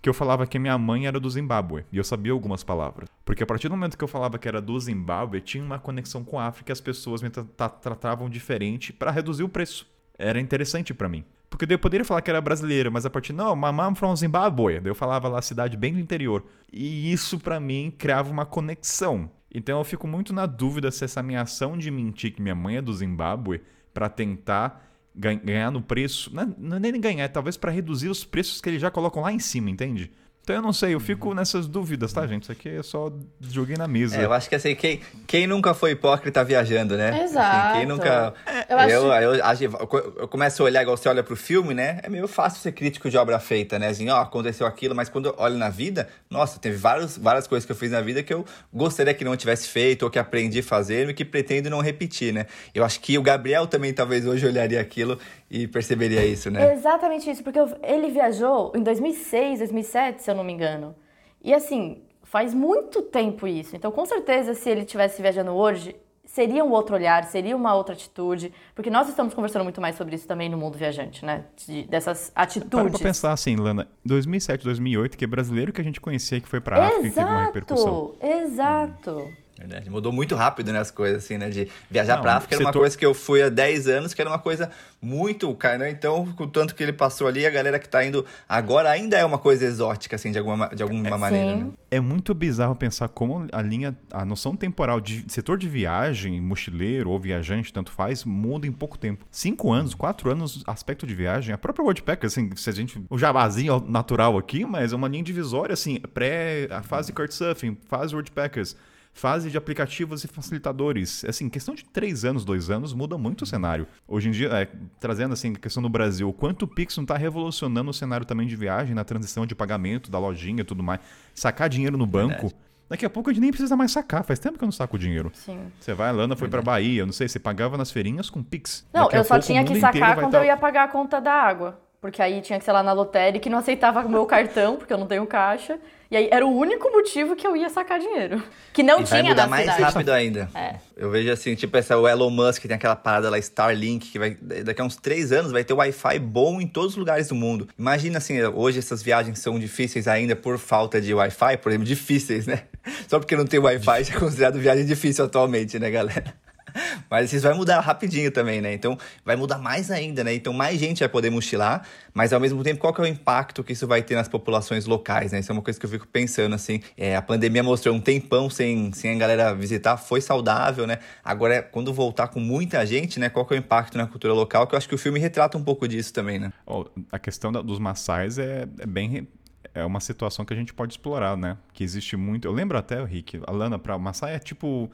que 0.00 0.08
eu 0.08 0.14
falava 0.14 0.46
que 0.46 0.58
minha 0.58 0.76
mãe 0.76 1.06
era 1.06 1.20
do 1.20 1.30
Zimbábue. 1.30 1.84
E 1.92 1.96
eu 1.96 2.02
sabia 2.02 2.32
algumas 2.32 2.64
palavras. 2.64 3.08
Porque 3.24 3.44
a 3.44 3.46
partir 3.46 3.68
do 3.68 3.76
momento 3.76 3.96
que 3.96 4.02
eu 4.02 4.08
falava 4.08 4.36
que 4.36 4.48
era 4.48 4.60
do 4.60 4.78
Zimbábue, 4.80 5.40
tinha 5.40 5.62
uma 5.62 5.78
conexão 5.78 6.24
com 6.24 6.40
a 6.40 6.46
África 6.46 6.72
e 6.72 6.74
as 6.74 6.80
pessoas 6.80 7.22
me 7.22 7.30
tra- 7.30 7.44
tra- 7.56 7.68
tratavam 7.68 8.28
diferente 8.28 8.92
para 8.92 9.12
reduzir 9.12 9.44
o 9.44 9.48
preço. 9.48 9.86
Era 10.18 10.40
interessante 10.40 10.92
para 10.92 11.08
mim. 11.08 11.24
Porque 11.48 11.66
daí 11.66 11.74
eu 11.74 11.78
poderia 11.78 12.04
falar 12.04 12.20
que 12.22 12.30
era 12.30 12.40
brasileira, 12.40 12.90
mas 12.90 13.06
a 13.06 13.10
partir, 13.10 13.32
não, 13.32 13.54
my 13.54 13.70
mom 13.70 13.94
from 13.94 14.16
Zimbabwe. 14.16 14.80
Daí 14.80 14.90
eu 14.90 14.94
falava 14.94 15.28
lá 15.28 15.40
cidade 15.40 15.76
bem 15.76 15.92
do 15.92 16.00
interior. 16.00 16.44
E 16.72 17.12
isso 17.12 17.38
para 17.38 17.60
mim 17.60 17.92
criava 17.96 18.30
uma 18.30 18.46
conexão. 18.46 19.30
Então 19.54 19.78
eu 19.78 19.84
fico 19.84 20.08
muito 20.08 20.32
na 20.32 20.46
dúvida 20.46 20.90
se 20.90 21.04
essa 21.04 21.22
minha 21.22 21.42
ação 21.42 21.76
de 21.76 21.90
mentir 21.90 22.32
que 22.32 22.42
minha 22.42 22.54
mãe 22.54 22.78
é 22.78 22.82
do 22.82 22.92
Zimbábue 22.92 23.60
para 23.94 24.08
tentar 24.08 24.91
ganhar 25.14 25.70
no 25.70 25.82
preço, 25.82 26.34
não 26.34 26.42
é- 26.42 26.54
não 26.58 26.76
é 26.76 26.80
nem 26.80 27.00
ganhar, 27.00 27.24
é 27.24 27.28
talvez 27.28 27.56
para 27.56 27.70
reduzir 27.70 28.08
os 28.08 28.24
preços 28.24 28.60
que 28.60 28.68
eles 28.68 28.80
já 28.80 28.90
colocam 28.90 29.22
lá 29.22 29.32
em 29.32 29.38
cima, 29.38 29.70
entende? 29.70 30.10
Então 30.42 30.56
eu 30.56 30.62
não 30.62 30.72
sei, 30.72 30.92
eu 30.94 30.98
fico 30.98 31.32
nessas 31.34 31.68
dúvidas, 31.68 32.12
tá, 32.12 32.26
gente? 32.26 32.42
Isso 32.42 32.52
aqui 32.52 32.68
é 32.68 32.82
só 32.82 33.12
joguei 33.40 33.76
na 33.76 33.86
mesa. 33.86 34.16
É, 34.20 34.24
eu 34.24 34.32
acho 34.32 34.48
que 34.48 34.56
assim, 34.56 34.74
quem, 34.74 35.00
quem 35.24 35.46
nunca 35.46 35.72
foi 35.72 35.92
hipócrita 35.92 36.42
viajando, 36.42 36.96
né? 36.96 37.22
Exato. 37.22 37.56
Assim, 37.68 37.78
quem 37.78 37.86
nunca. 37.86 38.34
Eu 38.68 38.76
acho- 38.78 38.90
Eu, 38.90 39.34
eu, 39.34 40.14
eu 40.18 40.28
começo 40.28 40.60
a 40.60 40.64
olhar 40.66 40.82
igual 40.82 40.96
você 40.96 41.08
olha 41.08 41.22
pro 41.22 41.36
filme, 41.36 41.74
né? 41.74 42.00
É 42.02 42.08
meio 42.08 42.26
fácil 42.26 42.60
ser 42.60 42.72
crítico 42.72 43.08
de 43.08 43.16
obra 43.16 43.38
feita, 43.38 43.78
né? 43.78 43.86
Assim, 43.86 44.08
ó, 44.10 44.20
aconteceu 44.20 44.66
aquilo, 44.66 44.96
mas 44.96 45.08
quando 45.08 45.26
eu 45.26 45.34
olho 45.38 45.56
na 45.56 45.68
vida, 45.68 46.08
nossa, 46.28 46.58
teve 46.58 46.76
vários, 46.76 47.16
várias 47.16 47.46
coisas 47.46 47.64
que 47.64 47.70
eu 47.70 47.76
fiz 47.76 47.92
na 47.92 48.00
vida 48.00 48.20
que 48.20 48.34
eu 48.34 48.44
gostaria 48.72 49.14
que 49.14 49.24
não 49.24 49.36
tivesse 49.36 49.68
feito, 49.68 50.02
ou 50.02 50.10
que 50.10 50.18
aprendi 50.18 50.58
a 50.58 50.62
fazer 50.64 51.08
e 51.08 51.14
que 51.14 51.24
pretendo 51.24 51.70
não 51.70 51.80
repetir, 51.80 52.32
né? 52.34 52.46
Eu 52.74 52.82
acho 52.84 52.98
que 52.98 53.16
o 53.16 53.22
Gabriel 53.22 53.68
também 53.68 53.92
talvez 53.94 54.26
hoje 54.26 54.44
olharia 54.44 54.80
aquilo 54.80 55.16
e 55.48 55.68
perceberia 55.68 56.24
isso, 56.24 56.50
né? 56.50 56.72
Exatamente 56.74 57.30
isso, 57.30 57.44
porque 57.44 57.60
eu- 57.60 57.76
ele 57.84 58.10
viajou 58.10 58.72
em 58.74 58.82
2006, 58.82 59.60
2007, 59.60 60.22
se 60.24 60.31
eu 60.32 60.36
não 60.36 60.44
me 60.44 60.52
engano. 60.52 60.94
E 61.42 61.52
assim, 61.54 62.02
faz 62.22 62.52
muito 62.54 63.02
tempo 63.02 63.46
isso. 63.46 63.74
Então, 63.76 63.90
com 63.92 64.04
certeza, 64.06 64.54
se 64.54 64.68
ele 64.70 64.80
estivesse 64.82 65.20
viajando 65.22 65.50
hoje, 65.52 65.94
seria 66.24 66.64
um 66.64 66.70
outro 66.70 66.94
olhar, 66.94 67.24
seria 67.24 67.54
uma 67.56 67.74
outra 67.74 67.94
atitude. 67.94 68.52
Porque 68.74 68.88
nós 68.90 69.08
estamos 69.08 69.34
conversando 69.34 69.64
muito 69.64 69.80
mais 69.80 69.96
sobre 69.96 70.14
isso 70.14 70.26
também 70.26 70.48
no 70.48 70.56
mundo 70.56 70.78
viajante, 70.78 71.24
né? 71.24 71.44
De- 71.66 71.82
dessas 71.84 72.30
Para 72.30 72.42
atitudes. 72.44 72.90
pra 72.90 72.98
pensar 72.98 73.32
assim, 73.32 73.56
Lana, 73.56 73.88
2007, 74.04 74.64
2008, 74.64 75.18
que 75.18 75.24
é 75.24 75.28
brasileiro 75.28 75.72
que 75.72 75.80
a 75.80 75.84
gente 75.84 76.00
conhecia 76.00 76.40
que 76.40 76.48
foi 76.48 76.60
pra 76.60 76.86
África 76.86 77.06
e 77.06 77.10
teve 77.10 77.26
uma 77.26 77.44
repercussão. 77.46 78.14
Exato, 78.20 79.20
exato. 79.20 79.41
Verdade. 79.62 79.88
Mudou 79.90 80.10
muito 80.12 80.34
rápido, 80.34 80.72
né, 80.72 80.78
as 80.80 80.90
coisas, 80.90 81.24
assim, 81.24 81.38
né? 81.38 81.48
De 81.48 81.68
viajar 81.90 82.18
pra 82.20 82.36
África 82.36 82.56
era 82.56 82.64
uma 82.64 82.72
coisa 82.72 82.98
que 82.98 83.06
eu 83.06 83.14
fui 83.14 83.42
há 83.42 83.48
10 83.48 83.86
anos, 83.88 84.12
que 84.12 84.20
era 84.20 84.28
uma 84.28 84.38
coisa 84.38 84.70
muito, 85.00 85.52
cara, 85.54 85.78
né? 85.78 85.90
Então, 85.90 86.26
com 86.32 86.44
o 86.44 86.46
tanto 86.48 86.74
que 86.74 86.82
ele 86.82 86.92
passou 86.92 87.26
ali, 87.28 87.46
a 87.46 87.50
galera 87.50 87.78
que 87.78 87.88
tá 87.88 88.04
indo 88.04 88.24
agora 88.48 88.90
ainda 88.90 89.16
é 89.16 89.24
uma 89.24 89.38
coisa 89.38 89.64
exótica, 89.64 90.16
assim, 90.16 90.30
de 90.32 90.38
alguma, 90.38 90.56
ma- 90.56 90.66
de 90.68 90.82
alguma 90.82 91.16
maneira, 91.18 91.52
Sim. 91.52 91.64
né? 91.64 91.70
É 91.90 92.00
muito 92.00 92.34
bizarro 92.34 92.74
pensar 92.74 93.08
como 93.08 93.46
a 93.52 93.62
linha, 93.62 93.96
a 94.12 94.24
noção 94.24 94.56
temporal 94.56 95.00
de 95.00 95.24
setor 95.28 95.58
de 95.58 95.68
viagem, 95.68 96.40
mochileiro 96.40 97.10
ou 97.10 97.18
viajante, 97.20 97.72
tanto 97.72 97.92
faz, 97.92 98.24
muda 98.24 98.66
em 98.66 98.72
pouco 98.72 98.98
tempo. 98.98 99.24
Cinco 99.30 99.72
anos, 99.72 99.94
quatro 99.94 100.30
anos, 100.30 100.62
aspecto 100.66 101.06
de 101.06 101.14
viagem, 101.14 101.54
a 101.54 101.58
própria 101.58 101.82
Worldpacker, 101.84 102.26
assim, 102.26 102.50
se 102.56 102.68
a 102.68 102.72
gente. 102.72 103.00
O 103.10 103.18
jabazinho 103.18 103.84
natural 103.88 104.36
aqui, 104.38 104.64
mas 104.64 104.92
é 104.92 104.96
uma 104.96 105.08
linha 105.08 105.22
divisória, 105.22 105.72
assim, 105.74 106.00
pré. 106.14 106.66
a 106.70 106.82
fase 106.82 107.12
Couchsurfing, 107.12 107.76
fase 107.88 108.14
Worldpackers. 108.14 108.76
Fase 109.14 109.50
de 109.50 109.58
aplicativos 109.58 110.24
e 110.24 110.28
facilitadores. 110.28 111.24
Assim, 111.26 111.48
questão 111.48 111.74
de 111.74 111.84
três 111.84 112.24
anos, 112.24 112.44
dois 112.44 112.70
anos, 112.70 112.94
muda 112.94 113.18
muito 113.18 113.42
o 113.42 113.46
cenário. 113.46 113.86
Hoje 114.08 114.28
em 114.28 114.32
dia, 114.32 114.48
é, 114.48 114.68
trazendo 114.98 115.32
assim 115.34 115.52
a 115.52 115.58
questão 115.58 115.82
do 115.82 115.88
Brasil, 115.88 116.28
o 116.28 116.32
quanto 116.32 116.62
o 116.62 116.68
Pix 116.68 116.96
não 116.96 117.04
está 117.04 117.16
revolucionando 117.16 117.90
o 117.90 117.94
cenário 117.94 118.24
também 118.24 118.46
de 118.46 118.56
viagem, 118.56 118.94
na 118.94 119.04
transição 119.04 119.44
de 119.46 119.54
pagamento, 119.54 120.10
da 120.10 120.18
lojinha 120.18 120.62
e 120.62 120.64
tudo 120.64 120.82
mais. 120.82 121.00
Sacar 121.34 121.68
dinheiro 121.68 121.96
no 121.98 122.06
banco. 122.06 122.50
Daqui 122.88 123.06
a 123.06 123.10
pouco 123.10 123.30
a 123.30 123.32
gente 123.32 123.42
nem 123.42 123.50
precisa 123.50 123.76
mais 123.76 123.92
sacar. 123.92 124.24
Faz 124.24 124.38
tempo 124.38 124.58
que 124.58 124.64
eu 124.64 124.66
não 124.66 124.72
saco 124.72 124.98
dinheiro. 124.98 125.30
Sim. 125.34 125.60
Você 125.78 125.94
vai, 125.94 126.08
a 126.08 126.12
Lana 126.12 126.34
foi 126.36 126.48
pra 126.48 126.60
Bahia, 126.62 127.02
eu 127.02 127.06
não 127.06 127.12
sei, 127.12 127.28
você 127.28 127.38
pagava 127.38 127.76
nas 127.76 127.90
feirinhas 127.90 128.28
com 128.28 128.42
Pix. 128.42 128.86
Não, 128.92 129.04
Daqui 129.04 129.16
eu 129.16 129.24
só 129.24 129.34
pouco 129.34 129.46
tinha 129.46 129.64
que 129.64 129.78
sacar 129.78 130.14
quando 130.16 130.32
tá- 130.32 130.38
eu 130.38 130.44
ia 130.44 130.56
pagar 130.56 130.84
a 130.84 130.88
conta 130.88 131.20
da 131.20 131.32
água. 131.32 131.80
Porque 132.02 132.20
aí 132.20 132.40
tinha 132.40 132.58
que 132.58 132.64
ser 132.64 132.72
lá 132.72 132.82
na 132.82 132.92
lotérica 132.92 133.44
que 133.44 133.48
não 133.48 133.58
aceitava 133.58 134.00
o 134.00 134.08
meu 134.08 134.26
cartão, 134.26 134.74
porque 134.76 134.92
eu 134.92 134.98
não 134.98 135.06
tenho 135.06 135.24
caixa. 135.24 135.78
E 136.10 136.16
aí 136.16 136.28
era 136.30 136.44
o 136.44 136.54
único 136.54 136.90
motivo 136.90 137.34
que 137.36 137.46
eu 137.46 137.56
ia 137.56 137.70
sacar 137.70 137.98
dinheiro. 137.98 138.42
Que 138.72 138.82
não 138.82 139.00
E 139.00 139.04
vai 139.04 139.20
tinha 139.20 139.30
mudar 139.30 139.44
na 139.44 139.48
mais 139.48 139.62
cidade. 139.62 139.82
rápido 139.82 140.10
ainda. 140.10 140.50
É. 140.54 140.74
Eu 140.94 141.10
vejo 141.10 141.30
assim, 141.32 141.54
tipo 141.54 141.74
essa, 141.76 141.96
o 141.96 142.06
Elon 142.06 142.28
Musk 142.28 142.64
tem 142.64 142.74
aquela 142.74 142.96
parada 142.96 143.30
lá, 143.30 143.38
Starlink, 143.38 144.10
que 144.10 144.18
vai, 144.18 144.36
daqui 144.64 144.82
a 144.82 144.84
uns 144.84 144.96
três 144.96 145.32
anos 145.32 145.52
vai 145.52 145.64
ter 145.64 145.72
Wi-Fi 145.72 146.18
bom 146.18 146.60
em 146.60 146.66
todos 146.66 146.90
os 146.90 146.96
lugares 146.96 147.28
do 147.28 147.34
mundo. 147.36 147.66
Imagina 147.78 148.18
assim, 148.18 148.42
hoje 148.42 148.80
essas 148.80 149.00
viagens 149.02 149.38
são 149.38 149.58
difíceis 149.58 150.06
ainda 150.06 150.36
por 150.36 150.58
falta 150.58 151.00
de 151.00 151.14
Wi-Fi, 151.14 151.56
por 151.58 151.70
exemplo, 151.70 151.86
difíceis, 151.86 152.46
né? 152.46 152.64
Só 153.08 153.18
porque 153.20 153.36
não 153.36 153.46
tem 153.46 153.60
Wi-Fi 153.60 154.04
já 154.04 154.14
é 154.14 154.18
considerado 154.18 154.58
viagem 154.58 154.84
difícil 154.84 155.24
atualmente, 155.24 155.78
né, 155.78 155.88
galera? 155.90 156.34
Mas 157.10 157.32
isso 157.32 157.42
vai 157.46 157.54
mudar 157.54 157.80
rapidinho 157.80 158.30
também, 158.30 158.60
né? 158.60 158.72
Então 158.72 158.96
vai 159.24 159.36
mudar 159.36 159.58
mais 159.58 159.90
ainda, 159.90 160.24
né? 160.24 160.34
Então 160.34 160.52
mais 160.52 160.78
gente 160.78 161.00
vai 161.00 161.08
poder 161.08 161.30
mochilar, 161.30 161.86
mas 162.14 162.32
ao 162.32 162.40
mesmo 162.40 162.62
tempo, 162.62 162.80
qual 162.80 162.92
que 162.92 163.00
é 163.00 163.04
o 163.04 163.06
impacto 163.06 163.62
que 163.62 163.72
isso 163.72 163.86
vai 163.86 164.02
ter 164.02 164.14
nas 164.14 164.28
populações 164.28 164.86
locais, 164.86 165.32
né? 165.32 165.40
Isso 165.40 165.50
é 165.50 165.54
uma 165.54 165.62
coisa 165.62 165.78
que 165.78 165.84
eu 165.86 165.90
fico 165.90 166.06
pensando, 166.06 166.54
assim. 166.54 166.80
É, 166.96 167.16
a 167.16 167.22
pandemia 167.22 167.62
mostrou 167.62 167.94
um 167.94 168.00
tempão 168.00 168.48
sem, 168.50 168.92
sem 168.92 169.14
a 169.14 169.18
galera 169.18 169.54
visitar, 169.54 169.96
foi 169.96 170.20
saudável, 170.20 170.86
né? 170.86 170.98
Agora, 171.24 171.62
quando 171.62 171.92
voltar 171.92 172.28
com 172.28 172.40
muita 172.40 172.84
gente, 172.86 173.18
né? 173.20 173.28
Qual 173.28 173.44
que 173.46 173.54
é 173.54 173.56
o 173.56 173.58
impacto 173.58 173.96
na 173.98 174.06
cultura 174.06 174.32
local? 174.32 174.66
Que 174.66 174.74
eu 174.74 174.78
acho 174.78 174.88
que 174.88 174.94
o 174.94 174.98
filme 174.98 175.18
retrata 175.18 175.56
um 175.58 175.62
pouco 175.64 175.86
disso 175.86 176.12
também, 176.12 176.38
né? 176.38 176.52
Ó, 176.66 176.84
a 177.10 177.18
questão 177.18 177.50
da- 177.52 177.62
dos 177.62 177.78
maçais 177.78 178.38
é, 178.38 178.66
é 178.78 178.86
bem. 178.86 179.28
É 179.74 179.84
uma 179.84 180.00
situação 180.00 180.44
que 180.44 180.52
a 180.52 180.56
gente 180.56 180.74
pode 180.74 180.92
explorar, 180.92 181.36
né? 181.36 181.56
Que 181.72 181.82
existe 181.82 182.14
muito. 182.16 182.46
Eu 182.46 182.52
lembro 182.52 182.76
até, 182.76 183.02
Rick, 183.04 183.40
a 183.46 183.50
Lana, 183.50 183.78
pra 183.78 183.96
Maçai 183.98 184.34
é 184.34 184.38
tipo. 184.38 184.90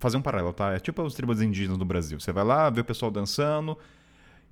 Fazer 0.00 0.16
um 0.16 0.22
paralelo, 0.22 0.52
tá? 0.52 0.72
É 0.72 0.78
tipo 0.80 1.02
os 1.02 1.14
tribos 1.14 1.40
indígenas 1.42 1.78
do 1.78 1.84
Brasil. 1.84 2.18
Você 2.20 2.32
vai 2.32 2.44
lá, 2.44 2.68
vê 2.70 2.80
o 2.80 2.84
pessoal 2.84 3.10
dançando. 3.10 3.78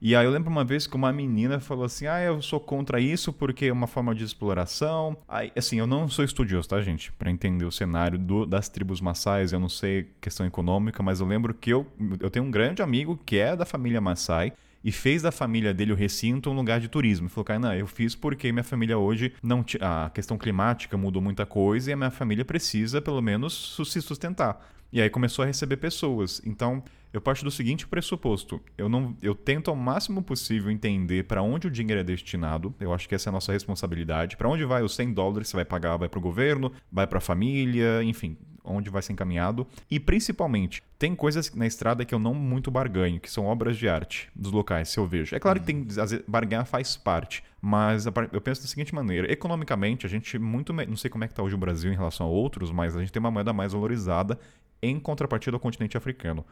E 0.04 0.16
aí 0.16 0.24
eu 0.24 0.32
lembro 0.32 0.50
uma 0.50 0.64
vez 0.64 0.86
que 0.86 0.96
uma 0.96 1.12
menina 1.12 1.60
falou 1.60 1.84
assim: 1.84 2.06
Ah, 2.06 2.20
eu 2.20 2.42
sou 2.42 2.58
contra 2.58 2.98
isso 3.00 3.32
porque 3.32 3.66
é 3.66 3.72
uma 3.72 3.86
forma 3.86 4.14
de 4.14 4.24
exploração. 4.24 5.16
Aí, 5.28 5.52
assim, 5.56 5.78
eu 5.78 5.86
não 5.86 6.08
sou 6.08 6.24
estudioso, 6.24 6.68
tá, 6.68 6.80
gente? 6.82 7.12
Pra 7.12 7.30
entender 7.30 7.64
o 7.64 7.70
cenário 7.70 8.18
do- 8.18 8.44
das 8.44 8.68
tribos 8.68 9.00
maçais, 9.00 9.52
eu 9.52 9.60
não 9.60 9.68
sei 9.68 10.08
questão 10.20 10.44
econômica, 10.44 11.02
mas 11.02 11.20
eu 11.20 11.26
lembro 11.26 11.54
que 11.54 11.70
eu, 11.70 11.86
eu 12.18 12.30
tenho 12.30 12.44
um 12.44 12.50
grande 12.50 12.82
amigo 12.82 13.18
que 13.24 13.36
é 13.38 13.54
da 13.54 13.64
família 13.64 14.00
Maçai 14.00 14.52
e 14.84 14.90
fez 14.92 15.22
da 15.22 15.30
família 15.32 15.72
dele 15.72 15.92
o 15.92 15.96
recinto 15.96 16.50
um 16.50 16.54
lugar 16.54 16.80
de 16.80 16.88
turismo. 16.88 17.26
Ele 17.26 17.32
falou, 17.32 17.44
Kainan, 17.44 17.74
eu 17.74 17.86
fiz 17.86 18.14
porque 18.14 18.50
minha 18.52 18.64
família 18.64 18.98
hoje 18.98 19.32
não 19.42 19.62
ti- 19.62 19.78
a 19.80 20.10
questão 20.12 20.36
climática 20.36 20.96
mudou 20.96 21.22
muita 21.22 21.46
coisa 21.46 21.90
e 21.90 21.92
a 21.92 21.96
minha 21.96 22.10
família 22.10 22.44
precisa 22.44 23.00
pelo 23.00 23.20
menos 23.20 23.76
se 23.86 24.00
sustentar. 24.02 24.64
E 24.92 25.00
aí 25.00 25.08
começou 25.08 25.42
a 25.42 25.46
receber 25.46 25.78
pessoas. 25.78 26.42
Então, 26.44 26.82
eu 27.14 27.20
parto 27.20 27.44
do 27.44 27.50
seguinte 27.50 27.86
pressuposto: 27.86 28.60
eu 28.76 28.88
não, 28.90 29.16
eu 29.22 29.34
tento 29.34 29.70
ao 29.70 29.76
máximo 29.76 30.22
possível 30.22 30.70
entender 30.70 31.24
para 31.24 31.42
onde 31.42 31.66
o 31.66 31.70
dinheiro 31.70 32.00
é 32.00 32.04
destinado. 32.04 32.74
Eu 32.78 32.92
acho 32.92 33.08
que 33.08 33.14
essa 33.14 33.28
é 33.28 33.30
a 33.30 33.32
nossa 33.32 33.52
responsabilidade. 33.52 34.36
Para 34.36 34.48
onde 34.50 34.64
vai 34.66 34.82
os 34.82 34.94
100 34.94 35.14
dólares? 35.14 35.48
Você 35.48 35.56
vai 35.56 35.64
pagar? 35.64 35.96
Vai 35.96 36.10
para 36.10 36.18
o 36.18 36.22
governo? 36.22 36.70
Vai 36.90 37.06
para 37.06 37.18
a 37.18 37.22
família? 37.22 38.02
Enfim, 38.02 38.36
onde 38.64 38.90
vai 38.90 39.02
ser 39.02 39.12
encaminhado. 39.12 39.66
E 39.90 39.98
principalmente, 39.98 40.82
tem 40.98 41.14
coisas 41.14 41.52
na 41.54 41.66
estrada 41.66 42.04
que 42.04 42.14
eu 42.14 42.18
não 42.18 42.34
muito 42.34 42.70
barganho, 42.70 43.20
que 43.20 43.30
são 43.30 43.46
obras 43.46 43.76
de 43.76 43.88
arte 43.88 44.30
dos 44.34 44.52
locais, 44.52 44.88
se 44.88 44.98
eu 44.98 45.06
vejo. 45.06 45.34
É 45.34 45.40
claro 45.40 45.60
que 45.60 45.66
tem, 45.66 45.86
às 46.00 46.10
vezes, 46.10 46.24
barganhar 46.26 46.66
faz 46.66 46.96
parte, 46.96 47.42
mas 47.60 48.06
eu 48.06 48.40
penso 48.40 48.62
da 48.62 48.68
seguinte 48.68 48.94
maneira: 48.94 49.30
economicamente, 49.30 50.06
a 50.06 50.08
gente 50.08 50.38
muito. 50.38 50.72
Não 50.72 50.96
sei 50.96 51.10
como 51.10 51.24
é 51.24 51.26
que 51.26 51.32
está 51.32 51.42
hoje 51.42 51.54
o 51.54 51.58
Brasil 51.58 51.92
em 51.92 51.96
relação 51.96 52.26
a 52.26 52.30
outros, 52.30 52.70
mas 52.70 52.96
a 52.96 53.00
gente 53.00 53.12
tem 53.12 53.20
uma 53.20 53.30
moeda 53.30 53.52
mais 53.52 53.72
valorizada 53.72 54.38
em 54.80 54.98
contrapartida 54.98 55.56
ao 55.56 55.60
continente 55.60 55.96
africano. 55.96 56.44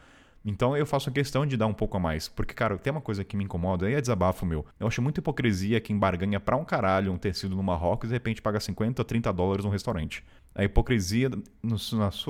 Então 0.44 0.76
eu 0.76 0.86
faço 0.86 1.10
a 1.10 1.12
questão 1.12 1.44
de 1.44 1.56
dar 1.56 1.66
um 1.66 1.74
pouco 1.74 1.96
a 1.96 2.00
mais. 2.00 2.28
Porque, 2.28 2.54
cara, 2.54 2.78
tem 2.78 2.90
uma 2.90 3.00
coisa 3.00 3.24
que 3.24 3.36
me 3.36 3.44
incomoda, 3.44 3.86
aí 3.86 3.94
é 3.94 4.00
desabafo 4.00 4.46
meu. 4.46 4.64
Eu 4.78 4.86
acho 4.86 5.02
muita 5.02 5.20
hipocrisia 5.20 5.80
quem 5.80 5.98
barganha 5.98 6.40
pra 6.40 6.56
um 6.56 6.64
caralho 6.64 7.12
um 7.12 7.18
tecido 7.18 7.54
no 7.54 7.62
Marrocos 7.62 8.08
e 8.08 8.08
de 8.08 8.14
repente 8.14 8.40
paga 8.40 8.58
50 8.58 9.00
ou 9.00 9.04
30 9.04 9.32
dólares 9.32 9.64
num 9.64 9.70
restaurante. 9.70 10.24
A 10.60 10.64
hipocrisia 10.64 11.30
no, 11.62 11.76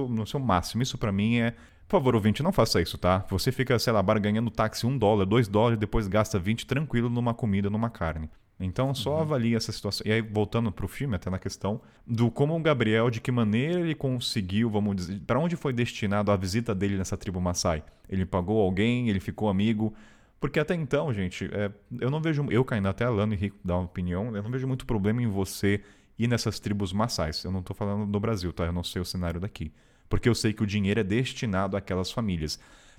no 0.09 0.26
seu 0.26 0.41
máximo. 0.41 0.83
Isso 0.83 0.97
pra 0.97 1.11
mim 1.12 1.39
é. 1.39 1.53
Por 1.89 1.97
favor, 1.97 2.14
ouvinte, 2.14 2.43
não 2.43 2.53
faça 2.53 2.81
isso, 2.81 2.97
tá? 2.97 3.26
Você 3.31 3.51
fica, 3.51 3.76
sei 3.78 3.93
lá, 3.93 4.01
barganhando 4.01 4.49
táxi 4.49 4.87
1 4.87 4.97
dólar, 4.97 5.26
2 5.26 5.49
dólares, 5.49 5.78
depois 5.78 6.07
gasta 6.07 6.39
20 6.39 6.64
tranquilo 6.64 7.11
numa 7.11 7.35
comida, 7.35 7.68
numa 7.68 7.91
carne. 7.91 8.31
Então 8.61 8.95
só 8.95 9.20
avalie 9.20 9.57
essa 9.57 9.72
situação. 9.72 10.07
E 10.07 10.12
aí, 10.12 10.20
voltando 10.20 10.70
pro 10.70 10.87
filme, 10.87 11.16
até 11.16 11.31
na 11.31 11.39
questão 11.39 11.81
do 12.07 12.31
como 12.31 12.55
o 12.55 12.61
Gabriel, 12.61 13.11
de 13.11 13.20
que 13.20 13.33
maneira 13.33 13.81
ele 13.81 13.95
conseguiu, 13.95 14.70
vamos 14.70 14.97
dizer, 14.97 15.20
para 15.26 15.41
onde 15.41 15.57
foi 15.57 15.72
destinado 15.72 16.31
a 16.31 16.37
visita 16.37 16.74
dele 16.74 16.97
nessa 16.97 17.16
tribo 17.16 17.41
Maasai? 17.41 17.83
Ele 18.09 18.26
pagou 18.26 18.61
alguém, 18.61 19.09
ele 19.09 19.18
ficou 19.18 19.49
amigo, 19.49 19.95
Porque 20.39 20.59
até 20.61 20.74
então, 20.74 21.12
gente, 21.12 21.51
é, 21.53 21.70
eu 22.01 22.11
não 22.11 22.20
vejo. 22.20 22.47
Eu, 22.51 22.64
caindo 22.64 22.89
até 22.89 23.05
a 23.05 23.11
Lano 23.11 23.35
e 23.35 23.37
Rico 23.37 23.59
dar 23.64 23.76
uma 23.76 23.85
opinião, 23.85 24.35
eu 24.37 24.43
não 24.43 24.51
vejo 24.51 24.66
muito 24.66 24.87
problema 24.87 25.22
em 25.22 25.26
você 25.26 25.83
ir 26.21 26.29
nessas 26.29 26.61
tribos 26.61 26.93
maçais. 26.93 27.43
Eu 27.45 27.51
não 27.51 27.62
tô 27.62 27.73
falando 27.73 28.11
do 28.11 28.21
Brasil, 28.21 28.53
tá? 28.53 28.64
Eu 28.64 28.73
não 28.73 28.85
sei 28.85 29.01
o 29.01 29.05
cenário 29.05 29.41
daqui. 29.41 29.73
Porque 30.09 30.29
eu 30.29 30.35
sei 30.35 30.53
que 30.53 30.62
o 30.62 30.66
dinheiro 30.66 31.01
é 31.01 31.05
destinado 31.05 31.77
àquelas 31.77 32.11
famílias. 32.11 32.59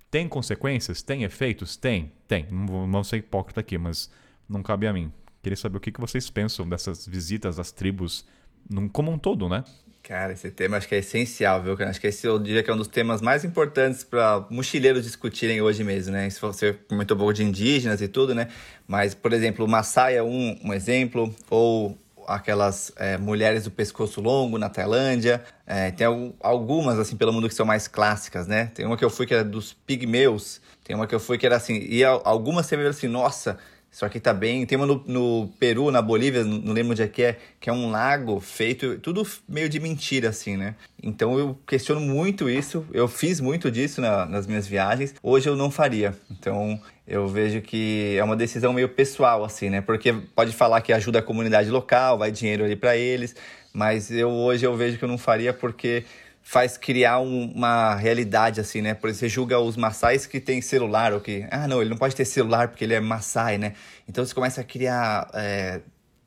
Tem 0.09 0.27
consequências? 0.27 1.01
Tem 1.01 1.23
efeitos? 1.23 1.77
Tem, 1.77 2.11
tem. 2.27 2.47
Não 2.49 2.65
vou 2.65 2.87
não 2.87 3.03
ser 3.03 3.17
hipócrita 3.17 3.59
aqui, 3.59 3.77
mas 3.77 4.09
não 4.49 4.63
cabe 4.63 4.87
a 4.87 4.93
mim. 4.93 5.11
Queria 5.43 5.55
saber 5.55 5.77
o 5.77 5.79
que, 5.79 5.91
vocês 5.99 6.29
pensam 6.29 6.67
dessas 6.67 7.07
visitas 7.07 7.59
às 7.59 7.71
tribos 7.71 8.25
num, 8.69 8.87
como 8.87 9.11
um 9.11 9.17
todo, 9.17 9.47
né? 9.47 9.63
Cara, 10.03 10.33
esse 10.33 10.49
tema 10.49 10.77
acho 10.77 10.87
que 10.87 10.95
é 10.95 10.99
essencial, 10.99 11.61
viu? 11.61 11.77
Acho 11.87 12.01
que 12.01 12.07
esse 12.07 12.25
eu 12.25 12.39
diria 12.39 12.63
que 12.63 12.69
é 12.69 12.73
um 12.73 12.77
dos 12.77 12.87
temas 12.87 13.21
mais 13.21 13.45
importantes 13.45 14.03
para 14.03 14.45
mochileiros 14.49 15.03
discutirem 15.03 15.61
hoje 15.61 15.83
mesmo, 15.83 16.11
né? 16.11 16.29
Você 16.29 16.73
comentou 16.87 17.15
um 17.15 17.19
pouco 17.19 17.33
de 17.33 17.43
indígenas 17.43 18.01
e 18.01 18.07
tudo, 18.07 18.33
né? 18.33 18.47
Mas, 18.87 19.13
por 19.13 19.31
exemplo, 19.31 19.63
o 19.63 19.67
Maasai 19.67 20.17
é 20.17 20.23
um, 20.23 20.59
um 20.63 20.73
exemplo, 20.73 21.33
ou 21.49 21.97
aquelas 22.27 22.91
é, 22.95 23.17
mulheres 23.17 23.63
do 23.63 23.71
pescoço 23.71 24.21
longo 24.21 24.57
na 24.57 24.69
Tailândia. 24.69 25.43
É, 25.65 25.91
tem 25.91 26.07
algumas, 26.41 26.99
assim, 26.99 27.15
pelo 27.15 27.31
mundo 27.33 27.47
que 27.47 27.55
são 27.55 27.65
mais 27.65 27.87
clássicas, 27.87 28.47
né? 28.47 28.71
Tem 28.73 28.85
uma 28.85 28.97
que 28.97 29.05
eu 29.05 29.09
fui 29.09 29.25
que 29.25 29.33
era 29.33 29.43
dos 29.43 29.73
pigmeus, 29.73 30.61
tem 30.83 30.95
uma 30.95 31.07
que 31.07 31.15
eu 31.15 31.19
fui 31.19 31.37
que 31.37 31.45
era 31.45 31.55
assim, 31.55 31.77
e 31.77 32.03
algumas 32.03 32.65
você 32.65 32.77
vê 32.77 32.87
assim, 32.87 33.07
nossa, 33.07 33.57
isso 33.91 34.05
aqui 34.05 34.21
tá 34.21 34.33
bem. 34.33 34.65
Tem 34.65 34.77
uma 34.77 34.85
no, 34.87 35.03
no 35.05 35.49
Peru, 35.59 35.91
na 35.91 36.01
Bolívia, 36.01 36.45
não 36.45 36.71
lembro 36.71 36.93
onde 36.93 37.03
é 37.03 37.07
que 37.07 37.23
é, 37.23 37.37
que 37.59 37.69
é 37.69 37.73
um 37.73 37.91
lago 37.91 38.39
feito, 38.39 38.97
tudo 38.99 39.27
meio 39.49 39.67
de 39.67 39.81
mentira, 39.81 40.29
assim, 40.29 40.55
né? 40.55 40.75
Então 41.03 41.37
eu 41.37 41.59
questiono 41.67 41.99
muito 41.99 42.49
isso. 42.49 42.85
Eu 42.93 43.09
fiz 43.09 43.41
muito 43.41 43.69
disso 43.69 43.99
na, 43.99 44.25
nas 44.25 44.47
minhas 44.47 44.65
viagens. 44.65 45.13
Hoje 45.21 45.49
eu 45.49 45.57
não 45.57 45.69
faria. 45.69 46.15
Então 46.31 46.79
eu 47.05 47.27
vejo 47.27 47.61
que 47.61 48.15
é 48.17 48.23
uma 48.23 48.37
decisão 48.37 48.71
meio 48.71 48.87
pessoal, 48.87 49.43
assim, 49.43 49.69
né? 49.69 49.81
Porque 49.81 50.13
pode 50.33 50.53
falar 50.53 50.79
que 50.79 50.93
ajuda 50.93 51.19
a 51.19 51.21
comunidade 51.21 51.69
local, 51.69 52.17
vai 52.17 52.31
dinheiro 52.31 52.63
ali 52.63 52.77
para 52.77 52.95
eles, 52.95 53.35
mas 53.73 54.09
eu 54.09 54.29
hoje 54.29 54.65
eu 54.65 54.73
vejo 54.77 54.97
que 54.97 55.03
eu 55.03 55.09
não 55.09 55.17
faria 55.17 55.53
porque 55.53 56.05
faz 56.41 56.77
criar 56.77 57.19
um, 57.19 57.51
uma 57.53 57.95
realidade 57.95 58.59
assim, 58.59 58.81
né? 58.81 58.93
Por 58.93 59.09
exemplo, 59.09 59.19
você 59.19 59.29
julga 59.29 59.59
os 59.59 59.77
maçais 59.77 60.25
que 60.25 60.39
tem 60.39 60.61
celular, 60.61 61.13
ou 61.13 61.21
que, 61.21 61.45
ah, 61.51 61.67
não, 61.67 61.81
ele 61.81 61.89
não 61.89 61.97
pode 61.97 62.15
ter 62.15 62.25
celular 62.25 62.67
porque 62.67 62.83
ele 62.83 62.93
é 62.93 62.99
maçai, 62.99 63.57
né? 63.57 63.73
Então 64.07 64.25
você 64.25 64.33
começa 64.33 64.61
a 64.61 64.63
criar 64.63 65.29
é, 65.33 65.81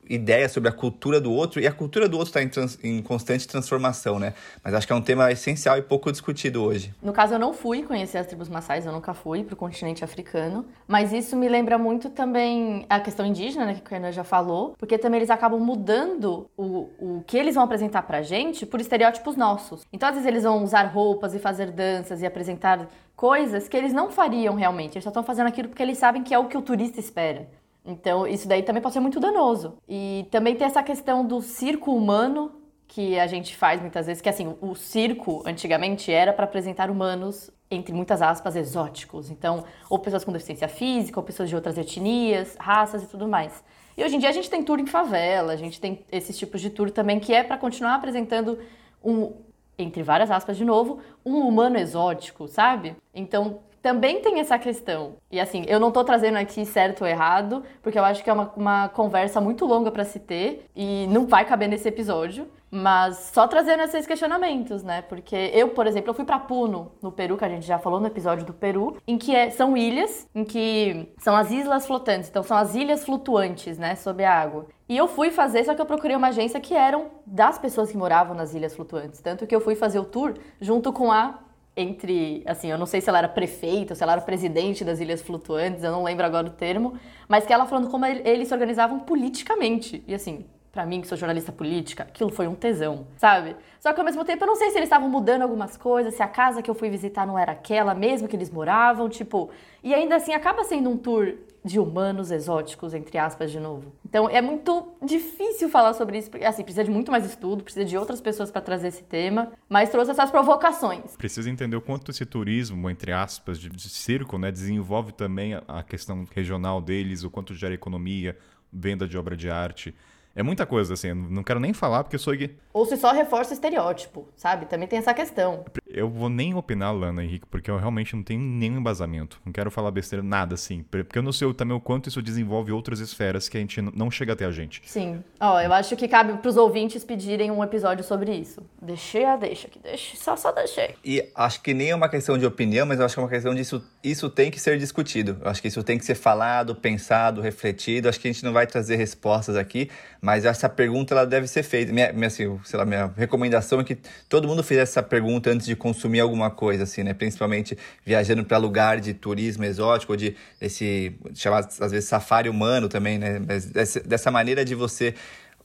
ideia 0.09 0.48
sobre 0.48 0.68
a 0.68 0.72
cultura 0.72 1.20
do 1.20 1.32
outro, 1.32 1.61
e 1.61 1.66
a 1.66 1.72
cultura 1.72 2.09
do 2.09 2.16
outro 2.16 2.30
está 2.30 2.42
em, 2.42 2.48
trans, 2.48 2.78
em, 2.82 3.02
constante 3.02 3.46
transformação, 3.46 4.18
né? 4.18 4.34
Mas 4.62 4.74
acho 4.74 4.86
que 4.86 4.92
é 4.92 4.96
um 4.96 5.02
tema 5.02 5.30
essencial 5.32 5.78
e 5.78 5.82
pouco 5.82 6.11
discutido 6.11 6.62
hoje. 6.62 6.92
No 7.02 7.12
caso, 7.12 7.34
eu 7.34 7.38
não 7.38 7.52
fui 7.52 7.82
conhecer 7.82 8.18
as 8.18 8.26
tribos 8.26 8.48
maçais, 8.48 8.86
eu 8.86 8.92
nunca 8.92 9.14
fui 9.14 9.44
para 9.44 9.55
o 9.55 9.57
continente 9.57 10.05
africano, 10.05 10.66
mas 10.86 11.12
isso 11.12 11.36
me 11.36 11.48
lembra 11.48 11.78
muito 11.78 12.11
também 12.11 12.86
a 12.88 13.00
questão 13.00 13.24
indígena, 13.24 13.66
né, 13.66 13.74
que 13.74 13.80
o 13.80 13.84
Kainan 13.84 14.12
já 14.12 14.24
falou, 14.24 14.74
porque 14.78 14.98
também 14.98 15.18
eles 15.18 15.30
acabam 15.30 15.61
mudando 15.61 16.48
o, 16.57 16.88
o 16.98 17.24
que 17.26 17.36
eles 17.36 17.55
vão 17.55 17.64
apresentar 17.64 18.02
pra 18.02 18.22
gente 18.22 18.66
por 18.66 18.80
estereótipos 18.80 19.36
nossos. 19.36 19.84
Então, 19.92 20.09
às 20.09 20.14
vezes, 20.14 20.28
eles 20.28 20.42
vão 20.42 20.62
usar 20.62 20.84
roupas 20.84 21.34
e 21.34 21.38
fazer 21.38 21.70
danças 21.70 22.22
e 22.22 22.26
apresentar 22.26 22.88
coisas 23.16 23.68
que 23.68 23.76
eles 23.76 23.92
não 23.92 24.11
fariam 24.11 24.55
realmente, 24.55 24.94
eles 24.94 25.05
só 25.05 25.11
estão 25.11 25.22
fazendo 25.22 25.46
aquilo 25.46 25.68
porque 25.68 25.82
eles 25.82 25.98
sabem 25.98 26.22
que 26.22 26.34
é 26.34 26.38
o 26.38 26.46
que 26.46 26.57
o 26.57 26.62
turista 26.62 27.00
espera. 27.00 27.48
Então, 27.85 28.26
isso 28.26 28.49
daí 28.49 28.62
também 28.62 28.82
pode 28.82 28.95
ser 28.95 29.01
muito 29.01 29.20
danoso. 29.20 29.76
E 29.89 30.26
também 30.30 30.57
tem 30.57 30.66
essa 30.66 30.82
questão 30.82 31.24
do 31.24 31.43
circo 31.43 31.95
humano 31.95 32.53
que 32.87 33.18
a 33.18 33.26
gente 33.26 33.57
faz 33.57 33.80
muitas 33.80 34.07
vezes, 34.07 34.22
que 34.22 34.28
assim, 34.28 34.55
o 34.61 34.74
circo 34.74 35.43
antigamente 35.45 36.12
era 36.12 36.32
para 36.32 36.45
apresentar 36.45 36.91
humanos 36.91 37.51
entre 37.70 37.93
muitas 37.93 38.22
aspas 38.22 38.57
exóticos. 38.57 39.30
Então, 39.30 39.64
ou 39.91 39.99
pessoas 39.99 40.24
com 40.24 40.32
deficiência 40.32 40.68
física, 40.68 41.18
ou 41.18 41.24
pessoas 41.24 41.49
de 41.49 41.55
outras 41.55 41.76
etnias, 41.76 42.57
raças 42.59 43.03
e 43.03 43.07
tudo 43.07 43.26
mais. 43.26 43.64
E 43.97 44.05
hoje 44.05 44.16
em 44.16 44.18
dia 44.18 44.28
a 44.28 44.32
gente 44.32 44.51
tem 44.51 44.62
tour 44.62 44.78
em 44.78 44.87
favela, 44.87 45.53
a 45.53 45.57
gente 45.57 45.80
tem 45.80 46.05
esses 46.11 46.37
tipos 46.39 46.61
de 46.61 46.70
tour 46.70 46.91
também 46.91 47.20
que 47.20 47.32
é 47.32 47.43
para 47.43 47.57
continuar 47.57 47.95
apresentando 47.95 48.59
um 49.03 49.32
entre 49.76 50.03
várias 50.03 50.30
aspas 50.30 50.57
de 50.57 50.64
novo, 50.64 51.01
um 51.24 51.39
humano 51.39 51.76
exótico, 51.76 52.47
sabe? 52.47 52.97
Então, 53.12 53.59
também 53.85 54.22
tem 54.22 54.41
essa 54.41 54.59
questão. 54.59 55.16
E 55.30 55.39
assim, 55.39 55.62
eu 55.68 55.78
não 55.78 55.93
tô 55.93 56.03
trazendo 56.03 56.39
aqui 56.39 56.64
certo 56.64 57.03
ou 57.03 57.07
errado, 57.07 57.62
porque 57.82 57.99
eu 57.99 58.05
acho 58.05 58.24
que 58.24 58.30
é 58.30 58.32
uma, 58.32 58.51
uma 58.57 58.89
conversa 58.89 59.43
muito 59.43 59.66
longa 59.66 59.91
para 59.91 60.05
se 60.05 60.18
ter 60.18 60.64
e 60.74 61.07
não 61.09 61.26
vai 61.26 61.45
caber 61.45 61.68
nesse 61.68 61.87
episódio. 61.87 62.49
Mas 62.70 63.30
só 63.35 63.47
trazendo 63.47 63.82
esses 63.82 64.07
questionamentos, 64.07 64.82
né? 64.82 65.03
Porque 65.03 65.37
eu, 65.53 65.68
por 65.68 65.87
exemplo, 65.87 66.11
eu 66.11 66.14
fui 66.14 66.24
para 66.24 66.39
Puno, 66.39 66.93
no 67.01 67.12
Peru, 67.12 67.37
que 67.37 67.45
a 67.45 67.49
gente 67.49 67.66
já 67.66 67.78
falou 67.78 68.01
no 68.01 68.07
episódio 68.07 68.45
do 68.47 68.55
Peru, 68.55 68.97
em 69.07 69.18
que 69.18 69.37
é, 69.37 69.51
são 69.51 69.76
ilhas, 69.76 70.26
em 70.35 70.45
que 70.45 71.12
são 71.18 71.37
as 71.37 71.53
islas 71.53 71.87
flotantes, 71.87 72.30
então 72.30 72.43
são 72.43 72.57
as 72.57 72.74
ilhas 72.74 73.05
flutuantes, 73.05 73.78
né, 73.78 73.95
sob 73.95 74.24
a 74.24 74.35
água. 74.35 74.66
E 74.89 74.97
eu 74.97 75.07
fui 75.07 75.30
fazer, 75.30 75.62
só 75.62 75.74
que 75.74 75.80
eu 75.80 75.87
procurei 75.87 76.16
uma 76.16 76.28
agência 76.28 76.59
que 76.59 76.74
eram 76.74 77.07
das 77.24 77.59
pessoas 77.59 77.91
que 77.91 77.97
moravam 77.97 78.35
nas 78.35 78.55
ilhas 78.55 78.74
flutuantes. 78.74 79.20
Tanto 79.20 79.47
que 79.47 79.55
eu 79.55 79.61
fui 79.61 79.76
fazer 79.76 79.99
o 79.99 80.05
tour 80.05 80.35
junto 80.61 80.93
com 80.93 81.12
a 81.12 81.39
entre, 81.76 82.42
assim, 82.46 82.70
eu 82.70 82.78
não 82.78 82.86
sei 82.86 83.00
se 83.00 83.08
ela 83.08 83.18
era 83.18 83.28
prefeita, 83.28 83.94
se 83.94 84.02
ela 84.02 84.12
era 84.12 84.20
presidente 84.20 84.84
das 84.84 85.00
Ilhas 85.00 85.22
Flutuantes, 85.22 85.82
eu 85.82 85.90
não 85.90 86.04
lembro 86.04 86.24
agora 86.24 86.46
o 86.46 86.50
termo, 86.50 86.98
mas 87.28 87.44
que 87.44 87.52
ela 87.52 87.66
falando 87.66 87.90
como 87.90 88.06
eles 88.06 88.48
se 88.48 88.54
organizavam 88.54 89.00
politicamente. 89.00 90.02
E 90.06 90.14
assim, 90.14 90.44
para 90.74 90.84
mim, 90.84 91.00
que 91.00 91.06
sou 91.06 91.16
jornalista 91.16 91.52
política, 91.52 92.02
aquilo 92.02 92.30
foi 92.30 92.48
um 92.48 92.54
tesão, 92.56 93.06
sabe? 93.16 93.54
Só 93.78 93.92
que 93.92 94.00
ao 94.00 94.04
mesmo 94.04 94.24
tempo 94.24 94.42
eu 94.42 94.48
não 94.48 94.56
sei 94.56 94.70
se 94.70 94.76
eles 94.76 94.88
estavam 94.88 95.08
mudando 95.08 95.42
algumas 95.42 95.76
coisas, 95.76 96.14
se 96.14 96.22
a 96.22 96.26
casa 96.26 96.60
que 96.60 96.68
eu 96.68 96.74
fui 96.74 96.90
visitar 96.90 97.24
não 97.24 97.38
era 97.38 97.52
aquela 97.52 97.94
mesmo 97.94 98.26
que 98.26 98.34
eles 98.34 98.50
moravam, 98.50 99.08
tipo. 99.08 99.50
E 99.84 99.94
ainda 99.94 100.16
assim 100.16 100.32
acaba 100.32 100.64
sendo 100.64 100.90
um 100.90 100.96
tour 100.96 101.36
de 101.64 101.78
humanos 101.78 102.30
exóticos, 102.32 102.92
entre 102.92 103.16
aspas, 103.16 103.52
de 103.52 103.60
novo. 103.60 103.92
Então 104.04 104.28
é 104.28 104.42
muito 104.42 104.88
difícil 105.00 105.68
falar 105.68 105.94
sobre 105.94 106.18
isso, 106.18 106.28
porque 106.28 106.44
assim, 106.44 106.64
precisa 106.64 106.82
de 106.82 106.90
muito 106.90 107.12
mais 107.12 107.24
estudo, 107.24 107.62
precisa 107.62 107.84
de 107.84 107.96
outras 107.96 108.20
pessoas 108.20 108.50
para 108.50 108.60
trazer 108.60 108.88
esse 108.88 109.04
tema, 109.04 109.52
mas 109.68 109.90
trouxe 109.90 110.10
essas 110.10 110.30
provocações. 110.30 111.16
Precisa 111.16 111.48
entender 111.48 111.76
o 111.76 111.80
quanto 111.80 112.10
esse 112.10 112.26
turismo, 112.26 112.90
entre 112.90 113.12
aspas, 113.12 113.60
de, 113.60 113.70
de 113.70 113.88
circo, 113.88 114.36
né, 114.38 114.50
desenvolve 114.50 115.12
também 115.12 115.54
a, 115.54 115.62
a 115.68 115.82
questão 115.84 116.26
regional 116.34 116.80
deles, 116.80 117.22
o 117.22 117.30
quanto 117.30 117.54
gera 117.54 117.72
economia, 117.72 118.36
venda 118.72 119.06
de 119.06 119.16
obra 119.16 119.36
de 119.36 119.48
arte. 119.48 119.94
É 120.37 120.43
muita 120.43 120.66
coisa, 120.66 120.95
assim, 120.95 121.12
não 121.14 121.43
quero 121.43 121.61
nem 121.61 121.72
falar 121.72 122.03
porque 122.03 122.16
eu 122.16 122.20
sou... 122.20 122.35
Ou 122.72 122.85
se 122.85 122.97
só 122.97 123.12
reforça 123.12 123.51
o 123.51 123.55
estereótipo, 123.55 124.28
sabe? 124.37 124.66
Também 124.66 124.89
tem 124.89 124.99
essa 124.99 125.14
questão. 125.14 125.64
Eu 125.87 126.09
vou 126.09 126.28
nem 126.28 126.55
opinar, 126.55 126.93
Lana 126.93 127.22
Henrique, 127.22 127.47
porque 127.47 127.70
eu 127.70 127.76
realmente 127.76 128.16
não 128.16 128.22
tenho 128.24 128.41
nenhum 128.41 128.78
embasamento. 128.78 129.41
Não 129.45 129.53
quero 129.53 129.70
falar 129.70 129.93
besteira, 129.93 130.24
nada, 130.24 130.55
assim. 130.55 130.82
Porque 130.82 131.16
eu 131.16 131.22
não 131.22 131.30
sei 131.30 131.53
também 131.55 131.76
o 131.76 131.80
quanto 131.80 132.09
isso 132.09 132.20
desenvolve 132.20 132.72
outras 132.72 132.99
esferas 132.99 133.49
que 133.49 133.57
a 133.57 133.61
gente 133.61 133.80
não 133.80 134.11
chega 134.11 134.32
até 134.32 134.45
a 134.45 134.51
gente. 134.51 134.82
Sim. 134.85 135.22
Ó, 135.39 135.61
eu 135.61 135.72
acho 135.72 135.95
que 135.95 136.09
cabe 136.09 136.37
pros 136.39 136.57
ouvintes 136.57 137.05
pedirem 137.05 137.53
um 137.53 137.62
episódio 137.62 138.03
sobre 138.03 138.35
isso. 138.35 138.61
Deixei 138.82 139.24
a 139.24 139.37
deixa 139.37 139.68
aqui, 139.68 139.78
deixa, 139.78 140.16
só, 140.16 140.35
só 140.35 140.51
deixei. 140.51 140.97
E 141.05 141.30
acho 141.35 141.62
que 141.62 141.72
nem 141.72 141.91
é 141.91 141.95
uma 141.95 142.09
questão 142.09 142.37
de 142.37 142.45
opinião, 142.45 142.85
mas 142.87 142.99
eu 142.99 143.07
acho 143.07 143.14
que 143.14 143.20
é 143.20 143.22
uma 143.22 143.28
questão 143.28 143.55
disso, 143.55 143.85
isso 144.03 144.28
tem 144.28 144.51
que 144.51 144.61
ser 144.61 144.78
discutido. 144.78 145.39
Eu 145.41 145.49
acho 145.49 145.62
que 145.62 145.68
isso 145.68 145.82
tem 145.85 145.97
que 145.97 146.05
ser 146.05 146.16
falado, 146.16 146.74
pensado, 146.74 147.41
refletido. 147.41 148.09
Acho 148.09 148.18
que 148.18 148.26
a 148.26 148.32
gente 148.32 148.45
não 148.45 148.53
vai 148.53 148.66
trazer 148.66 148.97
respostas 148.97 149.55
aqui, 149.55 149.89
mas 150.24 150.46
essa 150.46 150.70
pergunta 150.70 151.12
ela 151.12 151.26
deve 151.26 151.46
ser 151.46 151.62
feita. 151.62 151.92
Minha, 151.92 152.10
minha, 152.10 152.28
assim, 152.28 152.58
sei 152.64 152.78
lá, 152.78 152.86
minha 152.86 153.12
recomendação 153.14 153.78
é 153.80 153.84
que 153.84 153.98
todo 154.26 154.48
mundo 154.48 154.62
fizesse 154.62 154.92
essa 154.92 155.02
pergunta 155.02 155.50
antes 155.50 155.66
de 155.66 155.76
consumir 155.76 156.20
alguma 156.20 156.50
coisa, 156.50 156.84
assim, 156.84 157.02
né? 157.02 157.12
Principalmente 157.12 157.76
viajando 158.06 158.42
para 158.42 158.56
lugar 158.56 159.00
de 159.02 159.12
turismo 159.12 159.66
exótico, 159.66 160.14
ou 160.14 160.16
de 160.16 160.34
esse 160.58 161.14
chamado 161.34 161.68
às 161.78 161.92
vezes 161.92 162.08
safari 162.08 162.48
humano 162.48 162.88
também, 162.88 163.18
né? 163.18 163.38
Mas 163.38 163.66
dessa, 163.66 164.00
dessa 164.00 164.30
maneira 164.30 164.64
de 164.64 164.74
você 164.74 165.14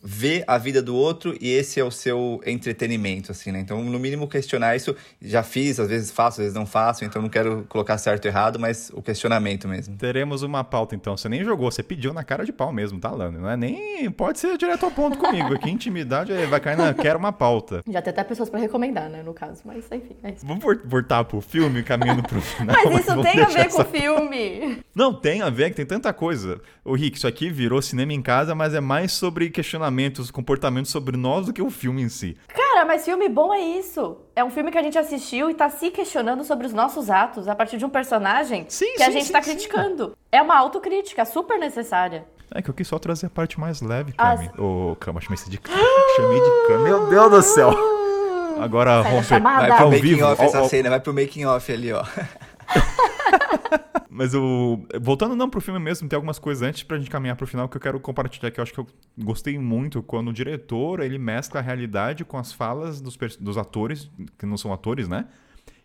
ver 0.02 0.43
a 0.47 0.58
vida 0.58 0.82
do 0.82 0.95
outro 0.95 1.36
e 1.39 1.50
esse 1.52 1.80
é 1.80 1.84
o 1.84 1.91
seu 1.91 2.41
entretenimento, 2.45 3.32
assim, 3.32 3.52
né? 3.52 3.60
Então, 3.60 3.84
no 3.84 4.00
mínimo, 4.00 4.28
questionar 4.28 4.76
isso. 4.76 4.95
Já 5.22 5.43
fiz, 5.43 5.80
às 5.80 5.89
vezes 5.89 6.12
faço, 6.12 6.39
às 6.39 6.45
vezes 6.45 6.54
não 6.54 6.66
faço, 6.66 7.04
então 7.04 7.22
não 7.22 7.30
quero 7.30 7.66
colocar 7.68 7.97
certo 7.97 8.26
ou 8.26 8.32
errado, 8.32 8.60
mas 8.60 8.91
o 8.93 9.02
questionamento 9.02 9.68
mesmo. 9.68 9.95
Teremos 9.97 10.41
uma 10.41 10.64
pauta, 10.64 10.95
então. 10.95 11.18
Você 11.18 11.28
nem 11.28 11.43
jogou, 11.43 11.70
você 11.70 11.84
pediu 11.84 12.14
na 12.14 12.24
cara 12.24 12.45
de 12.45 12.54
pau 12.54 12.72
mesmo, 12.72 13.00
tá, 13.00 13.12
Lando? 13.12 13.39
Não 13.39 13.50
é 13.50 13.58
nem. 13.58 14.10
Pode 14.12 14.39
ser 14.39 14.58
direto 14.58 14.86
ao 14.86 14.91
ponto 14.91 15.18
comigo. 15.18 15.54
Aqui, 15.54 15.70
intimidade 15.70 16.32
é, 16.32 16.45
vai 16.45 16.60
cair 16.60 16.78
na. 16.78 16.93
Quero 16.93 17.20
uma 17.20 17.34
pauta. 17.34 17.84
Já 17.88 18.02
tem 18.02 18.12
até 18.12 18.24
pessoas 18.24 18.50
para 18.50 18.60
recomendar, 18.60 19.10
né, 19.10 19.22
no 19.24 19.34
caso, 19.34 19.62
mas 19.66 19.86
enfim, 19.91 20.16
é 20.24 20.32
isso. 20.32 20.45
Vamos 20.45 20.64
voltar 20.86 21.24
pro 21.26 21.41
filme, 21.41 21.84
caminhando 21.84 22.24
pro 22.24 22.39
final. 22.41 22.76
mas 22.84 23.02
isso 23.02 23.22
tem 23.22 23.41
a 23.41 23.45
ver 23.45 23.70
com 23.70 23.82
o 23.82 23.86
filme. 23.86 24.80
Não, 24.95 25.14
tem 25.14 25.41
a 25.41 25.50
ver, 25.50 25.70
que 25.70 25.76
tem 25.76 25.86
tanta 25.86 26.14
coisa. 26.14 26.62
O 26.84 26.95
Rick, 26.95 27.18
isso 27.18 27.28
aqui 27.28 27.50
virou 27.50 27.82
cinema 27.82 28.14
em 28.14 28.22
casa, 28.22 28.56
mas 28.56 28.74
é 28.74 28.80
mais 28.80 29.12
sobre 29.12 29.50
questionamento 29.50 29.89
comportamentos, 29.90 30.32
comportamentos 30.32 30.92
sobre 30.92 31.18
nós 31.18 31.48
do 31.48 31.54
que 31.54 31.62
o 31.62 31.70
filme 31.70 32.02
em 32.02 32.10
si. 32.10 32.38
Cara, 32.48 32.86
mas 32.86 33.04
filme 33.04 33.28
bom 33.28 33.54
é 33.54 33.60
isso. 33.60 34.18
É 34.36 34.44
um 34.44 34.50
filme 34.50 34.72
que 34.72 34.78
a 34.78 34.84
gente 34.84 34.98
assistiu 34.98 35.50
e 35.50 35.54
tá 35.54 35.70
se 35.70 35.90
questionando 35.90 36.44
sobre 36.44 36.68
os 36.68 36.74
nossos 36.74 37.10
atos 37.10 37.48
a 37.48 37.56
partir 37.56 37.78
de 37.78 37.86
um 37.86 37.90
personagem 37.90 38.66
sim, 38.70 38.94
que 38.94 39.00
sim, 39.00 39.04
a 39.04 39.10
gente 39.10 39.26
sim, 39.26 39.34
tá 39.34 39.42
criticando. 39.42 40.16
É 40.32 40.42
uma 40.42 40.58
autocrítica 40.58 41.26
super 41.26 41.60
necessária. 41.60 42.26
É 42.54 42.62
que 42.62 42.70
eu 42.70 42.74
quis 42.74 42.88
só 42.88 42.98
trazer 42.98 43.28
a 43.28 43.30
parte 43.30 43.60
mais 43.60 43.82
leve, 43.82 44.14
Cami. 44.14 44.50
As... 44.54 44.60
Ô, 44.60 44.92
oh, 44.92 44.96
Cama, 44.96 45.22
chamei 45.22 45.38
de 45.48 45.58
Cami. 45.58 45.80
chamei 46.16 46.40
de 46.40 46.68
Cami. 46.68 46.84
Meu 46.84 47.10
Deus 47.10 47.32
do 47.32 47.42
céu. 47.42 47.72
Agora, 48.60 49.02
romper. 49.02 49.42
Vai 49.42 49.78
pro 49.78 49.92
making 49.92 50.22
off 50.22 50.42
essa 50.42 50.68
cena, 50.68 50.90
vai 50.90 51.00
pro 51.00 51.14
making 51.14 51.46
off 51.46 51.72
ali, 51.72 51.94
ó. 51.94 52.04
Mas 54.10 54.34
o. 54.34 54.80
Voltando 55.00 55.36
não 55.36 55.50
pro 55.50 55.62
filme 55.62 55.80
mesmo, 55.80 56.10
tem 56.10 56.18
algumas 56.18 56.40
coisas 56.40 56.68
antes 56.68 56.84
pra 56.84 56.98
gente 56.98 57.10
caminhar 57.10 57.36
pro 57.36 57.48
final 57.48 57.70
que 57.70 57.78
eu 57.78 57.82
quero 57.82 58.00
compartilhar, 58.00 58.52
que 58.52 58.60
eu 58.60 58.64
acho 58.64 58.74
que 58.74 58.80
eu 58.80 58.88
gostei 59.18 59.58
muito 59.58 60.02
quando 60.02 60.30
o 60.30 60.34
diretor 60.34 61.00
ele 61.00 61.18
mescla 61.18 61.60
a 61.60 61.64
realidade 61.64 62.26
com 62.26 62.38
as 62.38 62.52
falas 62.52 63.00
dos, 63.00 63.18
dos 63.40 63.58
atores, 63.58 64.10
que 64.38 64.46
não 64.46 64.58
são 64.58 64.74
atores, 64.74 65.08
né? 65.08 65.26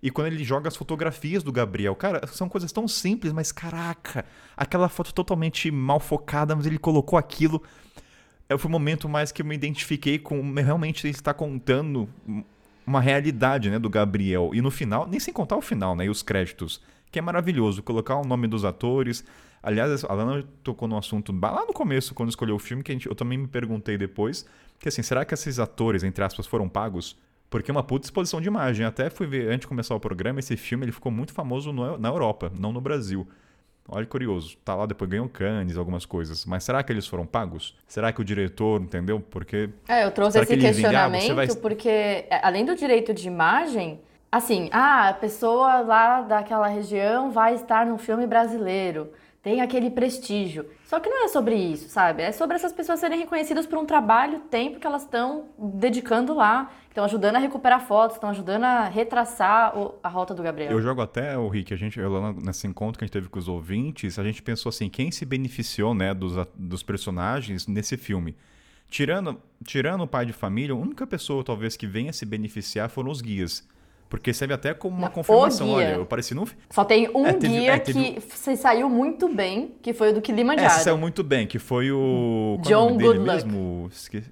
E 0.03 0.11
quando 0.11 0.27
ele 0.27 0.45
joga 0.45 0.69
as 0.69 0.77
fotografias 0.77 1.43
do 1.43 1.51
Gabriel, 1.51 1.95
cara, 1.95 2.27
são 2.27 2.49
coisas 2.49 2.71
tão 2.73 2.87
simples, 2.87 3.33
mas 3.33 3.51
caraca, 3.51 4.25
aquela 4.57 4.89
foto 4.89 5.15
totalmente 5.15 5.71
mal 5.71 5.99
focada, 5.99 6.55
mas 6.55 6.67
ele 6.67 6.79
colocou 6.79 7.19
aquilo. 7.19 7.63
É, 8.49 8.59
foi 8.59 8.69
o 8.69 8.73
momento 8.73 9.09
mais 9.09 9.33
que 9.33 9.41
eu 9.41 9.47
me 9.47 9.55
identifiquei 9.55 10.19
com 10.19 10.53
realmente 10.55 11.07
ele 11.07 11.15
está 11.15 11.33
contando 11.33 12.09
uma 12.87 13.01
realidade, 13.01 13.71
né, 13.71 13.79
do 13.79 13.89
Gabriel. 13.89 14.51
E 14.53 14.61
no 14.61 14.71
final, 14.71 15.07
nem 15.07 15.19
sem 15.21 15.33
contar 15.33 15.57
o 15.57 15.63
final, 15.63 15.97
né, 15.97 16.07
e 16.07 16.09
os 16.09 16.23
créditos, 16.23 16.81
que 17.11 17.19
é 17.19 17.23
maravilhoso, 17.23 17.83
colocar 17.83 18.17
o 18.17 18.25
nome 18.25 18.47
dos 18.47 18.65
atores. 18.65 19.25
Aliás, 19.63 20.05
a 20.05 20.13
Lana 20.13 20.45
tocou 20.63 20.87
no 20.87 20.97
assunto 20.97 21.33
lá 21.33 21.65
no 21.65 21.73
começo, 21.73 22.15
quando 22.15 22.29
escolheu 22.29 22.57
o 22.57 22.59
filme, 22.59 22.83
que 22.83 22.93
gente, 22.93 23.07
eu 23.07 23.15
também 23.15 23.39
me 23.39 23.47
perguntei 23.47 23.97
depois, 23.97 24.47
que 24.79 24.89
assim, 24.89 25.03
será 25.03 25.25
que 25.25 25.33
esses 25.33 25.59
atores, 25.59 26.03
entre 26.03 26.23
aspas, 26.23 26.47
foram 26.47 26.69
pagos? 26.69 27.17
Porque 27.49 27.71
é 27.71 27.73
uma 27.73 27.85
puta 27.85 28.07
exposição 28.07 28.41
de 28.41 28.49
imagem. 28.49 28.85
Até 28.85 29.09
fui 29.09 29.27
ver, 29.27 29.49
antes 29.49 29.61
de 29.61 29.69
começar 29.69 29.95
o 29.95 30.01
programa, 30.01 30.41
esse 30.41 30.57
filme 30.57 30.85
ele 30.85 30.93
ficou 30.93 31.13
muito 31.13 31.33
famoso 31.33 31.73
no, 31.73 31.97
na 31.97 32.09
Europa, 32.09 32.53
não 32.59 32.73
no 32.73 32.81
Brasil. 32.81 33.27
Olha 33.89 34.05
que 34.05 34.11
curioso. 34.11 34.57
Tá 34.65 34.75
lá, 34.75 34.87
depois 34.87 35.11
ganhou 35.11 35.29
Cannes, 35.29 35.77
algumas 35.77 36.07
coisas. 36.07 36.45
Mas 36.47 36.65
será 36.65 36.83
que 36.83 36.93
eles 36.93 37.07
foram 37.07 37.27
pagos? 37.27 37.77
Será 37.87 38.13
que 38.13 38.21
o 38.21 38.25
diretor, 38.25 38.81
entendeu? 38.81 39.21
Porque. 39.21 39.71
É, 39.87 40.05
eu 40.05 40.11
trouxe 40.11 40.39
esse 40.39 40.57
questionamento 40.57 41.33
ah, 41.33 41.35
vai... 41.35 41.49
porque, 41.49 41.89
é, 41.89 42.41
além 42.43 42.65
do 42.65 42.75
direito 42.75 43.13
de 43.13 43.29
imagem, 43.29 44.01
assim, 44.33 44.71
ah, 44.73 45.11
a 45.11 45.15
pessoa 45.15 45.81
lá 45.81 46.23
daquela 46.23 46.67
região 46.67 47.31
vai 47.31 47.55
estar 47.55 47.85
num 47.85 47.99
filme 47.99 48.27
brasileiro 48.27 49.11
tem 49.45 49.61
aquele 49.61 49.91
prestígio. 49.91 50.65
Só 50.87 50.99
que 50.99 51.11
não 51.11 51.27
é 51.27 51.29
sobre 51.29 51.55
isso, 51.55 51.91
sabe? 51.91 52.23
É 52.23 52.33
sobre 52.33 52.57
essas 52.57 52.73
pessoas 52.73 52.99
serem 52.99 53.19
reconhecidas 53.19 53.67
por 53.67 53.79
um 53.79 53.85
trabalho, 53.85 54.41
tempo 54.51 54.81
que 54.81 54.87
elas 54.87 55.03
estão 55.03 55.51
dedicando 55.59 56.33
lá, 56.33 56.73
estão 56.89 57.05
ajudando 57.05 57.37
a 57.37 57.39
recuperar 57.39 57.87
fotos, 57.87 58.17
estão 58.17 58.31
ajudando 58.31 58.65
a 58.65 58.89
retraçar 58.89 59.79
o, 59.79 59.97
a 60.03 60.09
rota 60.09 60.33
do 60.33 60.43
Gabriel. 60.43 60.73
Eu 60.73 60.81
jogo 60.81 61.03
até, 61.03 61.37
o 61.37 61.47
Rick, 61.49 61.75
a 61.75 61.77
gente, 61.77 62.01
nesse 62.43 62.67
encontro 62.67 62.99
que 62.99 63.05
a 63.05 63.07
gente 63.07 63.13
teve 63.13 63.29
com 63.29 63.39
os 63.39 63.47
ouvintes, 63.47 64.19
a 64.19 64.25
gente 64.25 64.43
pensou 64.43 64.71
assim, 64.71 64.89
quem 64.89 65.11
se 65.11 65.27
beneficiou, 65.27 65.95
né, 65.95 66.15
dos, 66.15 66.33
dos 66.55 66.83
personagens 66.83 67.67
nesse 67.67 67.99
filme? 67.99 68.35
Tirando, 68.89 69.39
tirando 69.63 70.05
o 70.05 70.07
pai 70.07 70.25
de 70.25 70.33
família, 70.33 70.75
a 70.75 70.79
única 70.79 71.07
pessoa 71.07 71.45
talvez 71.45 71.77
que 71.77 71.87
venha 71.87 72.15
se 72.15 72.25
beneficiar 72.25 72.89
foram 72.89 73.11
os 73.11 73.21
guias. 73.21 73.69
Porque 74.09 74.33
serve 74.33 74.55
até 74.55 74.73
como 74.75 74.97
uma 74.97 75.11
confirmação. 75.11 75.71
Olha, 75.71 75.95
eu 75.95 76.07
pareci 76.07 76.35
no. 76.35 76.47
Só 76.71 76.85
tem 76.85 77.11
um 77.15 77.27
é, 77.27 77.33
teve, 77.33 77.49
guia 77.49 77.73
é, 77.75 77.79
teve... 77.79 78.13
que 78.13 78.57
saiu 78.57 78.89
muito 78.89 79.29
bem, 79.29 79.75
que 79.83 79.93
foi 79.93 80.11
o 80.11 80.15
do 80.15 80.23
Kilimanjaro. 80.23 80.67
É, 80.67 80.79
saiu 80.79 80.99
muito 80.99 81.25
bem, 81.25 81.47
que 81.47 81.59
foi 81.59 81.91
o. 81.91 82.59
Qual 82.63 82.69
John 82.69 82.99
Goodluck. 82.99 83.21
mesmo? 83.21 83.89
Esque... 83.93 84.23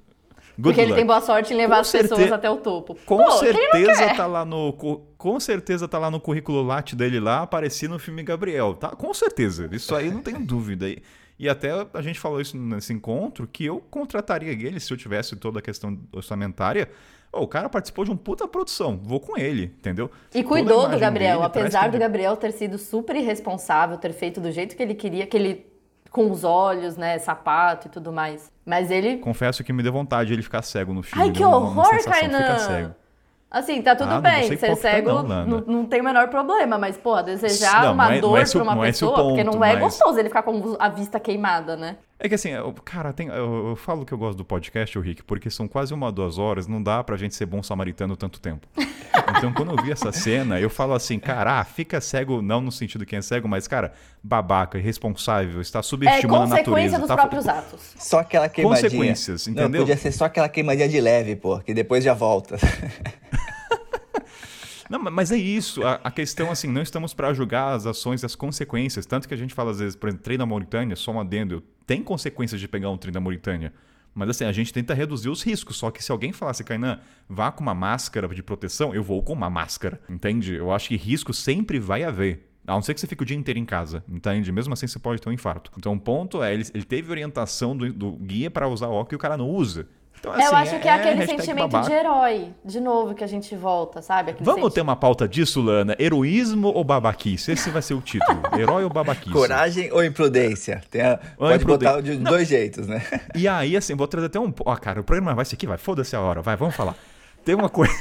Good 0.58 0.62
Porque 0.62 0.80
luck. 0.82 0.90
ele 0.90 0.94
tem 0.94 1.06
boa 1.06 1.20
sorte 1.20 1.54
em 1.54 1.56
levar 1.56 1.76
com 1.76 1.80
as 1.80 1.88
certe... 1.88 2.10
pessoas 2.10 2.30
até 2.30 2.50
o 2.50 2.58
topo. 2.58 2.96
Com 3.06 3.16
Pô, 3.16 3.30
certeza 3.32 4.14
tá 4.14 4.26
lá 4.26 4.44
no 4.44 4.72
com 5.16 5.40
certeza 5.40 5.88
tá 5.88 5.98
lá 5.98 6.10
no 6.10 6.20
currículo 6.20 6.62
lat 6.62 6.94
dele 6.94 7.18
lá, 7.18 7.42
apareci 7.42 7.88
no 7.88 7.98
filme 7.98 8.22
Gabriel, 8.22 8.74
tá? 8.74 8.90
Com 8.90 9.12
certeza. 9.14 9.68
Isso 9.72 9.94
aí 9.94 10.10
não 10.10 10.20
tenho 10.20 10.40
dúvida. 10.44 10.88
E, 10.88 11.02
e 11.38 11.48
até 11.48 11.70
a 11.94 12.02
gente 12.02 12.20
falou 12.20 12.40
isso 12.40 12.56
nesse 12.56 12.92
encontro 12.92 13.48
que 13.50 13.64
eu 13.64 13.80
contrataria 13.90 14.52
ele 14.52 14.78
se 14.78 14.92
eu 14.92 14.96
tivesse 14.96 15.34
toda 15.36 15.58
a 15.58 15.62
questão 15.62 15.98
orçamentária 16.12 16.88
Oh, 17.32 17.44
o 17.44 17.48
cara 17.48 17.68
participou 17.68 18.04
de 18.04 18.10
um 18.10 18.16
puta 18.16 18.46
produção, 18.46 19.00
vou 19.02 19.18
com 19.18 19.38
ele, 19.38 19.74
entendeu? 19.78 20.10
E 20.34 20.44
cuidou 20.44 20.86
do 20.86 20.98
Gabriel, 20.98 21.36
dele, 21.36 21.46
apesar 21.46 21.90
do 21.90 21.98
Gabriel 21.98 22.36
ter 22.36 22.52
sido 22.52 22.76
super 22.76 23.16
irresponsável, 23.16 23.96
ter 23.96 24.12
feito 24.12 24.38
do 24.38 24.52
jeito 24.52 24.76
que 24.76 24.82
ele 24.82 24.94
queria, 24.94 25.26
que 25.26 25.36
ele 25.36 25.66
com 26.10 26.30
os 26.30 26.44
olhos, 26.44 26.96
né, 26.98 27.18
sapato 27.18 27.88
e 27.88 27.90
tudo 27.90 28.12
mais. 28.12 28.52
Mas 28.66 28.90
ele 28.90 29.16
Confesso 29.16 29.64
que 29.64 29.72
me 29.72 29.82
deu 29.82 29.90
vontade 29.90 30.28
de 30.28 30.34
ele 30.34 30.42
ficar 30.42 30.60
cego 30.60 30.92
no 30.92 31.02
filme. 31.02 31.24
Ai, 31.24 31.30
que 31.32 31.42
horror, 31.42 32.04
Kainan! 32.04 32.94
Assim, 33.50 33.82
tá 33.82 33.94
tudo 33.94 34.12
ah, 34.12 34.20
bem, 34.20 34.56
ser 34.56 34.76
cego 34.76 35.22
não, 35.22 35.44
não, 35.44 35.60
não, 35.60 35.84
tem 35.84 36.00
o 36.00 36.04
menor 36.04 36.28
problema, 36.28 36.78
mas, 36.78 36.96
pô, 36.96 37.20
desejar 37.20 37.84
não, 37.84 37.92
uma 37.92 38.14
é, 38.14 38.18
dor 38.18 38.38
é 38.38 38.44
pra 38.46 38.62
uma 38.62 38.80
pessoa, 38.80 39.14
ponto, 39.14 39.28
porque 39.28 39.44
não 39.44 39.62
é 39.62 39.76
gostoso 39.76 40.18
ele 40.18 40.28
ficar 40.28 40.42
com 40.42 40.74
a 40.78 40.88
vista 40.88 41.20
queimada, 41.20 41.76
né? 41.76 41.98
É 42.24 42.28
que 42.28 42.36
assim, 42.36 42.50
eu, 42.50 42.72
cara, 42.84 43.12
tem, 43.12 43.26
eu, 43.26 43.70
eu, 43.70 43.76
falo 43.76 44.06
que 44.06 44.12
eu 44.14 44.18
gosto 44.18 44.38
do 44.38 44.44
podcast, 44.44 44.96
o 44.96 45.00
Rick, 45.00 45.24
porque 45.24 45.50
são 45.50 45.66
quase 45.66 45.92
uma, 45.92 46.12
duas 46.12 46.38
horas, 46.38 46.68
não 46.68 46.80
dá 46.80 47.02
pra 47.02 47.16
gente 47.16 47.34
ser 47.34 47.46
bom 47.46 47.60
samaritano 47.64 48.16
tanto 48.16 48.38
tempo. 48.38 48.64
Então, 49.36 49.52
quando 49.52 49.72
eu 49.72 49.84
vi 49.84 49.90
essa 49.90 50.12
cena, 50.12 50.60
eu 50.60 50.70
falo 50.70 50.94
assim, 50.94 51.18
cara, 51.18 51.58
ah, 51.58 51.64
fica 51.64 52.00
cego, 52.00 52.40
não 52.40 52.60
no 52.60 52.70
sentido 52.70 53.04
que 53.04 53.16
é 53.16 53.20
cego, 53.20 53.48
mas, 53.48 53.66
cara, 53.66 53.92
babaca, 54.22 54.78
irresponsável, 54.78 55.60
está 55.60 55.82
subestimando 55.82 56.44
é, 56.44 56.46
a 56.46 56.58
natureza. 56.58 56.98
dos 56.98 57.08
tá, 57.08 57.16
próprios 57.16 57.48
atos. 57.48 57.92
Só 57.98 58.20
aquela 58.20 58.48
queimadinha. 58.48 58.88
Consequências, 58.88 59.48
entendeu? 59.48 59.68
Não, 59.68 59.78
podia 59.80 59.96
ser 59.96 60.12
só 60.12 60.26
aquela 60.26 60.48
queimadinha 60.48 60.88
de 60.88 61.00
leve, 61.00 61.34
pô, 61.34 61.58
que 61.58 61.74
depois 61.74 62.04
já 62.04 62.14
volta. 62.14 62.56
Não, 64.92 64.98
mas 64.98 65.32
é 65.32 65.38
isso. 65.38 65.82
A, 65.86 65.94
a 66.04 66.10
questão, 66.10 66.50
assim, 66.50 66.68
não 66.68 66.82
estamos 66.82 67.14
para 67.14 67.32
julgar 67.32 67.74
as 67.74 67.86
ações 67.86 68.22
e 68.22 68.26
as 68.26 68.34
consequências. 68.34 69.06
Tanto 69.06 69.26
que 69.26 69.32
a 69.32 69.36
gente 69.38 69.54
fala, 69.54 69.70
às 69.70 69.78
vezes, 69.78 69.96
por 69.96 70.06
exemplo, 70.06 70.22
trem 70.22 70.36
da 70.36 70.44
Mauritânia, 70.44 70.94
só 70.94 71.12
um 71.12 71.18
adendo, 71.18 71.62
tem 71.86 72.02
consequências 72.02 72.60
de 72.60 72.68
pegar 72.68 72.90
um 72.90 72.98
trem 72.98 73.10
da 73.10 73.18
Mauritânia. 73.18 73.72
Mas 74.14 74.28
assim, 74.28 74.44
a 74.44 74.52
gente 74.52 74.70
tenta 74.70 74.92
reduzir 74.92 75.30
os 75.30 75.42
riscos. 75.42 75.78
Só 75.78 75.90
que 75.90 76.04
se 76.04 76.12
alguém 76.12 76.30
falasse, 76.30 76.62
Kainan, 76.62 77.00
vá 77.26 77.50
com 77.50 77.62
uma 77.62 77.72
máscara 77.72 78.28
de 78.28 78.42
proteção, 78.42 78.94
eu 78.94 79.02
vou 79.02 79.22
com 79.22 79.32
uma 79.32 79.48
máscara. 79.48 79.98
Entende? 80.10 80.56
Eu 80.56 80.70
acho 80.70 80.88
que 80.88 80.96
risco 80.96 81.32
sempre 81.32 81.78
vai 81.78 82.04
haver. 82.04 82.50
A 82.66 82.74
não 82.74 82.82
ser 82.82 82.92
que 82.92 83.00
você 83.00 83.06
fique 83.06 83.22
o 83.22 83.26
dia 83.26 83.36
inteiro 83.36 83.58
em 83.58 83.64
casa, 83.64 84.04
entende? 84.06 84.52
Mesmo 84.52 84.74
assim 84.74 84.86
você 84.86 84.98
pode 84.98 85.22
ter 85.22 85.28
um 85.30 85.32
infarto. 85.32 85.72
Então 85.78 85.94
o 85.94 85.98
ponto 85.98 86.42
é, 86.42 86.52
ele, 86.52 86.64
ele 86.74 86.84
teve 86.84 87.10
orientação 87.10 87.74
do, 87.74 87.90
do 87.90 88.12
guia 88.12 88.50
para 88.50 88.68
usar 88.68 88.88
óculos 88.88 89.12
e 89.12 89.16
o 89.16 89.18
cara 89.18 89.38
não 89.38 89.48
usa. 89.48 89.88
Então, 90.22 90.30
assim, 90.30 90.44
eu 90.44 90.54
acho 90.54 90.78
que 90.78 90.86
é, 90.86 90.90
é 90.92 90.94
aquele 90.94 91.26
sentimento 91.26 91.68
babaca. 91.68 91.88
de 91.88 91.92
herói, 91.92 92.54
de 92.64 92.80
novo, 92.80 93.12
que 93.12 93.24
a 93.24 93.26
gente 93.26 93.56
volta, 93.56 94.00
sabe? 94.00 94.30
Aquele 94.30 94.44
Vamos 94.44 94.60
sentimento. 94.60 94.74
ter 94.74 94.80
uma 94.80 94.94
pauta 94.94 95.26
disso, 95.26 95.60
Lana? 95.60 95.96
Heroísmo 95.98 96.68
ou 96.68 96.84
babaquice? 96.84 97.50
Esse 97.50 97.70
vai 97.70 97.82
ser 97.82 97.94
o 97.94 98.00
título. 98.00 98.40
Herói 98.56 98.84
ou 98.84 98.88
babaquice? 98.88 99.32
Coragem 99.32 99.90
ou 99.90 100.04
imprudência? 100.04 100.80
A... 100.94 101.16
Pode 101.36 101.64
botar 101.64 102.00
de 102.00 102.16
Não. 102.18 102.30
dois 102.30 102.46
jeitos, 102.46 102.86
né? 102.86 103.02
E 103.34 103.48
aí, 103.48 103.76
assim, 103.76 103.96
vou 103.96 104.06
trazer 104.06 104.26
até 104.28 104.38
um... 104.38 104.54
Ó, 104.64 104.76
cara, 104.76 105.00
o 105.00 105.04
programa 105.04 105.34
vai 105.34 105.44
ser 105.44 105.56
aqui, 105.56 105.66
vai. 105.66 105.76
Foda-se 105.76 106.14
a 106.14 106.20
hora. 106.20 106.40
Vai, 106.40 106.54
vamos 106.54 106.76
falar. 106.76 106.94
Tem 107.44 107.56
uma 107.56 107.68
coisa... 107.68 107.92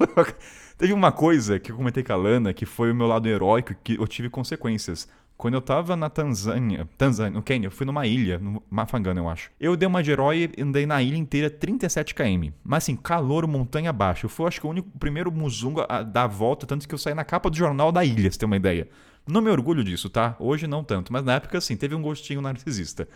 Teve 0.78 0.94
uma 0.94 1.12
coisa 1.12 1.60
que 1.60 1.72
eu 1.72 1.76
comentei 1.76 2.02
com 2.02 2.14
a 2.14 2.16
Lana, 2.16 2.54
que 2.54 2.64
foi 2.64 2.90
o 2.90 2.94
meu 2.94 3.06
lado 3.06 3.28
heróico, 3.28 3.74
que 3.84 3.96
eu 4.00 4.06
tive 4.06 4.30
consequências. 4.30 5.06
Quando 5.40 5.54
eu 5.54 5.62
tava 5.62 5.96
na 5.96 6.10
Tanzânia, 6.10 6.86
Tanzânia, 6.98 7.30
no 7.30 7.42
Quênia, 7.42 7.68
eu 7.68 7.70
fui 7.70 7.86
numa 7.86 8.06
ilha, 8.06 8.38
no 8.38 8.62
Mafangana, 8.68 9.20
eu 9.20 9.26
acho. 9.26 9.50
Eu 9.58 9.74
dei 9.74 9.88
uma 9.88 10.02
de 10.02 10.10
herói 10.10 10.52
e 10.54 10.62
andei 10.62 10.84
na 10.84 11.02
ilha 11.02 11.16
inteira 11.16 11.48
37 11.48 12.14
km. 12.14 12.50
Mas 12.62 12.84
assim, 12.84 12.94
calor 12.94 13.46
montanha 13.46 13.88
abaixo. 13.88 14.26
Eu 14.26 14.30
fui, 14.30 14.46
acho 14.46 14.60
que, 14.60 14.66
o 14.66 14.68
único, 14.68 14.90
primeiro 14.98 15.32
muzungo 15.32 15.82
a 15.88 16.02
dar 16.02 16.24
a 16.24 16.26
volta, 16.26 16.66
tanto 16.66 16.86
que 16.86 16.94
eu 16.94 16.98
saí 16.98 17.14
na 17.14 17.24
capa 17.24 17.48
do 17.48 17.56
jornal 17.56 17.90
da 17.90 18.04
ilha, 18.04 18.30
se 18.30 18.38
tem 18.38 18.46
uma 18.46 18.56
ideia. 18.58 18.86
Não 19.26 19.40
me 19.40 19.48
orgulho 19.48 19.82
disso, 19.82 20.10
tá? 20.10 20.36
Hoje 20.38 20.66
não 20.66 20.84
tanto, 20.84 21.10
mas 21.10 21.24
na 21.24 21.36
época, 21.36 21.56
assim, 21.56 21.74
teve 21.74 21.94
um 21.94 22.02
gostinho 22.02 22.42
narcisista. 22.42 23.08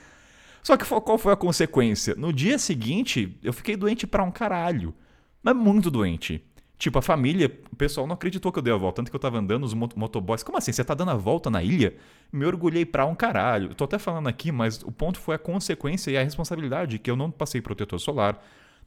Só 0.62 0.79
que 0.79 0.87
qual 0.87 1.18
foi 1.18 1.35
a 1.35 1.37
consequência? 1.37 2.14
No 2.14 2.33
dia 2.33 2.59
seguinte, 2.59 3.37
eu 3.43 3.53
fiquei 3.53 3.77
doente 3.77 4.07
pra 4.07 4.25
um 4.25 4.31
caralho. 4.31 4.95
Mas 5.43 5.55
muito 5.55 5.91
doente. 5.91 6.43
Tipo, 6.77 6.99
a 6.99 7.03
família, 7.03 7.51
o 7.70 7.77
pessoal 7.77 8.07
não 8.07 8.14
acreditou 8.14 8.51
que 8.51 8.59
eu 8.59 8.62
dei 8.62 8.72
a 8.72 8.77
volta. 8.77 8.97
Tanto 8.97 9.11
que 9.11 9.16
eu 9.16 9.20
tava 9.20 9.39
andando, 9.39 9.64
os 9.64 9.75
motoboys. 9.75 10.43
Como 10.43 10.59
assim? 10.59 10.72
Você 10.72 10.85
tá 10.85 10.93
dando 10.95 11.12
a 11.12 11.14
volta 11.14 11.49
na 11.49 11.62
ilha? 11.62 11.95
Me 12.33 12.45
orgulhei 12.45 12.85
pra 12.85 13.07
um 13.07 13.14
caralho. 13.14 13.75
Tô 13.75 13.85
até 13.85 13.99
falando 13.99 14.29
aqui, 14.29 14.51
mas 14.51 14.83
o 14.83 14.91
ponto 14.91 15.18
foi 15.18 15.37
a 15.37 15.39
consequência 15.39 16.11
e 16.11 16.16
a 16.16 16.22
responsabilidade, 16.22 16.99
que 16.99 17.11
eu 17.11 17.16
não 17.16 17.31
passei 17.31 17.61
protetor 17.61 18.01
solar. 18.01 18.43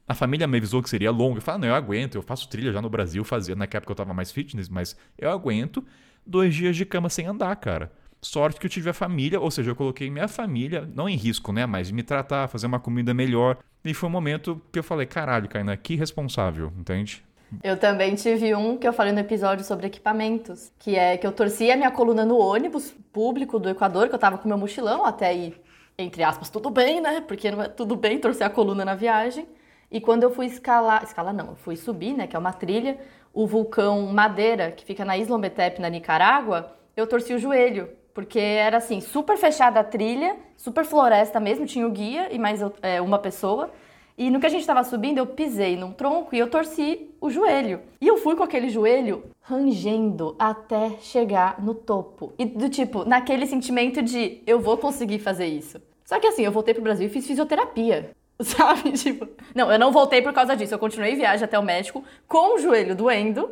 A 0.06 0.14
família 0.14 0.46
me 0.46 0.58
avisou 0.58 0.82
que 0.82 0.88
seria 0.88 1.10
longo. 1.10 1.38
Eu 1.38 1.42
falei, 1.42 1.56
ah, 1.56 1.60
não, 1.60 1.68
eu 1.68 1.74
aguento, 1.74 2.14
eu 2.14 2.22
faço 2.22 2.48
trilha 2.48 2.72
já 2.72 2.80
no 2.80 2.90
Brasil, 2.90 3.24
fazia. 3.24 3.56
Naquela 3.56 3.80
época 3.80 3.92
eu 3.92 3.96
tava 3.96 4.14
mais 4.14 4.30
fitness, 4.30 4.68
mas 4.68 4.96
eu 5.18 5.30
aguento 5.30 5.84
dois 6.24 6.54
dias 6.54 6.76
de 6.76 6.84
cama 6.84 7.08
sem 7.08 7.26
andar, 7.26 7.56
cara. 7.56 7.90
Sorte 8.20 8.58
que 8.58 8.66
eu 8.66 8.70
tive 8.70 8.90
a 8.90 8.94
família, 8.94 9.40
ou 9.40 9.50
seja, 9.50 9.70
eu 9.70 9.76
coloquei 9.76 10.10
minha 10.10 10.26
família, 10.26 10.88
não 10.94 11.08
em 11.08 11.16
risco, 11.16 11.52
né? 11.52 11.66
Mas 11.66 11.88
de 11.88 11.94
me 11.94 12.02
tratar, 12.02 12.48
fazer 12.48 12.66
uma 12.66 12.80
comida 12.80 13.14
melhor. 13.14 13.58
E 13.84 13.94
foi 13.94 14.08
um 14.08 14.12
momento 14.12 14.60
que 14.72 14.78
eu 14.78 14.82
falei, 14.82 15.06
caralho, 15.06 15.48
Kainan, 15.48 15.76
que 15.76 15.94
responsável, 15.94 16.72
entende? 16.76 17.22
Eu 17.62 17.78
também 17.78 18.14
tive 18.14 18.54
um 18.54 18.76
que 18.76 18.86
eu 18.86 18.92
falei 18.92 19.12
no 19.12 19.20
episódio 19.20 19.64
sobre 19.64 19.86
equipamentos, 19.86 20.70
que 20.78 20.96
é 20.96 21.16
que 21.16 21.26
eu 21.26 21.32
torci 21.32 21.70
a 21.70 21.76
minha 21.76 21.90
coluna 21.90 22.24
no 22.24 22.38
ônibus 22.38 22.94
público 23.12 23.58
do 23.58 23.70
Equador, 23.70 24.08
que 24.08 24.14
eu 24.14 24.18
tava 24.18 24.36
com 24.38 24.48
meu 24.48 24.58
mochilão 24.58 25.04
até 25.04 25.28
aí, 25.28 25.54
entre 25.96 26.22
aspas, 26.22 26.50
tudo 26.50 26.68
bem, 26.68 27.00
né? 27.00 27.22
Porque 27.26 27.50
não 27.50 27.62
é 27.62 27.68
tudo 27.68 27.96
bem 27.96 28.18
torcer 28.18 28.46
a 28.46 28.50
coluna 28.50 28.84
na 28.84 28.94
viagem. 28.94 29.46
E 29.90 30.00
quando 30.00 30.22
eu 30.22 30.30
fui 30.30 30.46
escalar, 30.46 31.02
escalar 31.02 31.32
não, 31.32 31.48
eu 31.48 31.56
fui 31.56 31.74
subir, 31.74 32.12
né, 32.12 32.26
que 32.26 32.36
é 32.36 32.38
uma 32.38 32.52
trilha, 32.52 32.98
o 33.32 33.46
vulcão 33.46 34.06
Madeira, 34.06 34.70
que 34.70 34.84
fica 34.84 35.04
na 35.04 35.16
Isla 35.16 35.36
Ometep, 35.36 35.80
na 35.80 35.88
Nicarágua, 35.88 36.76
eu 36.94 37.06
torci 37.06 37.32
o 37.32 37.38
joelho, 37.38 37.88
porque 38.12 38.38
era 38.38 38.76
assim, 38.76 39.00
super 39.00 39.38
fechada 39.38 39.80
a 39.80 39.84
trilha, 39.84 40.36
super 40.56 40.84
floresta 40.84 41.40
mesmo, 41.40 41.64
tinha 41.64 41.86
o 41.86 41.90
guia 41.90 42.28
e 42.30 42.38
mais 42.38 42.60
é, 42.82 43.00
uma 43.00 43.18
pessoa. 43.18 43.70
E 44.18 44.30
no 44.30 44.40
que 44.40 44.46
a 44.46 44.48
gente 44.48 44.66
tava 44.66 44.82
subindo, 44.82 45.18
eu 45.18 45.26
pisei 45.26 45.76
num 45.76 45.92
tronco 45.92 46.34
e 46.34 46.38
eu 46.40 46.50
torci 46.50 47.08
o 47.20 47.30
joelho. 47.30 47.80
E 48.00 48.08
eu 48.08 48.16
fui 48.16 48.34
com 48.34 48.42
aquele 48.42 48.68
joelho 48.68 49.22
rangendo 49.40 50.34
até 50.36 50.90
chegar 51.00 51.62
no 51.62 51.72
topo. 51.72 52.32
E 52.36 52.44
do 52.44 52.68
tipo, 52.68 53.04
naquele 53.04 53.46
sentimento 53.46 54.02
de 54.02 54.42
eu 54.44 54.58
vou 54.58 54.76
conseguir 54.76 55.20
fazer 55.20 55.46
isso. 55.46 55.80
Só 56.04 56.18
que 56.18 56.26
assim, 56.26 56.42
eu 56.42 56.50
voltei 56.50 56.74
pro 56.74 56.82
Brasil 56.82 57.06
e 57.06 57.10
fiz 57.10 57.28
fisioterapia. 57.28 58.10
Sabe? 58.42 58.90
Tipo, 58.92 59.28
não, 59.54 59.70
eu 59.70 59.78
não 59.78 59.92
voltei 59.92 60.20
por 60.20 60.32
causa 60.32 60.56
disso. 60.56 60.74
Eu 60.74 60.78
continuei 60.80 61.14
viagem 61.14 61.44
até 61.44 61.56
o 61.56 61.62
médico 61.62 62.02
com 62.26 62.56
o 62.56 62.58
joelho 62.58 62.96
doendo 62.96 63.50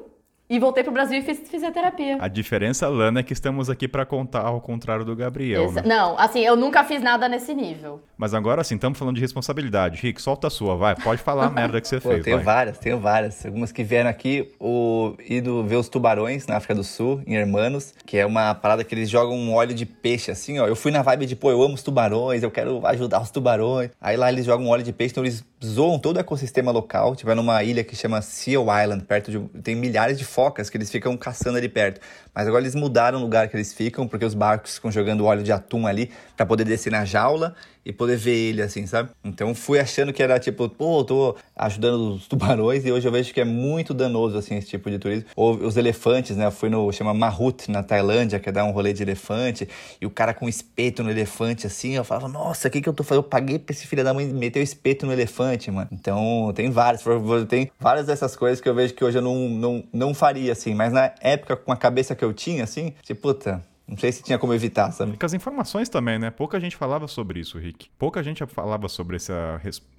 e 0.49 0.59
voltei 0.59 0.83
pro 0.85 0.93
Brasil 0.93 1.19
e 1.19 1.23
fiz 1.23 1.41
fisioterapia. 1.49 2.19
A 2.21 2.29
diferença, 2.29 2.89
Lana, 2.89 3.21
é 3.21 3.23
que 3.23 3.33
estamos 3.33 3.69
aqui 3.69 3.89
para 3.89 4.05
contar 4.07 4.43
ao 4.43 4.61
contrário 4.61 5.05
do 5.05 5.15
Gabriel. 5.17 5.73
Né? 5.73 5.83
Não, 5.85 6.19
assim, 6.19 6.41
eu 6.41 6.57
nunca 6.57 6.85
fiz 6.85 7.03
nada 7.03 7.29
nesse 7.29 7.55
nível. 7.55 8.01
Mas 8.17 8.33
agora 8.33 8.63
sim, 8.63 8.77
estamos 8.77 8.99
falando 8.99 9.17
de 9.17 9.21
responsabilidade. 9.21 10.01
Rick, 10.01 10.21
solta 10.23 10.47
a 10.47 10.51
sua, 10.51 10.77
vai. 10.77 10.95
Pode 10.95 11.21
falar 11.21 11.47
a 11.47 11.51
merda 11.51 11.81
que 11.81 11.89
você 11.89 11.99
Pô, 12.01 12.11
fez. 12.11 12.25
tenho 12.25 12.37
vai. 12.37 12.45
várias, 12.45 12.79
tenho 12.79 12.99
várias. 12.99 13.45
Algumas 13.45 13.73
que 13.73 13.83
vieram 13.83 14.09
aqui, 14.09 14.53
o 14.61 15.15
ido 15.29 15.65
ver 15.65 15.77
os 15.77 15.89
tubarões 15.89 16.47
na 16.47 16.57
África 16.57 16.75
do 16.75 16.85
Sul, 16.85 17.21
em 17.27 17.35
Hermanos, 17.35 17.93
que 18.07 18.17
é 18.17 18.25
uma 18.25 18.55
parada 18.55 18.85
que 18.85 18.95
eles 18.95 19.11
jogam 19.11 19.37
um 19.37 19.55
óleo 19.55 19.75
de 19.75 19.85
peixe, 19.85 20.31
assim, 20.31 20.59
ó. 20.59 20.67
Eu 20.67 20.77
fui 20.77 20.91
na 20.91 21.03
vibe 21.03 21.27
de, 21.27 21.37
pô, 21.37 21.51
eu 21.51 21.63
amo 21.63 21.75
os 21.75 21.83
tubarões, 21.83 22.43
eu 22.43 22.51
quero 22.51 22.87
ajudar 22.87 23.21
os 23.21 23.31
tubarões. 23.31 23.91
Aí 24.01 24.17
lá 24.17 24.31
eles 24.31 24.45
jogam 24.47 24.67
um 24.67 24.71
óleo 24.71 24.83
de 24.83 24.93
peixe, 24.93 25.13
então 25.13 25.25
eles 25.25 25.45
zoam 25.65 25.99
todo 25.99 26.17
o 26.17 26.21
ecossistema 26.21 26.71
local. 26.71 27.17
Tipo, 27.17 27.31
é 27.31 27.35
numa 27.35 27.63
ilha 27.65 27.83
que 27.83 27.97
chama 27.97 28.21
Seal 28.23 28.65
Island, 28.83 29.05
perto 29.05 29.31
de. 29.31 29.39
Tem 29.63 29.75
milhares 29.75 30.19
de 30.19 30.25
focas 30.37 30.69
que 30.69 30.77
eles 30.77 30.91
ficam 30.91 31.17
caçando 31.17 31.57
ali 31.57 31.69
perto. 31.69 31.99
Mas 32.35 32.47
agora 32.47 32.63
eles 32.63 32.75
mudaram 32.75 33.19
o 33.19 33.23
lugar 33.23 33.49
que 33.49 33.57
eles 33.57 33.73
ficam, 33.73 34.07
porque 34.07 34.27
os 34.27 34.35
barcos 34.35 34.75
ficam 34.75 34.93
jogando 34.93 35.25
óleo 35.25 35.43
de 35.43 35.51
atum 35.51 35.87
ali 35.87 36.11
pra 36.37 36.45
poder 36.45 36.65
descer 36.65 36.93
na 36.93 37.07
jaula 37.07 37.55
e 37.87 37.93
poder 37.93 38.17
ver 38.17 38.35
ele, 38.35 38.63
assim, 38.63 38.85
sabe? 38.85 39.11
Então 39.25 39.55
fui 39.55 39.79
achando 39.79 40.13
que 40.13 40.21
era 40.21 40.41
tipo, 40.41 40.69
pô, 40.69 41.05
tô 41.05 41.37
ajudando 41.55 42.15
os 42.15 42.27
tubarões 42.29 42.85
e 42.85 42.91
hoje 42.91 43.07
eu 43.07 43.13
vejo 43.13 43.33
que 43.33 43.41
é 43.41 43.45
muito 43.45 43.95
danoso, 43.95 44.37
assim, 44.37 44.57
esse 44.57 44.67
tipo 44.67 44.91
de 44.91 44.99
turismo. 44.99 45.29
Ou 45.37 45.55
os 45.55 45.77
elefantes, 45.77 46.37
né? 46.37 46.47
Eu 46.47 46.51
fui 46.51 46.69
no, 46.69 46.91
chama 46.91 47.15
Mahut, 47.15 47.71
na 47.71 47.85
Tailândia, 47.85 48.41
que 48.41 48.49
é 48.49 48.53
dar 48.53 48.65
um 48.65 48.73
rolê 48.73 48.93
de 48.93 49.05
elefante, 49.05 49.69
e 50.01 50.05
o 50.05 50.11
cara 50.11 50.35
com 50.35 50.49
espeto 50.49 51.05
no 51.05 51.11
elefante, 51.13 51.65
assim, 51.65 51.95
eu 51.95 52.03
falava, 52.03 52.27
nossa, 52.27 52.67
o 52.67 52.71
que 52.73 52.81
que 52.81 52.89
eu 52.89 52.93
tô 52.93 53.05
fazendo? 53.05 53.23
Eu 53.23 53.29
paguei 53.29 53.57
pra 53.57 53.73
esse 53.73 53.87
filho 53.87 54.03
da 54.03 54.13
mãe 54.13 54.27
meter 54.27 54.59
o 54.59 54.63
espeto 54.65 55.07
no 55.07 55.13
elefante, 55.13 55.71
mano. 55.71 55.89
Então 55.93 56.53
tem 56.57 56.69
várias, 56.69 57.05
tem 57.49 57.71
várias 57.79 58.07
dessas 58.07 58.35
coisas 58.35 58.61
que 58.61 58.69
eu 58.69 58.75
vejo 58.75 58.95
que 58.95 59.05
hoje 59.05 59.19
eu 59.19 59.23
não, 59.23 59.49
não, 59.49 59.85
não 59.93 60.13
faria, 60.13 60.51
assim, 60.51 60.75
mas 60.75 60.93
na 60.93 61.13
época, 61.21 61.55
com 61.55 61.71
a 61.71 61.77
cabeça 61.77 62.17
que 62.17 62.25
eu 62.25 62.33
tinha, 62.33 62.65
assim, 62.65 62.93
tipo, 63.05 63.21
puta, 63.21 63.63
não 63.89 63.97
sei 63.97 64.11
se 64.11 64.23
tinha 64.23 64.39
como 64.39 64.53
evitar, 64.53 64.91
sabe? 64.91 65.17
Com 65.17 65.27
as 65.27 65.33
informações 65.33 65.89
também, 65.89 66.19
né? 66.19 66.31
Pouca 66.31 66.59
gente 66.59 66.77
falava 66.77 67.07
sobre 67.07 67.41
isso, 67.41 67.59
Rick. 67.59 67.89
Pouca 67.99 68.23
gente 68.23 68.45
falava 68.47 68.89
sobre 68.89 69.17
esse 69.17 69.33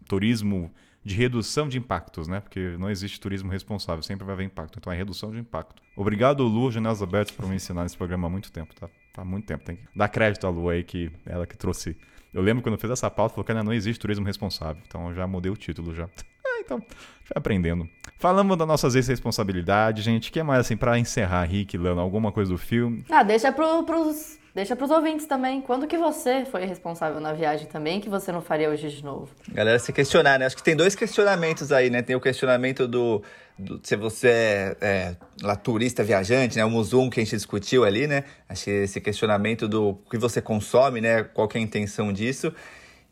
turismo 0.07 0.71
de 1.05 1.15
redução 1.15 1.69
de 1.69 1.77
impactos, 1.77 2.27
né? 2.27 2.41
Porque 2.41 2.75
não 2.77 2.89
existe 2.89 3.17
turismo 3.19 3.49
responsável, 3.49 4.03
sempre 4.03 4.25
vai 4.25 4.33
haver 4.33 4.45
impacto. 4.45 4.77
Então 4.77 4.91
é 4.91 4.95
redução 4.95 5.31
de 5.31 5.39
impacto. 5.39 5.81
Obrigado, 5.95 6.43
Lu, 6.43 6.69
Janelas 6.69 7.01
Abertas, 7.01 7.33
por 7.33 7.47
me 7.47 7.55
ensinar 7.55 7.83
nesse 7.83 7.97
programa 7.97 8.27
há 8.27 8.29
muito 8.29 8.51
tempo, 8.51 8.75
tá? 8.75 8.89
Tá 9.13 9.21
há 9.21 9.25
muito 9.25 9.45
tempo. 9.45 9.63
Tem 9.63 9.77
que 9.77 9.83
dar 9.95 10.09
crédito 10.09 10.45
à 10.45 10.49
Lu 10.49 10.67
aí, 10.69 10.83
que 10.83 11.09
ela 11.25 11.47
que 11.47 11.57
trouxe. 11.57 11.95
Eu 12.33 12.41
lembro 12.41 12.61
quando 12.61 12.73
eu 12.73 12.79
fiz 12.79 12.89
essa 12.89 13.09
pauta, 13.09 13.35
falou 13.35 13.45
que 13.45 13.53
ainda 13.53 13.63
não 13.63 13.73
existe 13.73 14.01
turismo 14.01 14.25
responsável. 14.25 14.81
Então 14.85 15.07
eu 15.07 15.15
já 15.15 15.25
mudei 15.25 15.49
o 15.49 15.55
título 15.55 15.95
já. 15.95 16.09
Ah, 16.55 16.61
então, 16.61 16.77
vai 16.79 17.35
aprendendo. 17.35 17.87
Falamos 18.19 18.57
das 18.57 18.67
nossas 18.67 18.95
responsabilidades, 18.95 20.03
gente. 20.03 20.29
O 20.29 20.33
que 20.33 20.41
mais, 20.41 20.61
assim, 20.61 20.75
pra 20.77 20.97
encerrar, 20.97 21.43
Rick, 21.43 21.77
Lana, 21.77 22.01
alguma 22.01 22.31
coisa 22.31 22.51
do 22.51 22.57
filme? 22.57 23.03
Ah, 23.09 23.23
deixa 23.23 23.51
pro, 23.51 23.83
pros. 23.83 24.37
Deixa 24.55 24.75
pros 24.75 24.89
ouvintes 24.89 25.27
também. 25.27 25.61
Quando 25.61 25.85
que 25.85 25.99
você 25.99 26.43
foi 26.45 26.65
responsável 26.65 27.21
na 27.21 27.31
viagem 27.31 27.67
também, 27.67 28.01
que 28.01 28.09
você 28.09 28.31
não 28.31 28.41
faria 28.41 28.67
hoje 28.71 28.89
de 28.89 29.03
novo? 29.03 29.29
Galera, 29.53 29.77
se 29.77 29.93
questionar, 29.93 30.39
né? 30.39 30.47
Acho 30.47 30.55
que 30.55 30.63
tem 30.63 30.75
dois 30.75 30.95
questionamentos 30.95 31.71
aí, 31.71 31.91
né? 31.91 32.01
Tem 32.01 32.15
o 32.15 32.19
questionamento 32.19 32.87
do, 32.87 33.21
do- 33.55 33.79
se 33.83 33.95
você 33.95 34.27
é, 34.29 34.77
é 34.81 35.15
lá, 35.43 35.55
turista 35.55 36.03
viajante, 36.03 36.57
né? 36.57 36.65
O 36.65 36.71
Musum 36.71 37.07
que 37.07 37.19
a 37.19 37.23
gente 37.23 37.35
discutiu 37.35 37.85
ali, 37.85 38.07
né? 38.07 38.23
Acho 38.49 38.63
que 38.63 38.71
esse 38.71 38.99
questionamento 38.99 39.67
do 39.67 39.93
que 40.09 40.17
você 40.17 40.41
consome, 40.41 41.01
né? 41.01 41.21
Qual 41.23 41.47
que 41.47 41.55
é 41.59 41.61
a 41.61 41.63
intenção 41.63 42.11
disso? 42.11 42.51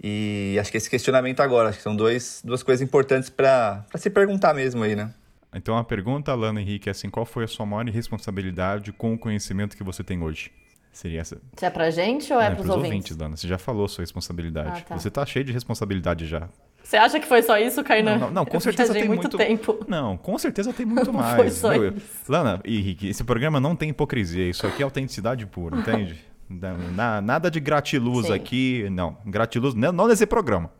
E 0.04 0.58
acho 0.60 0.72
que 0.72 0.78
esse 0.78 0.89
questionamento 0.89 1.39
agora, 1.39 1.70
acho 1.70 1.78
que 1.78 1.84
são 1.84 1.96
dois, 1.96 2.41
duas 2.43 2.62
coisas 2.62 2.82
importantes 2.82 3.30
para 3.30 3.86
se 3.96 4.10
perguntar 4.10 4.54
mesmo 4.54 4.84
aí, 4.84 4.96
né? 4.96 5.14
Então 5.54 5.78
a 5.78 5.84
pergunta, 5.84 6.34
Lana 6.36 6.62
Henrique, 6.62 6.89
é 6.89 6.91
assim: 6.91 7.10
qual 7.10 7.26
foi 7.26 7.46
a 7.46 7.48
sua 7.48 7.66
maior 7.66 7.86
responsabilidade 7.88 8.91
com 8.91 9.14
o 9.14 9.18
conhecimento 9.18 9.76
que 9.76 9.84
você 9.84 10.04
tem 10.04 10.22
hoje? 10.22 10.52
Seria 10.91 11.20
essa. 11.22 11.38
Se 11.58 11.66
é 11.66 11.70
pra 11.70 11.89
gente 11.89 12.32
ou 12.32 12.39
é, 12.39 12.48
É, 12.48 12.50
pros, 12.52 12.66
pros 12.66 12.76
ouvintes? 12.78 13.18
Lana. 13.18 13.36
Você 13.36 13.48
já 13.48 13.58
falou 13.58 13.86
a 13.86 13.89
sua 13.89 14.02
responsabilidade. 14.02 14.84
Ah, 14.86 14.89
tá. 14.89 14.98
Você 14.98 15.10
tá 15.10 15.26
cheio 15.26 15.43
de 15.43 15.52
responsabilidade 15.52 16.26
já. 16.26 16.48
Você 16.82 16.98
acha 16.98 17.20
que 17.20 17.26
foi 17.26 17.41
só 17.41 17.58
isso, 17.58 17.84
Kainan? 17.84 18.12
Não, 18.14 18.28
não, 18.28 18.32
não, 18.32 18.46
com 18.46 18.58
Eu 18.58 18.62
certeza 18.62 18.93
tem 18.93 19.08
muito 19.08 19.24
muito 19.24 19.38
tempo. 19.38 19.84
Não, 19.88 20.16
com 20.16 20.38
certeza 20.38 20.72
tem 20.72 20.86
muito 20.86 21.12
mais. 21.14 21.36
foi 21.36 21.50
só 21.50 21.70
Meu, 21.70 21.89
isso. 21.98 22.32
Lana 22.32 22.62
e 22.64 22.80
Rick, 22.80 23.10
esse 23.10 23.24
programa 23.24 23.60
não 23.60 23.76
tem 23.76 23.89
hipocrisia. 23.89 24.48
Isso 24.48 24.66
aqui 24.68 24.84
é 24.84 24.86
autenticidade 24.86 25.46
pura, 25.48 25.78
entende? 25.78 26.24
Na- 26.50 27.22
nada 27.22 27.50
de 27.50 27.60
gratiluz 27.60 28.28
Sim. 28.28 28.34
aqui. 28.34 28.89
Não, 28.91 29.18
gratiluz 29.26 29.74
não, 29.74 30.08
nesse 30.08 30.26
programa. 30.26 30.72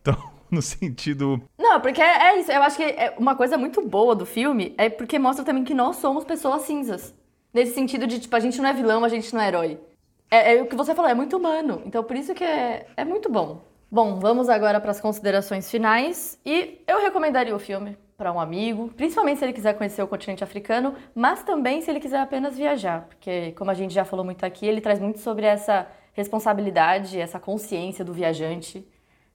Então, 0.00 0.16
no 0.50 0.62
sentido. 0.62 1.42
Não, 1.58 1.80
porque 1.80 2.00
é 2.00 2.38
isso. 2.38 2.50
Eu 2.50 2.62
acho 2.62 2.76
que 2.76 2.82
é 2.84 3.14
uma 3.18 3.34
coisa 3.34 3.58
muito 3.58 3.86
boa 3.86 4.14
do 4.14 4.24
filme 4.26 4.74
é 4.78 4.88
porque 4.88 5.18
mostra 5.18 5.44
também 5.44 5.64
que 5.64 5.74
nós 5.74 5.96
somos 5.96 6.24
pessoas 6.24 6.62
cinzas. 6.62 7.14
Nesse 7.52 7.74
sentido 7.74 8.06
de, 8.06 8.20
tipo, 8.20 8.34
a 8.36 8.40
gente 8.40 8.60
não 8.60 8.68
é 8.68 8.72
vilão, 8.72 9.04
a 9.04 9.08
gente 9.08 9.34
não 9.34 9.40
é 9.40 9.48
herói. 9.48 9.78
É, 10.30 10.56
é 10.56 10.62
o 10.62 10.66
que 10.66 10.76
você 10.76 10.94
falou, 10.94 11.10
é 11.10 11.14
muito 11.14 11.36
humano. 11.36 11.82
Então, 11.84 12.04
por 12.04 12.16
isso 12.16 12.32
que 12.32 12.44
é, 12.44 12.86
é 12.96 13.04
muito 13.04 13.28
bom. 13.28 13.62
Bom, 13.90 14.20
vamos 14.20 14.48
agora 14.48 14.80
para 14.80 14.92
as 14.92 15.00
considerações 15.00 15.68
finais. 15.68 16.38
E 16.46 16.80
eu 16.86 17.00
recomendaria 17.00 17.54
o 17.54 17.58
filme 17.58 17.98
para 18.20 18.30
um 18.30 18.38
amigo, 18.38 18.88
principalmente 18.98 19.38
se 19.38 19.44
ele 19.46 19.54
quiser 19.54 19.72
conhecer 19.78 20.02
o 20.02 20.06
continente 20.06 20.44
africano, 20.44 20.94
mas 21.14 21.42
também 21.42 21.80
se 21.80 21.90
ele 21.90 21.98
quiser 21.98 22.20
apenas 22.20 22.54
viajar. 22.54 23.06
Porque, 23.08 23.52
como 23.52 23.70
a 23.70 23.74
gente 23.74 23.94
já 23.94 24.04
falou 24.04 24.22
muito 24.22 24.44
aqui, 24.44 24.66
ele 24.66 24.82
traz 24.82 25.00
muito 25.00 25.18
sobre 25.20 25.46
essa 25.46 25.86
responsabilidade, 26.12 27.18
essa 27.18 27.40
consciência 27.40 28.04
do 28.04 28.12
viajante 28.12 28.86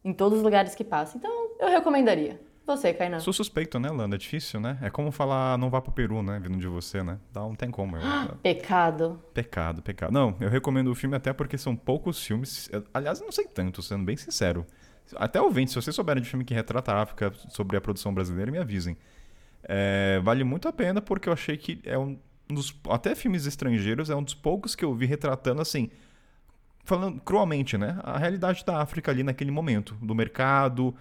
em 0.04 0.14
todos 0.14 0.38
os 0.38 0.44
lugares 0.44 0.76
que 0.76 0.84
passa. 0.84 1.18
Então, 1.18 1.32
eu 1.60 1.68
recomendaria. 1.68 2.40
Você, 2.68 2.94
Kainan. 2.94 3.20
Sou 3.20 3.34
suspeito, 3.34 3.80
né, 3.80 3.90
Lana? 3.90 4.14
É 4.14 4.18
difícil, 4.20 4.60
né? 4.60 4.78
É 4.84 4.90
como 4.92 5.12
falar 5.12 5.58
não 5.58 5.70
vá 5.72 5.82
pro 5.82 5.92
Peru, 5.92 6.22
né? 6.22 6.40
Vindo 6.40 6.58
de 6.60 6.68
você, 6.68 7.02
né? 7.02 7.18
Não 7.34 7.56
tem 7.56 7.72
como. 7.72 7.98
eu- 7.98 8.36
Pecado. 8.44 9.20
Pecado, 9.34 9.82
pecado. 9.82 10.12
Não, 10.12 10.36
eu 10.40 10.50
recomendo 10.50 10.92
o 10.92 10.96
filme 10.96 11.16
até 11.16 11.34
porque 11.34 11.58
são 11.58 11.76
poucos 11.76 12.24
filmes. 12.24 12.70
eu- 12.72 12.84
Aliás, 12.94 13.20
não 13.20 13.32
sei 13.32 13.46
tanto, 13.46 13.82
sendo 13.82 14.04
bem 14.04 14.16
sincero. 14.18 14.64
Até 15.16 15.42
ouvinte, 15.42 15.72
se 15.72 15.76
vocês 15.76 15.96
souberem 15.96 16.22
de 16.22 16.30
filme 16.30 16.44
que 16.44 16.54
retrata 16.54 16.92
a 16.92 17.02
África 17.02 17.32
sobre 17.50 17.78
a 17.78 17.82
produção 17.82 18.14
brasileira, 18.14 18.52
me 18.52 18.58
avisem. 18.58 18.98
É, 19.64 20.20
vale 20.24 20.44
muito 20.44 20.68
a 20.68 20.74
pena 20.74 21.02
porque 21.02 21.28
eu 21.28 21.34
achei 21.34 21.58
que 21.58 21.80
é 21.84 21.98
um 21.98 22.18
dos. 22.48 22.74
Até 22.90 23.16
filmes 23.16 23.46
estrangeiros 23.46 24.10
é 24.10 24.16
um 24.16 24.24
dos 24.24 24.34
poucos 24.34 24.76
que 24.76 24.86
eu 24.86 24.94
vi 24.94 25.06
retratando 25.06 25.62
assim. 25.62 25.90
Falando 26.84 27.20
cruelmente, 27.22 27.78
né? 27.78 28.00
A 28.04 28.18
realidade 28.18 28.64
da 28.64 28.82
África 28.82 29.12
ali 29.12 29.24
naquele 29.24 29.52
momento, 29.52 29.96
do 30.02 30.14
mercado. 30.14 30.94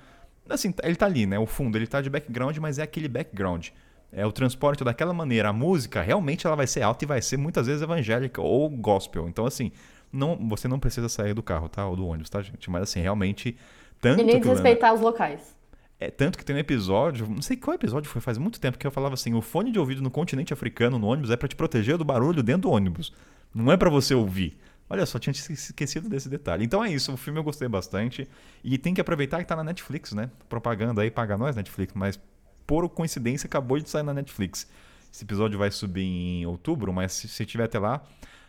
Assim, 0.49 0.75
ele 0.83 0.97
tá 0.97 1.07
ali, 1.07 1.27
né? 1.27 1.39
O 1.39 1.47
fundo, 1.47 1.77
ele 1.77 1.87
tá 1.87 2.01
de 2.01 2.09
background, 2.09 2.57
mas 2.59 2.79
é 2.79 2.83
aquele 2.83 3.09
background. 3.09 3.69
É 4.11 4.25
o 4.25 4.33
transporte 4.33 4.83
daquela 4.85 5.13
maneira. 5.13 5.51
A 5.51 5.53
música, 5.53 6.01
realmente, 6.01 6.47
ela 6.47 6.57
vai 6.57 6.67
ser 6.67 6.83
alta 6.83 7.05
e 7.05 7.09
vai 7.09 7.21
ser 7.21 7.37
muitas 7.37 7.67
vezes 7.67 7.83
evangélica 7.83 8.41
ou 8.41 8.71
gospel. 8.71 9.29
Então, 9.29 9.45
assim, 9.45 9.73
não, 10.13 10.37
você 10.49 10.69
não 10.69 10.79
precisa 10.79 11.09
sair 11.09 11.35
do 11.35 11.43
carro, 11.43 11.69
tá? 11.69 11.87
Ou 11.87 11.97
do 11.97 12.07
ônibus, 12.07 12.31
tá, 12.31 12.41
gente? 12.41 12.71
Mas, 12.71 12.85
assim, 12.85 13.01
realmente, 13.01 13.57
tanto 14.01 14.21
E 14.21 14.25
nem 14.25 14.41
desrespeitar 14.41 14.93
os 14.95 15.01
locais. 15.01 15.55
é, 15.99 16.11
tanto 16.11 16.37
que 16.37 16.45
tem 16.45 16.55
um 16.57 16.59
episódio, 16.59 17.27
não 17.29 17.41
sei 17.43 17.57
qual 17.57 17.75
episódio 17.75 18.11
foi, 18.11 18.21
faz 18.21 18.37
muito 18.37 18.61
tempo 18.61 18.77
que 18.77 18.87
eu 18.87 18.91
falava 18.91 19.15
assim, 19.15 19.33
o 19.35 19.41
fone 19.41 19.71
de 19.73 19.79
ouvido 19.79 20.03
no 20.03 20.11
continente 20.11 20.53
africano, 20.53 20.99
no 20.99 21.07
ônibus, 21.07 21.31
é 21.31 21.37
pra 21.37 21.49
te 21.49 21.57
proteger 21.57 21.97
do 21.97 22.05
barulho 22.05 22.43
dentro 22.43 22.63
do 22.63 22.71
ônibus. 22.71 23.13
Não 23.55 23.71
é 23.73 23.77
pra 23.77 23.89
você 23.89 24.15
ouvir. 24.15 24.59
Olha 24.91 25.07
só, 25.07 25.19
tinha 25.19 25.33
esquecido 25.33 26.09
desse 26.09 26.29
detalhe. 26.29 26.65
Então 26.65 26.85
é 26.85 26.93
isso, 26.93 27.11
o 27.13 27.17
filme 27.17 27.39
eu 27.39 27.45
gostei 27.45 27.67
bastante. 27.69 28.29
E 28.63 28.77
tem 28.77 28.93
que 28.93 29.01
aproveitar 29.01 29.39
que 29.39 29.47
tá 29.49 29.57
na 29.57 29.65
Netflix, 29.65 30.13
né? 30.13 30.31
Propaganda 30.49 31.01
aí, 31.01 31.11
paga 31.11 31.39
nós, 31.39 31.57
Netflix. 31.57 31.95
Mas, 31.95 32.21
por 32.67 32.87
coincidência, 32.91 33.47
acabou 33.47 33.79
de 33.79 33.89
sair 33.89 34.03
na 34.03 34.13
Netflix. 34.13 34.69
Esse 35.11 35.25
episódio 35.25 35.59
vai 35.59 35.71
subir 35.71 36.03
em 36.03 36.45
outubro, 36.45 36.93
mas 36.93 37.13
se, 37.13 37.29
se 37.29 37.47
tiver 37.47 37.65
até 37.65 37.79
lá, 37.79 38.03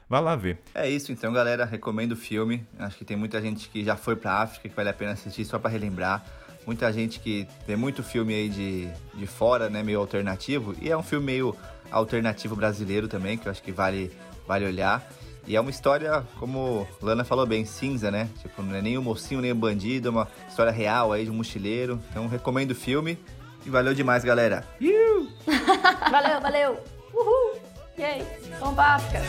vai 0.10 0.22
lá 0.22 0.36
ver. 0.36 0.60
É 0.74 0.90
isso 0.90 1.12
então, 1.12 1.32
galera. 1.34 1.66
Recomendo 1.66 2.14
o 2.14 2.16
filme. 2.16 2.66
Acho 2.80 2.98
que 2.98 3.06
tem 3.06 3.18
muita 3.18 3.42
gente 3.42 3.70
que 3.70 3.84
já 3.84 3.96
foi 3.96 4.16
pra 4.16 4.42
África 4.42 4.70
que 4.70 4.76
vale 4.76 4.90
a 4.90 4.94
pena 4.94 5.12
assistir 5.12 5.46
só 5.46 5.60
pra 5.60 5.70
relembrar. 5.70 6.26
Muita 6.66 6.92
gente 6.92 7.20
que 7.20 7.48
vê 7.68 7.76
muito 7.76 8.02
filme 8.02 8.34
aí 8.34 8.50
de, 8.50 8.88
de 9.14 9.28
fora, 9.28 9.70
né? 9.70 9.84
Meio 9.84 10.00
alternativo. 10.00 10.76
E 10.82 10.90
é 10.90 10.98
um 10.98 11.04
filme 11.04 11.26
meio 11.26 11.56
alternativo 11.92 12.56
brasileiro 12.56 13.08
também, 13.08 13.38
que 13.38 13.48
eu 13.48 13.52
acho 13.52 13.62
que 13.62 13.72
vale, 13.72 14.12
vale 14.48 14.66
olhar. 14.66 15.08
E 15.48 15.56
é 15.56 15.62
uma 15.62 15.70
história, 15.70 16.26
como 16.40 16.88
Lana 17.02 17.24
falou 17.24 17.46
bem, 17.46 17.66
cinza, 17.66 18.10
né? 18.10 18.30
Tipo, 18.42 18.64
não 18.64 18.76
é 18.76 18.82
nem 18.82 18.98
um 18.98 19.02
mocinho, 19.04 19.42
nem 19.42 19.54
um 19.54 19.56
bandido, 19.56 20.08
é 20.08 20.12
uma 20.12 20.28
história 20.50 20.72
real 20.72 21.14
aí 21.14 21.26
de 21.26 21.30
um 21.30 21.36
mochileiro. 21.36 22.02
Então 22.10 22.28
recomendo 22.28 22.72
o 22.72 22.76
filme. 22.76 23.18
E 23.64 23.70
valeu 23.70 23.94
demais, 23.94 24.24
galera. 24.24 24.64
valeu, 26.12 26.42
valeu. 26.42 26.80
Uhul. 27.14 27.65
E 27.98 28.04
aí? 28.04 28.28
Bombástica! 28.60 29.22